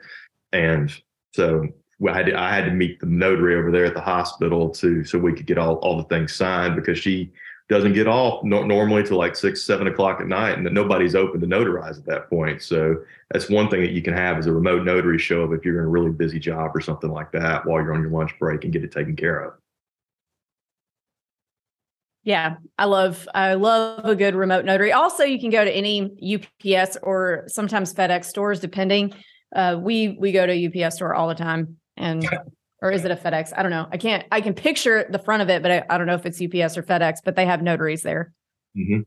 and 0.52 0.92
so 1.34 1.68
I 2.08 2.16
had, 2.16 2.26
to, 2.28 2.40
I 2.40 2.54
had 2.54 2.66
to 2.66 2.72
meet 2.72 3.00
the 3.00 3.08
notary 3.08 3.56
over 3.56 3.72
there 3.72 3.86
at 3.86 3.94
the 3.94 4.02
hospital 4.02 4.70
to 4.70 5.04
so 5.04 5.18
we 5.18 5.34
could 5.34 5.48
get 5.48 5.58
all, 5.58 5.76
all 5.78 5.98
the 5.98 6.04
things 6.04 6.36
signed 6.36 6.76
because 6.76 7.00
she 7.00 7.32
doesn't 7.70 7.94
get 7.94 8.08
off 8.08 8.44
no, 8.44 8.64
normally 8.64 9.04
till 9.04 9.18
like 9.18 9.36
six, 9.36 9.64
seven 9.64 9.88
o'clock 9.88 10.22
at 10.22 10.28
night, 10.28 10.58
and 10.58 10.66
that 10.66 10.74
nobody's 10.74 11.16
open 11.16 11.42
to 11.42 11.48
notarize 11.48 11.98
at 11.98 12.06
that 12.06 12.30
point. 12.30 12.62
So 12.62 13.04
that's 13.32 13.50
one 13.50 13.70
thing 13.70 13.82
that 13.82 13.92
you 13.92 14.02
can 14.02 14.14
have 14.14 14.38
as 14.38 14.46
a 14.46 14.54
remote 14.54 14.86
notary 14.86 15.20
show 15.20 15.44
up 15.44 15.52
if 15.52 15.66
you're 15.66 15.80
in 15.80 15.86
a 15.86 15.90
really 15.90 16.12
busy 16.12 16.40
job 16.40 16.72
or 16.76 16.82
something 16.82 17.12
like 17.12 17.32
that 17.34 17.66
while 17.66 17.82
you're 17.82 17.94
on 17.94 18.02
your 18.02 18.12
lunch 18.12 18.38
break 18.40 18.64
and 18.64 18.72
get 18.72 18.84
it 18.84 18.92
taken 18.92 19.16
care 19.16 19.40
of. 19.40 19.54
Yeah, 22.24 22.58
I 22.78 22.86
love 22.86 23.28
I 23.34 23.54
love 23.54 24.04
a 24.04 24.16
good 24.16 24.36
remote 24.36 24.66
notary. 24.66 24.92
Also, 24.92 25.24
you 25.24 25.40
can 25.40 25.50
go 25.50 25.64
to 25.64 25.72
any 25.72 26.12
UPS 26.22 26.98
or 27.02 27.46
sometimes 27.48 27.94
FedEx 27.94 28.26
stores, 28.26 28.60
depending 28.60 29.14
uh, 29.56 29.78
we 29.80 30.18
we 30.20 30.32
go 30.32 30.46
to 30.46 30.84
UPS 30.86 30.96
store 30.96 31.14
all 31.14 31.28
the 31.28 31.36
time, 31.36 31.78
and 31.96 32.28
or 32.82 32.92
is 32.92 33.06
it 33.06 33.12
a 33.12 33.16
FedEx? 33.16 33.54
I 33.56 33.64
don't 33.64 33.72
know. 33.72 33.88
I 33.92 33.98
can't. 33.98 34.26
I 34.32 34.42
can 34.42 34.54
picture 34.54 35.08
the 35.10 35.20
front 35.20 35.42
of 35.42 35.50
it, 35.50 35.62
but 35.62 35.72
I, 35.72 35.84
I 35.90 35.98
don't 35.98 36.08
know 36.08 36.16
if 36.16 36.26
it's 36.26 36.42
UPS 36.42 36.78
or 36.78 36.84
FedEx. 36.84 37.18
But 37.24 37.36
they 37.36 37.46
have 37.46 37.62
notaries 37.62 38.04
there. 38.04 38.34
Mm-hmm. 38.78 39.02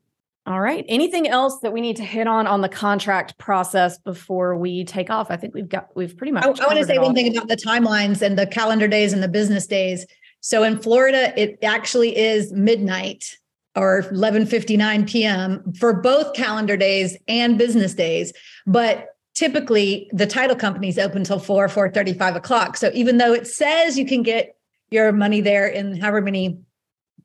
All 0.47 0.61
right. 0.61 0.85
Anything 0.89 1.29
else 1.29 1.61
that 1.61 1.73
we 1.73 1.81
need 1.81 1.97
to 1.97 2.05
hit 2.05 2.27
on 2.27 2.47
on 2.47 2.63
the 2.63 2.69
contract 2.69 3.39
process 3.39 3.99
before 3.99 4.57
we 4.57 4.85
take 4.85 5.11
off? 5.11 5.31
I 5.31 5.37
think 5.37 5.55
we've 5.55 5.69
got 5.69 5.95
we've 5.95 6.17
pretty 6.17 6.33
much. 6.33 6.45
I, 6.45 6.49
I 6.49 6.67
want 6.67 6.79
to 6.79 6.85
say 6.85 6.99
one 6.99 7.15
thing 7.15 7.37
about 7.37 7.49
the 7.49 7.57
timelines 7.57 8.23
and 8.23 8.39
the 8.39 8.47
calendar 8.47 8.89
days 8.89 9.13
and 9.13 9.23
the 9.23 9.29
business 9.29 9.67
days. 9.67 10.07
So 10.41 10.63
in 10.63 10.79
Florida, 10.79 11.39
it 11.41 11.59
actually 11.63 12.17
is 12.17 12.53
midnight 12.53 13.37
or 13.77 14.03
11:59 14.11 15.09
p.m. 15.09 15.73
for 15.79 15.93
both 15.93 16.35
calendar 16.35 16.77
days 16.77 17.17
and 17.29 17.59
business 17.59 17.95
days. 17.95 18.33
But 18.67 19.09
typically 19.41 20.11
the 20.13 20.27
title 20.27 20.55
company's 20.55 20.99
open 20.99 21.19
until 21.19 21.39
4 21.39 21.69
4 21.69 21.91
35 21.91 22.37
o'clock. 22.37 22.77
So 22.77 22.91
even 22.93 23.17
though 23.17 23.33
it 23.33 23.47
says 23.47 23.99
you 23.99 24.05
can 24.05 24.23
get 24.23 24.55
your 24.91 25.13
money 25.13 25.41
there 25.41 25.67
in 25.67 25.99
however 25.99 26.21
many 26.21 26.59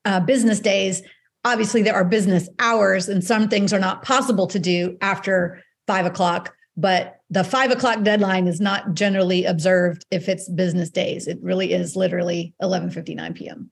uh, 0.05 0.22
business 0.22 0.59
days 0.59 1.01
obviously 1.43 1.82
there 1.84 1.93
are 1.93 2.05
business 2.05 2.47
hours 2.57 3.09
and 3.09 3.24
some 3.24 3.49
things 3.49 3.74
are 3.74 3.80
not 3.80 4.01
possible 4.01 4.47
to 4.47 4.57
do 4.57 4.97
after 5.01 5.61
5 5.88 6.05
o'clock. 6.07 6.55
But 6.78 7.20
the 7.30 7.43
5 7.43 7.72
o'clock 7.72 8.03
deadline 8.03 8.47
is 8.47 8.59
not 8.59 8.93
generally 8.93 9.45
observed 9.45 10.05
if 10.09 10.28
it's 10.30 10.49
business 10.49 10.89
days. 10.89 11.28
It 11.28 11.38
really 11.41 11.74
is 11.74 11.95
literally 11.95 12.53
11 12.61 12.91
59 12.91 13.34
p.m 13.34 13.72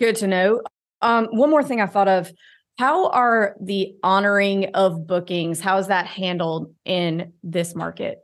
good 0.00 0.16
to 0.16 0.26
know. 0.26 0.60
Um, 1.00 1.28
one 1.32 1.50
more 1.50 1.62
thing 1.62 1.80
i 1.80 1.86
thought 1.86 2.08
of 2.08 2.32
how 2.78 3.08
are 3.10 3.56
the 3.60 3.94
honoring 4.02 4.66
of 4.74 5.06
bookings? 5.06 5.60
How 5.60 5.78
is 5.78 5.86
that 5.88 6.06
handled 6.06 6.74
in 6.84 7.32
this 7.42 7.74
market? 7.74 8.18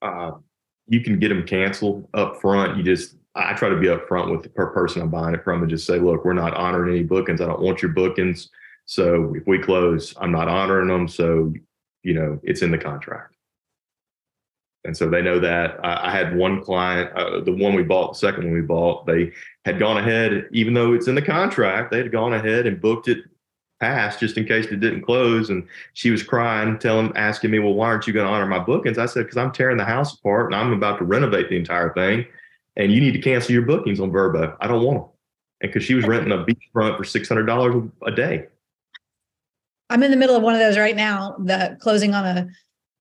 Uh, 0.00 0.32
you 0.86 1.00
can 1.00 1.18
get 1.18 1.28
them 1.28 1.46
canceled 1.46 2.08
up 2.14 2.40
front. 2.40 2.76
You 2.76 2.82
just, 2.82 3.16
I 3.34 3.52
try 3.54 3.68
to 3.68 3.76
be 3.76 3.88
upfront 3.88 4.30
with 4.30 4.42
the 4.42 4.48
per 4.48 4.66
person 4.68 5.02
I'm 5.02 5.10
buying 5.10 5.34
it 5.34 5.44
from 5.44 5.62
and 5.62 5.70
just 5.70 5.86
say, 5.86 5.98
look, 5.98 6.24
we're 6.24 6.32
not 6.32 6.54
honoring 6.54 6.94
any 6.94 7.04
bookings. 7.04 7.40
I 7.40 7.46
don't 7.46 7.62
want 7.62 7.82
your 7.82 7.92
bookings. 7.92 8.50
So 8.86 9.34
if 9.34 9.46
we 9.46 9.58
close, 9.58 10.14
I'm 10.18 10.32
not 10.32 10.48
honoring 10.48 10.88
them. 10.88 11.08
So, 11.08 11.52
you 12.02 12.14
know, 12.14 12.38
it's 12.42 12.62
in 12.62 12.70
the 12.70 12.78
contract 12.78 13.33
and 14.84 14.96
so 14.96 15.08
they 15.08 15.22
know 15.22 15.38
that. 15.40 15.78
I, 15.84 16.08
I 16.08 16.10
had 16.10 16.36
one 16.36 16.62
client, 16.62 17.12
uh, 17.14 17.40
the 17.40 17.52
one 17.52 17.74
we 17.74 17.82
bought, 17.82 18.12
the 18.12 18.18
second 18.18 18.44
one 18.44 18.54
we 18.54 18.60
bought, 18.60 19.06
they 19.06 19.32
had 19.64 19.78
gone 19.78 19.96
ahead, 19.96 20.48
even 20.52 20.74
though 20.74 20.92
it's 20.92 21.08
in 21.08 21.14
the 21.14 21.22
contract, 21.22 21.90
they 21.90 21.98
had 21.98 22.12
gone 22.12 22.34
ahead 22.34 22.66
and 22.66 22.80
booked 22.80 23.08
it 23.08 23.24
past 23.80 24.20
just 24.20 24.38
in 24.38 24.46
case 24.46 24.66
it 24.66 24.80
didn't 24.80 25.02
close. 25.02 25.50
And 25.50 25.66
she 25.94 26.10
was 26.10 26.22
crying, 26.22 26.78
telling, 26.78 27.12
asking 27.16 27.50
me, 27.50 27.58
"Well, 27.58 27.74
why 27.74 27.86
aren't 27.86 28.06
you 28.06 28.12
going 28.12 28.26
to 28.26 28.32
honor 28.32 28.46
my 28.46 28.58
bookings?" 28.58 28.98
I 28.98 29.06
said, 29.06 29.24
"Because 29.24 29.36
I'm 29.36 29.52
tearing 29.52 29.76
the 29.76 29.84
house 29.84 30.14
apart 30.14 30.46
and 30.46 30.54
I'm 30.54 30.72
about 30.72 30.98
to 30.98 31.04
renovate 31.04 31.48
the 31.48 31.56
entire 31.56 31.92
thing, 31.92 32.26
and 32.76 32.92
you 32.92 33.00
need 33.00 33.12
to 33.12 33.20
cancel 33.20 33.52
your 33.52 33.62
bookings 33.62 34.00
on 34.00 34.10
Vrbo. 34.10 34.56
I 34.60 34.66
don't 34.66 34.84
want 34.84 34.98
them." 34.98 35.08
And 35.60 35.72
because 35.72 35.84
she 35.84 35.94
was 35.94 36.06
renting 36.06 36.32
a 36.32 36.44
beachfront 36.44 36.96
for 36.96 37.04
six 37.04 37.28
hundred 37.28 37.46
dollars 37.46 37.90
a 38.06 38.10
day. 38.10 38.46
I'm 39.90 40.02
in 40.02 40.10
the 40.10 40.16
middle 40.16 40.36
of 40.36 40.42
one 40.42 40.54
of 40.54 40.60
those 40.60 40.78
right 40.78 40.96
now. 40.96 41.36
The 41.38 41.76
closing 41.80 42.14
on 42.14 42.24
a 42.24 42.48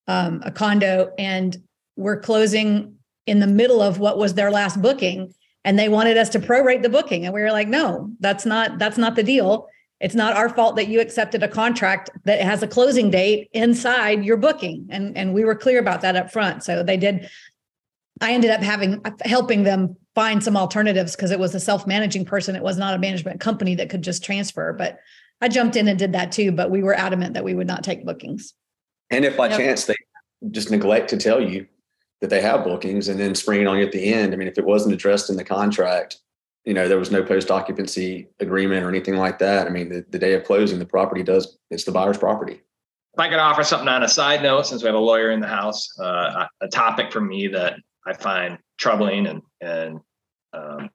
um, 0.08 0.42
a 0.46 0.52
condo, 0.52 1.14
and 1.18 1.58
we're 1.96 2.20
closing 2.20 2.96
in 3.26 3.40
the 3.40 3.48
middle 3.48 3.82
of 3.82 4.00
what 4.00 4.18
was 4.18 4.34
their 4.34 4.52
last 4.52 4.82
booking 4.82 5.34
and 5.66 5.80
they 5.80 5.90
wanted 5.90 6.18
us 6.18 6.30
to 6.30 6.40
prorate 6.40 6.82
the 6.82 6.90
booking. 6.90 7.26
And 7.26 7.34
we 7.34 7.42
were 7.42 7.52
like 7.52 7.68
no 7.68 8.12
that's 8.20 8.46
not 8.46 8.80
that's 8.80 8.98
not 8.98 9.16
the 9.16 9.24
deal. 9.24 9.68
It's 10.00 10.16
not 10.16 10.36
our 10.36 10.50
fault 10.50 10.76
that 10.76 10.90
you 10.90 11.00
accepted 11.00 11.44
a 11.44 11.48
contract 11.48 12.10
that 12.26 12.42
has 12.42 12.62
a 12.62 12.68
closing 12.68 13.10
date 13.10 13.50
inside 13.54 14.26
your 14.26 14.38
booking. 14.38 14.88
And 14.90 15.18
and 15.18 15.34
we 15.34 15.46
were 15.46 15.56
clear 15.56 15.80
about 15.80 16.02
that 16.02 16.16
up 16.16 16.32
front 16.32 16.64
so 16.64 16.84
they 16.84 16.98
did 16.98 17.30
i 18.22 18.32
ended 18.32 18.52
up 18.52 18.62
having 18.62 19.02
helping 19.24 19.64
them 19.64 19.96
find 20.16 20.44
some 20.44 20.56
alternatives 20.56 21.16
because 21.16 21.32
it 21.32 21.40
was 21.40 21.56
a 21.56 21.60
self-managing 21.60 22.24
person. 22.26 22.56
It 22.56 22.62
was 22.62 22.78
not 22.78 22.94
a 22.94 23.00
management 23.00 23.40
company 23.40 23.74
that 23.76 23.90
could 23.90 24.04
just 24.04 24.24
transfer. 24.24 24.74
But 24.74 25.00
i 25.42 25.48
jumped 25.48 25.76
in 25.76 25.88
and 25.88 25.98
did 25.98 26.14
that 26.14 26.32
too. 26.32 26.52
But 26.52 26.72
we 26.72 26.84
were 26.84 26.94
adamant 26.94 27.34
that 27.34 27.44
we 27.44 27.56
would 27.56 27.68
not 27.68 27.84
take 27.84 28.06
bookings. 28.06 28.54
And 29.10 29.26
if 29.26 29.38
by 29.38 29.48
yep. 29.50 29.58
chance 29.58 29.86
they 29.86 29.96
just 30.52 30.72
neglect 30.72 31.10
to 31.10 31.18
tell 31.18 31.42
you 31.42 31.68
that 32.22 32.30
they 32.30 32.42
have 32.42 32.64
bookings 32.64 33.10
and 33.10 33.20
then 33.20 33.36
springing 33.36 33.68
on 33.68 33.78
you 33.78 33.86
at 33.86 33.92
the 33.92 34.14
end. 34.14 34.34
I 34.34 34.38
mean, 34.38 34.48
if 34.48 34.58
it 34.58 34.66
wasn't 34.66 34.94
addressed 34.94 35.30
in 35.30 35.36
the 35.36 35.44
contract, 35.44 36.18
you 36.66 36.74
know, 36.74 36.88
there 36.88 36.98
was 36.98 37.12
no 37.12 37.24
post 37.24 37.52
occupancy 37.52 38.30
agreement 38.40 38.86
or 38.86 38.90
anything 38.90 39.16
like 39.16 39.40
that. 39.40 39.68
I 39.68 39.70
mean, 39.70 39.90
the, 39.90 40.06
the 40.10 40.20
day 40.20 40.34
of 40.34 40.46
closing, 40.46 40.80
the 40.80 40.86
property 40.86 41.24
does, 41.24 41.58
it's 41.70 41.84
the 41.84 41.92
buyer's 41.92 42.18
property. 42.18 42.62
If 43.14 43.20
I 43.20 43.30
could 43.30 43.40
offer 43.40 43.64
something 43.64 43.90
on 43.90 44.04
a 44.04 44.10
side 44.10 44.42
note, 44.42 44.66
since 44.66 44.82
we 44.82 44.88
have 44.88 44.96
a 44.96 45.00
lawyer 45.00 45.32
in 45.32 45.40
the 45.40 45.48
house, 45.48 45.88
uh, 46.00 46.46
a 46.62 46.68
topic 46.68 47.12
for 47.12 47.22
me 47.22 47.48
that 47.50 47.76
I 48.08 48.14
find 48.14 48.58
troubling 48.80 49.28
and, 49.28 49.42
and 49.62 50.00
um, 50.54 50.90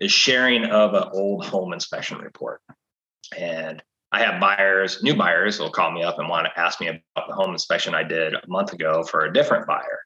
is 0.00 0.10
sharing 0.10 0.64
of 0.64 0.94
an 0.94 1.04
old 1.12 1.44
home 1.44 1.72
inspection 1.72 2.18
report. 2.18 2.60
And 3.36 3.82
I 4.10 4.20
have 4.22 4.40
buyers, 4.40 5.02
new 5.02 5.14
buyers 5.14 5.58
will 5.60 5.70
call 5.70 5.90
me 5.90 6.02
up 6.02 6.18
and 6.18 6.28
want 6.28 6.46
to 6.46 6.60
ask 6.60 6.80
me 6.80 6.88
about 6.88 7.28
the 7.28 7.34
home 7.34 7.52
inspection 7.52 7.94
I 7.94 8.02
did 8.02 8.34
a 8.34 8.40
month 8.48 8.72
ago 8.72 9.02
for 9.04 9.24
a 9.24 9.32
different 9.32 9.66
buyer. 9.66 10.00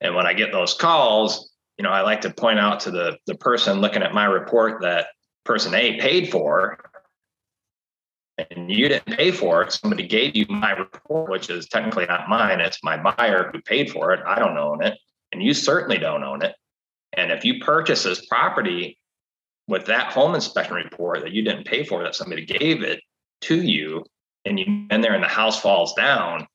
And 0.00 0.14
when 0.14 0.26
I 0.26 0.32
get 0.32 0.52
those 0.52 0.74
calls, 0.74 1.50
you 1.76 1.82
know, 1.82 1.90
I 1.90 2.02
like 2.02 2.20
to 2.22 2.30
point 2.30 2.58
out 2.58 2.80
to 2.80 2.90
the 2.90 3.18
the 3.26 3.34
person 3.36 3.80
looking 3.80 4.02
at 4.02 4.14
my 4.14 4.24
report 4.24 4.82
that 4.82 5.08
person 5.44 5.74
A 5.74 5.98
paid 6.00 6.30
for 6.30 6.78
and 8.38 8.70
you 8.70 8.88
didn't 8.88 9.16
pay 9.16 9.32
for 9.32 9.62
it. 9.62 9.72
Somebody 9.72 10.06
gave 10.06 10.36
you 10.36 10.46
my 10.48 10.70
report, 10.72 11.30
which 11.30 11.50
is 11.50 11.68
technically 11.68 12.06
not 12.06 12.28
mine. 12.28 12.60
It's 12.60 12.82
my 12.84 12.96
buyer 12.96 13.50
who 13.52 13.60
paid 13.62 13.90
for 13.90 14.12
it. 14.12 14.20
I 14.24 14.38
don't 14.38 14.56
own 14.56 14.82
it. 14.82 14.96
And 15.32 15.42
you 15.42 15.52
certainly 15.54 15.98
don't 15.98 16.22
own 16.22 16.42
it. 16.42 16.54
And 17.14 17.32
if 17.32 17.44
you 17.44 17.60
purchase 17.60 18.04
this 18.04 18.24
property 18.26 18.98
with 19.66 19.86
that 19.86 20.12
home 20.12 20.34
inspection 20.34 20.74
report 20.74 21.22
that 21.22 21.32
you 21.32 21.42
didn't 21.42 21.66
pay 21.66 21.84
for, 21.84 22.02
that 22.02 22.14
somebody 22.14 22.44
gave 22.44 22.82
it 22.82 23.00
to 23.42 23.60
you, 23.60 24.04
and 24.44 24.58
you 24.58 24.86
and 24.90 25.02
there 25.02 25.14
and 25.14 25.22
the 25.22 25.28
house 25.28 25.60
falls 25.60 25.94
down, 25.94 26.46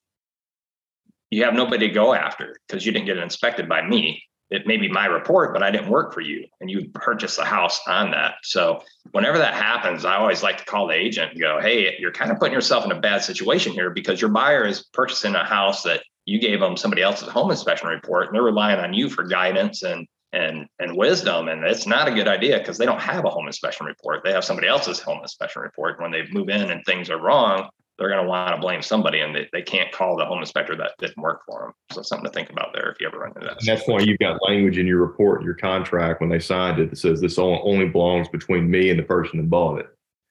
you 1.34 1.42
have 1.44 1.54
nobody 1.54 1.88
to 1.88 1.92
go 1.92 2.14
after 2.14 2.54
because 2.66 2.86
you 2.86 2.92
didn't 2.92 3.06
get 3.06 3.18
inspected 3.18 3.68
by 3.68 3.82
me. 3.82 4.22
It 4.50 4.68
may 4.68 4.76
be 4.76 4.88
my 4.88 5.06
report, 5.06 5.52
but 5.52 5.64
I 5.64 5.70
didn't 5.72 5.88
work 5.90 6.14
for 6.14 6.20
you 6.20 6.46
and 6.60 6.70
you 6.70 6.88
purchased 6.94 7.36
the 7.36 7.44
house 7.44 7.80
on 7.88 8.12
that. 8.12 8.34
So 8.44 8.82
whenever 9.10 9.38
that 9.38 9.54
happens, 9.54 10.04
I 10.04 10.14
always 10.16 10.44
like 10.44 10.58
to 10.58 10.64
call 10.64 10.86
the 10.86 10.94
agent 10.94 11.32
and 11.32 11.40
go, 11.40 11.58
Hey, 11.60 11.96
you're 11.98 12.12
kind 12.12 12.30
of 12.30 12.38
putting 12.38 12.54
yourself 12.54 12.84
in 12.84 12.92
a 12.92 13.00
bad 13.00 13.24
situation 13.24 13.72
here 13.72 13.90
because 13.90 14.20
your 14.20 14.30
buyer 14.30 14.64
is 14.64 14.84
purchasing 14.92 15.34
a 15.34 15.44
house 15.44 15.82
that 15.82 16.04
you 16.24 16.38
gave 16.38 16.60
them 16.60 16.76
somebody 16.76 17.02
else's 17.02 17.28
home 17.28 17.50
inspection 17.50 17.88
report 17.88 18.26
and 18.26 18.34
they're 18.34 18.42
relying 18.42 18.78
on 18.78 18.94
you 18.94 19.10
for 19.10 19.24
guidance 19.24 19.82
and 19.82 20.06
and 20.32 20.66
and 20.78 20.96
wisdom 20.96 21.48
and 21.48 21.62
it's 21.64 21.86
not 21.86 22.08
a 22.08 22.14
good 22.14 22.26
idea 22.26 22.58
because 22.58 22.76
they 22.76 22.86
don't 22.86 23.00
have 23.00 23.24
a 23.24 23.30
home 23.30 23.46
inspection 23.46 23.86
report 23.86 24.22
they 24.24 24.32
have 24.32 24.44
somebody 24.44 24.66
else's 24.66 24.98
home 24.98 25.20
inspection 25.22 25.62
report 25.62 26.00
when 26.00 26.10
they 26.10 26.26
move 26.32 26.48
in 26.48 26.70
and 26.70 26.84
things 26.84 27.08
are 27.08 27.20
wrong 27.20 27.68
they're 27.98 28.08
going 28.08 28.22
to 28.22 28.28
want 28.28 28.54
to 28.54 28.60
blame 28.60 28.82
somebody 28.82 29.20
and 29.20 29.34
they, 29.34 29.48
they 29.52 29.62
can't 29.62 29.92
call 29.92 30.16
the 30.16 30.24
home 30.24 30.40
inspector 30.40 30.76
that 30.76 30.92
didn't 30.98 31.22
work 31.22 31.42
for 31.46 31.60
them. 31.60 31.72
So 31.92 32.02
something 32.02 32.26
to 32.26 32.32
think 32.32 32.50
about 32.50 32.72
there 32.74 32.90
if 32.90 33.00
you 33.00 33.06
ever 33.06 33.18
run 33.18 33.32
into 33.36 33.46
that. 33.46 33.58
And 33.58 33.66
that's 33.66 33.86
why 33.86 34.00
you've 34.00 34.18
got 34.18 34.42
language 34.48 34.78
in 34.78 34.86
your 34.86 34.98
report, 34.98 35.44
your 35.44 35.54
contract, 35.54 36.20
when 36.20 36.28
they 36.30 36.40
signed 36.40 36.80
it, 36.80 36.90
that 36.90 36.96
says 36.96 37.20
this 37.20 37.38
only 37.38 37.88
belongs 37.88 38.28
between 38.28 38.68
me 38.68 38.90
and 38.90 38.98
the 38.98 39.04
person 39.04 39.38
that 39.38 39.48
bought 39.48 39.78
it. 39.78 39.86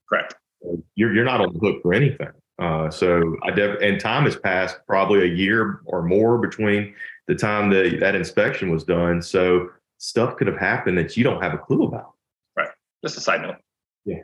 Correct. 0.10 0.36
You're, 0.96 1.14
you're 1.14 1.26
not 1.26 1.42
on 1.42 1.54
the 1.54 1.60
hook 1.60 1.82
for 1.82 1.94
anything. 1.94 2.30
Uh, 2.60 2.90
so 2.90 3.36
I 3.44 3.52
def- 3.52 3.82
and 3.82 4.00
time 4.00 4.24
has 4.24 4.36
passed 4.36 4.78
probably 4.88 5.24
a 5.24 5.34
year 5.34 5.82
or 5.86 6.04
more 6.04 6.38
between 6.38 6.94
the 7.28 7.36
time 7.36 7.70
that 7.72 7.98
that 8.00 8.16
inspection 8.16 8.72
was 8.72 8.84
done. 8.84 9.22
So 9.22 9.70
stuff 9.98 10.36
could 10.36 10.48
have 10.48 10.58
happened 10.58 10.98
that 10.98 11.18
you 11.18 11.24
don't 11.24 11.42
have 11.42 11.54
a 11.54 11.58
clue 11.58 11.84
about. 11.84 12.14
Right. 12.56 12.70
Just 13.04 13.18
a 13.18 13.22
side 13.22 13.42
note. 13.42 13.56
Yeah. 14.06 14.20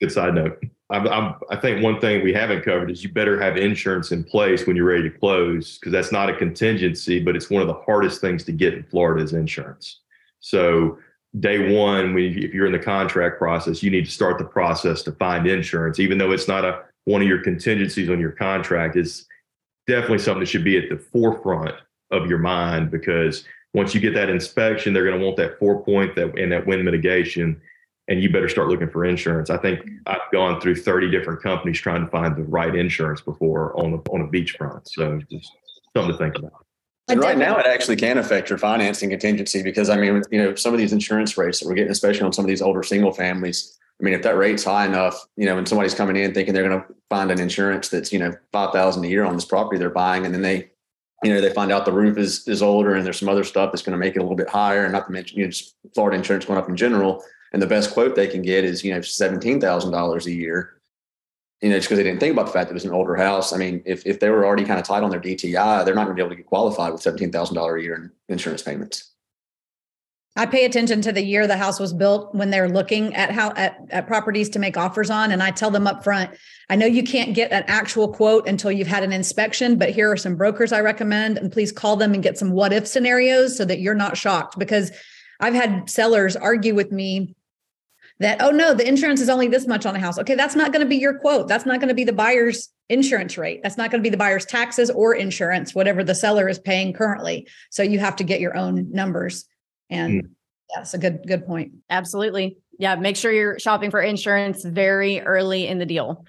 Good 0.00 0.12
side 0.12 0.34
note. 0.34 0.62
I'm, 0.90 1.06
I'm, 1.08 1.34
i 1.50 1.56
think 1.56 1.82
one 1.82 2.00
thing 2.00 2.24
we 2.24 2.32
haven't 2.32 2.64
covered 2.64 2.90
is 2.90 3.02
you 3.02 3.10
better 3.10 3.40
have 3.40 3.56
insurance 3.56 4.10
in 4.10 4.24
place 4.24 4.66
when 4.66 4.74
you're 4.74 4.86
ready 4.86 5.10
to 5.10 5.18
close 5.18 5.78
because 5.78 5.92
that's 5.92 6.12
not 6.12 6.30
a 6.30 6.36
contingency, 6.36 7.20
but 7.20 7.36
it's 7.36 7.50
one 7.50 7.60
of 7.60 7.68
the 7.68 7.80
hardest 7.86 8.20
things 8.20 8.44
to 8.44 8.52
get 8.52 8.74
in 8.74 8.82
Florida 8.84 9.22
is 9.22 9.34
insurance. 9.34 10.00
So 10.40 10.98
day 11.40 11.74
one, 11.74 12.16
if 12.18 12.54
you're 12.54 12.66
in 12.66 12.72
the 12.72 12.78
contract 12.78 13.38
process, 13.38 13.82
you 13.82 13.90
need 13.90 14.06
to 14.06 14.10
start 14.10 14.38
the 14.38 14.44
process 14.44 15.02
to 15.02 15.12
find 15.12 15.46
insurance, 15.46 16.00
even 16.00 16.18
though 16.18 16.32
it's 16.32 16.48
not 16.48 16.64
a 16.64 16.82
one 17.04 17.22
of 17.22 17.28
your 17.28 17.42
contingencies 17.42 18.10
on 18.10 18.20
your 18.20 18.32
contract. 18.32 18.96
Is 18.96 19.26
definitely 19.86 20.18
something 20.18 20.40
that 20.40 20.46
should 20.46 20.64
be 20.64 20.78
at 20.78 20.88
the 20.88 20.98
forefront 20.98 21.74
of 22.10 22.28
your 22.28 22.38
mind 22.38 22.90
because 22.90 23.44
once 23.74 23.94
you 23.94 24.00
get 24.00 24.14
that 24.14 24.30
inspection, 24.30 24.92
they're 24.92 25.04
going 25.04 25.18
to 25.18 25.24
want 25.24 25.36
that 25.36 25.58
four 25.58 25.82
point 25.82 26.14
that 26.14 26.38
and 26.38 26.50
that 26.52 26.66
wind 26.66 26.84
mitigation 26.84 27.60
and 28.08 28.22
you 28.22 28.30
better 28.30 28.48
start 28.48 28.68
looking 28.68 28.88
for 28.88 29.04
insurance. 29.04 29.50
I 29.50 29.58
think 29.58 29.80
mm-hmm. 29.80 29.96
I've 30.06 30.32
gone 30.32 30.60
through 30.60 30.76
30 30.76 31.10
different 31.10 31.42
companies 31.42 31.78
trying 31.78 32.04
to 32.04 32.10
find 32.10 32.34
the 32.34 32.44
right 32.44 32.74
insurance 32.74 33.20
before 33.20 33.78
on 33.78 33.92
a, 33.94 34.10
on 34.10 34.22
a 34.22 34.26
beachfront. 34.26 34.88
So 34.88 35.20
just 35.30 35.52
something 35.94 36.12
to 36.12 36.18
think 36.18 36.36
about. 36.38 36.64
And 37.10 37.20
right 37.20 37.38
now, 37.38 37.56
it 37.56 37.64
actually 37.64 37.96
can 37.96 38.18
affect 38.18 38.50
your 38.50 38.58
financing 38.58 39.08
contingency 39.08 39.62
because 39.62 39.88
I 39.88 39.96
mean, 39.96 40.22
you 40.30 40.42
know, 40.42 40.54
some 40.54 40.74
of 40.74 40.78
these 40.78 40.92
insurance 40.92 41.38
rates 41.38 41.60
that 41.60 41.66
we're 41.68 41.74
getting, 41.74 41.90
especially 41.90 42.22
on 42.22 42.34
some 42.34 42.44
of 42.44 42.48
these 42.48 42.60
older 42.60 42.82
single 42.82 43.12
families. 43.12 43.78
I 43.98 44.04
mean, 44.04 44.12
if 44.12 44.22
that 44.22 44.36
rate's 44.36 44.62
high 44.62 44.84
enough, 44.84 45.26
you 45.36 45.46
know, 45.46 45.56
when 45.56 45.64
somebody's 45.64 45.94
coming 45.94 46.16
in 46.16 46.34
thinking 46.34 46.52
they're 46.52 46.68
going 46.68 46.80
to 46.80 46.86
find 47.08 47.30
an 47.30 47.40
insurance 47.40 47.88
that's 47.88 48.12
you 48.12 48.18
know 48.18 48.34
five 48.52 48.72
thousand 48.72 49.04
a 49.04 49.08
year 49.08 49.24
on 49.24 49.34
this 49.34 49.46
property 49.46 49.78
they're 49.78 49.88
buying, 49.88 50.26
and 50.26 50.34
then 50.34 50.42
they, 50.42 50.68
you 51.24 51.32
know, 51.32 51.40
they 51.40 51.50
find 51.50 51.72
out 51.72 51.86
the 51.86 51.92
roof 51.92 52.18
is 52.18 52.46
is 52.46 52.62
older 52.62 52.94
and 52.94 53.06
there's 53.06 53.18
some 53.18 53.28
other 53.30 53.42
stuff 53.42 53.72
that's 53.72 53.82
going 53.82 53.98
to 53.98 53.98
make 53.98 54.14
it 54.14 54.18
a 54.18 54.22
little 54.22 54.36
bit 54.36 54.50
higher, 54.50 54.84
and 54.84 54.92
not 54.92 55.06
to 55.06 55.12
mention, 55.12 55.38
you 55.38 55.44
know, 55.44 55.50
just 55.50 55.76
Florida 55.94 56.18
insurance 56.18 56.44
going 56.44 56.58
up 56.58 56.68
in 56.68 56.76
general 56.76 57.24
and 57.52 57.62
the 57.62 57.66
best 57.66 57.92
quote 57.92 58.14
they 58.14 58.26
can 58.26 58.42
get 58.42 58.64
is 58.64 58.84
you 58.84 58.92
know 58.92 59.00
seventeen 59.00 59.60
thousand 59.60 59.92
dollars 59.92 60.26
a 60.26 60.32
year. 60.32 60.74
You 61.60 61.70
know, 61.70 61.76
just 61.76 61.88
because 61.88 61.98
they 61.98 62.04
didn't 62.04 62.20
think 62.20 62.32
about 62.32 62.46
the 62.46 62.52
fact 62.52 62.68
that 62.68 62.72
it 62.72 62.74
was 62.74 62.84
an 62.84 62.92
older 62.92 63.16
house. 63.16 63.52
I 63.52 63.56
mean, 63.56 63.82
if 63.84 64.06
if 64.06 64.20
they 64.20 64.30
were 64.30 64.46
already 64.46 64.64
kind 64.64 64.78
of 64.78 64.86
tight 64.86 65.02
on 65.02 65.10
their 65.10 65.20
DTI, 65.20 65.84
they're 65.84 65.94
not 65.94 66.04
going 66.04 66.16
to 66.16 66.20
be 66.20 66.22
able 66.22 66.30
to 66.30 66.36
get 66.36 66.46
qualified 66.46 66.92
with 66.92 67.02
seventeen 67.02 67.32
thousand 67.32 67.56
dollars 67.56 67.80
a 67.80 67.84
year 67.84 67.94
in 67.96 68.10
insurance 68.28 68.62
payments. 68.62 69.12
I 70.38 70.46
pay 70.46 70.64
attention 70.64 71.02
to 71.02 71.10
the 71.10 71.24
year 71.24 71.48
the 71.48 71.56
house 71.56 71.80
was 71.80 71.92
built 71.92 72.32
when 72.32 72.50
they're 72.50 72.68
looking 72.68 73.12
at 73.16 73.32
how 73.32 73.50
at, 73.56 73.76
at 73.90 74.06
properties 74.06 74.48
to 74.50 74.60
make 74.60 74.76
offers 74.76 75.10
on. 75.10 75.32
And 75.32 75.42
I 75.42 75.50
tell 75.50 75.72
them 75.72 75.88
up 75.88 76.04
front, 76.04 76.30
I 76.70 76.76
know 76.76 76.86
you 76.86 77.02
can't 77.02 77.34
get 77.34 77.50
an 77.50 77.64
actual 77.66 78.06
quote 78.06 78.46
until 78.46 78.70
you've 78.70 78.86
had 78.86 79.02
an 79.02 79.12
inspection, 79.12 79.76
but 79.78 79.90
here 79.90 80.12
are 80.12 80.16
some 80.16 80.36
brokers 80.36 80.70
I 80.70 80.80
recommend. 80.80 81.38
And 81.38 81.50
please 81.50 81.72
call 81.72 81.96
them 81.96 82.14
and 82.14 82.22
get 82.22 82.38
some 82.38 82.52
what 82.52 82.72
if 82.72 82.86
scenarios 82.86 83.56
so 83.56 83.64
that 83.64 83.80
you're 83.80 83.96
not 83.96 84.16
shocked. 84.16 84.60
Because 84.60 84.92
I've 85.40 85.54
had 85.54 85.90
sellers 85.90 86.36
argue 86.36 86.76
with 86.76 86.92
me 86.92 87.34
that, 88.20 88.42
oh 88.42 88.50
no, 88.50 88.74
the 88.74 88.86
insurance 88.86 89.20
is 89.20 89.28
only 89.28 89.48
this 89.48 89.66
much 89.66 89.86
on 89.86 89.94
a 89.94 89.98
house. 89.98 90.18
Okay, 90.18 90.34
that's 90.34 90.56
not 90.56 90.72
going 90.72 90.84
to 90.84 90.88
be 90.88 90.96
your 90.96 91.18
quote. 91.18 91.48
That's 91.48 91.66
not 91.66 91.80
going 91.80 91.88
to 91.88 91.94
be 91.94 92.04
the 92.04 92.12
buyer's 92.12 92.68
insurance 92.88 93.38
rate. 93.38 93.60
That's 93.62 93.76
not 93.76 93.90
going 93.90 94.02
to 94.02 94.06
be 94.06 94.10
the 94.10 94.16
buyer's 94.16 94.44
taxes 94.44 94.90
or 94.90 95.14
insurance, 95.14 95.74
whatever 95.74 96.02
the 96.02 96.14
seller 96.14 96.48
is 96.48 96.58
paying 96.58 96.92
currently. 96.92 97.48
So 97.70 97.82
you 97.82 97.98
have 97.98 98.16
to 98.16 98.24
get 98.24 98.40
your 98.40 98.56
own 98.56 98.90
numbers. 98.90 99.44
And 99.90 100.24
mm. 100.24 100.28
that's 100.74 100.94
a 100.94 100.98
good, 100.98 101.20
good 101.26 101.46
point. 101.46 101.72
Absolutely. 101.90 102.58
Yeah. 102.78 102.96
Make 102.96 103.16
sure 103.16 103.32
you're 103.32 103.58
shopping 103.58 103.90
for 103.90 104.00
insurance 104.00 104.64
very 104.64 105.20
early 105.20 105.66
in 105.66 105.78
the 105.78 105.86
deal. 105.86 106.24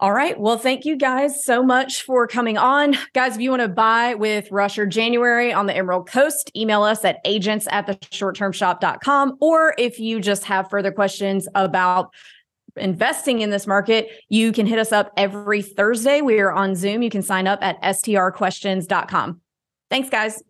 All 0.00 0.14
right. 0.14 0.40
Well, 0.40 0.56
thank 0.56 0.86
you 0.86 0.96
guys 0.96 1.44
so 1.44 1.62
much 1.62 2.04
for 2.04 2.26
coming 2.26 2.56
on. 2.56 2.96
Guys, 3.12 3.34
if 3.34 3.42
you 3.42 3.50
want 3.50 3.60
to 3.60 3.68
buy 3.68 4.14
with 4.14 4.50
Rush 4.50 4.78
or 4.78 4.86
January 4.86 5.52
on 5.52 5.66
the 5.66 5.76
Emerald 5.76 6.08
Coast, 6.08 6.50
email 6.56 6.82
us 6.82 7.04
at 7.04 7.18
agents 7.26 7.68
at 7.70 7.86
the 7.86 7.96
shorttermshop.com. 7.96 9.36
Or 9.40 9.74
if 9.76 10.00
you 10.00 10.18
just 10.18 10.44
have 10.44 10.70
further 10.70 10.90
questions 10.90 11.46
about 11.54 12.14
investing 12.76 13.42
in 13.42 13.50
this 13.50 13.66
market, 13.66 14.08
you 14.30 14.52
can 14.52 14.64
hit 14.64 14.78
us 14.78 14.90
up 14.90 15.12
every 15.18 15.60
Thursday. 15.60 16.22
We 16.22 16.40
are 16.40 16.50
on 16.50 16.74
Zoom. 16.76 17.02
You 17.02 17.10
can 17.10 17.20
sign 17.22 17.46
up 17.46 17.58
at 17.62 17.78
strquestions.com. 17.82 19.40
Thanks, 19.90 20.08
guys. 20.08 20.42